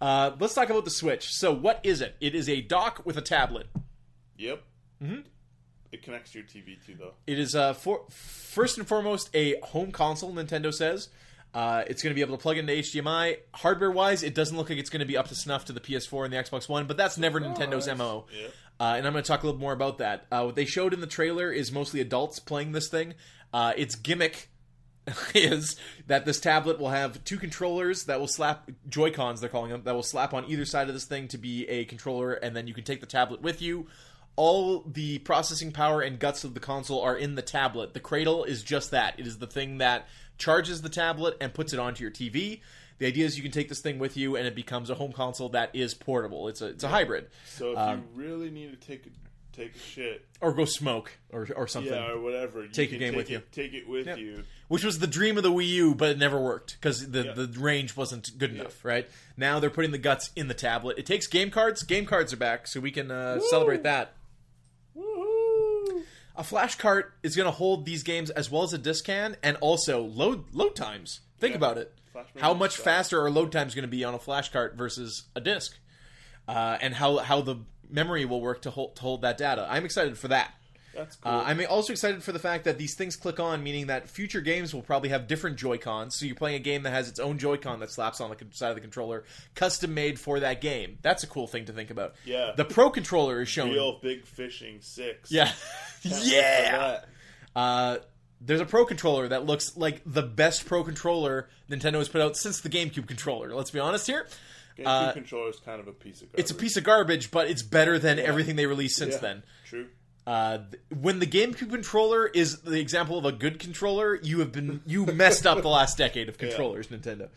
Uh, 0.00 0.32
let's 0.40 0.54
talk 0.54 0.70
about 0.70 0.84
the 0.84 0.90
Switch. 0.90 1.32
So, 1.32 1.52
what 1.52 1.80
is 1.84 2.00
it? 2.00 2.16
It 2.20 2.34
is 2.34 2.48
a 2.48 2.60
dock 2.60 3.02
with 3.04 3.16
a 3.16 3.22
tablet. 3.22 3.68
Yep. 4.38 4.62
Mm-hmm. 5.02 5.20
It 5.92 6.02
connects 6.02 6.32
to 6.32 6.38
your 6.38 6.46
TV 6.48 6.84
too, 6.84 6.96
though. 6.98 7.12
It 7.26 7.38
is 7.38 7.54
uh, 7.54 7.72
for, 7.74 8.02
first 8.10 8.78
and 8.78 8.86
foremost 8.88 9.30
a 9.32 9.60
home 9.62 9.92
console. 9.92 10.32
Nintendo 10.32 10.74
says 10.74 11.08
uh, 11.54 11.84
it's 11.86 12.02
going 12.02 12.10
to 12.10 12.14
be 12.16 12.20
able 12.20 12.36
to 12.36 12.42
plug 12.42 12.58
into 12.58 12.72
HDMI. 12.72 13.36
Hardware 13.54 13.92
wise, 13.92 14.24
it 14.24 14.34
doesn't 14.34 14.56
look 14.56 14.68
like 14.70 14.78
it's 14.78 14.90
going 14.90 15.00
to 15.00 15.06
be 15.06 15.16
up 15.16 15.28
to 15.28 15.36
snuff 15.36 15.66
to 15.66 15.72
the 15.72 15.78
PS4 15.78 16.24
and 16.24 16.32
the 16.32 16.36
Xbox 16.36 16.68
One, 16.68 16.86
but 16.88 16.96
that's 16.96 17.16
never 17.16 17.40
Nintendo's 17.40 17.86
mo. 17.96 18.26
Yep. 18.36 18.50
Uh, 18.80 18.94
and 18.96 19.06
I'm 19.06 19.12
going 19.12 19.22
to 19.22 19.28
talk 19.28 19.42
a 19.42 19.46
little 19.46 19.60
more 19.60 19.72
about 19.72 19.98
that. 19.98 20.26
Uh, 20.30 20.42
what 20.44 20.56
they 20.56 20.64
showed 20.64 20.92
in 20.92 21.00
the 21.00 21.06
trailer 21.06 21.50
is 21.50 21.70
mostly 21.70 22.00
adults 22.00 22.38
playing 22.40 22.72
this 22.72 22.88
thing. 22.88 23.14
Uh, 23.52 23.72
its 23.76 23.94
gimmick 23.94 24.48
is 25.34 25.76
that 26.06 26.24
this 26.24 26.40
tablet 26.40 26.78
will 26.78 26.90
have 26.90 27.22
two 27.24 27.38
controllers 27.38 28.04
that 28.04 28.18
will 28.18 28.28
slap 28.28 28.70
Joy 28.88 29.10
Cons, 29.10 29.40
they're 29.40 29.50
calling 29.50 29.70
them, 29.70 29.82
that 29.84 29.94
will 29.94 30.02
slap 30.02 30.34
on 30.34 30.44
either 30.48 30.64
side 30.64 30.88
of 30.88 30.94
this 30.94 31.04
thing 31.04 31.28
to 31.28 31.38
be 31.38 31.68
a 31.68 31.84
controller, 31.84 32.32
and 32.32 32.56
then 32.56 32.66
you 32.66 32.74
can 32.74 32.84
take 32.84 33.00
the 33.00 33.06
tablet 33.06 33.42
with 33.42 33.62
you. 33.62 33.86
All 34.36 34.80
the 34.80 35.18
processing 35.20 35.70
power 35.70 36.00
and 36.00 36.18
guts 36.18 36.42
of 36.42 36.54
the 36.54 36.60
console 36.60 37.00
are 37.00 37.16
in 37.16 37.36
the 37.36 37.42
tablet. 37.42 37.94
The 37.94 38.00
cradle 38.00 38.42
is 38.42 38.64
just 38.64 38.90
that. 38.90 39.20
It 39.20 39.26
is 39.28 39.38
the 39.38 39.46
thing 39.46 39.78
that 39.78 40.08
charges 40.38 40.82
the 40.82 40.88
tablet 40.88 41.36
and 41.40 41.54
puts 41.54 41.72
it 41.72 41.78
onto 41.78 42.02
your 42.02 42.10
TV. 42.10 42.60
The 43.04 43.08
idea 43.08 43.26
is 43.26 43.36
you 43.36 43.42
can 43.42 43.52
take 43.52 43.68
this 43.68 43.82
thing 43.82 43.98
with 43.98 44.16
you, 44.16 44.34
and 44.34 44.46
it 44.46 44.54
becomes 44.54 44.88
a 44.88 44.94
home 44.94 45.12
console 45.12 45.50
that 45.50 45.68
is 45.74 45.92
portable. 45.92 46.48
It's 46.48 46.62
a 46.62 46.68
it's 46.68 46.84
a 46.84 46.88
hybrid, 46.88 47.26
So 47.46 47.72
if 47.72 47.78
Um, 47.78 47.98
you 48.16 48.22
really 48.22 48.48
need 48.50 48.70
to 48.80 48.86
take 48.86 49.04
a 49.04 49.10
take 49.54 49.76
a 49.76 49.78
shit, 49.78 50.24
or 50.40 50.54
go 50.54 50.64
smoke 50.64 51.12
or 51.30 51.46
or 51.54 51.66
something. 51.68 51.92
yeah, 51.92 52.12
or 52.12 52.18
whatever, 52.18 52.62
you 52.62 52.70
Take 52.70 52.92
your 52.92 52.98
game 53.00 53.10
take 53.10 53.16
with 53.18 53.28
it, 53.28 53.32
you. 53.34 53.42
Take 53.52 53.74
it 53.74 53.86
with 53.86 54.06
Yep. 54.06 54.16
you. 54.16 54.44
which 54.68 54.84
was 54.84 55.00
the 55.00 55.06
dream 55.06 55.36
of 55.36 55.42
the 55.42 55.52
Wii 55.52 55.68
U, 55.68 55.94
but 55.94 56.12
it 56.12 56.18
never 56.18 56.40
worked 56.40 56.78
because 56.80 57.10
the 57.10 57.24
the 57.34 57.60
range 57.60 57.94
wasn't 57.94 58.38
good 58.38 58.54
enough. 58.54 58.82
Right 58.82 59.06
now, 59.36 59.60
they're 59.60 59.68
putting 59.68 59.90
the 59.90 59.98
guts 59.98 60.30
in 60.34 60.48
the 60.48 60.54
tablet. 60.54 60.96
It 60.98 61.04
takes 61.04 61.26
game 61.26 61.50
cards. 61.50 61.82
Game 61.82 62.06
cards 62.06 62.32
are 62.32 62.38
back, 62.38 62.66
so 62.66 62.80
we 62.80 62.90
can 62.90 63.10
uh, 63.10 63.38
celebrate 63.50 63.82
that. 63.82 64.14
Woohoo! 64.96 66.04
A 66.36 66.42
flash 66.42 66.76
cart 66.76 67.12
is 67.22 67.36
going 67.36 67.44
to 67.46 67.52
hold 67.52 67.84
these 67.84 68.02
games 68.02 68.30
as 68.30 68.50
well 68.50 68.62
as 68.62 68.72
a 68.72 68.78
disc 68.78 69.04
can, 69.04 69.36
and 69.42 69.58
also 69.58 70.00
load 70.02 70.54
load 70.54 70.74
times. 70.74 71.20
Think 71.38 71.54
about 71.54 71.76
it. 71.76 71.92
How 72.38 72.54
much 72.54 72.74
stuff. 72.74 72.84
faster 72.84 73.24
are 73.24 73.30
load 73.30 73.52
times 73.52 73.74
going 73.74 73.82
to 73.84 73.88
be 73.88 74.04
on 74.04 74.14
a 74.14 74.18
flash 74.18 74.50
cart 74.50 74.76
versus 74.76 75.24
a 75.34 75.40
disc, 75.40 75.76
uh, 76.48 76.78
and 76.80 76.94
how 76.94 77.18
how 77.18 77.40
the 77.40 77.56
memory 77.88 78.24
will 78.24 78.40
work 78.40 78.62
to 78.62 78.70
hold 78.70 78.96
to 78.96 79.02
hold 79.02 79.22
that 79.22 79.38
data. 79.38 79.66
I'm 79.70 79.84
excited 79.84 80.18
for 80.18 80.28
that. 80.28 80.52
That's 80.94 81.16
cool. 81.16 81.32
Uh, 81.32 81.42
I'm 81.44 81.60
also 81.68 81.92
excited 81.92 82.22
for 82.22 82.32
the 82.32 82.38
fact 82.38 82.64
that 82.64 82.78
these 82.78 82.94
things 82.94 83.16
click 83.16 83.40
on, 83.40 83.62
meaning 83.62 83.88
that 83.88 84.08
future 84.08 84.40
games 84.40 84.72
will 84.72 84.82
probably 84.82 85.08
have 85.08 85.26
different 85.26 85.56
Joy 85.56 85.78
Cons. 85.78 86.14
So 86.14 86.26
you're 86.26 86.36
playing 86.36 86.56
a 86.56 86.60
game 86.60 86.84
that 86.84 86.90
has 86.90 87.08
its 87.08 87.18
own 87.18 87.38
Joy 87.38 87.56
Con 87.56 87.80
that 87.80 87.90
slaps 87.90 88.20
on 88.20 88.30
the 88.30 88.36
side 88.52 88.70
of 88.70 88.74
the 88.76 88.80
controller, 88.80 89.24
custom 89.54 89.94
made 89.94 90.18
for 90.18 90.40
that 90.40 90.60
game. 90.60 90.98
That's 91.02 91.24
a 91.24 91.26
cool 91.26 91.46
thing 91.46 91.66
to 91.66 91.72
think 91.72 91.90
about. 91.90 92.14
Yeah. 92.24 92.52
The 92.56 92.64
Pro 92.64 92.90
controller 92.90 93.42
is 93.42 93.48
shown. 93.48 93.70
Real 93.70 93.98
big 94.00 94.24
fishing 94.24 94.78
six. 94.80 95.30
Yeah. 95.30 95.50
Can't 96.02 96.14
wait 96.14 96.22
for 96.22 96.24
yeah. 96.26 97.00
Uh, 97.56 97.96
there's 98.40 98.60
a 98.60 98.66
Pro 98.66 98.84
controller 98.84 99.28
that 99.28 99.46
looks 99.46 99.76
like 99.76 100.02
the 100.04 100.22
best 100.22 100.66
Pro 100.66 100.84
controller 100.84 101.48
Nintendo 101.70 101.94
has 101.94 102.08
put 102.08 102.20
out 102.20 102.36
since 102.36 102.60
the 102.60 102.68
GameCube 102.68 103.06
controller. 103.06 103.54
Let's 103.54 103.70
be 103.70 103.78
honest 103.80 104.06
here. 104.06 104.26
GameCube 104.78 104.86
Uh, 104.86 105.12
controller 105.12 105.50
is 105.50 105.60
kind 105.60 105.80
of 105.80 105.88
a 105.88 105.92
piece 105.92 106.20
of. 106.22 106.28
Garbage. 106.32 106.40
It's 106.40 106.50
a 106.50 106.54
piece 106.54 106.76
of 106.76 106.84
garbage, 106.84 107.30
but 107.30 107.48
it's 107.48 107.62
better 107.62 107.98
than 107.98 108.18
everything 108.18 108.56
they 108.56 108.66
released 108.66 108.96
since 108.96 109.14
Yeah, 109.14 109.20
then. 109.20 109.42
True. 109.66 109.86
Uh, 110.26 110.58
th- 110.70 110.82
when 111.00 111.18
the 111.20 111.26
GameCube 111.26 111.70
controller 111.70 112.26
is 112.26 112.62
the 112.62 112.80
example 112.80 113.18
of 113.18 113.24
a 113.26 113.32
good 113.32 113.58
controller, 113.58 114.14
you 114.16 114.40
have 114.40 114.52
been 114.52 114.80
you 114.86 115.04
messed 115.06 115.46
up 115.46 115.60
the 115.62 115.68
last 115.80 115.98
decade 115.98 116.28
of 116.28 116.38
controllers, 116.38 116.88
Nintendo. 116.88 117.28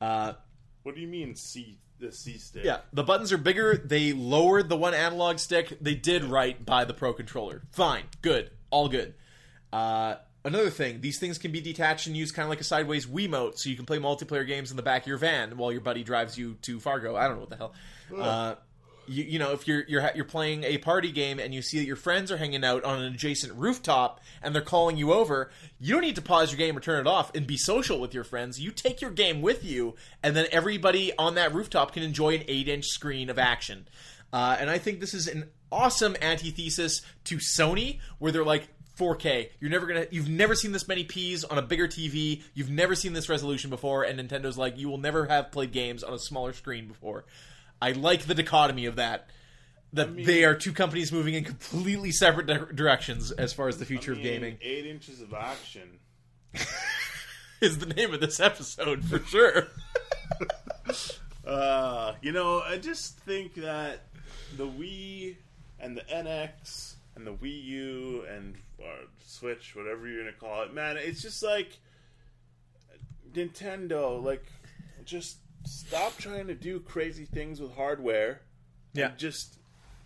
Uh, 0.00 0.34
What 0.84 0.94
do 0.94 1.00
you 1.00 1.08
mean 1.08 1.34
C 1.34 1.78
the 1.98 2.10
C 2.12 2.38
stick? 2.38 2.64
yeah, 2.64 2.78
the 2.92 3.02
buttons 3.02 3.30
are 3.32 3.36
bigger. 3.36 3.76
They 3.76 4.12
lowered 4.14 4.68
the 4.70 4.76
one 4.76 4.94
analog 4.94 5.38
stick. 5.38 5.76
They 5.80 5.94
did 5.96 6.24
right 6.24 6.64
by 6.64 6.84
the 6.86 6.94
Pro 6.94 7.12
controller. 7.12 7.62
Fine, 7.72 8.04
good, 8.22 8.50
all 8.70 8.88
good. 8.88 9.14
Uh, 9.72 10.14
another 10.44 10.70
thing, 10.70 11.00
these 11.00 11.18
things 11.18 11.38
can 11.38 11.52
be 11.52 11.60
detached 11.60 12.06
and 12.06 12.16
used 12.16 12.34
kind 12.34 12.44
of 12.44 12.50
like 12.50 12.60
a 12.60 12.64
sideways 12.64 13.06
Wiimote, 13.06 13.58
so 13.58 13.68
you 13.68 13.76
can 13.76 13.86
play 13.86 13.98
multiplayer 13.98 14.46
games 14.46 14.70
in 14.70 14.76
the 14.76 14.82
back 14.82 15.02
of 15.02 15.08
your 15.08 15.18
van 15.18 15.56
while 15.56 15.72
your 15.72 15.80
buddy 15.80 16.02
drives 16.02 16.38
you 16.38 16.54
to 16.62 16.80
Fargo. 16.80 17.16
I 17.16 17.28
don't 17.28 17.34
know 17.34 17.40
what 17.40 17.50
the 17.50 17.56
hell. 17.56 17.72
Uh, 18.18 18.54
you, 19.06 19.24
you 19.24 19.38
know, 19.38 19.52
if 19.52 19.66
you're 19.66 19.84
you're 19.88 20.08
you're 20.14 20.24
playing 20.24 20.64
a 20.64 20.78
party 20.78 21.10
game 21.10 21.38
and 21.38 21.52
you 21.52 21.62
see 21.62 21.78
that 21.78 21.84
your 21.84 21.96
friends 21.96 22.30
are 22.30 22.36
hanging 22.36 22.64
out 22.64 22.84
on 22.84 23.02
an 23.02 23.12
adjacent 23.12 23.52
rooftop 23.54 24.20
and 24.42 24.54
they're 24.54 24.62
calling 24.62 24.96
you 24.96 25.12
over, 25.12 25.50
you 25.80 25.94
don't 25.94 26.02
need 26.02 26.16
to 26.16 26.22
pause 26.22 26.52
your 26.52 26.58
game 26.58 26.76
or 26.76 26.80
turn 26.80 27.00
it 27.00 27.06
off 27.06 27.34
and 27.34 27.46
be 27.46 27.56
social 27.56 28.00
with 28.00 28.14
your 28.14 28.24
friends. 28.24 28.60
You 28.60 28.70
take 28.70 29.00
your 29.00 29.10
game 29.10 29.42
with 29.42 29.64
you, 29.64 29.96
and 30.22 30.36
then 30.36 30.46
everybody 30.52 31.12
on 31.18 31.34
that 31.34 31.52
rooftop 31.52 31.92
can 31.92 32.02
enjoy 32.02 32.36
an 32.36 32.44
eight-inch 32.46 32.86
screen 32.86 33.30
of 33.30 33.38
action. 33.38 33.88
Uh, 34.32 34.56
and 34.60 34.70
I 34.70 34.78
think 34.78 35.00
this 35.00 35.14
is 35.14 35.26
an 35.26 35.50
awesome 35.72 36.16
antithesis 36.22 37.02
to 37.24 37.36
Sony, 37.36 37.98
where 38.18 38.32
they're 38.32 38.44
like. 38.44 38.68
4K. 39.00 39.48
You're 39.60 39.70
never 39.70 39.86
gonna. 39.86 40.06
You've 40.10 40.28
never 40.28 40.54
seen 40.54 40.72
this 40.72 40.86
many 40.86 41.04
P's 41.04 41.42
on 41.44 41.56
a 41.56 41.62
bigger 41.62 41.88
TV. 41.88 42.42
You've 42.54 42.70
never 42.70 42.94
seen 42.94 43.14
this 43.14 43.28
resolution 43.28 43.70
before, 43.70 44.04
and 44.04 44.20
Nintendo's 44.20 44.58
like, 44.58 44.76
you 44.78 44.88
will 44.88 44.98
never 44.98 45.26
have 45.26 45.50
played 45.50 45.72
games 45.72 46.04
on 46.04 46.12
a 46.12 46.18
smaller 46.18 46.52
screen 46.52 46.86
before. 46.86 47.24
I 47.80 47.92
like 47.92 48.22
the 48.22 48.34
dichotomy 48.34 48.84
of 48.86 48.96
that. 48.96 49.30
that 49.94 50.12
mean- 50.12 50.26
they 50.26 50.44
are 50.44 50.54
two 50.54 50.72
companies 50.72 51.10
moving 51.12 51.34
in 51.34 51.44
completely 51.44 52.12
separate 52.12 52.46
di- 52.46 52.74
directions 52.74 53.30
as 53.32 53.52
far 53.54 53.68
as 53.68 53.78
the 53.78 53.86
future 53.86 54.12
I 54.12 54.16
mean, 54.16 54.26
of 54.26 54.32
gaming 54.32 54.58
Eight 54.60 54.86
inches 54.86 55.22
of 55.22 55.32
action. 55.32 55.98
is 57.62 57.78
the 57.78 57.86
name 57.86 58.12
of 58.12 58.20
this 58.20 58.38
episode 58.38 59.04
for 59.04 59.18
sure. 59.20 59.68
Uh, 61.46 62.14
you 62.22 62.30
know, 62.32 62.60
I 62.60 62.78
just 62.78 63.18
think 63.20 63.54
that 63.54 64.02
the 64.56 64.66
Wii 64.68 65.36
and 65.80 65.96
the 65.96 66.02
NX 66.02 66.94
and 67.26 67.26
the 67.26 67.32
Wii 67.44 67.64
U 67.64 68.24
and 68.34 68.54
or 68.78 68.92
Switch, 69.24 69.76
whatever 69.76 70.08
you're 70.08 70.24
gonna 70.24 70.32
call 70.36 70.62
it, 70.62 70.72
man, 70.74 70.96
it's 70.96 71.20
just 71.22 71.42
like 71.42 71.78
Nintendo. 73.32 74.22
Like, 74.22 74.44
just 75.04 75.38
stop 75.66 76.16
trying 76.16 76.46
to 76.46 76.54
do 76.54 76.80
crazy 76.80 77.24
things 77.24 77.60
with 77.60 77.74
hardware. 77.74 78.40
Yeah. 78.92 79.10
and 79.10 79.18
just 79.18 79.58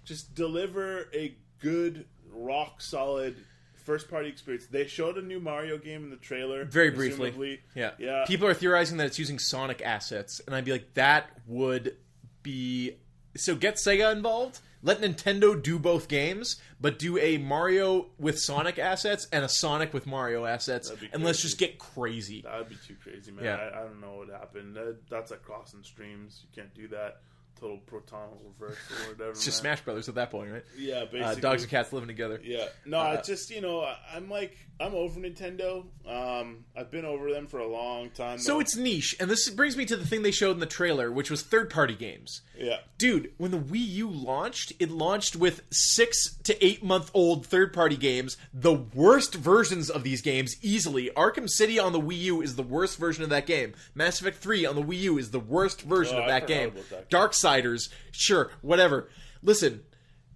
just 0.04 0.34
deliver 0.34 1.08
a 1.14 1.34
good, 1.60 2.04
rock 2.30 2.82
solid 2.82 3.36
first 3.74 4.10
party 4.10 4.28
experience. 4.28 4.66
They 4.66 4.86
showed 4.86 5.16
a 5.16 5.22
new 5.22 5.40
Mario 5.40 5.78
game 5.78 6.04
in 6.04 6.10
the 6.10 6.16
trailer, 6.16 6.64
Very 6.66 6.90
briefly. 6.90 7.30
presumably. 7.30 7.60
Yeah. 7.74 7.92
Yeah. 7.98 8.24
People 8.26 8.46
are 8.46 8.54
theorizing 8.54 8.98
that 8.98 9.06
it's 9.06 9.18
using 9.18 9.38
Sonic 9.38 9.80
assets, 9.82 10.40
and 10.46 10.54
I'd 10.54 10.64
be 10.64 10.72
like, 10.72 10.92
that 10.94 11.30
would 11.46 11.96
be 12.42 12.96
so 13.36 13.54
get 13.56 13.76
Sega 13.76 14.12
involved. 14.12 14.60
Let 14.82 15.00
Nintendo 15.00 15.60
do 15.60 15.78
both 15.78 16.08
games, 16.08 16.60
but 16.84 16.98
do 16.98 17.16
a 17.16 17.38
Mario 17.38 18.08
with 18.18 18.38
Sonic 18.38 18.78
assets 18.78 19.26
and 19.32 19.42
a 19.42 19.48
Sonic 19.48 19.94
with 19.94 20.06
Mario 20.06 20.44
assets, 20.44 20.92
and 21.14 21.24
let's 21.24 21.40
just 21.40 21.56
get 21.56 21.78
crazy. 21.78 22.42
That 22.42 22.58
would 22.58 22.68
be 22.68 22.76
too 22.86 22.94
crazy, 23.02 23.32
man. 23.32 23.42
Yeah. 23.42 23.54
I, 23.54 23.80
I 23.80 23.82
don't 23.84 24.02
know 24.02 24.16
what 24.16 24.28
happened. 24.28 24.76
That, 24.76 24.98
that's 25.08 25.30
like 25.30 25.42
crossing 25.42 25.82
streams. 25.82 26.42
You 26.42 26.62
can't 26.62 26.74
do 26.74 26.88
that. 26.88 27.22
Total 27.60 27.78
proton 27.78 28.28
reverse 28.58 28.76
or 28.90 29.12
whatever. 29.12 29.30
It's 29.30 29.44
just 29.44 29.62
man. 29.62 29.76
Smash 29.76 29.84
Brothers 29.84 30.08
at 30.08 30.16
that 30.16 30.30
point, 30.30 30.50
right? 30.52 30.64
Yeah, 30.76 31.04
basically. 31.04 31.22
Uh, 31.22 31.34
dogs 31.36 31.62
and 31.62 31.70
cats 31.70 31.92
living 31.92 32.08
together. 32.08 32.40
Yeah. 32.42 32.66
No, 32.84 32.98
Uh, 32.98 33.14
it's 33.18 33.28
just 33.28 33.50
you 33.50 33.60
know 33.60 33.88
I'm 34.12 34.28
like 34.28 34.56
I'm 34.80 34.92
over 34.94 35.20
Nintendo. 35.20 35.84
Um, 36.06 36.64
I've 36.76 36.90
been 36.90 37.04
over 37.04 37.30
them 37.30 37.46
for 37.46 37.60
a 37.60 37.66
long 37.68 38.10
time. 38.10 38.38
So 38.38 38.54
though. 38.54 38.60
it's 38.60 38.76
niche, 38.76 39.16
and 39.20 39.30
this 39.30 39.48
brings 39.50 39.76
me 39.76 39.84
to 39.86 39.96
the 39.96 40.04
thing 40.04 40.22
they 40.22 40.32
showed 40.32 40.50
in 40.50 40.58
the 40.58 40.66
trailer, 40.66 41.12
which 41.12 41.30
was 41.30 41.42
third-party 41.42 41.94
games. 41.94 42.42
yeah. 42.58 42.78
Dude, 42.98 43.32
when 43.38 43.50
the 43.52 43.58
Wii 43.58 43.86
U 43.88 44.10
launched, 44.10 44.72
it 44.80 44.90
launched 44.90 45.36
with 45.36 45.62
six 45.70 46.36
to 46.44 46.64
eight 46.64 46.82
month 46.82 47.10
old 47.14 47.46
third 47.46 47.72
party 47.72 47.96
games, 47.96 48.36
the 48.52 48.72
worst 48.74 49.34
versions 49.34 49.88
of 49.90 50.02
these 50.02 50.22
games 50.22 50.56
easily. 50.62 51.10
Arkham 51.16 51.48
City 51.48 51.78
on 51.78 51.92
the 51.92 52.00
Wii 52.00 52.18
U 52.22 52.42
is 52.42 52.56
the 52.56 52.62
worst 52.62 52.98
version 52.98 53.22
of 53.22 53.30
that 53.30 53.46
game. 53.46 53.74
Mass 53.94 54.20
Effect 54.20 54.38
3 54.38 54.66
on 54.66 54.74
the 54.74 54.82
Wii 54.82 55.00
U 55.02 55.18
is 55.18 55.30
the 55.30 55.40
worst 55.40 55.82
version 55.82 56.16
Oh, 56.16 56.22
of 56.22 56.26
that 56.28 56.46
game. 56.46 56.72
that 56.74 56.90
game. 56.90 57.00
Darksiders, 57.44 57.88
sure, 58.12 58.50
whatever. 58.62 59.08
Listen, 59.42 59.82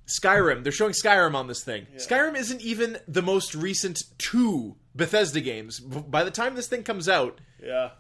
Skyrim, 0.06 0.62
they're 0.62 0.72
showing 0.72 0.92
Skyrim 0.92 1.34
on 1.34 1.46
this 1.46 1.62
thing. 1.62 1.86
Skyrim 1.96 2.36
isn't 2.36 2.60
even 2.62 2.98
the 3.06 3.22
most 3.22 3.54
recent 3.54 4.02
two 4.18 4.76
Bethesda 4.94 5.40
games. 5.40 5.80
By 5.80 6.24
the 6.24 6.30
time 6.30 6.54
this 6.54 6.68
thing 6.68 6.82
comes 6.82 7.08
out, 7.08 7.40
Yeah. 7.62 7.90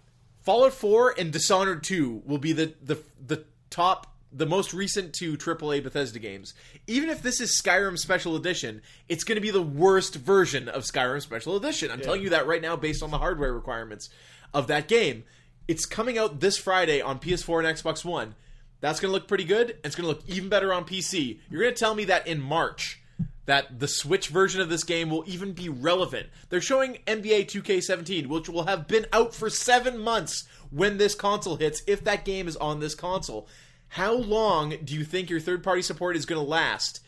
Fallout 0.42 0.72
4 0.72 1.14
and 1.18 1.30
Dishonored 1.32 1.82
2 1.82 2.22
will 2.24 2.38
be 2.38 2.52
the 2.52 2.72
the 2.82 2.98
the 3.24 3.44
top 3.68 4.14
the 4.32 4.46
most 4.46 4.72
recent 4.74 5.12
two 5.14 5.36
AAA 5.36 5.82
Bethesda 5.82 6.18
games. 6.18 6.54
Even 6.86 7.08
if 7.10 7.22
this 7.22 7.40
is 7.40 7.50
Skyrim 7.60 7.98
Special 7.98 8.36
Edition, 8.36 8.80
it's 9.08 9.24
going 9.24 9.36
to 9.36 9.42
be 9.42 9.50
the 9.50 9.62
worst 9.62 10.14
version 10.14 10.68
of 10.68 10.84
Skyrim 10.84 11.20
Special 11.22 11.56
Edition. 11.56 11.90
I'm 11.90 12.00
telling 12.00 12.22
you 12.22 12.30
that 12.30 12.46
right 12.46 12.62
now 12.62 12.76
based 12.76 13.02
on 13.02 13.10
the 13.10 13.18
hardware 13.18 13.52
requirements 13.52 14.08
of 14.54 14.66
that 14.68 14.86
game. 14.88 15.24
It's 15.66 15.84
coming 15.86 16.16
out 16.18 16.40
this 16.40 16.56
Friday 16.56 17.00
on 17.02 17.18
PS4 17.18 17.66
and 17.66 17.76
Xbox 17.78 18.04
One. 18.04 18.34
That's 18.80 19.00
going 19.00 19.10
to 19.10 19.12
look 19.12 19.28
pretty 19.28 19.44
good, 19.44 19.76
it's 19.84 19.96
going 19.96 20.08
to 20.08 20.14
look 20.14 20.28
even 20.28 20.48
better 20.48 20.72
on 20.72 20.84
PC. 20.84 21.40
You're 21.50 21.62
going 21.62 21.74
to 21.74 21.78
tell 21.78 21.94
me 21.94 22.04
that 22.06 22.26
in 22.26 22.40
March 22.40 23.00
that 23.46 23.80
the 23.80 23.88
Switch 23.88 24.28
version 24.28 24.60
of 24.60 24.68
this 24.68 24.84
game 24.84 25.08
will 25.08 25.24
even 25.26 25.52
be 25.52 25.70
relevant. 25.70 26.26
They're 26.50 26.60
showing 26.60 26.98
NBA 27.06 27.46
2K17, 27.46 28.26
which 28.26 28.48
will 28.48 28.64
have 28.64 28.86
been 28.86 29.06
out 29.10 29.34
for 29.34 29.48
seven 29.48 29.98
months 29.98 30.46
when 30.70 30.98
this 30.98 31.14
console 31.14 31.56
hits, 31.56 31.82
if 31.86 32.04
that 32.04 32.26
game 32.26 32.46
is 32.46 32.58
on 32.58 32.80
this 32.80 32.94
console. 32.94 33.48
How 33.88 34.12
long 34.12 34.76
do 34.84 34.94
you 34.94 35.02
think 35.02 35.30
your 35.30 35.40
third 35.40 35.64
party 35.64 35.80
support 35.80 36.14
is 36.14 36.26
going 36.26 36.40
to 36.40 36.46
last 36.46 37.00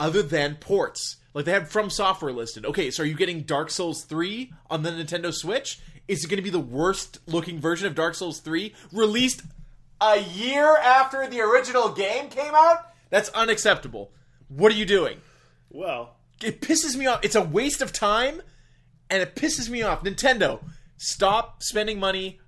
other 0.00 0.22
than 0.22 0.56
ports? 0.56 1.16
Like 1.34 1.44
they 1.44 1.52
have 1.52 1.68
From 1.68 1.90
Software 1.90 2.32
listed. 2.32 2.64
Okay, 2.64 2.90
so 2.90 3.02
are 3.02 3.06
you 3.06 3.14
getting 3.14 3.42
Dark 3.42 3.70
Souls 3.70 4.04
3 4.04 4.50
on 4.70 4.82
the 4.82 4.90
Nintendo 4.90 5.32
Switch? 5.32 5.78
Is 6.08 6.24
it 6.24 6.28
going 6.28 6.38
to 6.38 6.42
be 6.42 6.50
the 6.50 6.58
worst 6.58 7.18
looking 7.26 7.60
version 7.60 7.86
of 7.86 7.94
Dark 7.94 8.14
Souls 8.14 8.40
3 8.40 8.74
released 8.92 9.42
a 10.02 10.20
year 10.20 10.76
after 10.76 11.28
the 11.28 11.40
original 11.40 11.90
game 11.90 12.28
came 12.28 12.54
out? 12.54 12.92
That's 13.10 13.28
unacceptable. 13.30 14.10
What 14.48 14.72
are 14.72 14.76
you 14.76 14.84
doing? 14.84 15.18
Well, 15.70 16.16
it 16.42 16.60
pisses 16.60 16.96
me 16.96 17.06
off. 17.06 17.20
It's 17.22 17.36
a 17.36 17.42
waste 17.42 17.80
of 17.80 17.92
time, 17.92 18.42
and 19.08 19.22
it 19.22 19.36
pisses 19.36 19.68
me 19.68 19.82
off. 19.82 20.02
Nintendo, 20.02 20.60
stop 20.96 21.62
spending 21.62 22.00
money 22.00 22.40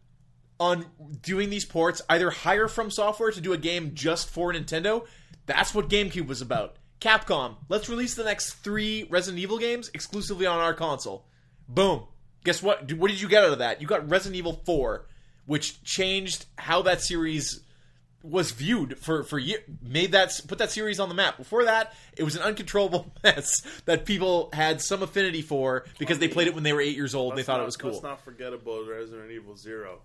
on 0.58 0.86
doing 1.22 1.48
these 1.50 1.64
ports. 1.64 2.02
Either 2.08 2.30
hire 2.30 2.68
from 2.68 2.90
software 2.90 3.30
to 3.30 3.40
do 3.40 3.52
a 3.52 3.58
game 3.58 3.92
just 3.94 4.28
for 4.28 4.52
Nintendo. 4.52 5.06
That's 5.46 5.74
what 5.74 5.88
GameCube 5.88 6.26
was 6.26 6.40
about. 6.42 6.76
Capcom, 7.00 7.56
let's 7.68 7.88
release 7.88 8.14
the 8.14 8.24
next 8.24 8.54
three 8.54 9.06
Resident 9.10 9.42
Evil 9.42 9.58
games 9.58 9.90
exclusively 9.94 10.46
on 10.46 10.58
our 10.58 10.74
console. 10.74 11.26
Boom. 11.68 12.04
Guess 12.44 12.62
what? 12.62 12.92
What 12.94 13.10
did 13.10 13.20
you 13.20 13.28
get 13.28 13.44
out 13.44 13.52
of 13.52 13.58
that? 13.58 13.80
You 13.80 13.86
got 13.86 14.08
Resident 14.08 14.36
Evil 14.36 14.60
4, 14.64 15.06
which 15.46 15.82
changed 15.82 16.46
how 16.56 16.82
that 16.82 17.00
series 17.00 17.60
was 18.22 18.52
viewed 18.52 18.98
for 18.98 19.22
for 19.22 19.38
year, 19.38 19.58
made 19.82 20.12
that 20.12 20.40
put 20.48 20.56
that 20.58 20.70
series 20.70 20.98
on 20.98 21.08
the 21.10 21.14
map. 21.14 21.36
Before 21.36 21.64
that, 21.64 21.92
it 22.16 22.22
was 22.22 22.36
an 22.36 22.42
uncontrollable 22.42 23.12
mess 23.22 23.60
that 23.84 24.06
people 24.06 24.48
had 24.54 24.80
some 24.80 25.02
affinity 25.02 25.42
for 25.42 25.84
because 25.98 26.18
they 26.18 26.28
played 26.28 26.46
it 26.46 26.54
when 26.54 26.62
they 26.64 26.72
were 26.72 26.80
eight 26.80 26.96
years 26.96 27.14
old. 27.14 27.32
and 27.32 27.38
They 27.38 27.42
thought 27.42 27.58
not- 27.58 27.64
it 27.64 27.66
was 27.66 27.76
cool. 27.76 27.90
Let's 27.90 28.02
not 28.02 28.24
forget 28.24 28.52
about 28.54 28.86
Resident 28.88 29.30
Evil 29.30 29.56
Zero, 29.56 30.00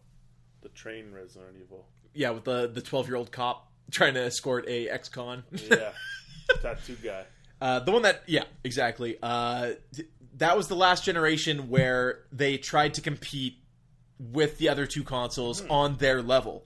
the 0.62 0.70
train 0.70 1.12
Resident 1.14 1.56
Evil. 1.62 1.86
Yeah, 2.14 2.32
with 2.32 2.44
the 2.44 2.68
the 2.68 2.82
twelve 2.82 3.08
year 3.08 3.16
old 3.16 3.32
cop 3.32 3.72
trying 3.92 4.16
to 4.16 4.22
escort 4.24 4.68
a 4.68 4.90
ex 4.90 5.08
con. 5.08 5.44
Yeah, 5.52 5.92
tattoo 6.62 6.98
guy. 7.04 7.24
Uh, 7.62 7.80
the 7.80 7.92
one 7.92 8.02
that, 8.04 8.24
yeah, 8.26 8.44
exactly. 8.64 9.18
Uh, 9.22 9.72
th- 9.94 10.08
that 10.38 10.56
was 10.56 10.68
the 10.70 10.76
last 10.76 11.04
generation 11.04 11.70
where 11.70 12.20
they 12.32 12.58
tried 12.58 12.94
to 12.94 13.02
compete 13.02 13.58
with 14.20 14.58
the 14.58 14.70
other 14.70 14.86
two 14.86 15.04
consoles 15.04 15.62
hmm. 15.62 15.72
on 15.72 15.96
their 15.98 16.22
level. 16.22 16.66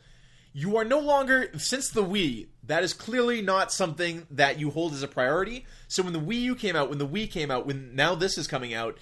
You 0.55 0.77
are 0.77 0.83
no 0.83 0.99
longer, 0.99 1.49
since 1.57 1.89
the 1.89 2.03
Wii, 2.03 2.47
that 2.65 2.83
is 2.83 2.93
clearly 2.93 3.41
not 3.41 3.71
something 3.71 4.27
that 4.31 4.59
you 4.59 4.69
hold 4.69 4.93
as 4.93 5.01
a 5.01 5.07
priority. 5.07 5.65
So 5.87 6.03
when 6.03 6.13
the 6.13 6.19
Wii 6.19 6.41
U 6.41 6.55
came 6.55 6.75
out, 6.75 6.89
when 6.89 6.99
the 6.99 7.07
Wii 7.07 7.29
came 7.29 7.49
out, 7.49 7.65
when 7.65 7.95
now 7.95 8.13
this 8.13 8.37
is 8.37 8.47
coming 8.47 8.73
out, 8.73 8.97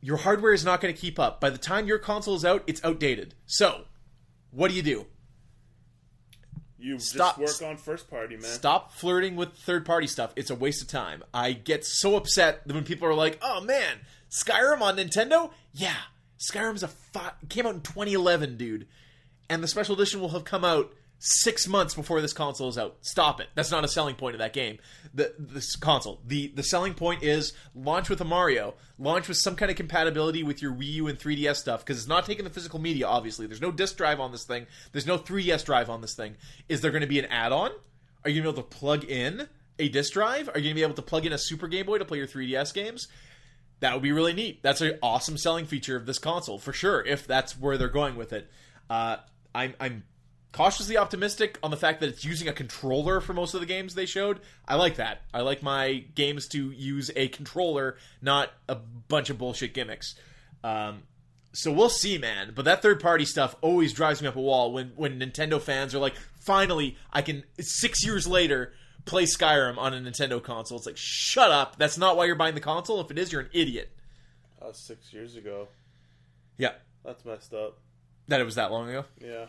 your 0.00 0.16
hardware 0.18 0.52
is 0.52 0.64
not 0.64 0.80
going 0.80 0.94
to 0.94 1.00
keep 1.00 1.18
up. 1.18 1.40
By 1.40 1.50
the 1.50 1.58
time 1.58 1.86
your 1.86 1.98
console 1.98 2.34
is 2.34 2.44
out, 2.44 2.62
it's 2.66 2.82
outdated. 2.84 3.34
So, 3.46 3.84
what 4.50 4.70
do 4.70 4.76
you 4.76 4.82
do? 4.82 5.06
You 6.78 6.98
Stop- 6.98 7.38
just 7.38 7.62
work 7.62 7.70
on 7.70 7.76
first 7.78 8.10
party, 8.10 8.36
man. 8.36 8.44
Stop 8.44 8.92
flirting 8.92 9.36
with 9.36 9.54
third 9.54 9.86
party 9.86 10.06
stuff. 10.06 10.34
It's 10.36 10.50
a 10.50 10.54
waste 10.54 10.82
of 10.82 10.88
time. 10.88 11.24
I 11.32 11.52
get 11.52 11.86
so 11.86 12.16
upset 12.16 12.66
when 12.66 12.84
people 12.84 13.08
are 13.08 13.14
like, 13.14 13.38
"Oh 13.40 13.62
man, 13.62 14.00
Skyrim 14.28 14.82
on 14.82 14.98
Nintendo?" 14.98 15.50
Yeah, 15.72 15.96
Skyrim's 16.38 16.82
a 16.82 16.88
fi- 16.88 17.32
came 17.48 17.66
out 17.66 17.74
in 17.74 17.80
2011, 17.80 18.56
dude, 18.56 18.86
and 19.48 19.62
the 19.62 19.68
special 19.68 19.94
edition 19.94 20.20
will 20.20 20.30
have 20.30 20.44
come 20.44 20.64
out 20.64 20.92
six 21.18 21.66
months 21.66 21.94
before 21.94 22.20
this 22.20 22.32
console 22.32 22.68
is 22.68 22.76
out. 22.76 22.96
Stop 23.00 23.40
it. 23.40 23.48
That's 23.54 23.70
not 23.70 23.84
a 23.84 23.88
selling 23.88 24.14
point 24.14 24.34
of 24.34 24.40
that 24.40 24.52
game. 24.52 24.78
The 25.14 25.34
this 25.38 25.74
console. 25.76 26.20
The 26.26 26.48
the 26.48 26.62
selling 26.62 26.94
point 26.94 27.22
is 27.22 27.52
launch 27.74 28.10
with 28.10 28.20
a 28.20 28.24
Mario, 28.24 28.74
launch 28.98 29.28
with 29.28 29.38
some 29.38 29.56
kind 29.56 29.70
of 29.70 29.76
compatibility 29.76 30.42
with 30.42 30.60
your 30.60 30.72
Wii 30.72 30.92
U 30.92 31.08
and 31.08 31.18
3DS 31.18 31.56
stuff 31.56 31.84
because 31.84 31.98
it's 31.98 32.08
not 32.08 32.26
taking 32.26 32.44
the 32.44 32.50
physical 32.50 32.78
media. 32.78 33.06
Obviously, 33.06 33.46
there's 33.46 33.62
no 33.62 33.72
disc 33.72 33.96
drive 33.96 34.20
on 34.20 34.32
this 34.32 34.44
thing. 34.44 34.66
There's 34.92 35.06
no 35.06 35.18
3DS 35.18 35.64
drive 35.64 35.88
on 35.88 36.00
this 36.02 36.14
thing. 36.14 36.36
Is 36.68 36.80
there 36.80 36.90
going 36.90 37.02
to 37.02 37.06
be 37.06 37.18
an 37.18 37.26
add-on? 37.26 37.70
Are 38.24 38.30
you 38.30 38.42
going 38.42 38.54
to 38.54 38.60
be 38.60 38.60
able 38.60 38.68
to 38.70 38.76
plug 38.76 39.04
in 39.04 39.48
a 39.78 39.88
disc 39.88 40.12
drive? 40.12 40.48
Are 40.48 40.58
you 40.58 40.64
going 40.64 40.74
to 40.74 40.74
be 40.74 40.82
able 40.82 40.94
to 40.94 41.02
plug 41.02 41.26
in 41.26 41.32
a 41.32 41.38
Super 41.38 41.68
Game 41.68 41.86
Boy 41.86 41.98
to 41.98 42.04
play 42.04 42.18
your 42.18 42.26
3DS 42.26 42.74
games? 42.74 43.08
That 43.84 43.92
would 43.92 44.02
be 44.02 44.12
really 44.12 44.32
neat. 44.32 44.62
That's 44.62 44.80
an 44.80 44.98
awesome 45.02 45.36
selling 45.36 45.66
feature 45.66 45.94
of 45.94 46.06
this 46.06 46.18
console 46.18 46.58
for 46.58 46.72
sure. 46.72 47.04
If 47.04 47.26
that's 47.26 47.60
where 47.60 47.76
they're 47.76 47.88
going 47.90 48.16
with 48.16 48.32
it, 48.32 48.50
uh, 48.88 49.18
I'm 49.54 49.74
I'm 49.78 50.04
cautiously 50.52 50.96
optimistic 50.96 51.58
on 51.62 51.70
the 51.70 51.76
fact 51.76 52.00
that 52.00 52.08
it's 52.08 52.24
using 52.24 52.48
a 52.48 52.54
controller 52.54 53.20
for 53.20 53.34
most 53.34 53.52
of 53.52 53.60
the 53.60 53.66
games 53.66 53.94
they 53.94 54.06
showed. 54.06 54.40
I 54.66 54.76
like 54.76 54.96
that. 54.96 55.20
I 55.34 55.42
like 55.42 55.62
my 55.62 56.02
games 56.14 56.48
to 56.48 56.70
use 56.70 57.10
a 57.14 57.28
controller, 57.28 57.98
not 58.22 58.48
a 58.70 58.76
bunch 58.76 59.28
of 59.28 59.36
bullshit 59.36 59.74
gimmicks. 59.74 60.14
Um, 60.62 61.02
so 61.52 61.70
we'll 61.70 61.90
see, 61.90 62.16
man. 62.16 62.52
But 62.54 62.64
that 62.64 62.80
third 62.80 63.00
party 63.00 63.26
stuff 63.26 63.54
always 63.60 63.92
drives 63.92 64.22
me 64.22 64.28
up 64.28 64.36
a 64.36 64.40
wall 64.40 64.72
when 64.72 64.92
when 64.96 65.20
Nintendo 65.20 65.60
fans 65.60 65.94
are 65.94 65.98
like, 65.98 66.14
finally, 66.40 66.96
I 67.12 67.20
can 67.20 67.44
six 67.60 68.02
years 68.02 68.26
later 68.26 68.72
play 69.04 69.24
Skyrim 69.24 69.78
on 69.78 69.94
a 69.94 69.98
Nintendo 69.98 70.42
console. 70.42 70.78
It's 70.78 70.86
like, 70.86 70.96
shut 70.96 71.50
up. 71.50 71.76
That's 71.76 71.98
not 71.98 72.16
why 72.16 72.24
you're 72.26 72.36
buying 72.36 72.54
the 72.54 72.60
console. 72.60 73.00
If 73.00 73.10
it 73.10 73.18
is, 73.18 73.32
you're 73.32 73.42
an 73.42 73.50
idiot. 73.52 73.90
That 74.58 74.68
was 74.68 74.78
six 74.78 75.12
years 75.12 75.36
ago. 75.36 75.68
Yeah, 76.56 76.72
That's 77.04 77.24
messed 77.24 77.52
up. 77.52 77.78
that 78.28 78.40
it 78.40 78.44
was 78.44 78.54
that 78.54 78.70
long 78.70 78.88
ago. 78.88 79.04
Yeah. 79.20 79.46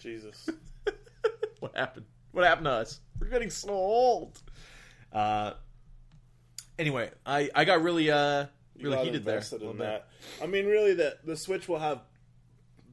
Jesus. 0.00 0.48
what 1.60 1.76
happened? 1.76 2.06
What 2.32 2.44
happened 2.44 2.64
to 2.64 2.72
us? 2.72 3.00
We're 3.20 3.28
getting 3.28 3.50
so 3.50 3.70
old. 3.70 4.40
Uh, 5.12 5.52
anyway, 6.78 7.10
I 7.24 7.50
I 7.54 7.64
got 7.64 7.82
really 7.82 8.10
uh 8.10 8.46
really 8.80 8.98
heated 9.04 9.24
there. 9.24 9.34
invested 9.36 9.56
a 9.56 9.58
little 9.66 9.72
in 9.72 9.78
that. 9.78 10.08
I 10.42 10.46
mean, 10.46 10.66
really, 10.66 10.94
the 10.94 11.16
the 11.24 11.36
Switch 11.36 11.68
will 11.68 11.78
have 11.78 12.00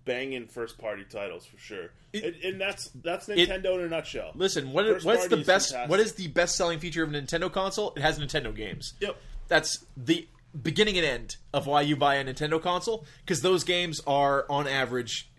banging 0.10 0.48
first 0.48 0.78
party 0.80 1.06
titles 1.10 1.46
for 1.46 1.58
sure, 1.58 1.92
It- 2.14 2.24
and, 2.24 2.36
and 2.44 2.62
that's 2.62 2.90
that's 2.96 3.28
Nintendo 3.28 3.76
in 3.76 3.82
a 3.82 3.88
nutshell. 3.90 4.32
Listen, 4.36 4.72
what, 4.74 4.86
First 4.86 5.06
what's 5.06 5.28
the 5.28 5.38
best? 5.38 5.70
fantastic. 5.72 5.90
What 5.90 6.00
is 6.00 6.14
the 6.14 6.28
best 6.28 6.56
selling 6.56 6.80
feature 6.80 7.04
of 7.04 7.14
a 7.14 7.22
Nintendo 7.22 7.52
console? 7.52 7.94
It 7.96 8.02
has 8.02 8.18
Nintendo 8.20 8.54
games. 8.56 8.94
Yep. 9.00 9.16
That's 9.48 9.86
the 9.96 10.28
beginning 10.64 10.98
and 10.98 11.06
end 11.06 11.36
of 11.54 11.68
why 11.68 11.82
you 11.82 11.96
buy 11.96 12.16
a 12.16 12.24
Nintendo 12.26 12.60
console 12.62 13.06
because 13.24 13.42
those 13.42 13.64
games 13.64 14.02
are 14.08 14.46
on 14.50 14.68
average, 14.68 15.30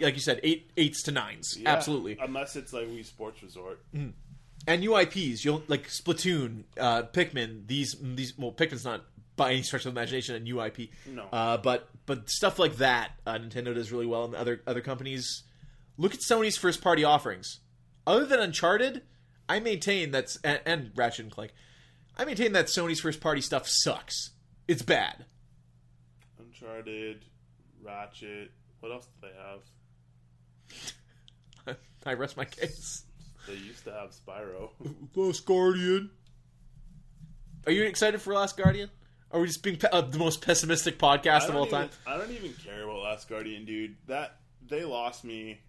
like 0.00 0.14
you 0.14 0.20
said, 0.20 0.40
eight 0.42 0.70
eights 0.76 1.02
to 1.04 1.10
nines. 1.12 1.56
Yeah, 1.58 1.70
Absolutely. 1.72 2.18
Unless 2.20 2.54
it's 2.56 2.72
like 2.74 2.86
Wii 2.88 3.04
Sports 3.06 3.42
Resort. 3.42 3.80
and 3.94 4.12
UIPs, 4.84 5.44
you'll 5.44 5.62
like 5.68 5.88
Splatoon, 5.88 6.64
uh, 6.78 7.04
Pikmin. 7.04 7.66
These 7.66 7.96
these 8.02 8.36
well, 8.36 8.52
Pikmin's 8.52 8.84
not 8.84 9.04
by 9.38 9.52
any 9.52 9.62
stretch 9.62 9.86
of 9.86 9.92
imagination 9.92 10.34
an 10.34 10.44
UIP. 10.44 10.90
No. 11.06 11.24
uh, 11.32 11.56
but 11.56 11.88
but 12.04 12.28
stuff 12.28 12.58
like 12.58 12.76
that, 12.76 13.12
uh, 13.26 13.38
Nintendo 13.38 13.74
does 13.74 13.90
really 13.90 14.04
well, 14.04 14.24
and 14.26 14.34
other 14.34 14.60
other 14.66 14.82
companies. 14.82 15.44
Look 15.96 16.12
at 16.14 16.20
Sony's 16.20 16.58
first 16.58 16.82
party 16.82 17.02
offerings. 17.02 17.60
Other 18.06 18.26
than 18.26 18.38
Uncharted, 18.38 19.02
I 19.48 19.60
maintain 19.60 20.10
that's 20.10 20.36
and, 20.44 20.60
and 20.66 20.90
Ratchet 20.94 21.24
and 21.24 21.32
Clank. 21.32 21.52
I 22.16 22.26
maintain 22.26 22.52
that 22.52 22.66
Sony's 22.66 23.00
first 23.00 23.20
party 23.20 23.40
stuff 23.40 23.66
sucks. 23.66 24.32
It's 24.66 24.82
bad. 24.82 25.24
Uncharted, 26.38 27.24
Ratchet. 27.82 28.50
What 28.80 28.92
else 28.92 29.06
do 29.06 29.28
they 29.28 29.34
have? 31.66 31.76
I 32.06 32.12
rest 32.14 32.36
my 32.36 32.44
case. 32.44 33.04
They 33.46 33.54
used 33.54 33.84
to 33.84 33.92
have 33.92 34.10
Spyro. 34.10 34.70
Last 35.14 35.44
Guardian. 35.46 36.10
Are 37.66 37.72
you 37.72 37.84
excited 37.84 38.20
for 38.20 38.34
Last 38.34 38.56
Guardian? 38.56 38.90
Are 39.30 39.40
we 39.40 39.46
just 39.46 39.62
being 39.62 39.76
pe- 39.76 39.88
uh, 39.90 40.00
the 40.00 40.18
most 40.18 40.40
pessimistic 40.40 40.98
podcast 40.98 41.48
of 41.48 41.56
all 41.56 41.66
even- 41.66 41.80
time? 41.80 41.90
I 42.06 42.16
don't 42.16 42.30
even 42.30 42.52
care 42.54 42.82
about 42.84 43.00
Last 43.02 43.28
Guardian, 43.28 43.64
dude. 43.64 43.96
That 44.06 44.38
they 44.66 44.84
lost 44.84 45.24
me. 45.24 45.60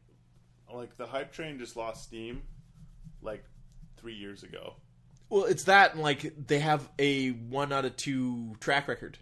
Like 0.72 0.95
the 0.97 1.07
hype 1.07 1.32
train 1.34 1.57
just 1.57 1.76
lost 1.76 2.03
steam, 2.03 2.43
like 3.22 3.43
three 3.97 4.14
years 4.14 4.43
ago. 4.43 4.76
Well, 5.30 5.45
it's 5.45 5.64
that, 5.64 5.93
and 5.93 6.01
like 6.03 6.32
they 6.47 6.60
have 6.60 6.88
a 6.99 7.30
one 7.30 7.74
out 7.74 7.86
of 7.86 7.95
two 7.97 8.55
track 8.60 8.88
record. 8.88 9.18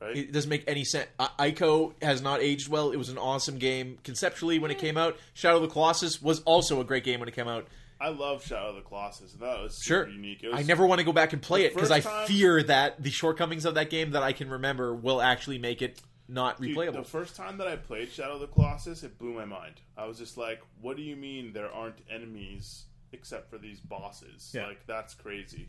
Right? 0.00 0.16
It 0.16 0.32
doesn't 0.32 0.50
make 0.50 0.64
any 0.66 0.84
sense. 0.84 1.06
I- 1.18 1.50
Ico 1.52 1.92
has 2.02 2.22
not 2.22 2.40
aged 2.42 2.68
well. 2.68 2.90
It 2.90 2.96
was 2.96 3.08
an 3.10 3.18
awesome 3.18 3.58
game 3.58 3.98
conceptually 4.02 4.58
when 4.58 4.70
it 4.70 4.78
came 4.78 4.96
out. 4.96 5.16
Shadow 5.34 5.56
of 5.56 5.62
the 5.62 5.68
Colossus 5.68 6.20
was 6.20 6.40
also 6.42 6.80
a 6.80 6.84
great 6.84 7.04
game 7.04 7.20
when 7.20 7.28
it 7.28 7.34
came 7.34 7.46
out. 7.48 7.68
I 8.00 8.08
love 8.08 8.44
Shadow 8.44 8.70
of 8.70 8.74
the 8.76 8.80
Colossus. 8.82 9.32
That 9.34 9.62
was 9.62 9.78
Sure, 9.82 10.08
unique. 10.08 10.42
Was, 10.44 10.52
I 10.58 10.62
never 10.62 10.86
want 10.86 10.98
to 10.98 11.04
go 11.04 11.12
back 11.12 11.32
and 11.32 11.40
play 11.40 11.64
it 11.64 11.74
because 11.74 11.90
I 11.90 12.00
time- 12.00 12.26
fear 12.26 12.62
that 12.64 13.02
the 13.02 13.10
shortcomings 13.10 13.64
of 13.64 13.74
that 13.74 13.88
game 13.90 14.10
that 14.12 14.22
I 14.22 14.32
can 14.32 14.50
remember 14.50 14.94
will 14.94 15.20
actually 15.22 15.58
make 15.58 15.80
it 15.82 16.00
not 16.26 16.60
Dude, 16.60 16.76
replayable. 16.76 16.94
the 16.94 17.02
first 17.04 17.36
time 17.36 17.58
that 17.58 17.68
I 17.68 17.76
played 17.76 18.10
Shadow 18.10 18.34
of 18.34 18.40
the 18.40 18.46
Colossus, 18.46 19.02
it 19.02 19.18
blew 19.18 19.32
my 19.34 19.44
mind. 19.44 19.74
I 19.96 20.06
was 20.06 20.18
just 20.18 20.36
like, 20.38 20.60
"What 20.80 20.96
do 20.96 21.02
you 21.02 21.16
mean 21.16 21.52
there 21.52 21.70
aren't 21.72 21.98
enemies 22.10 22.86
except 23.12 23.48
for 23.50 23.58
these 23.58 23.80
bosses? 23.80 24.50
Yeah. 24.54 24.66
Like 24.66 24.86
that's 24.86 25.14
crazy." 25.14 25.68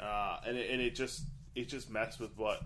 Uh, 0.00 0.38
and 0.46 0.56
it, 0.56 0.70
and 0.70 0.80
it 0.80 0.94
just 0.94 1.24
it 1.54 1.68
just 1.68 1.88
messed 1.90 2.18
with 2.18 2.36
what 2.36 2.62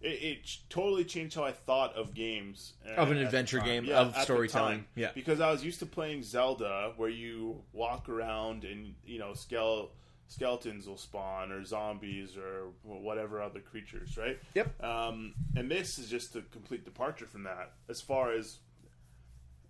it, 0.00 0.06
it 0.08 0.50
totally 0.70 1.04
changed 1.04 1.34
how 1.36 1.44
I 1.44 1.52
thought 1.52 1.94
of 1.96 2.14
games 2.14 2.74
uh, 2.86 3.00
Of 3.00 3.10
an 3.10 3.18
adventure 3.18 3.58
game, 3.60 3.84
Yeah, 3.84 4.00
of 4.00 4.16
storytelling. 4.18 4.84
Yeah. 4.94 5.10
because 5.14 5.40
I 5.40 5.50
was 5.50 5.64
used 5.64 5.80
to 5.80 5.86
playing 5.86 6.22
Zelda, 6.22 6.92
where 6.96 7.08
you 7.08 7.62
walk 7.72 8.08
around 8.08 8.64
and 8.64 8.94
you 9.04 9.18
know 9.18 9.30
skele- 9.32 9.88
skeletons 10.28 10.86
will 10.86 10.98
spawn 10.98 11.50
or 11.50 11.64
zombies 11.64 12.36
or 12.36 12.68
whatever 12.82 13.40
other 13.42 13.60
creatures, 13.60 14.16
right? 14.16 14.38
Yep. 14.54 14.84
Um, 14.84 15.34
and 15.56 15.70
this 15.70 15.98
is 15.98 16.08
just 16.08 16.36
a 16.36 16.42
complete 16.42 16.84
departure 16.84 17.26
from 17.26 17.44
that 17.44 17.72
as 17.88 18.00
far 18.00 18.32
as 18.32 18.58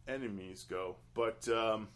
enemies 0.08 0.64
go. 0.68 0.96
But 1.14 1.48
um, 1.48 1.88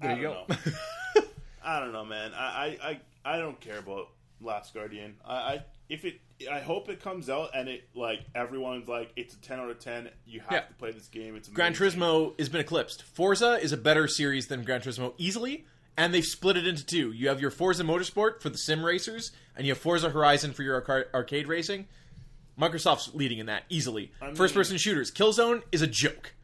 there 0.00 0.10
I 0.12 0.14
you 0.14 0.22
go. 0.22 0.46
I 1.64 1.80
don't 1.80 1.92
know, 1.92 2.04
man. 2.04 2.32
I, 2.34 2.78
I, 2.82 2.88
I, 3.24 3.34
I 3.34 3.38
don't 3.38 3.58
care 3.60 3.78
about 3.78 4.08
Last 4.40 4.74
Guardian. 4.74 5.16
I, 5.26 5.34
I 5.34 5.64
if 5.88 6.04
it 6.04 6.20
I 6.50 6.60
hope 6.60 6.88
it 6.88 7.00
comes 7.00 7.28
out 7.30 7.50
and 7.54 7.68
it 7.68 7.88
like 7.94 8.20
everyone's 8.34 8.88
like 8.88 9.12
it's 9.16 9.34
a 9.34 9.38
ten 9.38 9.60
out 9.60 9.70
of 9.70 9.78
ten. 9.78 10.08
You 10.26 10.40
have 10.40 10.52
Yeah. 10.52 10.60
to 10.62 10.74
play 10.74 10.90
this 10.92 11.08
game. 11.08 11.36
It's 11.36 11.48
Gran 11.48 11.68
amazing. 11.74 12.00
Turismo 12.00 12.38
has 12.38 12.48
been 12.48 12.60
eclipsed. 12.60 13.02
Forza 13.02 13.58
is 13.62 13.72
a 13.72 13.76
better 13.76 14.08
series 14.08 14.46
than 14.48 14.64
Gran 14.64 14.80
Turismo 14.80 15.14
easily, 15.18 15.64
and 15.96 16.12
they've 16.12 16.24
split 16.24 16.56
it 16.56 16.66
into 16.66 16.84
two. 16.84 17.12
You 17.12 17.28
have 17.28 17.40
your 17.40 17.50
Forza 17.50 17.84
Motorsport 17.84 18.40
for 18.40 18.48
the 18.50 18.58
sim 18.58 18.84
racers, 18.84 19.30
and 19.56 19.66
you 19.66 19.72
have 19.72 19.78
Forza 19.78 20.10
Horizon 20.10 20.52
for 20.52 20.62
your 20.62 20.74
arca- 20.76 21.06
arcade 21.14 21.46
racing. 21.48 21.86
Microsoft's 22.58 23.14
leading 23.14 23.38
in 23.38 23.46
that 23.46 23.64
easily. 23.68 24.12
I 24.22 24.26
mean- 24.26 24.36
First 24.36 24.54
person 24.54 24.76
shooters. 24.78 25.10
Killzone 25.10 25.62
is 25.72 25.82
a 25.82 25.86
joke. 25.88 26.34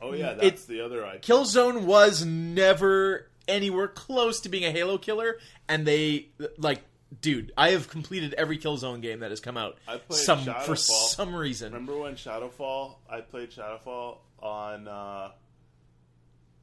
Oh 0.00 0.12
yeah, 0.12 0.30
It- 0.32 0.40
that's 0.40 0.64
the 0.64 0.80
other 0.80 1.04
IP. 1.04 1.22
Killzone 1.22 1.82
was 1.82 2.24
never 2.24 3.30
anywhere 3.46 3.88
close 3.88 4.40
to 4.40 4.48
being 4.48 4.64
a 4.64 4.70
Halo 4.70 4.98
killer, 4.98 5.38
and 5.68 5.86
they 5.86 6.28
like, 6.58 6.82
dude, 7.20 7.52
I 7.56 7.70
have 7.70 7.88
completed 7.88 8.34
every 8.34 8.58
Killzone 8.58 9.00
game 9.00 9.20
that 9.20 9.30
has 9.30 9.40
come 9.40 9.56
out. 9.56 9.78
I 9.86 9.98
played 9.98 10.20
some 10.20 10.44
for 10.64 10.76
some 10.76 11.34
reason. 11.34 11.72
Remember 11.72 11.96
when 11.98 12.14
Shadowfall? 12.14 12.96
I 13.08 13.20
played 13.20 13.50
Shadowfall 13.50 14.18
on 14.40 14.88
uh, 14.88 15.30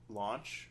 launch. 0.10 0.70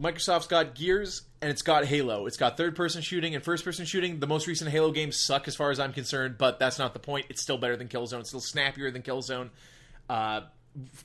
Microsoft's 0.00 0.46
got 0.46 0.74
Gears 0.74 1.22
and 1.40 1.50
it's 1.50 1.62
got 1.62 1.86
Halo. 1.86 2.26
It's 2.26 2.36
got 2.36 2.56
third 2.56 2.76
person 2.76 3.00
shooting 3.00 3.34
and 3.34 3.42
first 3.42 3.64
person 3.64 3.86
shooting. 3.86 4.20
The 4.20 4.26
most 4.26 4.46
recent 4.46 4.70
Halo 4.70 4.92
games 4.92 5.24
suck 5.24 5.48
as 5.48 5.56
far 5.56 5.70
as 5.70 5.80
I'm 5.80 5.92
concerned, 5.92 6.36
but 6.38 6.58
that's 6.58 6.78
not 6.78 6.92
the 6.92 6.98
point. 6.98 7.26
It's 7.30 7.42
still 7.42 7.56
better 7.56 7.76
than 7.76 7.88
Killzone. 7.88 8.20
It's 8.20 8.28
still 8.28 8.40
snappier 8.40 8.90
than 8.90 9.02
Killzone. 9.02 9.50
Uh, 10.08 10.42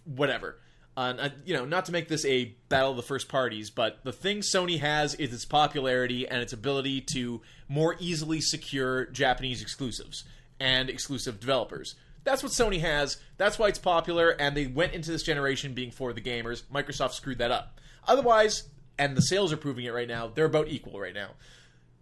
whatever. 0.04 0.58
Uh, 0.98 1.30
you 1.46 1.54
know, 1.54 1.66
not 1.66 1.86
to 1.86 1.92
make 1.92 2.10
this 2.10 2.26
a 2.26 2.54
battle 2.68 2.92
of 2.92 2.98
the 2.98 3.04
first 3.04 3.30
parties, 3.30 3.70
but 3.70 4.04
the 4.04 4.12
thing 4.12 4.40
Sony 4.40 4.80
has 4.80 5.16
is 5.16 5.34
its 5.34 5.46
popularity 5.46 6.28
and 6.28 6.42
its 6.42 6.54
ability 6.54 7.02
to 7.14 7.42
more 7.70 7.96
easily 8.00 8.42
secure 8.42 9.06
Japanese 9.06 9.62
exclusives 9.62 10.26
and 10.60 10.90
exclusive 10.90 11.40
developers. 11.40 11.96
That's 12.24 12.44
what 12.44 12.52
Sony 12.52 12.82
has. 12.82 13.18
That's 13.38 13.58
why 13.58 13.70
it's 13.70 13.80
popular, 13.80 14.30
and 14.30 14.56
they 14.56 14.68
went 14.68 14.94
into 14.94 15.12
this 15.12 15.24
generation 15.24 15.74
being 15.74 15.92
for 15.92 16.14
the 16.14 16.22
gamers. 16.22 16.64
Microsoft 16.64 17.14
screwed 17.14 17.40
that 17.40 17.52
up. 17.52 17.80
Otherwise, 18.08 18.70
and 19.00 19.16
the 19.16 19.22
sales 19.22 19.52
are 19.52 19.58
proving 19.58 19.86
it 19.86 19.94
right 19.94 20.08
now, 20.08 20.28
they're 20.28 20.46
about 20.46 20.68
equal 20.68 21.00
right 21.00 21.16
now. 21.16 21.30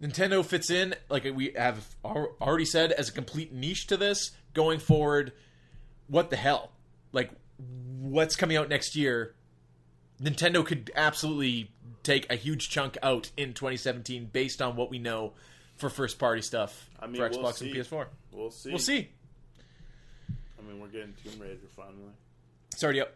Nintendo 0.02 0.44
fits 0.44 0.68
in, 0.68 0.94
like 1.08 1.24
we 1.34 1.52
have 1.56 1.94
already 2.04 2.64
said, 2.64 2.92
as 2.92 3.08
a 3.08 3.12
complete 3.12 3.52
niche 3.52 3.86
to 3.86 3.96
this. 3.96 4.32
Going 4.52 4.78
forward, 4.78 5.32
what 6.08 6.30
the 6.30 6.36
hell? 6.36 6.72
Like, 7.12 7.30
what's 8.00 8.36
coming 8.36 8.56
out 8.56 8.68
next 8.68 8.96
year? 8.96 9.34
Nintendo 10.22 10.64
could 10.64 10.90
absolutely 10.94 11.70
take 12.02 12.30
a 12.30 12.34
huge 12.36 12.68
chunk 12.68 12.96
out 13.02 13.30
in 13.36 13.52
2017 13.54 14.26
based 14.32 14.60
on 14.60 14.76
what 14.76 14.90
we 14.90 14.98
know 14.98 15.32
for 15.76 15.88
first 15.88 16.18
party 16.18 16.42
stuff 16.42 16.90
I 17.00 17.06
mean, 17.06 17.16
for 17.16 17.28
we'll 17.30 17.38
Xbox 17.52 17.60
and. 17.62 17.74
PS4. 17.74 18.06
We'll 18.32 18.50
see. 18.50 18.68
We'll 18.70 18.78
see. 18.78 19.08
I 20.58 20.62
mean, 20.62 20.80
we're 20.80 20.88
getting 20.88 21.14
Tomb 21.24 21.40
Raider 21.40 21.56
finally. 21.74 22.12
It's 22.72 22.84
already 22.84 23.00
up. 23.00 23.14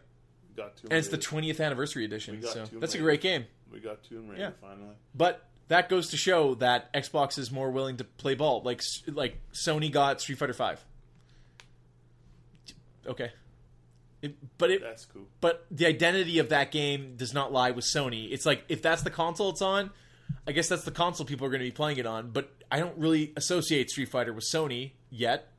We 0.49 0.55
got 0.63 0.75
Tomb 0.77 0.87
And 0.91 0.97
it's 0.97 1.09
the 1.09 1.17
20th 1.17 1.63
anniversary 1.63 2.05
edition, 2.05 2.41
so 2.41 2.65
Tomb 2.65 2.79
that's 2.79 2.95
a 2.95 2.99
great 2.99 3.21
game. 3.21 3.45
we 3.71 3.79
got 3.79 4.03
Tomb 4.03 4.27
Raider 4.29 4.41
Yeah. 4.41 4.49
finally. 4.59 4.95
But 5.13 5.43
that 5.67 5.89
goes 5.89 6.09
to 6.09 6.17
show 6.17 6.55
that 6.55 6.91
Xbox 6.93 7.37
is 7.37 7.51
more 7.51 7.69
willing 7.71 7.97
to 7.97 8.03
play 8.03 8.33
ball. 8.35 8.61
Like 8.63 8.81
like 9.07 9.37
Sony 9.53 9.91
got 9.91 10.21
Street 10.21 10.37
Fighter 10.39 10.53
Five. 10.53 10.83
Okay, 13.07 13.31
It- 14.21 14.57
but 14.57 14.71
it 14.71 14.81
That's 14.81 15.05
cool. 15.05 15.27
but 15.41 15.65
the 15.69 15.85
identity 15.85 16.39
of 16.39 16.49
that 16.49 16.71
game 16.71 17.15
does 17.17 17.33
not 17.33 17.51
lie 17.51 17.71
with 17.71 17.85
Sony. 17.85 18.31
It's 18.31 18.45
like 18.45 18.63
if 18.69 18.81
that's 18.81 19.03
the 19.03 19.09
console 19.11 19.49
it's 19.49 19.61
on, 19.61 19.91
I 20.47 20.51
guess 20.51 20.67
that's 20.67 20.83
the 20.83 20.91
console 20.91 21.25
people 21.25 21.45
are 21.47 21.49
going 21.49 21.61
to 21.61 21.67
be 21.67 21.71
playing 21.71 21.97
it 21.97 22.05
on. 22.05 22.31
But 22.31 22.49
I 22.71 22.79
don't 22.79 22.97
really 22.97 23.33
associate 23.35 23.89
Street 23.91 24.09
Fighter 24.09 24.33
with 24.33 24.45
Sony 24.45 24.91
yet. 25.09 25.51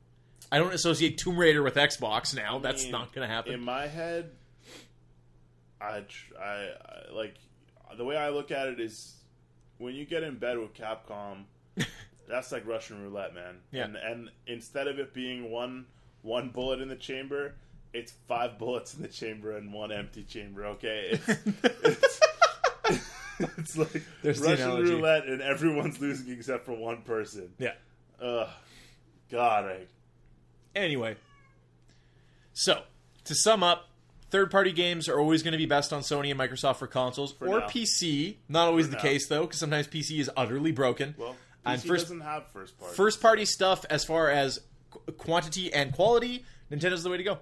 I 0.51 0.57
don't 0.59 0.73
associate 0.73 1.17
Tomb 1.17 1.37
Raider 1.37 1.61
with 1.61 1.75
Xbox 1.75 2.33
now. 2.35 2.59
that's 2.59 2.83
mean, 2.83 2.91
not 2.91 3.13
going 3.13 3.27
to 3.27 3.33
happen. 3.33 3.53
In 3.53 3.61
my 3.61 3.87
head, 3.87 4.31
I, 5.81 6.01
tr- 6.01 6.37
I, 6.39 6.69
I 7.09 7.13
like 7.13 7.35
the 7.97 8.03
way 8.05 8.17
I 8.17 8.29
look 8.29 8.51
at 8.51 8.67
it 8.67 8.79
is 8.79 9.15
when 9.77 9.93
you 9.93 10.05
get 10.05 10.23
in 10.23 10.37
bed 10.37 10.57
with 10.57 10.73
Capcom, 10.73 11.43
that's 12.27 12.51
like 12.51 12.65
Russian 12.65 13.01
roulette, 13.03 13.33
man. 13.33 13.57
Yeah. 13.71 13.85
And 13.85 13.95
and 13.95 14.29
instead 14.47 14.87
of 14.87 14.99
it 14.99 15.13
being 15.13 15.51
one 15.51 15.85
one 16.21 16.49
bullet 16.49 16.81
in 16.81 16.87
the 16.87 16.95
chamber, 16.95 17.55
it's 17.93 18.13
five 18.27 18.57
bullets 18.59 18.93
in 18.93 19.01
the 19.01 19.07
chamber 19.07 19.55
and 19.57 19.71
one 19.73 19.91
empty 19.91 20.23
chamber. 20.23 20.65
Okay, 20.65 21.19
it's 21.27 21.27
it's, 22.85 23.11
it's 23.57 23.77
like 23.77 24.03
There's 24.21 24.39
Russian 24.39 24.65
analogy. 24.65 24.93
roulette, 24.93 25.25
and 25.25 25.41
everyone's 25.41 25.99
losing 26.01 26.31
except 26.33 26.65
for 26.65 26.73
one 26.73 27.01
person. 27.03 27.51
yeah. 27.57 27.73
Ugh, 28.21 28.47
God, 29.29 29.65
I 29.65 29.79
Anyway, 30.75 31.15
so 32.53 32.81
to 33.25 33.35
sum 33.35 33.63
up, 33.63 33.87
third 34.29 34.49
party 34.51 34.71
games 34.71 35.07
are 35.09 35.19
always 35.19 35.43
going 35.43 35.51
to 35.53 35.57
be 35.57 35.65
best 35.65 35.93
on 35.93 36.01
Sony 36.01 36.31
and 36.31 36.39
Microsoft 36.39 36.77
for 36.77 36.87
consoles 36.87 37.35
or 37.41 37.59
now. 37.59 37.67
PC. 37.67 38.37
Not 38.49 38.67
always 38.67 38.85
For 38.85 38.91
the 38.91 38.97
now. 38.97 39.03
case 39.03 39.27
though, 39.27 39.41
because 39.41 39.59
sometimes 39.59 39.87
PC 39.87 40.19
is 40.19 40.29
utterly 40.37 40.71
broken. 40.71 41.15
Well, 41.17 41.35
And 41.65 41.81
PC 41.81 41.87
first- 41.87 42.05
doesn't 42.05 42.21
have 42.21 42.47
first 42.51 42.77
party. 42.79 42.95
First 42.95 43.21
party 43.21 43.45
stuff, 43.45 43.85
as 43.89 44.03
far 44.03 44.29
as 44.29 44.59
qu- 44.91 45.11
quantity 45.13 45.71
and 45.73 45.93
quality, 45.93 46.43
Nintendo's 46.71 47.03
the 47.03 47.09
way 47.09 47.17
to 47.17 47.23
go. 47.23 47.39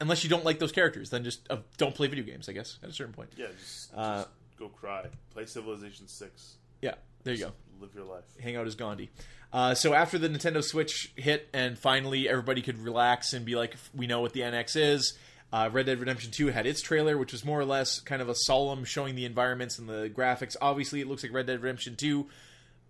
Unless 0.00 0.22
you 0.24 0.30
don't 0.30 0.44
like 0.44 0.58
those 0.58 0.72
characters, 0.72 1.10
then 1.10 1.24
just 1.24 1.40
uh, 1.50 1.56
don't 1.76 1.94
play 1.94 2.06
video 2.06 2.24
games. 2.24 2.48
I 2.48 2.52
guess 2.52 2.78
at 2.82 2.88
a 2.88 2.92
certain 2.92 3.12
point. 3.12 3.30
Yeah, 3.36 3.46
just, 3.58 3.92
Uh, 3.94 4.16
just 4.18 4.28
go 4.58 4.68
cry. 4.68 5.06
Play 5.32 5.46
Civilization 5.46 6.06
Six. 6.08 6.56
Yeah, 6.82 6.94
there 7.24 7.34
you 7.34 7.40
go. 7.46 7.52
Live 7.80 7.94
your 7.94 8.04
life. 8.04 8.24
hang 8.40 8.56
out 8.56 8.66
as 8.66 8.74
Gandhi. 8.74 9.10
Uh, 9.52 9.74
so 9.74 9.94
after 9.94 10.18
the 10.18 10.28
Nintendo 10.28 10.62
Switch 10.62 11.12
hit, 11.16 11.48
and 11.54 11.78
finally 11.78 12.28
everybody 12.28 12.60
could 12.60 12.78
relax 12.78 13.32
and 13.32 13.44
be 13.46 13.54
like, 13.56 13.74
we 13.94 14.06
know 14.06 14.20
what 14.20 14.32
the 14.32 14.40
NX 14.40 14.76
is. 14.76 15.18
Uh, 15.52 15.70
Red 15.72 15.86
Dead 15.86 15.98
Redemption 15.98 16.30
2 16.30 16.48
had 16.48 16.66
its 16.66 16.82
trailer, 16.82 17.16
which 17.16 17.32
was 17.32 17.44
more 17.44 17.58
or 17.58 17.64
less 17.64 18.00
kind 18.00 18.20
of 18.20 18.28
a 18.28 18.34
solemn 18.34 18.84
showing 18.84 19.14
the 19.14 19.24
environments 19.24 19.78
and 19.78 19.88
the 19.88 20.10
graphics. 20.14 20.56
Obviously, 20.60 21.00
it 21.00 21.06
looks 21.08 21.22
like 21.22 21.32
Red 21.32 21.46
Dead 21.46 21.62
Redemption 21.62 21.96
2, 21.96 22.26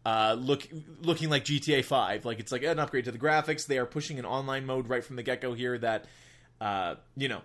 uh, 0.05 0.37
look 0.39 0.67
looking 1.03 1.31
like 1.31 1.45
GTA 1.45 1.85
5. 1.85 2.25
Like 2.25 2.41
it's 2.41 2.51
like 2.51 2.65
an 2.65 2.79
upgrade 2.81 3.05
to 3.05 3.13
the 3.13 3.19
graphics. 3.19 3.67
They 3.67 3.79
are 3.79 3.87
pushing 3.87 4.19
an 4.19 4.25
online 4.25 4.67
mode 4.67 4.89
right 4.89 5.05
from 5.05 5.15
the 5.17 5.23
get 5.23 5.41
go 5.41 5.55
here. 5.55 5.79
That 5.79 6.07
uh, 6.61 6.97
you 7.17 7.29
know, 7.29 7.43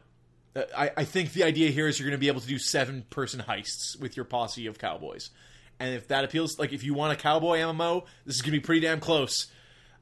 uh, 0.55 0.63
I, 0.75 0.91
I 0.97 1.03
think 1.03 1.33
the 1.33 1.43
idea 1.43 1.71
here 1.71 1.87
is 1.87 1.99
you're 1.99 2.07
going 2.07 2.17
to 2.17 2.21
be 2.21 2.27
able 2.27 2.41
to 2.41 2.47
do 2.47 2.59
seven 2.59 3.05
person 3.09 3.41
heists 3.47 3.99
with 3.99 4.15
your 4.15 4.25
posse 4.25 4.67
of 4.67 4.77
cowboys. 4.77 5.29
And 5.79 5.95
if 5.95 6.07
that 6.09 6.23
appeals, 6.23 6.59
like 6.59 6.73
if 6.73 6.83
you 6.83 6.93
want 6.93 7.13
a 7.13 7.15
cowboy 7.15 7.57
MMO, 7.57 8.05
this 8.25 8.35
is 8.35 8.41
going 8.41 8.53
to 8.53 8.59
be 8.59 8.63
pretty 8.63 8.81
damn 8.81 8.99
close. 8.99 9.47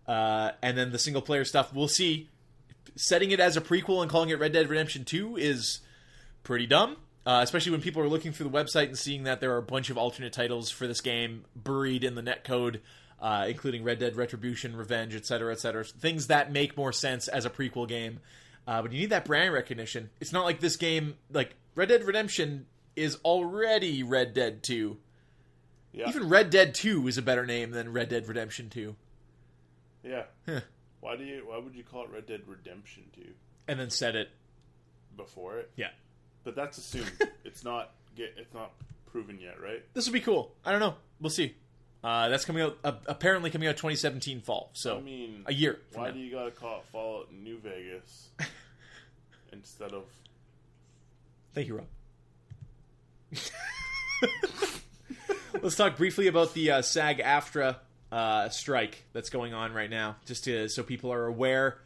Uh, 0.07 0.51
and 0.61 0.77
then 0.77 0.91
the 0.91 0.99
single 0.99 1.21
player 1.21 1.45
stuff, 1.45 1.73
we'll 1.73 1.87
see. 1.87 2.29
Setting 2.95 3.31
it 3.31 3.39
as 3.39 3.55
a 3.55 3.61
prequel 3.61 4.01
and 4.01 4.11
calling 4.11 4.29
it 4.29 4.39
Red 4.39 4.51
Dead 4.51 4.69
Redemption 4.69 5.05
2 5.05 5.37
is 5.37 5.79
pretty 6.43 6.67
dumb. 6.67 6.97
Uh, 7.25 7.41
especially 7.43 7.71
when 7.71 7.81
people 7.81 8.01
are 8.01 8.07
looking 8.07 8.31
through 8.31 8.49
the 8.49 8.57
website 8.57 8.87
and 8.87 8.97
seeing 8.97 9.23
that 9.23 9.39
there 9.39 9.53
are 9.53 9.57
a 9.57 9.63
bunch 9.63 9.91
of 9.91 9.97
alternate 9.97 10.33
titles 10.33 10.71
for 10.71 10.87
this 10.87 11.01
game 11.01 11.45
buried 11.55 12.03
in 12.03 12.15
the 12.15 12.23
netcode, 12.23 12.79
uh, 13.21 13.45
including 13.47 13.83
Red 13.83 13.99
Dead 13.99 14.15
Retribution, 14.15 14.75
Revenge, 14.75 15.15
etc., 15.15 15.51
etc. 15.51 15.83
Things 15.83 16.27
that 16.27 16.51
make 16.51 16.75
more 16.75 16.91
sense 16.91 17.27
as 17.27 17.45
a 17.45 17.49
prequel 17.51 17.87
game. 17.87 18.19
Uh, 18.67 18.81
but 18.81 18.91
you 18.91 18.99
need 18.99 19.09
that 19.09 19.25
brand 19.25 19.53
recognition. 19.53 20.09
It's 20.19 20.31
not 20.31 20.45
like 20.45 20.59
this 20.59 20.75
game, 20.77 21.15
like 21.31 21.55
Red 21.75 21.89
Dead 21.89 22.03
Redemption, 22.03 22.67
is 22.95 23.17
already 23.25 24.03
Red 24.03 24.33
Dead 24.33 24.61
2. 24.63 24.97
Yeah. 25.93 26.07
Even 26.09 26.29
Red 26.29 26.49
Dead 26.49 26.73
2 26.73 27.07
is 27.07 27.17
a 27.17 27.21
better 27.21 27.45
name 27.45 27.71
than 27.71 27.91
Red 27.91 28.09
Dead 28.09 28.27
Redemption 28.27 28.69
2. 28.69 28.95
yeah. 30.03 30.23
Huh. 30.47 30.61
Why 30.99 31.15
do 31.15 31.23
you? 31.23 31.43
Why 31.47 31.57
would 31.57 31.75
you 31.75 31.83
call 31.83 32.03
it 32.03 32.11
Red 32.11 32.27
Dead 32.27 32.41
Redemption 32.45 33.03
Two 33.15 33.31
And 33.67 33.79
then 33.79 33.89
set 33.89 34.15
it. 34.15 34.29
before 35.17 35.57
it? 35.57 35.71
Yeah. 35.75 35.89
But 36.43 36.55
that's 36.55 36.77
assumed. 36.77 37.11
it's 37.43 37.63
not. 37.63 37.91
It's 38.15 38.53
not 38.53 38.73
proven 39.11 39.39
yet, 39.41 39.59
right? 39.59 39.83
This 39.95 40.05
would 40.05 40.13
be 40.13 40.19
cool. 40.21 40.53
I 40.63 40.69
don't 40.71 40.79
know. 40.79 40.93
We'll 41.19 41.31
see. 41.31 41.55
Uh, 42.03 42.29
that's 42.29 42.45
coming 42.45 42.63
out, 42.63 42.79
uh, 42.83 42.93
apparently 43.05 43.51
coming 43.51 43.67
out 43.67 43.77
2017 43.77 44.41
fall. 44.41 44.71
So, 44.73 44.97
I 44.97 45.01
mean, 45.01 45.43
a 45.45 45.53
year. 45.53 45.79
Why 45.93 46.07
now. 46.07 46.13
do 46.13 46.19
you 46.19 46.31
gotta 46.31 46.51
call 46.51 46.79
it 46.79 46.85
Fallout 46.91 47.31
New 47.31 47.59
Vegas 47.59 48.29
instead 49.53 49.93
of? 49.93 50.05
Thank 51.53 51.67
you, 51.67 51.77
Rob. 51.77 51.85
Let's 55.61 55.75
talk 55.75 55.97
briefly 55.97 56.27
about 56.27 56.53
the 56.53 56.71
uh, 56.71 56.81
SAG 56.81 57.19
AFTRA 57.19 57.75
uh, 58.11 58.49
strike 58.49 59.03
that's 59.13 59.29
going 59.29 59.53
on 59.53 59.73
right 59.73 59.89
now, 59.89 60.15
just 60.25 60.45
to, 60.45 60.69
so 60.69 60.81
people 60.81 61.13
are 61.13 61.27
aware. 61.27 61.77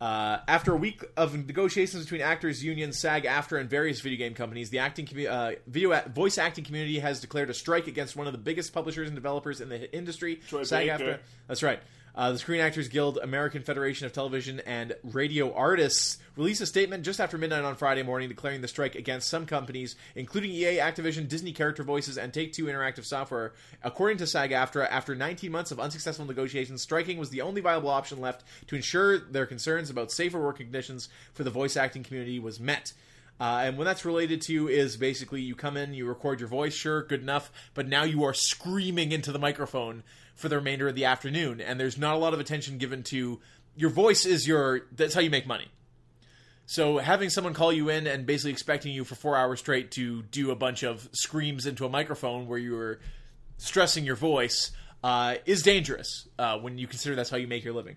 Uh, 0.00 0.38
after 0.48 0.72
a 0.72 0.76
week 0.76 1.02
of 1.16 1.34
negotiations 1.46 2.02
between 2.04 2.20
actors, 2.20 2.62
unions, 2.62 2.98
SAG, 2.98 3.24
AFTRA, 3.24 3.60
and 3.60 3.70
various 3.70 4.00
video 4.00 4.18
game 4.18 4.34
companies, 4.34 4.68
the 4.70 4.80
acting 4.80 5.06
commu- 5.06 5.30
uh, 5.30 5.56
video 5.66 5.92
a- 5.92 6.08
voice 6.08 6.36
acting 6.36 6.64
community 6.64 6.98
has 6.98 7.20
declared 7.20 7.48
a 7.48 7.54
strike 7.54 7.86
against 7.86 8.14
one 8.16 8.26
of 8.26 8.32
the 8.32 8.38
biggest 8.38 8.72
publishers 8.74 9.08
and 9.08 9.14
developers 9.14 9.60
in 9.60 9.68
the 9.68 9.94
industry. 9.96 10.36
Troy 10.48 10.64
SAG. 10.64 10.88
AFTRA. 10.88 11.18
That's 11.46 11.62
right. 11.62 11.80
Uh, 12.16 12.30
the 12.30 12.38
Screen 12.38 12.60
Actors 12.60 12.86
Guild, 12.86 13.18
American 13.18 13.62
Federation 13.62 14.06
of 14.06 14.12
Television 14.12 14.60
and 14.60 14.94
Radio 15.02 15.52
Artists 15.52 16.18
released 16.36 16.60
a 16.60 16.66
statement 16.66 17.04
just 17.04 17.18
after 17.18 17.36
midnight 17.36 17.64
on 17.64 17.74
Friday 17.74 18.04
morning 18.04 18.28
declaring 18.28 18.60
the 18.60 18.68
strike 18.68 18.94
against 18.94 19.28
some 19.28 19.46
companies, 19.46 19.96
including 20.14 20.52
EA, 20.52 20.78
Activision, 20.78 21.26
Disney 21.26 21.50
Character 21.50 21.82
Voices, 21.82 22.16
and 22.16 22.32
Take 22.32 22.52
Two 22.52 22.66
Interactive 22.66 23.04
Software. 23.04 23.52
According 23.82 24.18
to 24.18 24.28
SAG 24.28 24.52
AFTRA, 24.52 24.86
after 24.88 25.16
19 25.16 25.50
months 25.50 25.72
of 25.72 25.80
unsuccessful 25.80 26.24
negotiations, 26.24 26.82
striking 26.82 27.18
was 27.18 27.30
the 27.30 27.40
only 27.40 27.60
viable 27.60 27.90
option 27.90 28.20
left 28.20 28.44
to 28.68 28.76
ensure 28.76 29.18
their 29.18 29.46
concerns 29.46 29.90
about 29.90 30.12
safer 30.12 30.40
work 30.40 30.58
conditions 30.58 31.08
for 31.32 31.42
the 31.42 31.50
voice 31.50 31.76
acting 31.76 32.04
community 32.04 32.38
was 32.38 32.60
met. 32.60 32.92
Uh, 33.40 33.62
and 33.64 33.76
when 33.76 33.84
that's 33.84 34.04
related 34.04 34.40
to 34.40 34.68
is 34.68 34.96
basically 34.96 35.40
you 35.40 35.56
come 35.56 35.76
in, 35.76 35.92
you 35.92 36.06
record 36.06 36.38
your 36.38 36.48
voice, 36.48 36.74
sure, 36.74 37.02
good 37.02 37.20
enough, 37.20 37.50
but 37.74 37.88
now 37.88 38.04
you 38.04 38.22
are 38.22 38.34
screaming 38.34 39.10
into 39.10 39.32
the 39.32 39.38
microphone 39.40 40.04
for 40.34 40.48
the 40.48 40.56
remainder 40.56 40.88
of 40.88 40.94
the 40.94 41.04
afternoon, 41.04 41.60
and 41.60 41.78
there's 41.78 41.98
not 41.98 42.14
a 42.14 42.18
lot 42.18 42.34
of 42.34 42.40
attention 42.40 42.78
given 42.78 43.02
to 43.04 43.40
your 43.76 43.90
voice 43.90 44.24
is 44.26 44.46
your 44.46 44.82
that's 44.92 45.14
how 45.14 45.20
you 45.20 45.30
make 45.30 45.46
money. 45.46 45.66
So 46.66 46.98
having 46.98 47.28
someone 47.28 47.52
call 47.52 47.72
you 47.72 47.90
in 47.90 48.06
and 48.06 48.24
basically 48.24 48.52
expecting 48.52 48.94
you 48.94 49.04
for 49.04 49.14
four 49.14 49.36
hours 49.36 49.60
straight 49.60 49.90
to 49.92 50.22
do 50.22 50.50
a 50.50 50.56
bunch 50.56 50.82
of 50.82 51.08
screams 51.12 51.66
into 51.66 51.84
a 51.84 51.90
microphone 51.90 52.46
where 52.46 52.58
you're 52.58 53.00
stressing 53.58 54.04
your 54.04 54.16
voice 54.16 54.70
uh, 55.02 55.36
is 55.44 55.62
dangerous 55.62 56.26
uh, 56.38 56.58
when 56.58 56.78
you 56.78 56.86
consider 56.86 57.14
that's 57.14 57.28
how 57.28 57.36
you 57.36 57.46
make 57.46 57.64
your 57.64 57.74
living. 57.74 57.96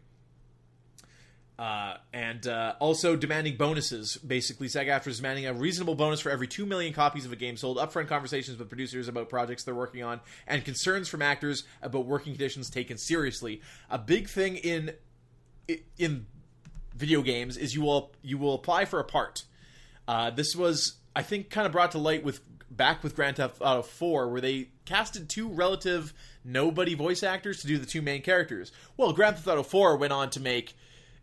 Uh, 1.57 1.97
and 2.13 2.45
uh, 2.45 2.75
also 2.79 3.15
demanding 3.15 3.57
bonuses. 3.57 4.17
Basically, 4.17 4.67
SAG-AFTRA 4.67 5.07
is 5.07 5.17
demanding 5.17 5.47
a 5.47 5.53
reasonable 5.53 5.95
bonus 5.95 6.19
for 6.19 6.29
every 6.29 6.47
two 6.47 6.67
million 6.67 6.93
copies 6.93 7.25
of 7.25 7.31
a 7.31 7.35
game 7.35 7.57
sold. 7.57 7.77
Upfront 7.77 8.07
conversations 8.07 8.59
with 8.59 8.67
producers 8.67 9.07
about 9.07 9.27
projects 9.27 9.63
they're 9.63 9.73
working 9.73 10.03
on, 10.03 10.19
and 10.45 10.63
concerns 10.63 11.07
from 11.07 11.23
actors 11.23 11.63
about 11.81 12.05
working 12.05 12.33
conditions 12.33 12.69
taken 12.69 12.97
seriously. 12.97 13.61
A 13.89 13.97
big 13.97 14.29
thing 14.29 14.57
in 14.57 14.91
in 15.97 16.27
video 16.95 17.21
games 17.21 17.57
is 17.57 17.73
you 17.73 17.81
will 17.81 18.11
you 18.21 18.37
will 18.37 18.53
apply 18.53 18.85
for 18.85 18.99
a 18.99 19.03
part. 19.03 19.43
Uh, 20.07 20.29
this 20.29 20.55
was, 20.55 20.97
I 21.15 21.23
think, 21.23 21.49
kind 21.49 21.65
of 21.65 21.71
brought 21.71 21.91
to 21.91 21.97
light 21.97 22.23
with 22.23 22.41
back 22.69 23.03
with 23.03 23.15
Grand 23.15 23.37
Theft 23.37 23.57
Auto 23.61 23.81
4, 23.81 24.29
where 24.29 24.41
they 24.41 24.69
casted 24.85 25.29
two 25.29 25.49
relative 25.49 26.13
nobody 26.43 26.93
voice 26.93 27.23
actors 27.23 27.61
to 27.61 27.67
do 27.67 27.77
the 27.77 27.85
two 27.85 28.01
main 28.01 28.21
characters. 28.21 28.71
Well, 28.95 29.13
Grand 29.13 29.35
Theft 29.35 29.47
Auto 29.47 29.63
4 29.63 29.97
went 29.97 30.13
on 30.13 30.29
to 30.31 30.39
make 30.39 30.75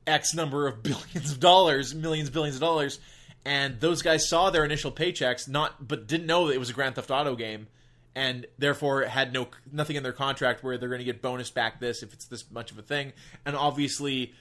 X 0.06 0.34
number 0.34 0.66
of 0.66 0.82
billions 0.82 1.32
of 1.32 1.40
dollars, 1.40 1.94
millions, 1.94 2.30
billions 2.30 2.56
of 2.56 2.60
dollars, 2.60 3.00
and 3.44 3.80
those 3.80 4.02
guys 4.02 4.28
saw 4.28 4.50
their 4.50 4.64
initial 4.64 4.90
paychecks, 4.90 5.48
not 5.48 5.86
but 5.86 6.06
didn't 6.06 6.26
know 6.26 6.46
that 6.46 6.54
it 6.54 6.58
was 6.58 6.70
a 6.70 6.74
Grand 6.74 6.94
Theft 6.94 7.10
Auto 7.10 7.36
game, 7.36 7.66
and 8.14 8.46
therefore 8.58 9.02
had 9.02 9.32
no 9.32 9.48
nothing 9.70 9.96
in 9.96 10.02
their 10.02 10.12
contract 10.12 10.62
where 10.62 10.78
they're 10.78 10.88
going 10.88 11.00
to 11.00 11.04
get 11.04 11.22
bonus 11.22 11.50
back 11.50 11.80
this 11.80 12.02
if 12.02 12.12
it's 12.12 12.26
this 12.26 12.50
much 12.50 12.70
of 12.70 12.78
a 12.78 12.82
thing, 12.82 13.12
and 13.44 13.56
obviously. 13.56 14.32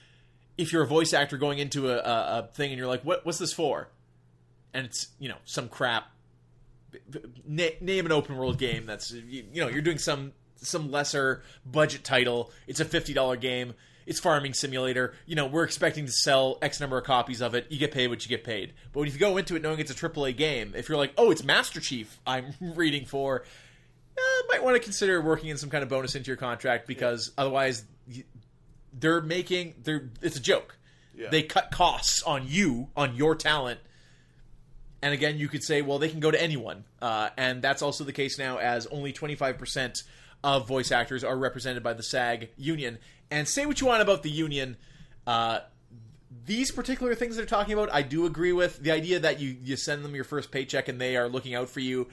If 0.56 0.72
you're 0.72 0.84
a 0.84 0.86
voice 0.86 1.12
actor 1.12 1.36
going 1.36 1.58
into 1.58 1.90
a, 1.90 1.96
a, 1.96 2.38
a 2.38 2.48
thing 2.54 2.70
and 2.70 2.78
you're 2.78 2.86
like, 2.86 3.02
"What? 3.02 3.26
What's 3.26 3.38
this 3.38 3.52
for?" 3.52 3.88
and 4.74 4.84
it's 4.84 5.08
you 5.18 5.28
know 5.28 5.36
some 5.44 5.68
crap 5.68 6.10
na- 7.46 7.68
name 7.80 8.04
an 8.04 8.12
open 8.12 8.36
world 8.36 8.58
game 8.58 8.84
that's 8.84 9.12
you, 9.12 9.44
you 9.52 9.60
know 9.62 9.68
you're 9.68 9.80
doing 9.80 9.98
some 9.98 10.32
some 10.56 10.90
lesser 10.90 11.42
budget 11.64 12.04
title 12.04 12.50
it's 12.66 12.80
a 12.80 12.84
$50 12.84 13.40
game 13.40 13.74
it's 14.06 14.20
farming 14.20 14.54
simulator. 14.54 15.14
You 15.26 15.36
know 15.36 15.46
we're 15.46 15.64
expecting 15.64 16.06
to 16.06 16.12
sell 16.12 16.58
x 16.62 16.80
number 16.80 16.98
of 16.98 17.04
copies 17.04 17.40
of 17.40 17.54
it. 17.54 17.66
You 17.70 17.78
get 17.78 17.92
paid 17.92 18.08
what 18.08 18.24
you 18.24 18.28
get 18.28 18.44
paid. 18.44 18.72
But 18.92 19.02
if 19.02 19.14
you 19.14 19.20
go 19.20 19.36
into 19.36 19.56
it 19.56 19.62
knowing 19.62 19.78
it's 19.80 19.90
a 19.90 19.94
aaa 19.94 20.36
game 20.36 20.74
if 20.76 20.88
you're 20.88 20.98
like 20.98 21.12
oh 21.16 21.30
it's 21.30 21.42
master 21.44 21.80
chief 21.80 22.18
i'm 22.26 22.54
reading 22.60 23.04
for 23.06 23.44
uh, 24.16 24.42
might 24.48 24.62
want 24.62 24.76
to 24.76 24.80
consider 24.80 25.20
working 25.20 25.48
in 25.50 25.56
some 25.56 25.70
kind 25.70 25.82
of 25.82 25.88
bonus 25.88 26.14
into 26.14 26.28
your 26.28 26.36
contract 26.36 26.86
because 26.86 27.32
otherwise 27.36 27.84
y- 28.08 28.24
they're 28.92 29.20
making 29.20 29.74
they're 29.82 30.08
it's 30.22 30.36
a 30.36 30.40
joke. 30.40 30.76
Yeah. 31.16 31.28
they 31.30 31.42
cut 31.44 31.70
costs 31.70 32.22
on 32.24 32.46
you 32.46 32.88
on 32.96 33.14
your 33.14 33.36
talent. 33.36 33.78
And 35.00 35.12
again, 35.12 35.38
you 35.38 35.48
could 35.48 35.62
say, 35.62 35.80
well, 35.82 35.98
they 35.98 36.08
can 36.08 36.18
go 36.18 36.30
to 36.30 36.42
anyone. 36.42 36.84
Uh, 37.00 37.28
and 37.36 37.60
that's 37.60 37.82
also 37.82 38.04
the 38.04 38.12
case 38.12 38.38
now, 38.38 38.56
as 38.56 38.86
only 38.86 39.12
25% 39.12 40.02
of 40.44 40.68
voice 40.68 40.92
actors 40.92 41.24
are 41.24 41.36
represented 41.36 41.82
by 41.82 41.94
the 41.94 42.02
SAG 42.02 42.50
union. 42.56 42.98
And 43.30 43.48
say 43.48 43.64
what 43.64 43.80
you 43.80 43.86
want 43.86 44.02
about 44.02 44.22
the 44.22 44.30
union. 44.30 44.76
Uh, 45.26 45.60
these 46.44 46.70
particular 46.70 47.14
things 47.14 47.36
they're 47.36 47.46
talking 47.46 47.72
about, 47.72 47.88
I 47.92 48.02
do 48.02 48.26
agree 48.26 48.52
with. 48.52 48.78
The 48.78 48.92
idea 48.92 49.20
that 49.20 49.40
you, 49.40 49.56
you 49.62 49.76
send 49.76 50.04
them 50.04 50.14
your 50.14 50.24
first 50.24 50.52
paycheck 50.52 50.88
and 50.88 51.00
they 51.00 51.16
are 51.16 51.30
looking 51.30 51.54
out 51.54 51.70
for 51.70 51.80
you, 51.80 52.08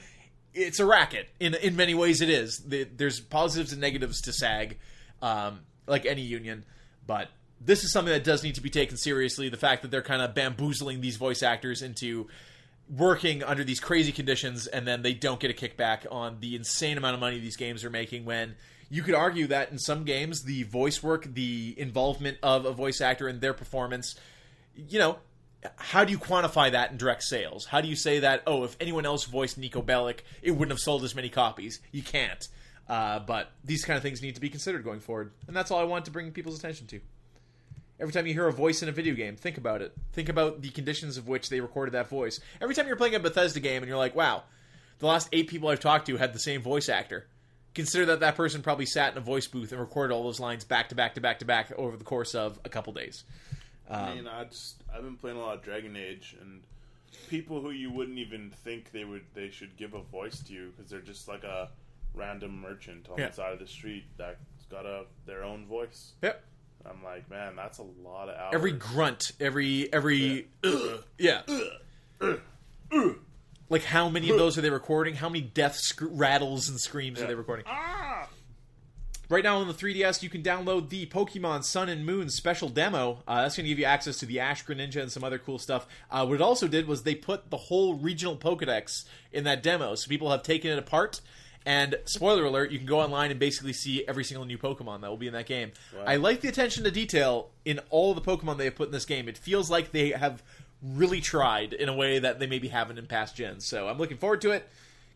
it's 0.54 0.80
a 0.80 0.86
racket. 0.86 1.28
In, 1.40 1.54
in 1.54 1.76
many 1.76 1.92
ways, 1.92 2.22
it 2.22 2.30
is. 2.30 2.58
The, 2.60 2.84
there's 2.84 3.20
positives 3.20 3.72
and 3.72 3.82
negatives 3.82 4.22
to 4.22 4.32
SAG, 4.32 4.78
um, 5.20 5.60
like 5.86 6.06
any 6.06 6.22
union. 6.22 6.64
But 7.06 7.28
this 7.60 7.84
is 7.84 7.92
something 7.92 8.14
that 8.14 8.24
does 8.24 8.42
need 8.42 8.54
to 8.54 8.62
be 8.62 8.70
taken 8.70 8.96
seriously. 8.96 9.50
The 9.50 9.58
fact 9.58 9.82
that 9.82 9.90
they're 9.90 10.00
kind 10.00 10.22
of 10.22 10.34
bamboozling 10.34 11.02
these 11.02 11.18
voice 11.18 11.42
actors 11.42 11.82
into 11.82 12.28
working 12.94 13.42
under 13.42 13.64
these 13.64 13.80
crazy 13.80 14.12
conditions 14.12 14.66
and 14.66 14.86
then 14.86 15.02
they 15.02 15.14
don't 15.14 15.40
get 15.40 15.50
a 15.50 15.54
kickback 15.54 16.06
on 16.10 16.38
the 16.40 16.54
insane 16.54 16.98
amount 16.98 17.14
of 17.14 17.20
money 17.20 17.38
these 17.38 17.56
games 17.56 17.84
are 17.84 17.90
making 17.90 18.24
when 18.24 18.54
you 18.90 19.02
could 19.02 19.14
argue 19.14 19.46
that 19.46 19.70
in 19.70 19.78
some 19.78 20.04
games 20.04 20.42
the 20.42 20.62
voice 20.64 21.02
work 21.02 21.24
the 21.32 21.74
involvement 21.78 22.36
of 22.42 22.66
a 22.66 22.72
voice 22.72 23.00
actor 23.00 23.28
in 23.28 23.40
their 23.40 23.54
performance 23.54 24.14
you 24.74 24.98
know 24.98 25.16
how 25.76 26.04
do 26.04 26.12
you 26.12 26.18
quantify 26.18 26.72
that 26.72 26.90
in 26.90 26.96
direct 26.96 27.22
sales? 27.22 27.66
How 27.66 27.80
do 27.80 27.88
you 27.88 27.96
say 27.96 28.20
that? 28.20 28.42
Oh, 28.46 28.64
if 28.64 28.76
anyone 28.80 29.06
else 29.06 29.24
voiced 29.24 29.60
Niko 29.60 29.84
Bellic, 29.84 30.20
it 30.42 30.52
wouldn't 30.52 30.70
have 30.70 30.80
sold 30.80 31.04
as 31.04 31.14
many 31.14 31.28
copies. 31.28 31.80
You 31.92 32.02
can't. 32.02 32.46
Uh, 32.88 33.20
but 33.20 33.52
these 33.64 33.84
kind 33.84 33.96
of 33.96 34.02
things 34.02 34.22
need 34.22 34.34
to 34.34 34.40
be 34.40 34.48
considered 34.48 34.84
going 34.84 35.00
forward, 35.00 35.32
and 35.46 35.56
that's 35.56 35.70
all 35.70 35.78
I 35.78 35.84
want 35.84 36.04
to 36.06 36.10
bring 36.10 36.32
people's 36.32 36.58
attention 36.58 36.86
to. 36.88 37.00
Every 38.02 38.12
time 38.12 38.26
you 38.26 38.34
hear 38.34 38.48
a 38.48 38.52
voice 38.52 38.82
in 38.82 38.88
a 38.88 38.92
video 38.92 39.14
game, 39.14 39.36
think 39.36 39.56
about 39.56 39.80
it. 39.80 39.92
Think 40.12 40.28
about 40.28 40.60
the 40.60 40.70
conditions 40.70 41.16
of 41.16 41.28
which 41.28 41.48
they 41.48 41.60
recorded 41.60 41.92
that 41.92 42.08
voice. 42.08 42.40
Every 42.60 42.74
time 42.74 42.88
you're 42.88 42.96
playing 42.96 43.14
a 43.14 43.20
Bethesda 43.20 43.60
game 43.60 43.80
and 43.80 43.88
you're 43.88 43.96
like, 43.96 44.16
"Wow, 44.16 44.42
the 44.98 45.06
last 45.06 45.28
eight 45.30 45.46
people 45.46 45.68
I've 45.68 45.78
talked 45.78 46.06
to 46.06 46.16
had 46.16 46.32
the 46.32 46.40
same 46.40 46.62
voice 46.62 46.88
actor." 46.88 47.28
Consider 47.74 48.06
that 48.06 48.18
that 48.18 48.34
person 48.34 48.60
probably 48.60 48.86
sat 48.86 49.12
in 49.12 49.18
a 49.18 49.20
voice 49.20 49.46
booth 49.46 49.70
and 49.70 49.80
recorded 49.80 50.12
all 50.12 50.24
those 50.24 50.40
lines 50.40 50.64
back 50.64 50.88
to 50.88 50.96
back 50.96 51.14
to 51.14 51.20
back 51.20 51.38
to 51.38 51.44
back 51.44 51.70
over 51.78 51.96
the 51.96 52.02
course 52.02 52.34
of 52.34 52.58
a 52.64 52.68
couple 52.68 52.92
days. 52.92 53.22
I 53.88 54.10
um, 54.10 54.16
mean, 54.16 54.26
I 54.26 54.44
just 54.44 54.82
I've 54.92 55.02
been 55.02 55.16
playing 55.16 55.36
a 55.36 55.40
lot 55.40 55.54
of 55.58 55.62
Dragon 55.62 55.94
Age, 55.96 56.34
and 56.40 56.64
people 57.28 57.60
who 57.60 57.70
you 57.70 57.92
wouldn't 57.92 58.18
even 58.18 58.50
think 58.50 58.90
they 58.90 59.04
would 59.04 59.22
they 59.34 59.48
should 59.50 59.76
give 59.76 59.94
a 59.94 60.02
voice 60.02 60.40
to 60.40 60.52
you 60.52 60.72
because 60.76 60.90
they're 60.90 61.00
just 61.00 61.28
like 61.28 61.44
a 61.44 61.70
random 62.14 62.60
merchant 62.60 63.08
on 63.08 63.18
Yeah. 63.18 63.28
the 63.28 63.34
side 63.34 63.52
of 63.52 63.60
the 63.60 63.68
street 63.68 64.04
that's 64.16 64.66
got 64.68 64.86
a 64.86 65.04
their 65.24 65.44
own 65.44 65.66
voice. 65.66 66.14
Yep. 66.20 66.44
I'm 66.88 67.02
like, 67.04 67.28
man, 67.30 67.56
that's 67.56 67.78
a 67.78 67.82
lot 68.04 68.28
of 68.28 68.36
hours. 68.36 68.54
Every 68.54 68.72
grunt, 68.72 69.32
every 69.40 69.92
every 69.92 70.48
ugh, 70.64 71.04
yeah. 71.18 71.42
Like 73.68 73.84
how 73.84 74.08
many 74.08 74.30
of 74.30 74.36
those 74.36 74.58
are 74.58 74.60
they 74.60 74.70
recording? 74.70 75.14
How 75.14 75.28
many 75.28 75.40
death 75.40 75.76
sc- 75.76 76.02
rattles 76.02 76.68
and 76.68 76.78
screams 76.78 77.20
are 77.22 77.26
they 77.26 77.34
recording? 77.34 77.64
ah, 77.68 78.28
Right 79.30 79.44
now 79.44 79.58
on 79.58 79.68
the 79.68 79.72
3DS, 79.72 80.22
you 80.22 80.28
can 80.28 80.42
download 80.42 80.90
the 80.90 81.06
Pokemon 81.06 81.64
Sun 81.64 81.88
and 81.88 82.04
Moon 82.04 82.28
special 82.28 82.68
demo. 82.68 83.22
Uh, 83.26 83.42
that's 83.42 83.56
going 83.56 83.64
to 83.64 83.68
give 83.70 83.78
you 83.78 83.86
access 83.86 84.18
to 84.18 84.26
the 84.26 84.40
Ash 84.40 84.62
Greninja 84.62 85.00
and 85.00 85.10
some 85.10 85.24
other 85.24 85.38
cool 85.38 85.58
stuff. 85.58 85.86
Uh, 86.10 86.26
what 86.26 86.34
it 86.34 86.42
also 86.42 86.68
did 86.68 86.86
was 86.86 87.04
they 87.04 87.14
put 87.14 87.48
the 87.48 87.56
whole 87.56 87.94
regional 87.94 88.36
Pokedex 88.36 89.06
in 89.32 89.44
that 89.44 89.62
demo, 89.62 89.94
so 89.94 90.06
people 90.06 90.30
have 90.30 90.42
taken 90.42 90.70
it 90.70 90.78
apart. 90.78 91.22
And 91.64 91.96
spoiler 92.06 92.44
alert, 92.44 92.70
you 92.70 92.78
can 92.78 92.86
go 92.86 93.00
online 93.00 93.30
and 93.30 93.38
basically 93.38 93.72
see 93.72 94.04
every 94.08 94.24
single 94.24 94.44
new 94.44 94.58
Pokemon 94.58 95.00
that 95.02 95.10
will 95.10 95.16
be 95.16 95.26
in 95.28 95.32
that 95.34 95.46
game. 95.46 95.72
I 96.06 96.16
like 96.16 96.40
the 96.40 96.48
attention 96.48 96.84
to 96.84 96.90
detail 96.90 97.50
in 97.64 97.80
all 97.90 98.14
the 98.14 98.20
Pokemon 98.20 98.58
they 98.58 98.64
have 98.64 98.74
put 98.74 98.88
in 98.88 98.92
this 98.92 99.04
game. 99.04 99.28
It 99.28 99.38
feels 99.38 99.70
like 99.70 99.92
they 99.92 100.10
have 100.10 100.42
really 100.82 101.20
tried 101.20 101.72
in 101.72 101.88
a 101.88 101.94
way 101.94 102.18
that 102.18 102.40
they 102.40 102.46
maybe 102.46 102.68
haven't 102.68 102.98
in 102.98 103.06
past 103.06 103.36
gens. 103.36 103.64
So 103.66 103.86
I'm 103.88 103.98
looking 103.98 104.16
forward 104.16 104.40
to 104.40 104.50
it. 104.50 104.68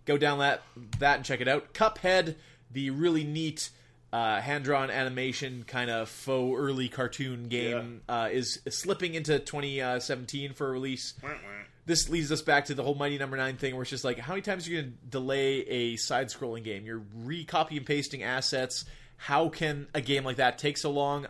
Go 0.05 0.17
down 0.17 0.39
that 0.39 0.63
that 1.01 1.17
and 1.17 1.25
check 1.25 1.41
it 1.41 1.49
out. 1.49 1.75
Cuphead, 1.75 2.37
the 2.71 2.91
really 2.91 3.25
neat 3.25 3.71
uh, 4.13 4.41
hand 4.41 4.63
drawn 4.65 4.89
animation 4.89 5.65
kind 5.67 5.91
of 5.91 6.09
faux 6.09 6.57
early 6.57 6.89
cartoon 6.89 7.49
game, 7.49 8.03
uh, 8.09 8.29
is 8.31 8.61
slipping 8.69 9.15
into 9.15 9.41
2017 9.41 10.53
for 10.53 10.69
a 10.69 10.71
release. 10.71 11.15
wah, 11.23 11.31
wah. 11.31 11.37
This 11.87 12.09
leads 12.09 12.33
us 12.33 12.43
back 12.43 12.67
to 12.67 12.75
the 12.75 12.83
whole 12.83 12.97
Mighty 12.97 13.17
Number 13.17 13.37
Nine 13.37 13.57
thing, 13.57 13.75
where 13.75 13.83
it's 13.83 13.91
just 13.91 14.05
like, 14.05 14.19
how 14.19 14.33
many 14.33 14.43
times 14.43 14.67
are 14.67 14.73
you 14.73 14.83
going 14.83 14.93
to 14.93 15.07
delay 15.09 15.61
a 15.61 15.97
side 15.97 16.29
scrolling 16.29 16.65
game? 16.65 16.85
You're 16.85 17.03
re-copy 17.15 17.77
and 17.77 17.87
pasting 17.87 18.25
assets. 18.25 18.85
How 19.17 19.49
can 19.49 19.87
a 19.95 20.01
game 20.01 20.25
like 20.25 20.37
that 20.37 20.59
take 20.59 20.77
so 20.77 20.91
long? 20.91 21.29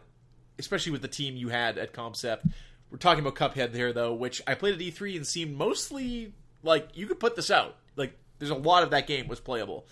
Especially 0.59 0.93
with 0.93 1.03
the 1.03 1.09
team 1.09 1.37
you 1.37 1.51
had 1.51 1.77
at 1.77 1.93
Comcept. 1.93 2.51
We're 2.91 2.97
talking 2.97 3.25
about 3.25 3.35
Cuphead 3.35 3.73
there, 3.73 3.93
though, 3.93 4.15
which 4.15 4.41
I 4.47 4.55
played 4.55 4.75
at 4.75 4.81
E3 4.81 5.17
and 5.17 5.27
seemed 5.27 5.57
mostly 5.57 6.33
like 6.63 6.89
you 6.95 7.07
could 7.07 7.21
put 7.21 7.37
this 7.37 7.51
out. 7.51 7.77
Like, 7.95 8.17
there's 8.39 8.51
a 8.51 8.55
lot 8.55 8.83
of 8.83 8.91
that 8.91 9.07
game 9.07 9.29
was 9.29 9.41
playable. 9.41 9.87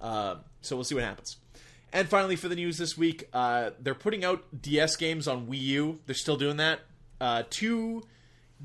Uh, 0.00 0.36
so 0.62 0.76
we'll 0.76 0.84
see 0.84 0.94
what 0.94 1.04
happens. 1.04 1.36
And 1.92 2.08
finally, 2.08 2.36
for 2.36 2.48
the 2.48 2.56
news 2.56 2.78
this 2.78 2.96
week, 2.96 3.28
uh, 3.32 3.70
they're 3.80 3.94
putting 3.94 4.24
out 4.24 4.44
DS 4.60 4.96
games 4.96 5.28
on 5.28 5.46
Wii 5.46 5.60
U. 5.60 6.00
They're 6.06 6.14
still 6.14 6.36
doing 6.36 6.56
that. 6.56 6.80
Uh, 7.20 7.42
two 7.48 8.02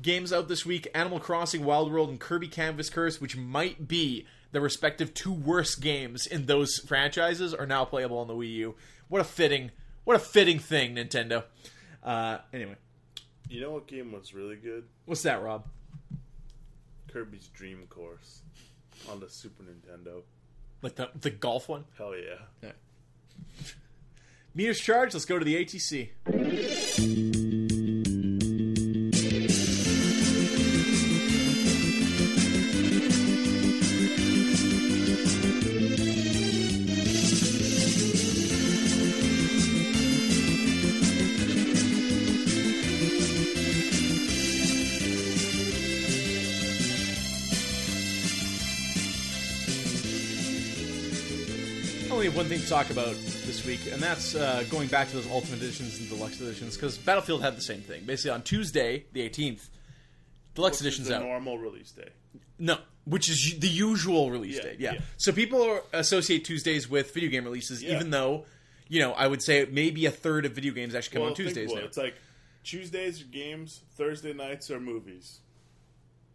games 0.00 0.32
out 0.32 0.48
this 0.48 0.64
week 0.64 0.88
Animal 0.94 1.20
Crossing 1.20 1.64
Wild 1.64 1.92
World 1.92 2.08
and 2.08 2.18
Kirby 2.20 2.48
Canvas 2.48 2.88
Curse, 2.90 3.20
which 3.20 3.36
might 3.36 3.86
be 3.88 4.26
the 4.52 4.60
respective 4.60 5.14
two 5.14 5.32
worst 5.32 5.80
games 5.80 6.26
in 6.26 6.46
those 6.46 6.78
franchises, 6.78 7.52
are 7.54 7.66
now 7.66 7.84
playable 7.84 8.18
on 8.18 8.26
the 8.28 8.34
Wii 8.34 8.52
U. 8.54 8.74
What 9.08 9.20
a 9.20 9.24
fitting, 9.24 9.70
what 10.04 10.16
a 10.16 10.18
fitting 10.20 10.58
thing, 10.58 10.94
Nintendo. 10.96 11.44
Uh, 12.02 12.38
anyway, 12.52 12.76
You 13.48 13.60
know 13.60 13.70
what 13.70 13.86
game 13.86 14.12
was 14.12 14.34
really 14.34 14.56
good? 14.56 14.84
what's 15.06 15.22
that, 15.22 15.42
Rob? 15.42 15.66
Kirby's 17.12 17.48
Dream 17.48 17.86
Course 17.90 18.40
on 19.10 19.20
the 19.20 19.28
Super 19.28 19.62
Nintendo. 19.62 20.22
Like 20.80 20.94
the 20.96 21.10
the 21.20 21.30
golf 21.30 21.68
one? 21.68 21.84
Hell 21.98 22.14
yeah. 22.16 22.70
Meters 24.54 24.80
charged. 24.80 25.14
Let's 25.14 25.26
go 25.26 25.38
to 25.38 25.44
the 25.44 25.62
ATC. 25.64 26.10
One 52.42 52.48
thing 52.48 52.58
to 52.60 52.68
talk 52.68 52.90
about 52.90 53.14
this 53.46 53.64
week, 53.64 53.78
and 53.92 54.02
that's 54.02 54.34
uh, 54.34 54.64
going 54.68 54.88
back 54.88 55.06
to 55.10 55.14
those 55.14 55.30
Ultimate 55.30 55.58
Editions 55.62 56.00
and 56.00 56.08
Deluxe 56.08 56.40
Editions, 56.40 56.74
because 56.76 56.98
Battlefield 56.98 57.40
had 57.40 57.56
the 57.56 57.60
same 57.60 57.82
thing. 57.82 58.02
Basically, 58.04 58.32
on 58.32 58.42
Tuesday, 58.42 59.04
the 59.12 59.20
18th, 59.30 59.68
Deluxe 60.56 60.80
Which 60.80 60.80
is 60.80 60.80
Edition's 60.80 61.06
the 61.08 61.16
out. 61.18 61.22
normal 61.22 61.58
release 61.58 61.92
day. 61.92 62.08
No, 62.58 62.78
which 63.04 63.30
is 63.30 63.60
the 63.60 63.68
usual 63.68 64.32
release 64.32 64.56
Yeah, 64.56 64.62
date. 64.62 64.80
Yeah. 64.80 64.92
yeah. 64.94 65.00
So 65.18 65.30
people 65.30 65.62
are, 65.62 65.82
associate 65.92 66.44
Tuesdays 66.44 66.90
with 66.90 67.14
video 67.14 67.30
game 67.30 67.44
releases, 67.44 67.80
Yeah. 67.80 67.94
even 67.94 68.10
though, 68.10 68.44
you 68.88 68.98
know, 68.98 69.12
I 69.12 69.28
would 69.28 69.40
say 69.40 69.68
maybe 69.70 70.06
a 70.06 70.10
third 70.10 70.44
of 70.44 70.50
video 70.50 70.72
games 70.74 70.96
actually 70.96 71.14
come 71.18 71.22
on 71.22 71.28
think 71.36 71.46
Tuesdays 71.46 71.70
about 71.70 71.78
it. 71.78 71.80
now. 71.82 71.86
It's 71.86 71.96
like 71.96 72.14
Tuesdays 72.64 73.22
are 73.22 73.26
games, 73.26 73.82
Thursday 73.96 74.32
nights 74.32 74.68
are 74.68 74.80
movies. 74.80 75.38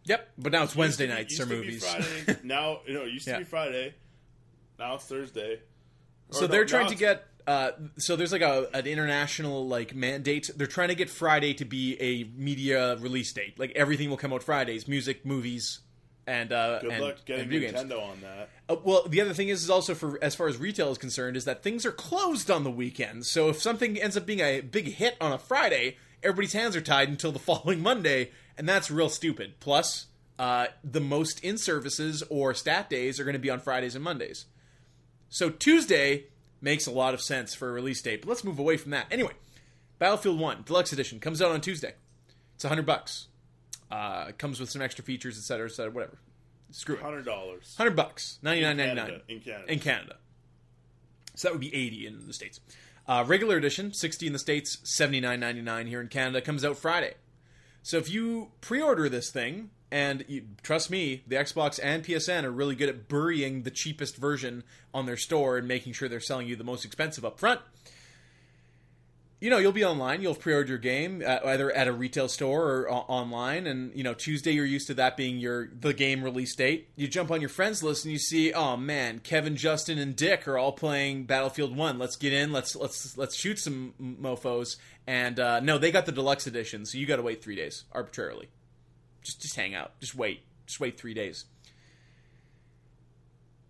Yep, 0.04 0.26
but 0.38 0.52
now 0.52 0.62
it's 0.62 0.74
Wednesday 0.74 1.04
Used 1.04 1.10
to 1.10 1.14
be- 1.14 1.20
nights 1.20 1.30
used 1.32 1.42
or 1.42 1.44
to 1.44 1.50
be 1.60 1.66
movies. 1.66 1.86
Friday, 2.24 2.40
now 2.44 2.80
you 2.86 2.94
know 2.94 3.02
it 3.02 3.12
used 3.12 3.26
to 3.26 3.32
Yeah. 3.32 3.38
be 3.40 3.44
Friday. 3.44 3.94
Now 4.78 4.94
it's 4.94 5.04
Thursday. 5.04 5.58
So 6.30 6.46
they're 6.46 6.64
trying 6.64 6.88
to 6.88 6.94
get. 6.94 7.26
Uh, 7.46 7.70
so 7.96 8.14
there's 8.14 8.32
like 8.32 8.42
a 8.42 8.68
an 8.74 8.86
international 8.86 9.66
like 9.66 9.94
mandate. 9.94 10.50
They're 10.54 10.66
trying 10.66 10.88
to 10.88 10.94
get 10.94 11.08
Friday 11.08 11.54
to 11.54 11.64
be 11.64 11.96
a 12.00 12.24
media 12.38 12.96
release 12.96 13.32
date. 13.32 13.58
Like 13.58 13.72
everything 13.74 14.10
will 14.10 14.18
come 14.18 14.32
out 14.32 14.42
Fridays, 14.42 14.86
music, 14.86 15.24
movies, 15.24 15.80
and 16.28 16.52
uh, 16.52 16.80
Good 16.80 16.92
and, 16.92 17.02
luck 17.02 17.24
getting 17.24 17.42
and 17.42 17.50
video 17.50 17.70
games. 17.72 17.90
On 17.90 18.20
that. 18.20 18.50
Uh, 18.68 18.76
well, 18.84 19.08
the 19.08 19.22
other 19.22 19.32
thing 19.32 19.48
is, 19.48 19.62
is 19.62 19.70
also 19.70 19.94
for 19.94 20.22
as 20.22 20.34
far 20.34 20.46
as 20.46 20.58
retail 20.58 20.90
is 20.90 20.98
concerned, 20.98 21.36
is 21.36 21.46
that 21.46 21.62
things 21.62 21.86
are 21.86 21.92
closed 21.92 22.50
on 22.50 22.64
the 22.64 22.70
weekend. 22.70 23.24
So 23.24 23.48
if 23.48 23.62
something 23.62 23.98
ends 23.98 24.16
up 24.16 24.26
being 24.26 24.40
a 24.40 24.60
big 24.60 24.92
hit 24.92 25.16
on 25.20 25.32
a 25.32 25.38
Friday, 25.38 25.96
everybody's 26.22 26.52
hands 26.52 26.76
are 26.76 26.82
tied 26.82 27.08
until 27.08 27.32
the 27.32 27.38
following 27.38 27.80
Monday, 27.80 28.30
and 28.58 28.68
that's 28.68 28.90
real 28.90 29.08
stupid. 29.08 29.54
Plus, 29.58 30.06
uh, 30.38 30.66
the 30.84 31.00
most 31.00 31.42
in 31.42 31.56
services 31.56 32.22
or 32.28 32.52
stat 32.52 32.90
days 32.90 33.18
are 33.18 33.24
going 33.24 33.32
to 33.32 33.40
be 33.40 33.50
on 33.50 33.58
Fridays 33.58 33.94
and 33.94 34.04
Mondays. 34.04 34.44
So 35.28 35.50
Tuesday 35.50 36.24
makes 36.60 36.86
a 36.86 36.90
lot 36.90 37.14
of 37.14 37.20
sense 37.20 37.54
for 37.54 37.68
a 37.68 37.72
release 37.72 38.00
date. 38.00 38.22
But 38.22 38.28
let's 38.28 38.44
move 38.44 38.58
away 38.58 38.76
from 38.76 38.90
that. 38.92 39.06
Anyway, 39.10 39.32
Battlefield 39.98 40.38
One 40.38 40.62
Deluxe 40.64 40.92
Edition 40.92 41.20
comes 41.20 41.42
out 41.42 41.50
on 41.50 41.60
Tuesday. 41.60 41.94
It's 42.54 42.64
hundred 42.64 42.86
bucks. 42.86 43.28
Uh, 43.90 44.26
it 44.28 44.38
comes 44.38 44.60
with 44.60 44.70
some 44.70 44.82
extra 44.82 45.04
features, 45.04 45.38
etc., 45.38 45.66
etc., 45.66 45.92
whatever. 45.92 46.18
Screw 46.70 46.96
it. 46.96 47.02
Hundred 47.02 47.24
dollars. 47.24 47.74
Hundred 47.78 47.96
bucks, 47.96 48.38
ninety 48.42 48.62
nine 48.62 48.76
ninety 48.76 48.94
nine 48.94 49.06
Canada, 49.06 49.24
in 49.28 49.40
Canada. 49.40 49.72
in 49.72 49.78
Canada. 49.78 50.16
So 51.34 51.48
that 51.48 51.52
would 51.52 51.60
be 51.60 51.74
eighty 51.74 52.06
in 52.06 52.26
the 52.26 52.32
states. 52.32 52.60
Uh, 53.06 53.24
regular 53.26 53.56
edition, 53.56 53.94
sixty 53.94 54.26
in 54.26 54.32
the 54.32 54.38
states, 54.38 54.78
seventy 54.82 55.20
nine 55.20 55.40
ninety 55.40 55.62
nine 55.62 55.86
here 55.86 56.00
in 56.00 56.08
Canada. 56.08 56.42
Comes 56.42 56.64
out 56.64 56.76
Friday. 56.76 57.14
So 57.82 57.96
if 57.96 58.10
you 58.10 58.50
pre-order 58.60 59.08
this 59.08 59.30
thing, 59.30 59.70
and 59.90 60.24
you, 60.28 60.44
trust 60.62 60.90
me, 60.90 61.22
the 61.26 61.36
Xbox 61.36 61.80
and 61.82 62.04
PSN 62.04 62.44
are 62.44 62.50
really 62.50 62.74
good 62.74 62.88
at 62.88 63.08
burying 63.08 63.62
the 63.62 63.70
cheapest 63.70 64.16
version 64.16 64.64
on 64.92 65.06
their 65.06 65.16
store 65.16 65.56
and 65.56 65.66
making 65.66 65.94
sure 65.94 66.08
they're 66.08 66.20
selling 66.20 66.46
you 66.46 66.56
the 66.56 66.64
most 66.64 66.84
expensive 66.84 67.24
up 67.24 67.38
front. 67.38 67.60
You 69.40 69.50
know, 69.50 69.58
you'll 69.58 69.70
be 69.70 69.84
online. 69.84 70.20
You'll 70.20 70.34
pre-order 70.34 70.68
your 70.68 70.78
game 70.78 71.22
uh, 71.24 71.38
either 71.44 71.70
at 71.70 71.86
a 71.86 71.92
retail 71.92 72.28
store 72.28 72.70
or 72.70 72.90
online, 72.90 73.68
and 73.68 73.94
you 73.94 74.02
know 74.02 74.12
Tuesday 74.12 74.50
you're 74.50 74.66
used 74.66 74.88
to 74.88 74.94
that 74.94 75.16
being 75.16 75.38
your 75.38 75.68
the 75.80 75.94
game 75.94 76.24
release 76.24 76.56
date. 76.56 76.88
You 76.96 77.06
jump 77.06 77.30
on 77.30 77.40
your 77.40 77.48
friends 77.48 77.80
list 77.80 78.04
and 78.04 78.10
you 78.10 78.18
see, 78.18 78.52
oh 78.52 78.76
man, 78.76 79.20
Kevin, 79.20 79.54
Justin, 79.54 79.96
and 79.96 80.16
Dick 80.16 80.48
are 80.48 80.58
all 80.58 80.72
playing 80.72 81.26
Battlefield 81.26 81.76
One. 81.76 82.00
Let's 82.00 82.16
get 82.16 82.32
in. 82.32 82.50
Let's 82.50 82.74
let's 82.74 83.16
let's 83.16 83.36
shoot 83.36 83.60
some 83.60 83.94
mofo's. 84.00 84.76
And 85.06 85.38
uh, 85.38 85.60
no, 85.60 85.78
they 85.78 85.92
got 85.92 86.06
the 86.06 86.12
deluxe 86.12 86.48
edition, 86.48 86.84
so 86.84 86.98
you 86.98 87.06
got 87.06 87.16
to 87.16 87.22
wait 87.22 87.40
three 87.40 87.54
days 87.54 87.84
arbitrarily. 87.92 88.48
Just 89.28 89.42
just 89.42 89.56
hang 89.56 89.74
out. 89.74 89.92
Just 90.00 90.14
wait. 90.14 90.40
Just 90.66 90.80
wait 90.80 90.98
three 90.98 91.12
days. 91.12 91.44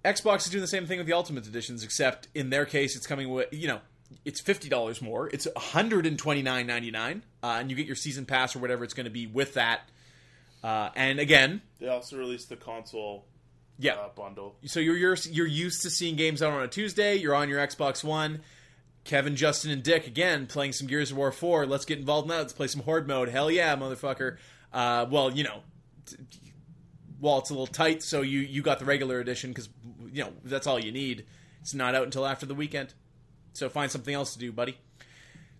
Xbox 0.04 0.44
is 0.44 0.50
doing 0.50 0.60
the 0.60 0.68
same 0.68 0.86
thing 0.86 0.98
with 0.98 1.08
the 1.08 1.12
Ultimate 1.12 1.48
Editions, 1.48 1.82
except 1.82 2.28
in 2.32 2.50
their 2.50 2.64
case, 2.64 2.94
it's 2.94 3.08
coming 3.08 3.28
with 3.28 3.52
you 3.52 3.66
know 3.66 3.80
it's 4.24 4.40
fifty 4.40 4.68
dollars 4.68 5.02
more. 5.02 5.28
It's 5.28 5.46
one 5.46 5.64
hundred 5.64 6.06
and 6.06 6.16
twenty 6.16 6.42
nine 6.42 6.68
ninety 6.68 6.92
nine, 6.92 7.24
uh, 7.42 7.56
and 7.58 7.70
you 7.70 7.76
get 7.76 7.86
your 7.86 7.96
season 7.96 8.24
pass 8.24 8.54
or 8.54 8.60
whatever 8.60 8.84
it's 8.84 8.94
going 8.94 9.06
to 9.06 9.10
be 9.10 9.26
with 9.26 9.54
that. 9.54 9.80
Uh, 10.62 10.90
and 10.94 11.18
again, 11.18 11.60
They 11.80 11.88
also 11.88 12.16
released 12.16 12.48
the 12.48 12.56
console 12.56 13.26
yeah. 13.78 13.94
uh, 13.94 14.08
bundle. 14.14 14.56
so 14.66 14.78
you're, 14.80 14.96
you're 14.96 15.16
you're 15.30 15.46
used 15.46 15.82
to 15.82 15.90
seeing 15.90 16.14
games 16.14 16.40
out 16.40 16.52
on 16.52 16.62
a 16.62 16.68
Tuesday. 16.68 17.16
You're 17.16 17.34
on 17.34 17.48
your 17.48 17.64
Xbox 17.66 18.04
One. 18.04 18.42
Kevin, 19.04 19.36
Justin, 19.36 19.70
and 19.70 19.82
Dick 19.82 20.06
again 20.06 20.46
playing 20.46 20.72
some 20.72 20.86
Gears 20.86 21.10
of 21.10 21.16
War 21.16 21.32
Four. 21.32 21.66
Let's 21.66 21.84
get 21.84 21.98
involved 21.98 22.26
in 22.26 22.28
that. 22.30 22.38
Let's 22.38 22.52
play 22.52 22.68
some 22.68 22.82
Horde 22.82 23.08
mode. 23.08 23.28
Hell 23.30 23.50
yeah, 23.50 23.74
motherfucker. 23.74 24.36
Uh, 24.72 25.06
well, 25.10 25.32
you 25.32 25.44
know, 25.44 25.60
t- 26.06 26.16
well, 27.20 27.38
it's 27.38 27.50
a 27.50 27.52
little 27.52 27.66
tight, 27.66 28.02
so 28.02 28.22
you 28.22 28.40
you 28.40 28.62
got 28.62 28.78
the 28.78 28.84
regular 28.84 29.20
edition 29.20 29.50
because 29.50 29.68
you 30.12 30.24
know 30.24 30.32
that's 30.44 30.66
all 30.66 30.78
you 30.78 30.92
need. 30.92 31.26
It's 31.60 31.74
not 31.74 31.94
out 31.94 32.04
until 32.04 32.26
after 32.26 32.46
the 32.46 32.54
weekend, 32.54 32.94
so 33.52 33.68
find 33.68 33.90
something 33.90 34.14
else 34.14 34.32
to 34.34 34.38
do, 34.38 34.52
buddy. 34.52 34.78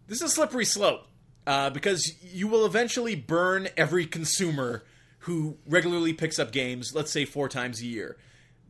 This 0.06 0.22
is 0.22 0.30
a 0.30 0.35
slippery 0.35 0.64
slope 0.64 1.06
uh, 1.47 1.70
because 1.70 2.14
you 2.22 2.48
will 2.48 2.64
eventually 2.64 3.14
burn 3.14 3.68
every 3.76 4.06
consumer 4.06 4.85
who 5.20 5.59
regularly 5.66 6.12
picks 6.12 6.39
up 6.39 6.52
games, 6.52 6.94
let's 6.94 7.10
say 7.10 7.24
four 7.24 7.48
times 7.48 7.80
a 7.80 7.86
year. 7.86 8.16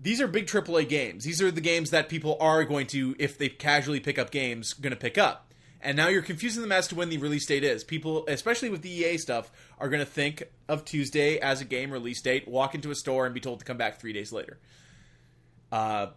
These 0.00 0.20
are 0.20 0.28
big 0.28 0.46
AAA 0.46 0.88
games. 0.88 1.24
These 1.24 1.42
are 1.42 1.50
the 1.50 1.60
games 1.60 1.90
that 1.90 2.08
people 2.08 2.36
are 2.40 2.64
going 2.64 2.86
to, 2.88 3.16
if 3.18 3.36
they 3.36 3.48
casually 3.48 4.00
pick 4.00 4.18
up 4.18 4.30
games, 4.30 4.72
going 4.72 4.92
to 4.92 4.96
pick 4.96 5.18
up. 5.18 5.47
And 5.80 5.96
now 5.96 6.08
you're 6.08 6.22
confusing 6.22 6.62
them 6.62 6.72
as 6.72 6.88
to 6.88 6.96
when 6.96 7.08
the 7.08 7.18
release 7.18 7.46
date 7.46 7.62
is. 7.62 7.84
People, 7.84 8.24
especially 8.26 8.68
with 8.68 8.82
the 8.82 8.90
EA 8.90 9.16
stuff, 9.18 9.50
are 9.78 9.88
going 9.88 10.00
to 10.00 10.06
think 10.10 10.42
of 10.68 10.84
Tuesday 10.84 11.38
as 11.38 11.60
a 11.60 11.64
game 11.64 11.90
release 11.92 12.20
date, 12.20 12.48
walk 12.48 12.74
into 12.74 12.90
a 12.90 12.94
store, 12.96 13.26
and 13.26 13.34
be 13.34 13.40
told 13.40 13.60
to 13.60 13.64
come 13.64 13.76
back 13.76 14.00
three 14.00 14.12
days 14.12 14.32
later. 14.32 14.58
Uh, 15.70 16.08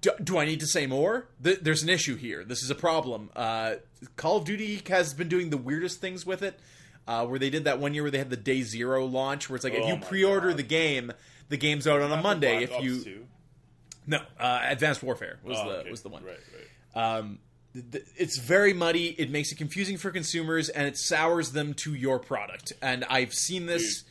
do, 0.00 0.10
do 0.22 0.38
I 0.38 0.44
need 0.46 0.60
to 0.60 0.66
say 0.66 0.86
more? 0.86 1.28
Th- 1.42 1.58
there's 1.60 1.82
an 1.82 1.88
issue 1.88 2.16
here. 2.16 2.44
This 2.44 2.62
is 2.62 2.70
a 2.70 2.74
problem. 2.74 3.30
Uh, 3.36 3.74
Call 4.16 4.38
of 4.38 4.44
Duty 4.44 4.80
has 4.88 5.12
been 5.14 5.28
doing 5.28 5.50
the 5.50 5.56
weirdest 5.56 6.00
things 6.00 6.24
with 6.24 6.42
it. 6.42 6.58
Uh, 7.06 7.26
where 7.26 7.38
they 7.38 7.50
did 7.50 7.64
that 7.64 7.78
one 7.78 7.92
year 7.92 8.02
where 8.02 8.10
they 8.10 8.16
had 8.16 8.30
the 8.30 8.36
day 8.36 8.62
zero 8.62 9.04
launch, 9.04 9.50
where 9.50 9.56
it's 9.56 9.64
like 9.64 9.74
if 9.74 9.82
Oh 9.84 9.88
you 9.88 9.96
pre-order 9.98 10.48
God. 10.48 10.56
the 10.56 10.62
game, 10.62 11.12
the 11.50 11.58
game's 11.58 11.86
out 11.86 12.00
on 12.00 12.10
a 12.10 12.22
Monday. 12.22 12.62
If 12.62 12.80
you 12.82 13.04
2? 13.04 13.26
no, 14.06 14.20
uh, 14.40 14.60
Advanced 14.64 15.02
Warfare 15.02 15.38
was 15.44 15.58
Oh, 15.60 15.68
the 15.68 15.76
okay. 15.80 15.90
was 15.90 16.00
the 16.00 16.08
one. 16.08 16.24
Right, 16.24 16.38
right. 16.96 17.16
Um, 17.18 17.40
it's 17.74 18.38
very 18.38 18.72
muddy. 18.72 19.08
It 19.18 19.30
makes 19.30 19.50
it 19.52 19.56
confusing 19.56 19.96
for 19.96 20.10
consumers, 20.10 20.68
and 20.68 20.86
it 20.86 20.96
sours 20.96 21.52
them 21.52 21.74
to 21.74 21.94
your 21.94 22.18
product. 22.18 22.72
And 22.80 23.04
I've 23.10 23.34
seen 23.34 23.66
this 23.66 24.04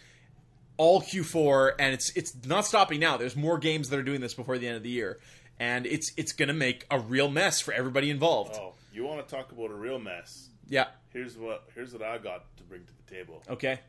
all 0.77 1.01
Q4, 1.01 1.73
and 1.79 1.93
it's 1.93 2.11
it's 2.15 2.35
not 2.45 2.65
stopping 2.65 2.99
now. 2.99 3.15
There's 3.17 3.35
more 3.35 3.57
games 3.57 3.89
that 3.89 3.99
are 3.99 4.03
doing 4.03 4.21
this 4.21 4.33
before 4.33 4.57
the 4.57 4.67
end 4.67 4.77
of 4.77 4.83
the 4.83 4.89
year, 4.89 5.19
and 5.59 5.85
it's 5.85 6.11
it's 6.17 6.33
going 6.33 6.47
to 6.49 6.53
make 6.53 6.85
a 6.91 6.99
real 6.99 7.29
mess 7.29 7.61
for 7.61 7.73
everybody 7.73 8.09
involved. 8.09 8.55
Oh, 8.55 8.73
you 8.93 9.05
want 9.05 9.25
to 9.27 9.35
talk 9.35 9.51
about 9.51 9.71
a 9.71 9.75
real 9.75 9.99
mess? 9.99 10.49
Yeah. 10.67 10.87
Here's 11.09 11.37
what 11.37 11.63
here's 11.73 11.93
what 11.93 12.01
I 12.01 12.17
got 12.17 12.45
to 12.57 12.63
bring 12.63 12.81
to 12.85 12.91
the 13.05 13.15
table. 13.15 13.43
Okay. 13.49 13.79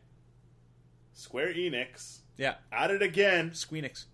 Square 1.15 1.55
Enix 1.55 2.19
Yeah. 2.37 2.55
at 2.73 2.91
it 2.91 3.01
again. 3.03 3.51
Squeenix. 3.53 4.05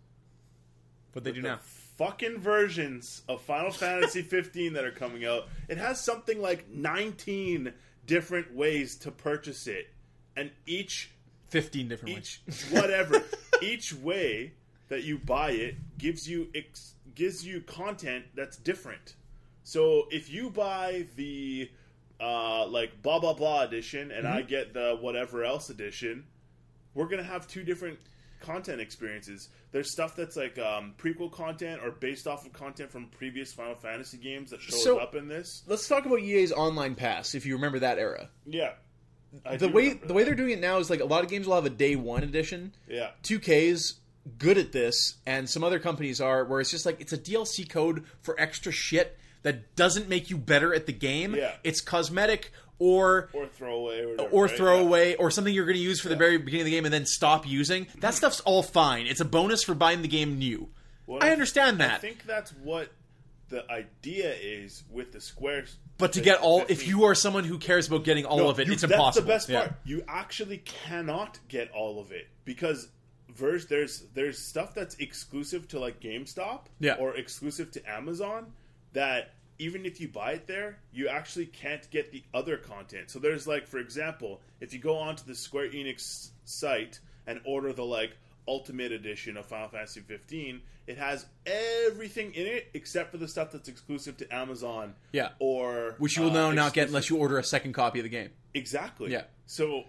What 1.13 1.25
they 1.25 1.33
do 1.33 1.43
the 1.43 1.49
now? 1.49 1.59
Fucking 2.01 2.39
versions 2.39 3.21
of 3.29 3.43
Final 3.43 3.71
Fantasy 3.71 4.23
15 4.37 4.73
that 4.73 4.87
are 4.87 4.91
coming 4.91 5.27
out. 5.27 5.49
It 5.69 5.77
has 5.77 6.03
something 6.03 6.41
like 6.41 6.67
19 6.71 7.75
different 8.07 8.55
ways 8.55 8.97
to 8.97 9.11
purchase 9.11 9.67
it, 9.67 9.89
and 10.35 10.51
each 10.65 11.11
Fifteen 11.51 11.89
different 11.89 12.15
ones. 12.15 12.39
each 12.49 12.63
whatever 12.71 13.23
each 13.63 13.93
way 13.93 14.53
that 14.89 15.03
you 15.05 15.19
buy 15.19 15.51
it 15.51 15.75
gives 15.99 16.27
you 16.27 16.49
ex- 16.55 16.95
gives 17.15 17.45
you 17.47 17.61
content 17.61 18.25
that's 18.35 18.57
different. 18.57 19.17
So 19.63 20.07
if 20.11 20.31
you 20.31 20.49
buy 20.49 21.05
the 21.17 21.71
uh, 22.19 22.67
like 22.67 23.03
blah 23.03 23.19
blah 23.19 23.35
blah 23.35 23.63
edition 23.65 24.11
and 24.11 24.25
Mm-hmm. 24.25 24.39
I 24.39 24.43
get 24.43 24.73
the 24.73 24.97
whatever 24.99 25.45
else 25.45 25.69
edition, 25.69 26.25
we're 26.95 27.09
gonna 27.09 27.23
have 27.25 27.47
two 27.47 27.63
different 27.63 27.99
content 28.41 28.81
experiences. 28.81 29.49
There's 29.73 29.93
stuff 29.93 30.17
that's 30.17 30.37
like 30.37 30.59
um, 30.59 30.95
prequel 30.99 31.31
content 31.31 31.81
or 31.85 31.91
based 31.93 32.27
off 32.27 32.45
of 32.47 32.53
content 32.53 32.91
from 32.91 33.07
previous 33.07 33.53
Final 33.53 33.75
Fantasy 33.77 34.17
games 34.17 34.51
that 34.51 34.61
shows 34.61 34.83
So- 34.83 34.99
up 34.99 35.15
in 35.15 35.29
this. 35.29 35.63
Let's 35.67 35.87
talk 35.87 36.07
about 36.07 36.21
EA's 36.21 36.53
online 36.53 36.95
pass. 36.95 37.35
If 37.35 37.47
you 37.47 37.55
remember 37.55 37.79
that 37.81 37.99
era, 37.99 38.29
Yeah, 38.47 38.73
I 39.45 39.57
the 39.57 39.69
do 39.69 39.73
way 39.75 39.83
remember 39.85 40.07
the 40.09 40.15
way 40.15 40.23
that. 40.23 40.27
they're 40.27 40.35
doing 40.37 40.51
it 40.53 40.61
now 40.61 40.79
is 40.79 40.91
like 40.91 41.01
a 41.01 41.05
lot 41.05 41.23
of 41.25 41.31
games 41.31 41.47
will 41.47 41.55
have 41.55 41.67
a 41.67 41.71
day 41.71 41.95
one 41.97 42.23
edition. 42.25 42.73
yeah 42.89 43.11
2K's 43.23 44.01
good 44.39 44.59
at 44.59 44.71
this, 44.73 45.17
and 45.27 45.49
some 45.49 45.65
other 45.65 45.79
companies 45.79 46.21
are, 46.21 46.45
where 46.45 46.61
it's 46.61 46.71
just 46.71 46.85
like 46.85 47.01
it's 47.01 47.13
a 47.13 47.19
DLC 47.19 47.69
code 47.69 48.05
for 48.23 48.39
extra 48.41 48.71
shit 48.73 49.17
that 49.43 49.75
doesn't 49.77 50.09
make 50.09 50.31
you 50.31 50.37
better 50.39 50.75
at 50.75 50.87
the 50.87 50.93
game. 50.93 51.35
Yeah. 51.35 51.55
It's 51.65 51.81
cosmetic 51.81 52.53
or 52.79 53.29
or 53.33 53.47
throwaway 53.47 54.01
or 54.03 54.09
whatever, 54.11 54.29
or 54.31 54.45
right? 54.47 54.57
throwaway 54.57 55.15
or 55.17 55.31
something 55.31 55.53
you're 55.55 55.67
going 55.67 55.77
to 55.77 55.83
use 55.83 56.01
for 56.01 56.09
the 56.09 56.17
very 56.17 56.39
beginning 56.39 56.63
of 56.63 56.65
the 56.67 56.71
game 56.73 56.85
and 56.85 56.93
then 56.95 57.07
stop 57.07 57.47
using. 57.47 57.87
That 58.01 58.15
stuff's 58.15 58.41
all 58.41 58.63
fine. 58.63 59.07
It's 59.07 59.21
a 59.21 59.25
bonus 59.25 59.63
for 59.63 59.75
buying 59.75 60.03
the 60.03 60.09
game 60.09 60.39
new. 60.39 60.69
Well, 61.07 61.19
I 61.23 61.31
understand 61.31 61.83
I 61.83 61.87
that. 61.89 61.95
I 61.97 61.99
think 61.99 62.25
that's 62.27 62.53
what 62.53 62.91
the 63.49 63.71
idea 63.71 64.33
is 64.33 64.85
with 64.91 65.13
the 65.13 65.21
squares. 65.21 65.77
But 65.99 66.13
to 66.15 66.21
get 66.23 66.41
all, 66.41 66.65
if 66.69 66.87
you 66.87 67.05
are 67.05 67.15
someone 67.15 67.45
who 67.45 67.59
cares 67.59 67.89
about 67.89 68.05
getting 68.05 68.25
all 68.25 68.39
No, 68.39 68.49
of 68.49 68.61
it, 68.61 68.67
you- 68.69 68.73
it's 68.73 68.83
that's 68.83 68.93
impossible. 68.93 69.27
the 69.27 69.33
best 69.33 69.49
Yeah. 69.49 69.61
part. 69.61 69.75
You 69.85 70.05
actually 70.09 70.59
cannot 70.59 71.39
get 71.49 71.71
all 71.73 72.01
of 72.01 72.13
it 72.13 72.29
because 72.45 72.89
there's 73.69 74.05
there's 74.15 74.39
stuff 74.39 74.75
that's 74.75 74.95
exclusive 74.97 75.67
to 75.69 75.79
like 75.81 76.01
GameStop 76.01 76.67
Yeah. 76.79 76.95
or 76.95 77.17
exclusive 77.17 77.71
to 77.73 77.91
Amazon 77.91 78.53
that 78.93 79.33
even 79.59 79.85
if 79.85 80.01
you 80.01 80.09
buy 80.09 80.33
it 80.33 80.47
there, 80.47 80.79
you 80.93 81.09
actually 81.09 81.47
can't 81.47 81.89
get 81.91 82.11
the 82.11 82.23
other 82.33 82.57
content. 82.57 83.11
So 83.11 83.19
there's 83.19 83.47
like, 83.47 83.67
for 83.67 83.79
example, 83.79 84.41
if 84.61 84.73
you 84.73 84.79
go 84.79 84.97
onto 84.97 85.25
the 85.25 85.35
Square 85.35 85.71
Enix 85.71 86.31
site 86.45 86.99
and 87.27 87.41
order 87.45 87.73
the 87.73 87.85
like 87.85 88.17
Ultimate 88.49 88.91
Edition 88.91 89.37
of 89.37 89.45
Final 89.47 89.69
Fantasy 89.69 90.01
15, 90.01 90.63
it 90.87 90.97
has 90.97 91.27
everything 91.47 92.33
in 92.35 92.47
it 92.47 92.71
except 92.73 93.11
for 93.13 93.19
the 93.19 93.29
stuff 93.29 93.53
that's 93.53 93.69
exclusive 93.69 94.17
to 94.17 94.35
Amazon. 94.35 94.95
Yeah. 95.13 95.29
Or 95.39 95.95
Which 95.99 96.17
you 96.17 96.23
will 96.25 96.31
uh, 96.31 96.35
now 96.35 96.53
not 96.53 96.73
get 96.73 96.89
unless 96.89 97.11
you 97.11 97.19
order 97.19 97.39
a 97.39 97.45
second 97.45 97.75
copy 97.75 97.99
of 98.01 98.05
the 98.05 98.09
game. 98.09 98.31
Exactly. 98.55 99.13
Yeah. 99.13 99.25
So 99.47 99.85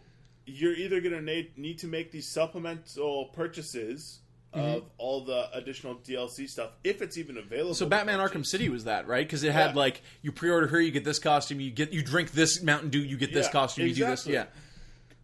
you're 0.45 0.75
either 0.75 0.99
going 0.99 1.15
to 1.15 1.21
need, 1.21 1.57
need 1.57 1.79
to 1.79 1.87
make 1.87 2.11
these 2.11 2.27
supplemental 2.27 3.25
purchases 3.33 4.19
Mm-hmm. 4.53 4.67
of 4.79 4.83
all 4.97 5.23
the 5.23 5.49
additional 5.53 5.95
DLC 5.95 6.45
stuff 6.49 6.71
if 6.83 7.01
it's 7.01 7.17
even 7.17 7.37
available. 7.37 7.73
So 7.73 7.85
Batman. 7.85 8.19
Arkham 8.19 8.45
City 8.45 8.67
was 8.67 8.83
that, 8.83 9.07
right? 9.07 9.25
Because 9.25 9.43
it 9.43 9.53
had 9.53 9.71
Yeah. 9.71 9.77
like 9.77 10.01
you 10.21 10.33
pre-order 10.33 10.67
here, 10.67 10.81
you 10.81 10.91
get 10.91 11.05
this 11.05 11.19
costume, 11.19 11.61
you 11.61 11.71
get 11.71 11.93
you 11.93 12.01
drink 12.03 12.31
this 12.31 12.61
Mountain 12.61 12.89
Dew, 12.89 12.99
you 12.99 13.15
get 13.15 13.31
this 13.33 13.45
Yeah, 13.45 13.51
costume, 13.53 13.87
you 13.87 13.95
do 13.95 14.05
this. 14.07 14.27
Yeah. 14.27 14.47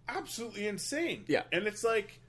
absolutely 0.08 0.68
insane. 0.68 1.26
Yeah. 1.28 1.44
And 1.52 1.68
it's 1.68 1.84
like 1.84 2.20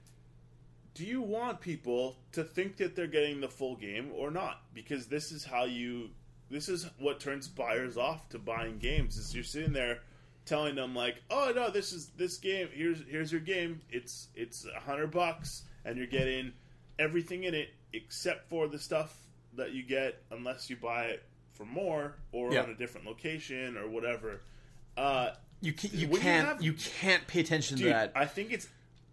do 0.95 1.05
you 1.05 1.21
want 1.21 1.61
people 1.61 2.17
to 2.33 2.43
think 2.43 2.75
that 2.77 2.93
they're 2.95 3.07
getting 3.07 3.39
the 3.39 3.47
full 3.47 3.77
game 3.77 4.11
or 4.13 4.29
not? 4.31 4.61
Because 4.73 5.07
this 5.07 5.31
is 5.31 5.45
how 5.45 5.63
you 5.63 6.09
this 6.49 6.67
is 6.67 6.89
what 6.97 7.19
turns 7.21 7.47
buyers 7.47 7.95
off 7.95 8.27
to 8.29 8.39
buying 8.39 8.77
games 8.79 9.15
is 9.17 9.33
you're 9.33 9.43
sitting 9.43 9.71
there 9.71 9.99
telling 10.45 10.75
them 10.75 10.93
like, 10.95 11.21
"Oh 11.29 11.53
no, 11.55 11.69
this 11.69 11.93
is 11.93 12.07
this 12.17 12.37
game. 12.37 12.67
Here's 12.73 13.01
here's 13.07 13.31
your 13.31 13.39
game. 13.41 13.79
It's 13.89 14.27
it's 14.35 14.65
a 14.65 14.79
hundred 14.81 15.11
bucks, 15.11 15.63
and 15.85 15.95
you're 15.97 16.07
getting 16.07 16.51
everything 16.99 17.45
in 17.45 17.55
it 17.55 17.69
except 17.93 18.47
for 18.49 18.67
the 18.67 18.77
stuff 18.77 19.15
that 19.55 19.71
you 19.71 19.81
get 19.81 20.21
unless 20.31 20.69
you 20.69 20.75
buy 20.75 21.05
it 21.05 21.23
for 21.53 21.65
more 21.65 22.13
or 22.31 22.53
Yeah. 22.53 22.61
on 22.63 22.69
a 22.69 22.75
different 22.75 23.07
location 23.07 23.75
or 23.77 23.87
whatever." 23.89 24.41
Uh, 24.95 25.31
You 25.61 25.73
can, 25.73 25.89
you 25.93 26.07
can't 26.09 26.47
have- 26.47 26.61
you 26.61 26.73
can't 26.73 27.25
pay 27.27 27.39
attention 27.41 27.77
Dude, 27.77 27.87
to 27.87 27.89
that. 27.93 28.11
I 28.15 28.25
think 28.25 28.51
it's. 28.51 28.67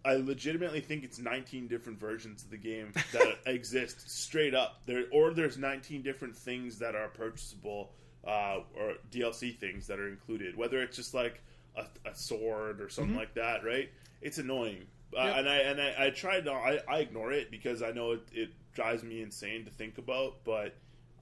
I 0.05 0.13
legitimately 0.15 0.79
think 0.79 1.03
it's 1.03 1.19
19 1.19 1.67
different 1.67 1.99
versions 1.99 2.43
of 2.43 2.49
the 2.49 2.57
game 2.57 2.93
that 3.11 3.39
exist 3.45 4.09
straight 4.09 4.53
up. 4.53 4.81
There, 4.85 5.03
or 5.11 5.33
there's 5.33 5.57
19 5.57 6.01
different 6.01 6.37
things 6.37 6.79
that 6.79 6.95
are 6.95 7.09
purchasable, 7.09 7.91
uh, 8.25 8.61
or 8.75 8.93
DLC 9.11 9.51
things 9.57 9.87
that 9.87 9.99
are 9.99 10.07
included. 10.07 10.55
Whether 10.55 10.81
it's 10.81 10.95
just 10.95 11.13
like 11.13 11.41
a, 11.75 11.87
a 12.05 12.15
sword 12.15 12.79
or 12.79 12.87
something 12.87 13.17
like 13.17 13.33
that, 13.33 13.65
right? 13.65 13.89
It's 14.21 14.37
annoying. 14.37 14.85
Uh, 15.15 15.19
and 15.21 15.47
I 15.49 15.55
and 15.57 15.81
I, 15.81 15.95
I 16.05 16.09
try 16.09 16.41
to 16.41 16.51
I, 16.51 16.79
I 16.87 16.99
ignore 16.99 17.31
it 17.31 17.49
because 17.51 17.81
I 17.81 17.91
know 17.91 18.11
it, 18.11 18.27
it 18.33 18.49
drives 18.73 19.03
me 19.03 19.21
insane 19.21 19.65
to 19.65 19.71
think 19.71 19.97
about. 19.97 20.43
But 20.43 20.75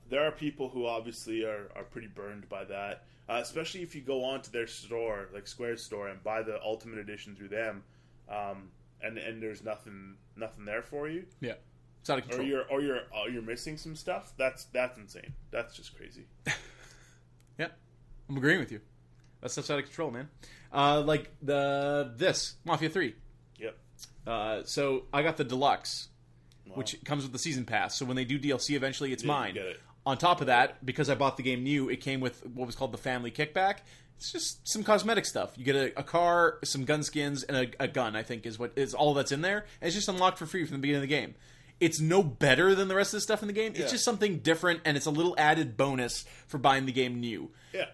there 0.09 0.23
are 0.23 0.31
people 0.31 0.69
who 0.69 0.85
obviously 0.85 1.43
are, 1.43 1.69
are 1.75 1.83
pretty 1.83 2.07
burned 2.07 2.47
by 2.49 2.63
that. 2.65 3.03
Uh, 3.27 3.39
especially 3.41 3.81
if 3.81 3.95
you 3.95 4.01
go 4.01 4.23
onto 4.23 4.51
their 4.51 4.67
store, 4.67 5.29
like 5.33 5.47
Square's 5.47 5.83
store, 5.83 6.09
and 6.09 6.23
buy 6.23 6.43
the 6.43 6.61
Ultimate 6.63 6.99
Edition 6.99 7.35
through 7.35 7.47
them, 7.47 7.83
um, 8.29 8.69
and 9.01 9.17
and 9.17 9.41
there's 9.41 9.63
nothing 9.63 10.15
nothing 10.35 10.65
there 10.65 10.83
for 10.83 11.07
you, 11.07 11.25
yeah, 11.41 11.53
it's 12.01 12.09
out 12.09 12.19
of 12.19 12.25
control. 12.25 12.45
or 12.45 12.49
you're 12.49 12.63
or 12.69 12.81
you're 12.81 12.99
or 13.11 13.29
you're 13.29 13.41
missing 13.41 13.77
some 13.77 13.95
stuff. 13.95 14.33
That's 14.37 14.65
that's 14.65 14.97
insane. 14.99 15.33
That's 15.51 15.75
just 15.75 15.95
crazy. 15.97 16.25
Yeah, 17.57 17.69
I'm 18.29 18.35
agreeing 18.37 18.59
with 18.59 18.71
you. 18.71 18.81
That 19.41 19.49
stuff's 19.49 19.69
out 19.69 19.79
of 19.79 19.85
control, 19.85 20.11
man. 20.11 20.27
Uh, 20.71 21.01
like 21.01 21.31
the 21.41 22.13
this 22.17 22.55
Mafia 22.65 22.89
Three. 22.89 23.15
Uh, 24.25 24.63
so 24.63 25.03
I 25.13 25.21
got 25.23 25.37
the 25.37 25.43
deluxe, 25.43 26.09
Wow. 26.67 26.75
which 26.77 27.03
comes 27.05 27.23
with 27.23 27.31
the 27.31 27.39
season 27.39 27.65
pass. 27.65 27.95
So 27.95 28.05
when 28.05 28.15
they 28.15 28.25
do 28.25 28.39
DLC 28.39 28.75
eventually, 28.75 29.11
it's 29.13 29.23
Yeah, 29.23 29.27
mine. 29.27 29.57
it. 29.57 29.79
On 30.05 30.17
top 30.17 30.41
of 30.41 30.47
that, 30.47 30.85
because 30.85 31.09
I 31.09 31.15
bought 31.15 31.37
the 31.37 31.43
game 31.43 31.63
new, 31.63 31.89
it 31.89 31.97
came 32.01 32.19
with 32.21 32.45
what 32.45 32.65
was 32.67 32.75
called 32.75 32.91
the 32.91 32.97
family 32.97 33.31
kickback. 33.31 33.77
It's 34.17 34.31
just 34.31 34.67
some 34.67 34.83
cosmetic 34.83 35.25
stuff. 35.25 35.57
You 35.57 35.65
get 35.65 35.75
a, 35.75 35.99
a 35.99 36.03
car, 36.03 36.59
some 36.63 36.85
gun 36.85 37.03
skins, 37.03 37.43
and 37.43 37.57
a, 37.79 37.83
a 37.83 37.87
gun. 37.87 38.15
I 38.15 38.23
think 38.23 38.45
is 38.45 38.57
what 38.57 38.71
is 38.75 38.93
all 38.93 39.13
that's 39.13 39.31
in 39.31 39.41
there. 39.41 39.65
And 39.81 39.87
it's 39.87 39.95
just 39.95 40.07
unlocked 40.07 40.37
for 40.37 40.45
free 40.45 40.63
from 40.65 40.75
the 40.77 40.81
beginning 40.81 40.97
of 41.03 41.09
the 41.09 41.15
game. 41.15 41.35
It's 41.79 41.99
no 41.99 42.23
better 42.23 42.73
than 42.75 42.87
the 42.87 42.95
rest 42.95 43.13
of 43.13 43.17
the 43.17 43.21
stuff 43.21 43.41
in 43.41 43.47
the 43.47 43.53
game. 43.53 43.73
It's 43.75 43.91
just 43.91 44.05
something 44.05 44.37
different, 44.39 44.79
and 44.85 44.95
it's 44.95 45.05
a 45.07 45.11
little 45.11 45.35
added 45.37 45.75
bonus 45.75 46.23
for 46.47 46.57
buying 46.57 46.85
the 46.85 46.93
game 46.93 47.19
new 47.19 47.51
Yeah. 47.73 47.87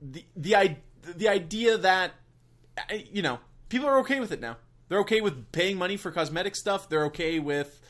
the 0.00 0.24
the 0.34 0.56
i- 0.56 0.78
the 1.02 1.28
idea 1.28 1.76
that 1.76 2.12
you 3.12 3.20
know 3.22 3.38
people 3.68 3.86
are 3.88 3.98
okay 3.98 4.20
with 4.20 4.32
it 4.32 4.40
now. 4.40 4.56
They're 4.88 5.00
okay 5.00 5.20
with 5.20 5.52
paying 5.52 5.76
money 5.76 5.96
for 5.96 6.10
cosmetic 6.10 6.56
stuff. 6.56 6.88
They're 6.88 7.04
okay 7.06 7.38
with 7.38 7.80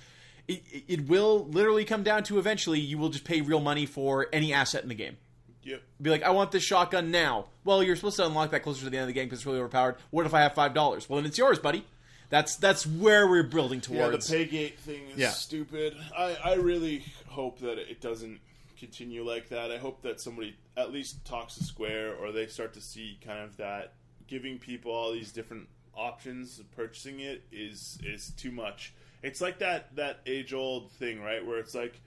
it, 0.47 0.63
it- 0.89 1.09
will 1.09 1.47
literally 1.47 1.85
come 1.85 2.03
down 2.03 2.23
to 2.25 2.39
eventually 2.39 2.81
you 2.81 2.99
will 2.99 3.11
just 3.11 3.25
pay 3.25 3.41
real 3.41 3.61
money 3.61 3.87
for 3.87 4.27
any 4.33 4.53
asset 4.53 4.83
in 4.83 4.89
the 4.89 4.95
game. 4.95 5.17
Yep. 5.63 5.83
Be 6.01 6.11
like, 6.11 6.23
I 6.23 6.31
want 6.31 6.51
this 6.51 6.63
shotgun 6.63 7.11
now. 7.11 7.47
Well, 7.65 7.83
you're 7.83 7.97
supposed 7.97 8.17
to 8.17 8.25
unlock 8.27 8.51
that 8.53 8.63
closer 8.63 8.85
to 8.85 8.91
the 8.91 8.97
end 8.97 9.03
of 9.03 9.09
the 9.09 9.13
game 9.13 9.27
because 9.27 9.41
it's 9.41 9.47
really 9.47 9.59
overpowered. 9.59 9.97
What 10.11 10.25
if 10.25 10.33
I 10.33 10.41
have 10.41 10.55
five 10.55 10.73
dollars? 10.73 11.09
Well, 11.09 11.19
then 11.21 11.27
it's 11.27 11.37
yours, 11.37 11.59
buddy. 11.59 11.85
That's 12.31 12.57
that's 12.57 12.87
where 12.87 13.29
we're 13.29 13.43
building 13.43 13.81
towards. 13.83 14.31
Yeah, 14.31 14.39
the 14.39 14.47
paygate 14.47 14.75
thing 14.77 15.09
is 15.11 15.19
Yeah. 15.19 15.31
stupid. 15.31 15.95
I, 16.17 16.37
I 16.43 16.55
really 16.55 17.05
hope 17.27 17.59
that 17.61 17.79
it 17.79 18.01
doesn't 18.01 18.41
continue 18.79 19.25
like 19.29 19.49
that. 19.51 19.71
I 19.71 19.77
hope 19.79 20.03
that 20.03 20.21
somebody 20.21 20.57
at 20.77 20.93
least 20.93 21.25
talks 21.27 21.55
to 21.57 21.65
Square 21.65 22.15
or 22.15 22.33
they 22.33 22.47
start 22.47 22.73
to 22.75 22.81
see 22.81 23.19
kind 23.25 23.41
of 23.41 23.57
that 23.59 23.93
giving 24.27 24.59
people 24.59 24.93
all 24.93 25.13
these 25.13 25.33
different 25.33 25.69
options 25.99 26.59
of 26.59 26.71
purchasing 26.73 27.21
it 27.21 27.43
is 27.53 27.99
is 28.05 28.31
too 28.37 28.51
much. 28.53 28.95
It's 29.23 29.41
like 29.41 29.59
that 29.59 29.95
that 29.97 30.21
age 30.27 30.53
old 30.55 30.91
thing, 30.93 31.21
right? 31.21 31.45
Where 31.45 31.59
it's 31.59 31.75
like 31.75 32.01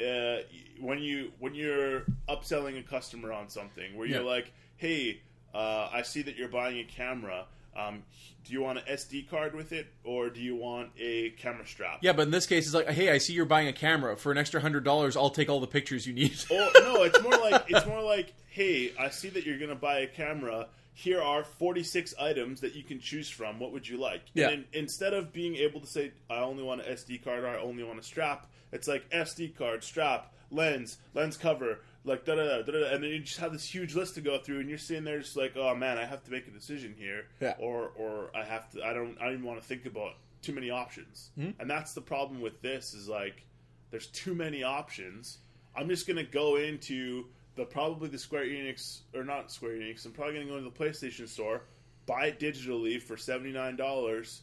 uh, 0.00 0.38
when 0.80 0.98
you 0.98 1.32
when 1.38 1.54
you're 1.54 2.04
upselling 2.28 2.78
a 2.78 2.82
customer 2.82 3.32
on 3.32 3.48
something, 3.48 3.96
where 3.96 4.06
you're 4.06 4.22
Yeah. 4.22 4.26
like, 4.28 4.52
"Hey, 4.76 5.20
uh, 5.54 5.88
I 5.92 6.02
see 6.02 6.22
that 6.22 6.36
you're 6.36 6.48
buying 6.48 6.78
a 6.78 6.84
camera. 6.84 7.46
Um, 7.74 8.02
do 8.44 8.52
you 8.52 8.60
want 8.60 8.78
an 8.80 8.84
SD 8.86 9.30
card 9.30 9.54
with 9.54 9.72
it, 9.72 9.86
or 10.04 10.28
do 10.28 10.40
you 10.42 10.54
want 10.56 10.90
a 10.98 11.30
camera 11.30 11.66
strap?" 11.66 11.98
yeah, 12.02 12.12
but 12.12 12.22
in 12.22 12.30
this 12.30 12.44
case, 12.46 12.66
it's 12.66 12.74
like, 12.74 12.88
hey, 12.90 13.10
I 13.10 13.16
see 13.18 13.32
you're 13.32 13.46
buying 13.46 13.68
a 13.68 13.72
camera 13.72 14.16
for 14.16 14.30
an 14.32 14.36
extra 14.38 14.60
hundred 14.60 14.84
dollars. 14.84 15.16
I'll 15.16 15.30
take 15.30 15.48
all 15.48 15.60
the 15.60 15.66
pictures 15.66 16.06
you 16.06 16.12
need. 16.12 16.34
Or 16.50 16.68
no, 16.74 17.02
it's 17.04 17.22
more 17.22 17.36
like 17.38 17.64
it's 17.68 17.86
more 17.86 18.02
like, 18.02 18.34
"Hey, 18.48 18.92
I 18.98 19.08
see 19.08 19.28
that 19.30 19.46
you're 19.46 19.58
going 19.58 19.70
to 19.70 19.74
buy 19.76 20.00
a 20.00 20.06
camera. 20.06 20.68
Here 20.94 21.22
are 21.22 21.42
46 21.42 22.14
items 22.20 22.60
that 22.60 22.74
you 22.74 22.82
can 22.82 23.00
choose 23.00 23.28
from. 23.30 23.58
What 23.58 23.72
would 23.72 23.88
you 23.88 23.96
like?" 23.96 24.22
Yeah. 24.34 24.50
And 24.50 24.64
in, 24.72 24.80
instead 24.82 25.14
of 25.14 25.32
being 25.32 25.56
able 25.56 25.80
to 25.80 25.86
say, 25.86 26.12
"I 26.28 26.40
only 26.40 26.62
want 26.62 26.82
an 26.82 26.92
SD 26.92 27.22
card," 27.24 27.44
or 27.44 27.48
"I 27.48 27.56
only 27.58 27.82
want 27.82 27.98
a 27.98 28.02
strap," 28.02 28.50
it's 28.72 28.86
like 28.88 29.08
SD 29.10 29.56
card, 29.56 29.82
strap, 29.84 30.32
lens, 30.50 30.98
lens 31.14 31.36
cover, 31.38 31.80
like 32.04 32.24
da 32.26 32.34
da 32.34 32.44
da 32.44 32.62
da, 32.62 32.72
da, 32.72 32.94
and 32.94 33.02
then 33.02 33.10
you 33.10 33.20
just 33.20 33.38
have 33.40 33.52
this 33.52 33.64
huge 33.64 33.94
list 33.94 34.14
to 34.16 34.20
go 34.20 34.38
through, 34.38 34.60
and 34.60 34.68
you're 34.68 34.76
sitting 34.78 35.04
there 35.04 35.18
just 35.20 35.36
like, 35.36 35.56
"Oh 35.56 35.74
man, 35.74 35.96
I 35.98 36.04
have 36.04 36.22
to 36.24 36.30
make 36.30 36.46
a 36.46 36.50
decision 36.50 36.94
here," 36.98 37.26
Yeah. 37.40 37.54
or 37.58 37.88
or 37.96 38.30
I 38.36 38.44
have 38.44 38.70
to. 38.72 38.84
I 38.84 38.92
don't. 38.92 39.16
I 39.20 39.24
don't 39.24 39.34
even 39.34 39.44
want 39.46 39.60
to 39.62 39.66
think 39.66 39.86
about 39.86 40.16
too 40.42 40.52
many 40.52 40.68
options, 40.70 41.30
Hmm? 41.36 41.50
and 41.58 41.70
that's 41.70 41.94
the 41.94 42.00
problem 42.02 42.40
with 42.42 42.60
this. 42.60 42.92
Is 42.92 43.08
like, 43.08 43.44
there's 43.90 44.08
too 44.08 44.34
many 44.34 44.62
options. 44.62 45.38
I'm 45.74 45.88
just 45.88 46.06
gonna 46.06 46.22
go 46.24 46.56
into 46.56 47.28
the 47.56 47.64
probably 47.64 48.08
the 48.08 48.18
Square 48.18 48.46
Enix 48.46 49.00
or 49.14 49.24
not 49.24 49.50
Square 49.52 49.72
Enix. 49.72 50.04
I'm 50.06 50.12
probably 50.12 50.34
gonna 50.34 50.46
go 50.46 50.56
into 50.56 50.70
the 50.70 50.76
PlayStation 50.76 51.28
Store, 51.28 51.62
buy 52.06 52.26
it 52.26 52.40
digitally 52.40 53.00
for 53.00 53.16
seventy 53.16 53.52
nine 53.52 53.76
dollars. 53.76 54.42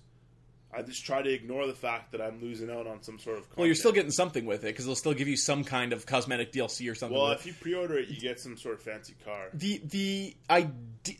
I 0.72 0.84
just 0.84 1.04
try 1.04 1.24
to 1.24 1.30
ignore 1.32 1.66
the 1.66 1.74
fact 1.74 2.12
that 2.12 2.22
I'm 2.22 2.40
losing 2.42 2.70
out 2.70 2.86
on 2.86 3.02
some 3.02 3.18
sort 3.18 3.38
of. 3.40 3.46
Content. 3.46 3.58
Well, 3.58 3.66
you're 3.66 3.74
still 3.76 3.92
getting 3.92 4.12
something 4.12 4.46
with 4.46 4.64
it 4.64 4.68
because 4.68 4.86
they'll 4.86 4.94
still 4.94 5.16
give 5.16 5.28
you 5.28 5.36
some 5.36 5.64
kind 5.64 5.94
of 5.94 6.06
cosmetic 6.06 6.52
DLC 6.52 6.92
or 6.92 6.94
something. 6.94 7.18
Well, 7.18 7.32
if 7.32 7.44
you 7.48 7.54
pre-order 7.60 7.98
it, 7.98 8.10
you 8.10 8.20
get 8.20 8.40
some 8.40 8.56
sort 8.56 8.76
of 8.76 8.82
fancy 8.84 9.16
car. 9.26 9.48
the 9.52 9.82
the 9.84 10.36
ide- 10.48 10.76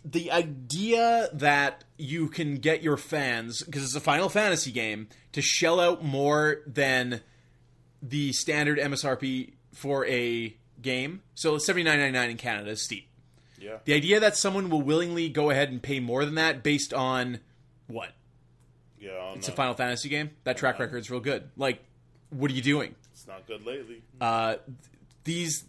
the 0.06 0.32
idea 0.32 1.30
that 1.34 1.84
you 1.98 2.28
can 2.28 2.58
get 2.58 2.84
your 2.84 2.96
fans 2.96 3.64
because 3.64 3.84
it's 3.84 3.96
a 3.96 4.00
Final 4.00 4.30
Fantasy 4.30 4.72
game 4.72 5.08
to 5.32 5.42
shell 5.42 5.80
out 5.80 6.04
more 6.04 6.62
than 6.68 7.22
the 8.04 8.32
standard 8.34 8.78
MSRP 8.78 9.54
for 9.74 10.06
a 10.06 10.56
game. 10.82 11.22
So 11.36 11.58
seventy 11.58 11.84
nine 11.84 12.00
ninety 12.00 12.18
nine 12.18 12.30
in 12.32 12.38
Canada 12.38 12.72
is 12.72 12.82
steep. 12.82 13.08
Yeah, 13.62 13.78
The 13.84 13.94
idea 13.94 14.20
that 14.22 14.38
someone 14.38 14.70
will 14.70 14.82
willingly 14.82 15.28
go 15.28 15.50
ahead 15.50 15.70
and 15.70 15.82
pay 15.84 16.00
more 16.00 16.24
than 16.24 16.36
that 16.36 16.64
based 16.64 16.94
on 16.94 17.40
what? 17.88 18.12
yeah. 19.00 19.34
It's 19.36 19.48
a 19.50 19.52
Final 19.52 19.74
Fantasy 19.74 20.08
game. 20.10 20.32
That 20.46 20.56
track 20.58 20.80
record's 20.80 21.10
real 21.12 21.20
good. 21.20 21.50
Like, 21.58 21.84
what 22.30 22.50
are 22.52 22.54
you 22.54 22.62
doing? 22.62 22.96
It's 23.12 23.28
not 23.28 23.46
good 23.48 23.66
lately. 23.66 24.02
uh, 24.22 24.56
these 25.26 25.66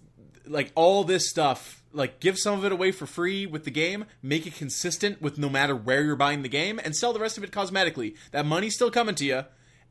like 0.46 0.70
all 0.74 1.04
this 1.04 1.28
stuff 1.28 1.82
like 1.92 2.18
give 2.20 2.38
some 2.38 2.58
of 2.58 2.64
it 2.64 2.72
away 2.72 2.92
for 2.92 3.06
free 3.06 3.44
with 3.46 3.64
the 3.64 3.70
game 3.70 4.04
make 4.22 4.46
it 4.46 4.54
consistent 4.54 5.20
with 5.20 5.36
no 5.38 5.48
matter 5.50 5.76
where 5.76 6.02
you're 6.02 6.16
buying 6.16 6.42
the 6.42 6.48
game 6.48 6.80
and 6.82 6.96
sell 6.96 7.12
the 7.12 7.20
rest 7.20 7.36
of 7.36 7.44
it 7.44 7.50
cosmetically 7.50 8.14
that 8.30 8.46
money's 8.46 8.74
still 8.74 8.90
coming 8.90 9.14
to 9.14 9.24
you 9.24 9.44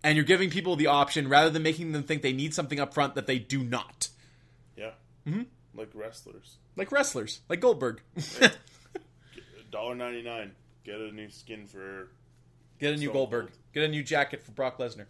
and 0.03 0.15
you're 0.15 0.25
giving 0.25 0.49
people 0.49 0.75
the 0.75 0.87
option 0.87 1.29
rather 1.29 1.49
than 1.51 1.61
making 1.61 1.91
them 1.91 2.01
think 2.03 2.21
they 2.23 2.33
need 2.33 2.53
something 2.53 2.79
up 2.79 2.93
front 2.93 3.13
that 3.15 3.27
they 3.27 3.37
do 3.37 3.61
not 3.63 4.09
mm-hmm. 5.29 5.41
like 5.79 5.89
wrestlers. 5.93 6.57
like 6.75 6.91
wrestlers 6.91 7.41
like 7.49 7.59
goldberg 7.59 8.01
Dollar 9.71 9.95
ninety 9.95 10.23
nine. 10.23 10.51
Get 10.83 10.95
a 10.99 11.11
new 11.11 11.29
skin 11.29 11.67
for. 11.67 12.09
get 12.79 12.93
a 12.93 12.97
new 12.97 13.07
So 13.07 13.13
goldberg 13.13 13.45
cold. 13.47 13.57
get 13.73 13.83
a 13.83 13.87
new 13.87 14.01
jacket 14.03 14.41
for 14.43 14.51
brock 14.51 14.77
lesnar 14.79 15.05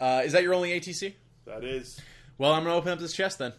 uh, 0.00 0.22
is 0.24 0.32
that 0.32 0.42
your 0.42 0.54
only 0.54 0.78
atc 0.78 1.14
That 1.46 1.64
is. 1.64 2.00
well 2.38 2.52
i'm 2.52 2.64
gonna 2.64 2.74
open 2.76 2.92
up 2.92 2.98
this 2.98 3.12
chest 3.14 3.38
then 3.38 3.52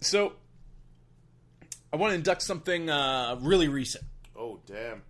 so 0.00 0.32
i 1.96 1.98
want 1.98 2.10
to 2.10 2.14
induct 2.14 2.42
something 2.42 2.90
uh, 2.90 3.38
really 3.40 3.68
recent 3.68 4.04
Oh 4.38 4.58
damn, 4.66 5.00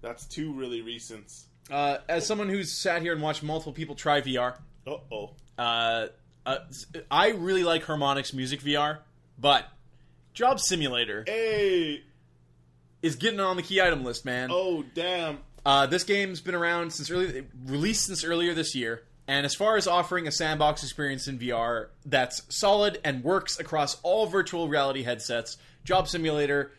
that's 0.00 0.26
two 0.26 0.52
really 0.54 0.82
recents. 0.82 1.44
Uh, 1.70 1.98
as 2.08 2.26
someone 2.26 2.48
who's 2.48 2.72
sat 2.72 3.00
here 3.00 3.12
and 3.12 3.22
watched 3.22 3.44
multiple 3.44 3.72
people 3.72 3.94
try 3.94 4.20
VR, 4.20 4.56
Uh 4.84 4.96
oh. 5.12 5.30
uh, 5.56 6.08
uh, 6.44 6.56
I 7.08 7.28
really 7.30 7.62
like 7.62 7.84
Harmonix 7.84 8.34
Music 8.34 8.60
VR, 8.60 8.98
but 9.38 9.68
Job 10.34 10.58
Simulator 10.58 11.22
Hey. 11.28 12.02
is 13.02 13.14
getting 13.14 13.38
on 13.38 13.56
the 13.56 13.62
key 13.62 13.80
item 13.80 14.02
list, 14.02 14.24
man. 14.24 14.48
Oh 14.52 14.82
damn. 14.94 15.38
Uh, 15.64 15.86
this 15.86 16.02
game's 16.02 16.40
been 16.40 16.56
around 16.56 16.92
since 16.92 17.08
early, 17.08 17.46
released 17.66 18.06
since 18.06 18.24
earlier 18.24 18.54
this 18.54 18.74
year, 18.74 19.04
and 19.28 19.46
as 19.46 19.54
far 19.54 19.76
as 19.76 19.86
offering 19.86 20.26
a 20.26 20.32
sandbox 20.32 20.82
experience 20.82 21.28
in 21.28 21.38
VR 21.38 21.86
that's 22.04 22.42
solid 22.48 22.98
and 23.04 23.22
works 23.22 23.60
across 23.60 24.00
all 24.02 24.26
virtual 24.26 24.66
reality 24.68 25.04
headsets, 25.04 25.56
Job 25.84 26.08
Simulator, 26.08 26.72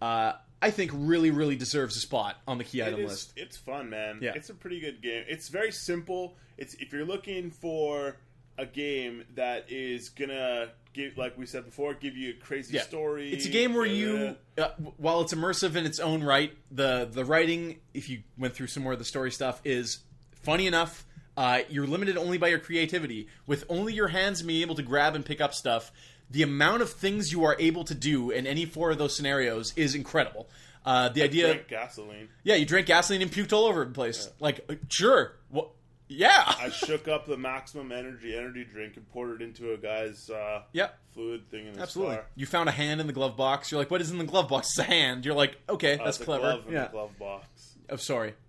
uh, 0.00 0.32
I 0.62 0.70
think 0.70 0.90
really, 0.94 1.30
really 1.30 1.56
deserves 1.56 1.96
a 1.96 2.00
spot 2.00 2.36
on 2.48 2.58
the 2.58 2.64
key 2.64 2.80
It 2.80 2.88
item 2.88 3.00
is, 3.00 3.10
list. 3.10 3.32
It's 3.36 3.56
fun, 3.56 3.90
man. 3.90 4.18
Yeah. 4.22 4.32
It's 4.34 4.48
a 4.50 4.54
pretty 4.54 4.80
good 4.80 5.02
game. 5.02 5.24
It's 5.28 5.48
very 5.48 5.70
simple. 5.72 6.36
It's 6.56 6.74
if 6.74 6.92
you're 6.92 7.04
looking 7.04 7.50
for 7.50 8.16
a 8.58 8.64
game 8.64 9.24
that 9.34 9.66
is 9.70 10.08
gonna 10.08 10.70
give, 10.94 11.18
like 11.18 11.36
we 11.36 11.44
said 11.44 11.66
before, 11.66 11.92
give 11.92 12.16
you 12.16 12.30
a 12.30 12.32
crazy 12.32 12.74
Yeah. 12.76 12.82
story. 12.84 13.30
It's 13.32 13.44
a 13.44 13.50
game 13.50 13.74
where 13.74 13.82
uh, 13.84 13.92
you, 13.92 14.36
uh, 14.56 14.68
while 14.96 15.20
it's 15.20 15.34
immersive 15.34 15.76
in 15.76 15.84
its 15.84 16.00
own 16.00 16.22
right, 16.24 16.56
the 16.70 17.06
the 17.10 17.24
writing, 17.24 17.80
if 17.92 18.08
you 18.08 18.22
went 18.38 18.54
through 18.54 18.68
some 18.68 18.82
more 18.82 18.94
of 18.94 18.98
the 18.98 19.04
story 19.04 19.30
stuff, 19.30 19.60
is 19.64 19.98
funny 20.32 20.66
enough. 20.66 21.04
Uh, 21.36 21.60
you're 21.68 21.86
limited 21.86 22.16
only 22.16 22.38
by 22.38 22.48
your 22.48 22.58
creativity. 22.58 23.28
With 23.46 23.64
only 23.68 23.92
your 23.92 24.08
hands 24.08 24.40
being 24.40 24.62
able 24.62 24.74
to 24.76 24.82
grab 24.82 25.14
and 25.14 25.22
pick 25.22 25.42
up 25.42 25.52
stuff, 25.52 25.92
the 26.30 26.42
amount 26.42 26.82
of 26.82 26.90
things 26.92 27.32
you 27.32 27.44
are 27.44 27.56
able 27.58 27.84
to 27.84 27.94
do 27.94 28.30
in 28.30 28.46
any 28.46 28.64
four 28.64 28.90
of 28.90 28.98
those 28.98 29.16
scenarios 29.16 29.72
is 29.76 29.94
incredible. 29.94 30.48
Uh, 30.84 31.08
the 31.08 31.22
idea, 31.22 31.46
drink 31.54 31.68
gasoline. 31.68 32.28
yeah, 32.44 32.54
you 32.54 32.64
drank 32.64 32.86
gasoline 32.86 33.22
and 33.22 33.30
puked 33.30 33.52
all 33.52 33.64
over 33.64 33.84
the 33.84 33.90
place. 33.90 34.28
Like, 34.38 34.64
uh, 34.70 34.74
sure, 34.88 35.32
well, 35.50 35.72
yeah, 36.08 36.44
I 36.60 36.68
shook 36.68 37.08
up 37.08 37.26
the 37.26 37.36
maximum 37.36 37.90
energy 37.90 38.36
energy 38.36 38.64
drink 38.64 38.96
and 38.96 39.08
poured 39.10 39.40
it 39.40 39.44
into 39.44 39.72
a 39.72 39.76
guy's 39.76 40.30
uh, 40.30 40.62
yeah. 40.72 40.90
fluid 41.12 41.50
thing 41.50 41.62
in 41.66 41.72
his 41.72 41.78
Absolutely. 41.82 42.16
car. 42.16 42.26
You 42.36 42.46
found 42.46 42.68
a 42.68 42.72
hand 42.72 43.00
in 43.00 43.08
the 43.08 43.12
glove 43.12 43.36
box. 43.36 43.72
You're 43.72 43.80
like, 43.80 43.90
what 43.90 44.00
is 44.00 44.12
in 44.12 44.18
the 44.18 44.24
glove 44.24 44.48
box? 44.48 44.68
It's 44.68 44.78
a 44.78 44.84
hand. 44.84 45.24
You're 45.24 45.34
like, 45.34 45.56
okay, 45.68 45.98
Uh, 45.98 46.04
that's 46.04 46.18
the 46.18 46.24
clever. 46.24 46.42
Glove 46.42 46.66
in 46.68 46.74
yeah. 46.74 46.84
the 46.84 46.92
glove 46.92 47.18
box. 47.18 47.48
I'm 47.88 47.98
sorry. 47.98 48.34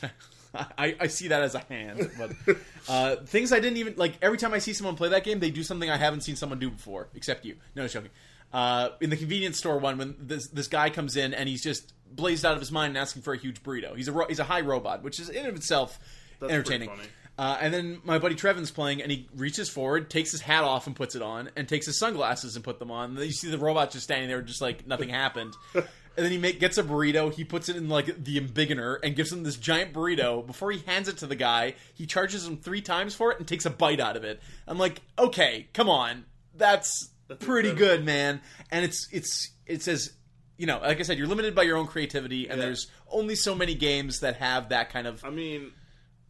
I, 0.78 0.96
I 0.98 1.06
see 1.08 1.28
that 1.28 1.42
as 1.42 1.54
a 1.54 1.60
hand, 1.60 2.10
but 2.18 2.56
uh, 2.88 3.16
things 3.24 3.52
I 3.52 3.60
didn't 3.60 3.78
even 3.78 3.94
like. 3.96 4.14
Every 4.22 4.38
time 4.38 4.54
I 4.54 4.58
see 4.58 4.72
someone 4.72 4.96
play 4.96 5.10
that 5.10 5.24
game, 5.24 5.40
they 5.40 5.50
do 5.50 5.62
something 5.62 5.90
I 5.90 5.96
haven't 5.96 6.22
seen 6.22 6.36
someone 6.36 6.58
do 6.58 6.70
before, 6.70 7.08
except 7.14 7.44
you. 7.44 7.56
No, 7.74 7.82
just 7.82 7.94
joking. 7.94 8.10
Uh, 8.52 8.90
in 9.00 9.10
the 9.10 9.16
convenience 9.16 9.58
store 9.58 9.78
one, 9.78 9.98
when 9.98 10.16
this 10.18 10.48
this 10.48 10.68
guy 10.68 10.90
comes 10.90 11.16
in 11.16 11.34
and 11.34 11.48
he's 11.48 11.62
just 11.62 11.92
blazed 12.10 12.46
out 12.46 12.54
of 12.54 12.60
his 12.60 12.72
mind 12.72 12.90
and 12.90 12.98
asking 12.98 13.22
for 13.22 13.34
a 13.34 13.38
huge 13.38 13.62
burrito. 13.62 13.94
He's 13.94 14.08
a 14.08 14.12
ro- 14.12 14.26
he's 14.26 14.38
a 14.38 14.44
high 14.44 14.62
robot, 14.62 15.02
which 15.02 15.20
is 15.20 15.28
in 15.28 15.46
of 15.46 15.54
itself 15.54 15.98
That's 16.40 16.52
entertaining. 16.52 16.90
Uh, 17.38 17.56
and 17.60 17.72
then 17.72 18.00
my 18.02 18.18
buddy 18.18 18.34
Trevin's 18.34 18.72
playing, 18.72 19.00
and 19.00 19.12
he 19.12 19.28
reaches 19.36 19.68
forward, 19.68 20.10
takes 20.10 20.32
his 20.32 20.40
hat 20.40 20.64
off 20.64 20.88
and 20.88 20.96
puts 20.96 21.14
it 21.14 21.22
on, 21.22 21.50
and 21.54 21.68
takes 21.68 21.86
his 21.86 21.96
sunglasses 21.96 22.56
and 22.56 22.64
put 22.64 22.80
them 22.80 22.90
on. 22.90 23.10
And 23.10 23.18
then 23.18 23.26
you 23.26 23.32
see 23.32 23.48
the 23.48 23.58
robot 23.58 23.92
just 23.92 24.02
standing 24.02 24.28
there, 24.28 24.42
just 24.42 24.60
like 24.60 24.88
nothing 24.88 25.08
happened. 25.08 25.54
and 26.18 26.24
then 26.26 26.32
he 26.32 26.36
make, 26.38 26.60
gets 26.60 26.76
a 26.76 26.82
burrito, 26.82 27.32
he 27.32 27.44
puts 27.44 27.70
it 27.70 27.76
in 27.76 27.88
like 27.88 28.24
the 28.24 28.38
embiggener, 28.38 28.98
and 29.02 29.16
gives 29.16 29.32
him 29.32 29.44
this 29.44 29.56
giant 29.56 29.94
burrito. 29.94 30.46
Before 30.46 30.70
he 30.70 30.80
hands 30.80 31.08
it 31.08 31.16
to 31.18 31.26
the 31.26 31.36
guy, 31.36 31.74
he 31.94 32.04
charges 32.04 32.46
him 32.46 32.58
three 32.58 32.82
times 32.82 33.14
for 33.14 33.32
it 33.32 33.38
and 33.38 33.48
takes 33.48 33.64
a 33.64 33.70
bite 33.70 34.00
out 34.00 34.16
of 34.16 34.24
it. 34.24 34.40
I'm 34.66 34.76
like, 34.78 35.00
okay, 35.18 35.68
come 35.72 35.88
on, 35.88 36.24
that's, 36.54 37.08
That's 37.28 37.42
pretty 37.44 37.70
incredible. 37.70 37.96
good, 37.98 38.04
man. 38.04 38.40
And 38.70 38.84
it's 38.84 39.08
it's 39.12 39.50
it 39.64 39.82
says. 39.82 40.12
You 40.60 40.66
know, 40.66 40.80
like 40.80 40.98
I 40.98 41.02
said, 41.04 41.18
you're 41.18 41.28
limited 41.28 41.54
by 41.54 41.62
your 41.62 41.76
own 41.76 41.86
creativity, 41.86 42.48
and 42.48 42.58
Yeah. 42.58 42.64
there's 42.66 42.88
only 43.08 43.36
so 43.36 43.54
many 43.54 43.76
games 43.76 44.18
that 44.20 44.38
have 44.38 44.70
that 44.70 44.90
kind 44.90 45.06
of 45.06 45.24
I 45.24 45.30
mean, 45.30 45.70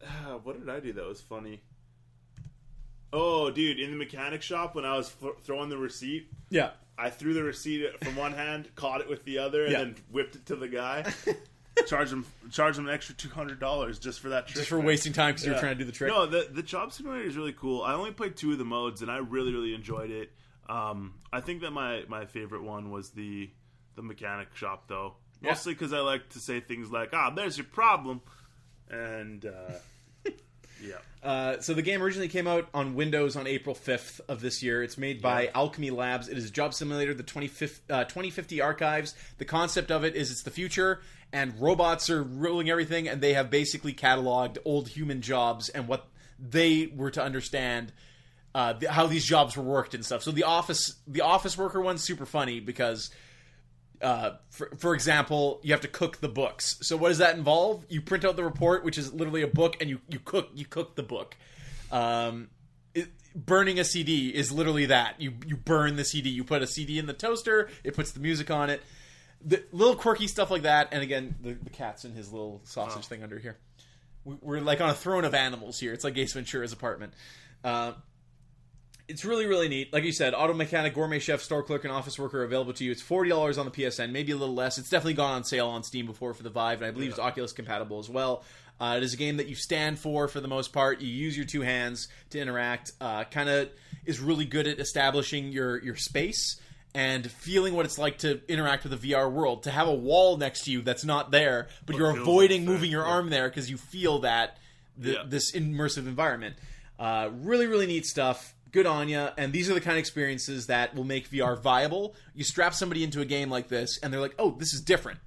what 0.43 0.59
did 0.59 0.69
I 0.69 0.79
do 0.79 0.93
that 0.93 1.03
was 1.07 1.19
funny? 1.19 1.63
Oh, 3.11 3.49
dude, 3.49 3.79
in 3.79 3.89
the 3.89 3.97
mechanic 3.97 4.43
shop 4.43 4.75
when 4.75 4.85
I 4.85 4.95
was 4.95 5.11
f- 5.23 5.41
throwing 5.41 5.69
the 5.69 5.77
receipt, 5.79 6.29
yeah. 6.51 6.71
I 6.99 7.09
threw 7.09 7.33
the 7.33 7.43
receipt 7.43 8.03
from 8.03 8.15
one 8.15 8.33
hand, 8.33 8.69
caught 8.75 9.01
it 9.01 9.09
with 9.09 9.23
the 9.25 9.37
other, 9.39 9.63
and 9.63 9.71
Yeah. 9.71 9.77
then 9.79 9.95
whipped 10.11 10.35
it 10.35 10.45
to 10.47 10.55
the 10.55 10.67
guy. 10.67 11.11
charged 11.87 12.11
him, 12.11 12.25
charged 12.51 12.77
him 12.77 12.87
an 12.87 12.93
extra 12.93 13.15
two 13.15 13.29
hundred 13.29 13.59
dollars 13.59 13.99
just 13.99 14.19
for 14.19 14.29
that 14.29 14.47
trick. 14.47 14.57
just 14.57 14.69
for 14.69 14.79
wasting 14.79 15.13
time 15.13 15.31
because 15.31 15.45
you 15.45 15.53
were 15.53 15.59
trying 15.59 15.77
to 15.77 15.83
do 15.83 15.85
the 15.85 15.91
trick. 15.93 16.11
No, 16.11 16.25
the 16.25 16.47
the 16.51 16.61
job 16.63 16.91
simulator 16.91 17.25
is 17.25 17.37
really 17.37 17.53
cool. 17.53 17.81
I 17.83 17.93
only 17.93 18.11
played 18.11 18.35
two 18.35 18.51
of 18.51 18.57
the 18.57 18.65
modes, 18.65 19.01
and 19.01 19.09
I 19.09 19.17
really 19.17 19.53
really 19.53 19.73
enjoyed 19.73 20.11
it. 20.11 20.31
Um, 20.67 21.13
I 21.31 21.39
think 21.41 21.61
that 21.61 21.71
my 21.71 22.03
my 22.09 22.25
favorite 22.25 22.63
one 22.63 22.91
was 22.91 23.11
the 23.11 23.49
the 23.95 24.01
mechanic 24.01 24.55
shop, 24.55 24.87
though, 24.87 25.15
mostly 25.41 25.73
because 25.73 25.93
I 25.93 25.99
like 25.99 26.29
to 26.31 26.39
say 26.39 26.59
things 26.59 26.91
like, 26.91 27.09
"Ah, 27.13 27.29
there's 27.29 27.57
your 27.57 27.65
problem," 27.65 28.21
and 28.89 29.45
uh, 29.45 29.73
yeah, 30.83 30.95
Uh, 31.21 31.59
so 31.59 31.73
the 31.73 31.81
game 31.81 32.01
originally 32.01 32.27
came 32.29 32.47
out 32.47 32.69
on 32.73 32.95
Windows 32.95 33.35
on 33.35 33.45
April 33.47 33.75
5th 33.75 34.21
of 34.29 34.39
this 34.41 34.63
year. 34.63 34.81
It's 34.83 34.97
made 34.97 35.21
by 35.21 35.43
Yeah. 35.43 35.51
Owlchemy 35.51 35.91
Labs. 35.91 36.29
It 36.29 36.37
is 36.37 36.45
a 36.45 36.49
job 36.51 36.73
simulator, 36.73 37.13
the 37.13 37.23
25th, 37.23 37.79
uh, 37.89 38.05
2050 38.05 38.61
archives. 38.61 39.13
The 39.37 39.45
concept 39.45 39.91
of 39.91 40.03
it 40.05 40.15
is 40.15 40.31
it's 40.31 40.43
the 40.43 40.51
future, 40.51 41.01
and 41.33 41.59
robots 41.59 42.09
are 42.09 42.23
ruling 42.23 42.69
everything, 42.69 43.07
and 43.07 43.19
they 43.21 43.33
have 43.33 43.49
basically 43.49 43.93
cataloged 43.93 44.57
old 44.65 44.87
human 44.89 45.21
jobs 45.21 45.67
and 45.69 45.87
what 45.87 46.07
they 46.39 46.87
were 46.95 47.11
to 47.11 47.21
understand. 47.21 47.91
Uh, 48.55 48.73
th- 48.73 48.91
how 48.91 49.05
these 49.05 49.25
jobs 49.25 49.55
were 49.55 49.63
worked 49.63 49.93
and 49.93 50.03
stuff. 50.03 50.23
So 50.23 50.31
the 50.31 50.43
office, 50.43 50.95
the 51.05 51.21
office 51.21 51.55
worker 51.57 51.79
one's 51.81 52.01
super 52.03 52.25
funny 52.25 52.59
because 52.59 53.11
uh, 54.01 54.31
for, 54.49 54.69
for 54.77 54.93
example, 54.93 55.59
you 55.63 55.71
have 55.73 55.81
to 55.81 55.87
cook 55.87 56.17
the 56.21 56.29
books. 56.29 56.77
So 56.81 56.95
what 56.97 57.09
does 57.09 57.17
that 57.19 57.35
involve? 57.37 57.85
You 57.89 58.01
print 58.01 58.23
out 58.25 58.35
the 58.35 58.43
report, 58.43 58.83
which 58.83 58.97
is 58.97 59.13
literally 59.13 59.41
a 59.41 59.47
book, 59.47 59.77
and 59.81 59.89
you, 59.89 59.99
you 60.09 60.19
cook 60.19 60.49
you 60.53 60.65
cook 60.65 60.95
the 60.95 61.03
book. 61.03 61.35
Um, 61.91 62.49
it, 62.93 63.07
burning 63.35 63.79
a 63.79 63.83
CD 63.83 64.29
is 64.29 64.51
literally 64.51 64.85
that. 64.87 65.19
You 65.19 65.33
you 65.45 65.57
burn 65.57 65.95
the 65.95 66.05
CD. 66.05 66.29
You 66.29 66.43
put 66.43 66.61
a 66.61 66.67
CD 66.67 66.97
in 66.99 67.05
the 67.07 67.13
toaster. 67.13 67.69
It 67.83 67.93
puts 67.95 68.11
the 68.11 68.19
music 68.19 68.49
on 68.51 68.69
it. 68.69 68.81
The 69.43 69.63
little 69.71 69.95
quirky 69.95 70.27
stuff 70.27 70.51
like 70.51 70.63
that. 70.63 70.89
And 70.91 71.01
again, 71.01 71.35
the, 71.41 71.53
the 71.53 71.69
cat's 71.69 72.03
in 72.05 72.13
his 72.13 72.31
little 72.31 72.61
sausage 72.65 73.05
thing 73.07 73.23
under 73.23 73.39
here. 73.39 73.57
We- 74.25 74.35
We're 74.41 74.59
like 74.61 74.81
on 74.81 74.89
a 74.89 74.93
throne 74.93 75.23
of 75.25 75.33
animals 75.33 75.79
here. 75.79 75.93
It's 75.93 76.03
like 76.03 76.17
Ace 76.17 76.33
Ventura's 76.33 76.73
apartment. 76.73 77.13
Uh, 77.63 77.93
it's 79.09 79.25
really 79.25 79.45
really 79.45 79.67
neat. 79.67 79.91
Like 79.91 80.03
you 80.03 80.11
said, 80.11 80.33
auto 80.33 80.53
mechanic, 80.53 80.93
gourmet 80.93 81.19
chef, 81.19 81.41
store 81.41 81.63
clerk, 81.63 81.83
and 81.83 81.91
office 81.91 82.17
worker 82.17 82.43
available 82.43 82.73
to 82.73 82.85
you. 82.85 82.91
It's 82.91 83.01
forty 83.01 83.29
dollars 83.29 83.57
on 83.57 83.65
the 83.65 83.71
PSN, 83.71 84.11
maybe 84.11 84.31
a 84.31 84.37
little 84.37 84.55
less. 84.55 84.77
It's 84.77 84.89
definitely 84.89 85.15
gone 85.15 85.33
on 85.33 85.43
sale 85.43 85.67
on 85.67 85.83
Steam 85.83 86.05
before 86.05 86.33
for 86.33 86.43
the 86.43 86.49
Vive, 86.49 86.77
and 86.81 86.87
I 86.87 86.91
believe 86.91 87.09
it's 87.09 87.19
Oculus 87.19 87.51
compatible 87.51 87.99
as 87.99 88.09
well. 88.09 88.43
Uh, 88.79 88.95
it 88.95 89.03
is 89.03 89.13
a 89.13 89.17
game 89.17 89.37
that 89.37 89.47
you 89.47 89.55
stand 89.55 89.99
for 89.99 90.29
for 90.29 90.39
the 90.39 90.47
most 90.47 90.71
part. 90.71 91.01
You 91.01 91.09
use 91.09 91.35
your 91.35 91.45
two 91.45 91.61
hands 91.61 92.07
to 92.29 92.39
interact. 92.39 92.93
Uh, 93.01 93.25
kind 93.25 93.49
of 93.49 93.69
is 94.05 94.21
really 94.21 94.45
good 94.45 94.67
at 94.67 94.79
establishing 94.79 95.51
your 95.51 95.83
your 95.83 95.97
space 95.97 96.59
and 96.95 97.29
feeling 97.29 97.75
what 97.75 97.85
it's 97.85 97.97
like 97.99 98.19
to 98.19 98.41
interact 98.47 98.83
with 98.83 98.93
a 98.93 98.97
VR 98.97 99.31
world. 99.31 99.63
To 99.63 99.71
have 99.71 99.87
a 99.87 99.93
wall 99.93 100.37
next 100.37 100.63
to 100.65 100.71
you 100.71 100.81
that's 100.81 101.03
not 101.03 101.31
there, 101.31 101.67
but 101.85 101.95
you're 101.97 102.09
avoiding 102.17 102.61
like 102.61 102.69
moving 102.73 102.89
your 102.91 103.03
yeah. 103.05 103.11
arm 103.11 103.29
there 103.29 103.49
because 103.49 103.69
you 103.69 103.77
feel 103.77 104.19
that 104.19 104.57
the, 104.97 105.11
Yeah. 105.11 105.23
this 105.25 105.51
immersive 105.51 106.07
environment. 106.07 106.55
Uh, 106.97 107.29
really, 107.41 107.67
really 107.67 107.85
neat 107.87 108.05
stuff. 108.05 108.53
Good 108.71 108.85
on 108.85 109.09
ya. 109.09 109.31
And 109.37 109.51
these 109.53 109.69
are 109.69 109.73
the 109.73 109.81
kind 109.81 109.93
of 109.97 109.99
experiences 109.99 110.67
that 110.67 110.95
will 110.95 111.03
make 111.03 111.29
VR 111.29 111.59
viable. 111.59 112.15
You 112.35 112.43
strap 112.43 112.73
somebody 112.73 113.03
into 113.03 113.21
a 113.21 113.25
game 113.25 113.49
like 113.49 113.67
this, 113.67 113.97
and 113.99 114.13
they're 114.13 114.21
like, 114.21 114.35
"Oh, 114.39 114.51
this 114.57 114.73
is 114.73 114.81
different." 114.81 115.19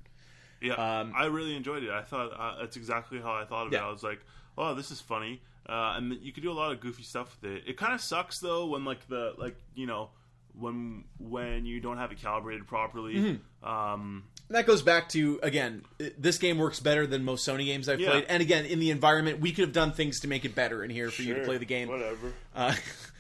yeah. 0.61 0.75
Um, 0.75 1.13
I 1.17 1.25
really 1.27 1.57
enjoyed 1.57 1.83
it. 1.83 1.91
I 1.91 2.03
thought 2.03 2.31
uh, 2.39 2.61
that's 2.61 2.77
exactly 2.77 3.21
how 3.21 3.33
I 3.35 3.45
thought 3.45 3.67
of 3.67 3.73
it. 3.73 3.81
I 3.81 3.91
was 3.91 4.03
like, 4.03 4.21
"Oh, 4.57 4.75
this 4.75 4.91
is 4.93 5.01
funny," 5.01 5.43
uh, 5.69 5.95
and 5.97 6.13
you 6.23 6.33
could 6.33 6.43
do 6.45 6.53
a 6.53 6.55
lot 6.55 6.71
of 6.73 6.81
goofy 6.81 7.03
stuff 7.03 7.37
with 7.41 7.51
it. 7.53 7.65
It 7.67 7.77
kind 7.77 7.95
of 7.95 8.01
sucks 8.01 8.39
though 8.39 8.67
when 8.67 8.85
like 8.85 9.09
the 9.09 9.35
like 9.39 9.57
you 9.75 9.87
know 9.87 10.11
when 10.59 11.05
when 11.19 11.65
you 11.67 11.81
don't 11.81 11.97
have 11.99 12.13
it 12.13 12.21
calibrated 12.21 12.67
properly. 12.67 13.15
Mm-hmm. 13.15 13.69
Um, 13.69 14.25
that 14.51 14.67
goes 14.67 14.83
back 14.83 15.09
to 15.11 15.41
again, 15.43 15.83
this 16.19 16.39
game 16.39 16.59
works 16.59 16.79
better 16.79 17.07
than 17.07 17.25
most 17.25 17.49
Sony 17.49 17.65
games 17.65 17.89
I've 17.89 17.99
Yeah. 18.01 18.11
played. 18.11 18.27
And 18.29 18.41
again, 18.43 18.67
in 18.67 18.79
the 18.81 18.91
environment, 18.91 19.41
we 19.41 19.51
could 19.53 19.63
have 19.65 19.73
done 19.73 19.93
things 19.93 20.21
to 20.21 20.29
make 20.29 20.45
it 20.45 20.55
better 20.55 20.85
in 20.85 20.91
here 20.91 21.11
for 21.11 21.23
you 21.23 21.35
to 21.35 21.41
play 21.45 21.57
the 21.57 21.65
game. 21.65 21.89
Whatever. 21.89 22.33
Uh, 22.55 22.75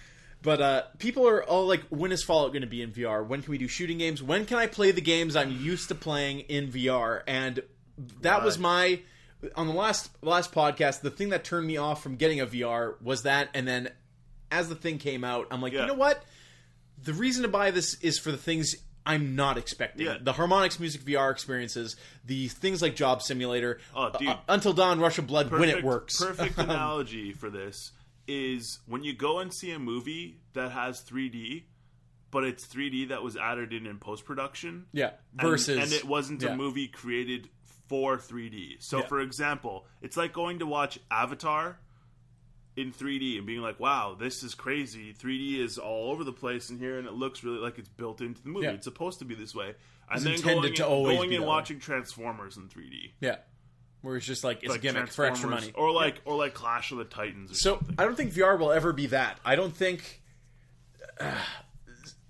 but 0.43 0.61
uh, 0.61 0.83
people 0.99 1.27
are 1.29 1.43
all 1.45 1.67
like, 1.67 1.83
when 1.91 2.11
is 2.13 2.25
Fallout 2.25 2.53
going 2.53 2.63
to 2.63 2.69
be 2.69 2.83
in 2.83 2.91
VR? 2.91 3.25
When 3.27 3.43
can 3.43 3.51
we 3.51 3.59
do 3.59 3.69
shooting 3.69 3.99
games? 3.99 4.23
When 4.23 4.45
can 4.45 4.59
I 4.59 4.67
play 4.67 4.91
the 4.91 5.01
games 5.01 5.37
I'm 5.37 5.53
used 5.53 5.89
to 5.89 5.95
playing 5.95 6.41
in 6.41 6.69
VR? 6.71 7.23
And 7.27 7.63
that 8.23 8.43
was 8.45 8.59
my 8.59 9.01
on 9.57 9.67
the 9.67 9.73
last 9.73 10.11
last 10.23 10.53
podcast. 10.53 11.01
The 11.03 11.11
thing 11.11 11.31
that 11.31 11.45
turned 11.45 11.67
me 11.67 11.77
off 11.77 12.03
from 12.03 12.17
getting 12.17 12.41
a 12.41 12.47
VR 12.47 13.01
was 13.03 13.23
that, 13.23 13.49
and 13.55 13.67
then 13.69 13.91
as 14.51 14.69
the 14.69 14.75
thing 14.75 14.99
came 14.99 15.25
out, 15.25 15.47
I'm 15.51 15.63
like, 15.63 15.73
Yeah. 15.73 15.83
you 15.83 15.87
know 15.89 15.95
what? 15.95 16.23
The 17.05 17.13
reason 17.15 17.43
to 17.43 17.49
buy 17.49 17.71
this 17.71 17.95
is 18.03 18.19
for 18.19 18.31
the 18.31 18.37
things 18.39 18.75
I'm 19.05 19.35
not 19.35 19.59
expecting. 19.59 20.07
Yeah. 20.07 20.19
The 20.21 20.33
Harmonix 20.33 20.79
Music 20.79 21.01
VR 21.03 21.33
experiences, 21.33 21.97
the 22.25 22.47
things 22.49 22.81
like 22.83 22.95
Job 22.95 23.21
Simulator, 23.23 23.81
Oh, 23.97 24.11
dude. 24.17 24.29
uh, 24.29 24.37
Until 24.49 24.73
Dawn, 24.73 25.01
Rush 25.01 25.19
of 25.19 25.27
Blood, 25.27 25.51
when 25.51 25.69
it 25.69 25.83
works. 25.83 26.23
Perfect 26.23 26.57
analogy 26.59 27.33
for 27.33 27.51
this 27.51 27.91
is 28.33 28.79
when 28.87 29.03
you 29.05 29.15
go 29.15 29.39
and 29.41 29.53
see 29.53 29.71
a 29.71 29.79
movie 29.79 30.41
that 30.55 30.73
has 30.73 31.03
3D, 31.03 31.65
but 32.31 32.45
it's 32.45 32.67
3D 32.67 33.09
that 33.09 33.23
was 33.23 33.37
added 33.37 33.73
in 33.73 33.87
in 33.87 33.99
post 33.99 34.25
production. 34.25 34.87
yeah. 34.93 35.11
Versus, 35.35 35.79
and, 35.83 35.93
it 35.93 36.05
wasn't 36.05 36.43
yeah. 36.43 36.51
a 36.51 36.57
movie 36.57 36.89
created 36.89 37.49
for 37.89 38.17
3D. 38.17 38.77
So, 38.81 38.99
Yeah. 39.01 39.07
for 39.07 39.21
example, 39.21 39.87
it's 40.01 40.17
like 40.17 40.33
going 40.33 40.59
to 40.61 40.67
watch 40.67 40.99
Avatar 41.11 41.79
in 42.75 42.91
3D 42.91 43.37
and 43.37 43.47
being 43.47 43.61
like, 43.61 43.79
"Wow, 43.79 44.17
this 44.19 44.43
is 44.43 44.55
crazy. 44.55 45.13
3D 45.13 45.61
is 45.61 45.77
all 45.77 46.11
over 46.11 46.25
the 46.25 46.33
place 46.33 46.71
in 46.71 46.79
here, 46.79 46.99
and 46.99 47.07
it 47.07 47.13
looks 47.13 47.45
really 47.45 47.59
like 47.59 47.79
it's 47.79 47.89
built 47.91 48.23
into 48.23 48.43
the 48.43 48.49
movie. 48.49 48.67
Yeah. 48.67 48.73
It's 48.73 48.85
supposed 48.85 49.19
to 49.19 49.27
be 49.27 49.35
this 49.35 49.55
way." 49.55 49.75
And 50.11 50.27
It's 50.27 50.43
then 50.43 50.55
going, 50.55 50.63
to 50.63 50.69
and, 50.69 50.77
going 50.77 51.23
and 51.25 51.33
that 51.33 51.41
way. 51.43 51.47
watching 51.47 51.81
Transformers 51.81 52.57
in 52.57 52.69
3D, 52.69 53.13
Yeah. 53.21 53.37
Where 54.03 54.17
it's 54.17 54.27
just 54.27 54.43
like 54.45 54.59
it's 54.63 54.71
like 54.71 54.81
a 54.81 54.83
gimmick 54.83 55.09
for 55.13 55.25
extra 55.25 55.49
money. 55.49 55.73
or 55.75 55.93
like 55.93 56.21
or 56.25 56.37
like 56.37 56.55
Clash 56.55 56.91
of 56.93 56.99
the 56.99 57.05
Titans. 57.05 57.61
So 57.63 57.77
something. 57.77 57.95
I 57.99 58.05
don't 58.05 58.17
think 58.17 58.33
VR 58.33 58.59
will 58.59 58.73
ever 58.73 58.93
be 58.93 59.07
that. 59.07 59.39
I 59.45 59.55
don't 59.57 59.75
think, 59.75 60.21
uh, 61.21 61.33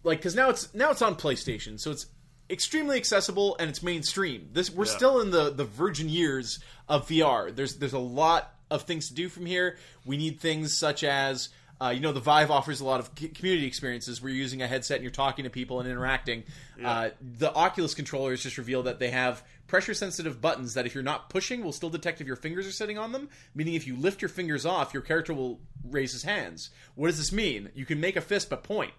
like, 0.04 0.18
because 0.18 0.34
now 0.34 0.50
it's 0.50 0.72
now 0.74 0.90
it's 0.90 1.02
on 1.02 1.14
PlayStation, 1.16 1.80
so 1.80 1.90
it's 1.90 2.06
extremely 2.50 2.96
accessible 2.98 3.56
and 3.58 3.70
it's 3.70 3.82
mainstream. 3.82 4.50
This 4.52 4.70
we're 4.70 4.84
Yeah. 4.84 4.90
still 4.96 5.20
in 5.20 5.30
the 5.30 5.50
the 5.50 5.64
virgin 5.64 6.08
years 6.08 6.58
of 6.88 7.08
VR. 7.08 7.50
There's 7.54 7.76
there's 7.76 7.92
a 7.94 7.98
lot 7.98 8.54
of 8.70 8.82
things 8.82 9.08
to 9.08 9.14
do 9.14 9.28
from 9.28 9.46
here. 9.46 9.78
We 10.04 10.16
need 10.16 10.40
things 10.40 10.76
such 10.76 11.04
as. 11.04 11.48
Uh, 11.80 11.88
you 11.88 11.98
know, 11.98 12.12
the 12.12 12.20
Vive 12.20 12.48
offers 12.52 12.80
a 12.80 12.84
lot 12.84 13.00
of 13.00 13.12
community 13.16 13.66
experiences 13.66 14.22
where 14.22 14.30
you're 14.30 14.40
using 14.40 14.62
a 14.62 14.68
headset 14.68 14.98
and 14.98 15.02
you're 15.02 15.10
talking 15.10 15.42
to 15.42 15.50
people 15.50 15.80
and 15.80 15.88
interacting. 15.90 16.44
Uh, 16.84 17.10
the 17.20 17.52
Oculus 17.52 17.92
controllers 17.92 18.40
just 18.40 18.56
revealed 18.56 18.86
that 18.86 19.00
they 19.00 19.10
have 19.10 19.42
pressure 19.66 19.94
sensitive 19.94 20.40
buttons 20.40 20.74
that 20.74 20.86
if 20.86 20.94
you're 20.94 21.02
not 21.02 21.30
pushing 21.30 21.64
will 21.64 21.72
still 21.72 21.90
detect 21.90 22.20
if 22.20 22.26
your 22.26 22.36
fingers 22.36 22.66
are 22.66 22.72
sitting 22.72 22.98
on 22.98 23.12
them, 23.12 23.28
meaning 23.54 23.74
if 23.74 23.86
you 23.86 23.96
lift 23.96 24.20
your 24.20 24.28
fingers 24.28 24.66
off, 24.66 24.92
your 24.92 25.02
character 25.02 25.32
will 25.32 25.60
raise 25.88 26.12
his 26.12 26.22
hands. 26.24 26.70
What 26.94 27.06
does 27.08 27.18
this 27.18 27.32
mean? 27.32 27.70
You 27.74 27.86
can 27.86 28.00
make 28.00 28.16
a 28.16 28.20
fist 28.20 28.50
but 28.50 28.62
point. 28.64 28.92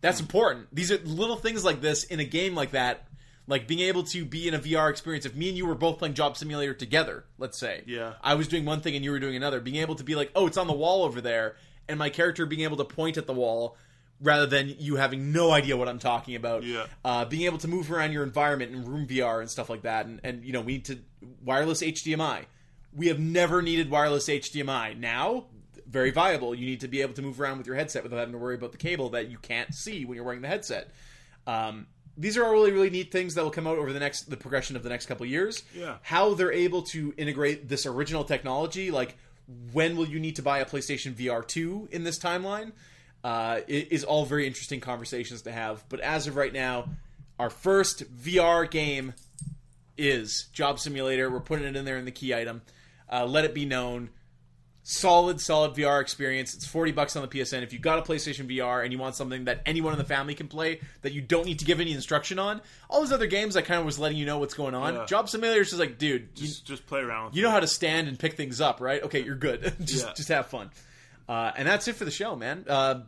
That's 0.00 0.20
important. 0.20 0.68
These 0.72 0.92
are 0.92 0.98
little 0.98 1.36
things 1.36 1.64
like 1.64 1.80
this 1.80 2.04
in 2.04 2.20
a 2.20 2.24
game 2.24 2.54
like 2.54 2.72
that, 2.72 3.08
like 3.46 3.66
being 3.66 3.80
able 3.80 4.02
to 4.04 4.24
be 4.24 4.46
in 4.48 4.54
a 4.54 4.58
VR 4.58 4.90
experience. 4.90 5.24
If 5.24 5.34
me 5.34 5.48
and 5.48 5.56
you 5.56 5.66
were 5.66 5.74
both 5.74 5.98
playing 5.98 6.14
Job 6.14 6.36
Simulator 6.36 6.74
together, 6.74 7.24
let's 7.38 7.58
say, 7.58 7.82
Yeah. 7.86 8.14
I 8.22 8.34
was 8.34 8.48
doing 8.48 8.64
one 8.64 8.80
thing 8.80 8.94
and 8.94 9.04
you 9.04 9.10
were 9.10 9.20
doing 9.20 9.36
another, 9.36 9.60
being 9.60 9.76
able 9.76 9.94
to 9.96 10.04
be 10.04 10.14
like, 10.14 10.30
oh, 10.34 10.46
it's 10.46 10.58
on 10.58 10.66
the 10.66 10.72
wall 10.72 11.04
over 11.04 11.20
there, 11.20 11.56
and 11.88 11.98
my 11.98 12.10
character 12.10 12.44
being 12.46 12.62
able 12.62 12.76
to 12.78 12.84
point 12.84 13.16
at 13.16 13.26
the 13.26 13.32
wall 13.32 13.76
rather 14.20 14.46
than 14.46 14.74
you 14.78 14.96
having 14.96 15.32
no 15.32 15.50
idea 15.50 15.76
what 15.76 15.88
I'm 15.88 15.98
talking 15.98 16.34
about. 16.34 16.62
Yeah. 16.62 16.86
Uh, 17.04 17.24
being 17.24 17.42
able 17.42 17.58
to 17.58 17.68
move 17.68 17.90
around 17.90 18.12
your 18.12 18.22
environment 18.22 18.72
in 18.72 18.84
room 18.84 19.06
VR 19.06 19.40
and 19.40 19.50
stuff 19.50 19.68
like 19.68 19.82
that, 19.82 20.06
and, 20.06 20.20
and 20.24 20.44
you 20.44 20.52
know 20.52 20.60
we 20.60 20.74
need 20.74 20.84
to 20.86 20.98
wireless 21.44 21.82
HDMI. 21.82 22.44
We 22.94 23.08
have 23.08 23.18
never 23.18 23.60
needed 23.60 23.90
wireless 23.90 24.28
HDMI. 24.28 24.98
Now, 24.98 25.46
very 25.86 26.10
viable. 26.10 26.54
You 26.54 26.66
need 26.66 26.80
to 26.80 26.88
be 26.88 27.02
able 27.02 27.14
to 27.14 27.22
move 27.22 27.40
around 27.40 27.58
with 27.58 27.66
your 27.66 27.76
headset 27.76 28.02
without 28.02 28.18
having 28.18 28.32
to 28.32 28.38
worry 28.38 28.54
about 28.54 28.72
the 28.72 28.78
cable 28.78 29.10
that 29.10 29.30
you 29.30 29.38
can't 29.38 29.74
see 29.74 30.04
when 30.04 30.16
you're 30.16 30.24
wearing 30.24 30.40
the 30.40 30.48
headset. 30.48 30.90
Um, 31.46 31.86
these 32.16 32.38
are 32.38 32.44
all 32.44 32.52
really 32.52 32.72
really 32.72 32.90
neat 32.90 33.12
things 33.12 33.34
that 33.34 33.44
will 33.44 33.50
come 33.50 33.66
out 33.66 33.76
over 33.76 33.92
the 33.92 34.00
next 34.00 34.30
the 34.30 34.36
progression 34.36 34.76
of 34.76 34.82
the 34.82 34.88
next 34.88 35.06
couple 35.06 35.24
of 35.24 35.30
years. 35.30 35.62
Yeah. 35.74 35.96
How 36.02 36.34
they're 36.34 36.52
able 36.52 36.82
to 36.82 37.12
integrate 37.16 37.68
this 37.68 37.84
original 37.84 38.24
technology, 38.24 38.90
like 38.90 39.16
when 39.72 39.96
will 39.96 40.06
you 40.08 40.18
need 40.18 40.36
to 40.36 40.42
buy 40.42 40.58
a 40.58 40.64
PlayStation 40.64 41.14
VR 41.14 41.46
2 41.46 41.90
in 41.92 42.04
this 42.04 42.18
timeline? 42.18 42.72
Uh, 43.26 43.60
it 43.66 43.90
is 43.90 44.04
all 44.04 44.24
very 44.24 44.46
interesting 44.46 44.78
conversations 44.78 45.42
to 45.42 45.50
have. 45.50 45.84
But 45.88 45.98
as 45.98 46.28
of 46.28 46.36
right 46.36 46.52
now, 46.52 46.90
our 47.40 47.50
first 47.50 48.04
VR 48.14 48.70
game 48.70 49.14
is 49.98 50.44
Job 50.52 50.78
Simulator. 50.78 51.28
We're 51.28 51.40
putting 51.40 51.66
it 51.66 51.74
in 51.74 51.84
there 51.84 51.96
in 51.98 52.04
the 52.04 52.12
key 52.12 52.32
item. 52.34 52.62
Uh, 53.10 53.26
let 53.26 53.44
it 53.44 53.52
be 53.52 53.64
known. 53.64 54.10
Solid, 54.84 55.40
solid 55.40 55.72
VR 55.74 56.00
experience. 56.00 56.54
It's 56.54 56.64
40 56.64 56.92
bucks 56.92 57.16
on 57.16 57.22
the 57.22 57.26
PSN. 57.28 57.64
If 57.64 57.72
you 57.72 57.80
got 57.80 57.98
a 57.98 58.02
PlayStation 58.02 58.48
VR 58.48 58.84
and 58.84 58.92
you 58.92 58.98
want 59.00 59.16
something 59.16 59.46
that 59.46 59.60
anyone 59.66 59.92
in 59.92 59.98
the 59.98 60.04
family 60.04 60.36
can 60.36 60.46
play 60.46 60.78
that 61.02 61.12
you 61.12 61.20
don't 61.20 61.46
need 61.46 61.58
to 61.58 61.64
give 61.64 61.80
any 61.80 61.90
instruction 61.92 62.38
on, 62.38 62.60
all 62.88 63.00
those 63.00 63.10
other 63.10 63.26
games 63.26 63.56
I 63.56 63.62
kind 63.62 63.80
of 63.80 63.86
was 63.86 63.98
letting 63.98 64.18
you 64.18 64.26
know 64.26 64.38
what's 64.38 64.54
going 64.54 64.76
on. 64.76 64.94
Yeah. 64.94 65.04
Job 65.06 65.28
Simulator 65.28 65.62
is 65.62 65.70
just 65.70 65.80
like, 65.80 65.98
dude, 65.98 66.28
you, 66.36 66.46
Just, 66.46 66.64
just 66.66 66.86
play 66.86 67.00
around. 67.00 67.24
With 67.26 67.36
you 67.36 67.42
know 67.42 67.50
how 67.50 67.58
to 67.58 67.66
stand 67.66 68.06
and 68.06 68.16
pick 68.16 68.34
things 68.34 68.60
up, 68.60 68.80
right? 68.80 69.02
Okay, 69.02 69.24
you're 69.24 69.34
good. 69.34 69.74
just 69.84 70.06
Yeah. 70.06 70.12
just 70.14 70.28
have 70.28 70.46
fun. 70.46 70.70
Uh, 71.28 71.50
and 71.56 71.66
that's 71.66 71.88
it 71.88 71.96
for 71.96 72.04
the 72.04 72.10
show, 72.12 72.36
man. 72.36 72.64
Uh, 72.68 73.00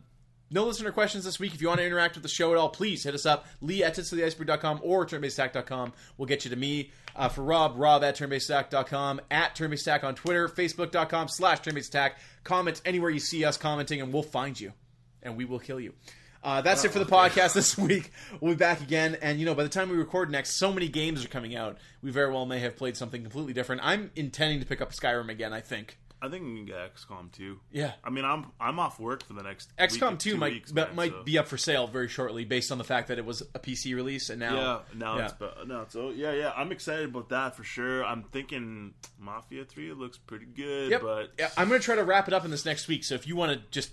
no 0.51 0.65
listener 0.65 0.91
questions 0.91 1.25
this 1.25 1.39
week. 1.39 1.53
If 1.53 1.61
you 1.61 1.67
want 1.67 1.79
to 1.79 1.85
interact 1.85 2.15
with 2.15 2.23
the 2.23 2.29
show 2.29 2.51
at 2.51 2.57
all, 2.57 2.69
please 2.69 3.03
hit 3.03 3.13
us 3.13 3.25
up. 3.25 3.45
Lee 3.61 3.83
at 3.83 3.95
titsoftheiceberg.com 3.95 4.79
or 4.83 5.05
turnbasedstack.com 5.05 5.93
will 6.17 6.25
get 6.25 6.45
you 6.45 6.51
to 6.51 6.57
me. 6.57 6.91
Uh, 7.15 7.27
for 7.27 7.43
Rob, 7.43 7.73
Rob 7.75 8.03
at 8.03 8.15
turnbasedstack.com, 8.17 9.21
at 9.29 9.55
turnbasedstack 9.55 10.03
on 10.03 10.15
Twitter, 10.15 10.47
facebook.com 10.47 11.27
slash 11.27 11.61
turnbasedstack. 11.61 12.11
Comment 12.43 12.81
anywhere 12.85 13.09
you 13.09 13.19
see 13.19 13.45
us 13.45 13.57
commenting 13.57 14.01
and 14.01 14.13
we'll 14.13 14.23
find 14.23 14.59
you. 14.59 14.73
And 15.21 15.35
we 15.35 15.45
will 15.45 15.59
kill 15.59 15.79
you. 15.79 15.93
Uh, 16.41 16.61
that's 16.61 16.85
it 16.85 16.91
for 16.91 16.99
the 16.99 17.05
podcast 17.05 17.53
this 17.55 17.77
week. 17.77 18.11
We'll 18.39 18.53
be 18.53 18.57
back 18.57 18.81
again. 18.81 19.17
And, 19.21 19.39
you 19.39 19.45
know, 19.45 19.55
by 19.55 19.63
the 19.63 19.69
time 19.69 19.89
we 19.89 19.97
record 19.97 20.31
next, 20.31 20.55
so 20.57 20.71
many 20.71 20.87
games 20.87 21.23
are 21.23 21.27
coming 21.27 21.55
out. 21.55 21.77
We 22.01 22.11
very 22.11 22.31
well 22.31 22.45
may 22.45 22.59
have 22.59 22.77
played 22.77 22.95
something 22.95 23.21
completely 23.21 23.53
different. 23.53 23.81
I'm 23.83 24.11
intending 24.15 24.61
to 24.61 24.65
pick 24.65 24.81
up 24.81 24.91
Skyrim 24.91 25.29
again, 25.29 25.51
I 25.51 25.61
think. 25.61 25.97
I 26.21 26.27
think 26.27 26.43
we 26.43 26.55
can 26.55 26.65
get 26.65 26.75
XCOM 26.95 27.31
2. 27.31 27.59
Yeah. 27.71 27.93
I 28.03 28.09
mean, 28.09 28.25
I'm 28.25 28.47
I'm 28.59 28.77
off 28.79 28.99
work 28.99 29.23
for 29.23 29.33
the 29.33 29.41
next 29.43 29.75
XCOM 29.77 30.11
week, 30.11 30.19
2 30.19 30.31
two 30.31 30.37
might 30.37 30.51
weeks, 30.53 30.73
man, 30.73 30.95
might 30.95 31.11
so- 31.11 31.23
be 31.23 31.37
up 31.37 31.47
for 31.47 31.57
sale 31.57 31.87
very 31.87 32.09
shortly 32.09 32.43
based 32.45 32.71
on 32.71 32.77
the 32.77 32.83
fact 32.83 33.07
that 33.07 33.17
it 33.17 33.25
was 33.25 33.41
a 33.55 33.59
PC 33.59 33.95
release 33.95 34.29
and 34.29 34.39
now 34.39 34.55
Yeah, 34.55 34.79
now 34.95 35.17
Yeah. 35.17 35.25
it's 35.25 35.33
but 35.33 35.67
no, 35.67 35.85
so 35.89 36.09
yeah, 36.09 36.33
yeah. 36.33 36.51
I'm 36.55 36.71
excited 36.73 37.05
about 37.09 37.29
that 37.29 37.55
for 37.55 37.63
sure. 37.63 38.03
I'm 38.03 38.23
thinking 38.23 38.93
Mafia 39.17 39.63
Three 39.65 39.93
looks 39.93 40.17
pretty 40.17 40.45
good, 40.45 40.91
Yep. 40.91 41.01
but 41.01 41.31
Yeah, 41.39 41.49
I'm 41.57 41.69
going 41.69 41.79
to 41.79 41.85
try 41.85 41.95
to 41.95 42.03
wrap 42.03 42.27
it 42.27 42.33
up 42.33 42.43
in 42.43 42.51
this 42.51 42.65
next 42.65 42.87
week. 42.87 43.03
So 43.05 43.15
if 43.15 43.25
you 43.25 43.35
want 43.37 43.53
to 43.53 43.61
just, 43.71 43.91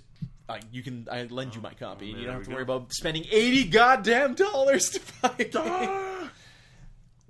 uh, 0.48 0.59
you 0.73 0.82
can. 0.82 1.07
I 1.11 1.24
lend 1.24 1.55
you 1.55 1.61
my 1.61 1.74
copy. 1.74 2.11
man, 2.12 2.20
you 2.20 2.27
don't 2.27 2.35
have 2.36 2.44
to 2.44 2.51
worry 2.51 2.65
go. 2.65 2.74
about 2.77 2.93
spending 2.93 3.24
eighty 3.31 3.65
goddamn 3.65 4.35
dollars 4.35 4.90
to 4.90 5.01
buy 5.23 5.35
a 5.39 5.44
game. 5.44 6.31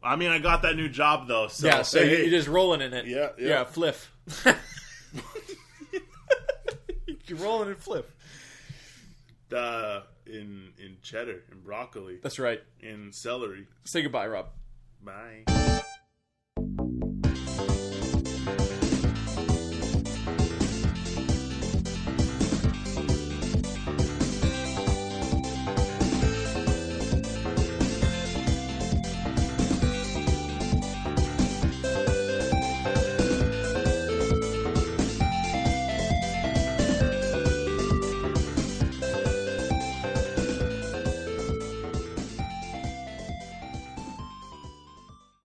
I 0.02 0.14
mean, 0.16 0.30
I 0.30 0.38
got 0.38 0.62
that 0.62 0.76
new 0.76 0.88
job 0.88 1.26
though, 1.26 1.48
so 1.48 1.66
yeah, 1.66 1.82
so 1.82 2.00
hey, 2.02 2.20
you're 2.22 2.30
just 2.30 2.46
rolling 2.48 2.80
in 2.80 2.92
it. 2.94 3.06
Yeah, 3.06 3.30
yeah. 3.38 3.48
yeah. 3.48 3.64
Fliff. 3.64 4.12
you're 7.26 7.38
rolling 7.38 7.70
in 7.70 7.76
flip. 7.76 8.10
uh, 9.54 10.00
in 10.26 10.72
in 10.78 10.96
cheddar, 11.02 11.42
and 11.50 11.64
broccoli, 11.64 12.18
That's 12.22 12.38
right. 12.38 12.60
in 12.80 13.12
celery. 13.12 13.66
Say 13.84 14.02
goodbye, 14.02 14.26
Rob. 14.26 14.48
Bye. 15.02 15.44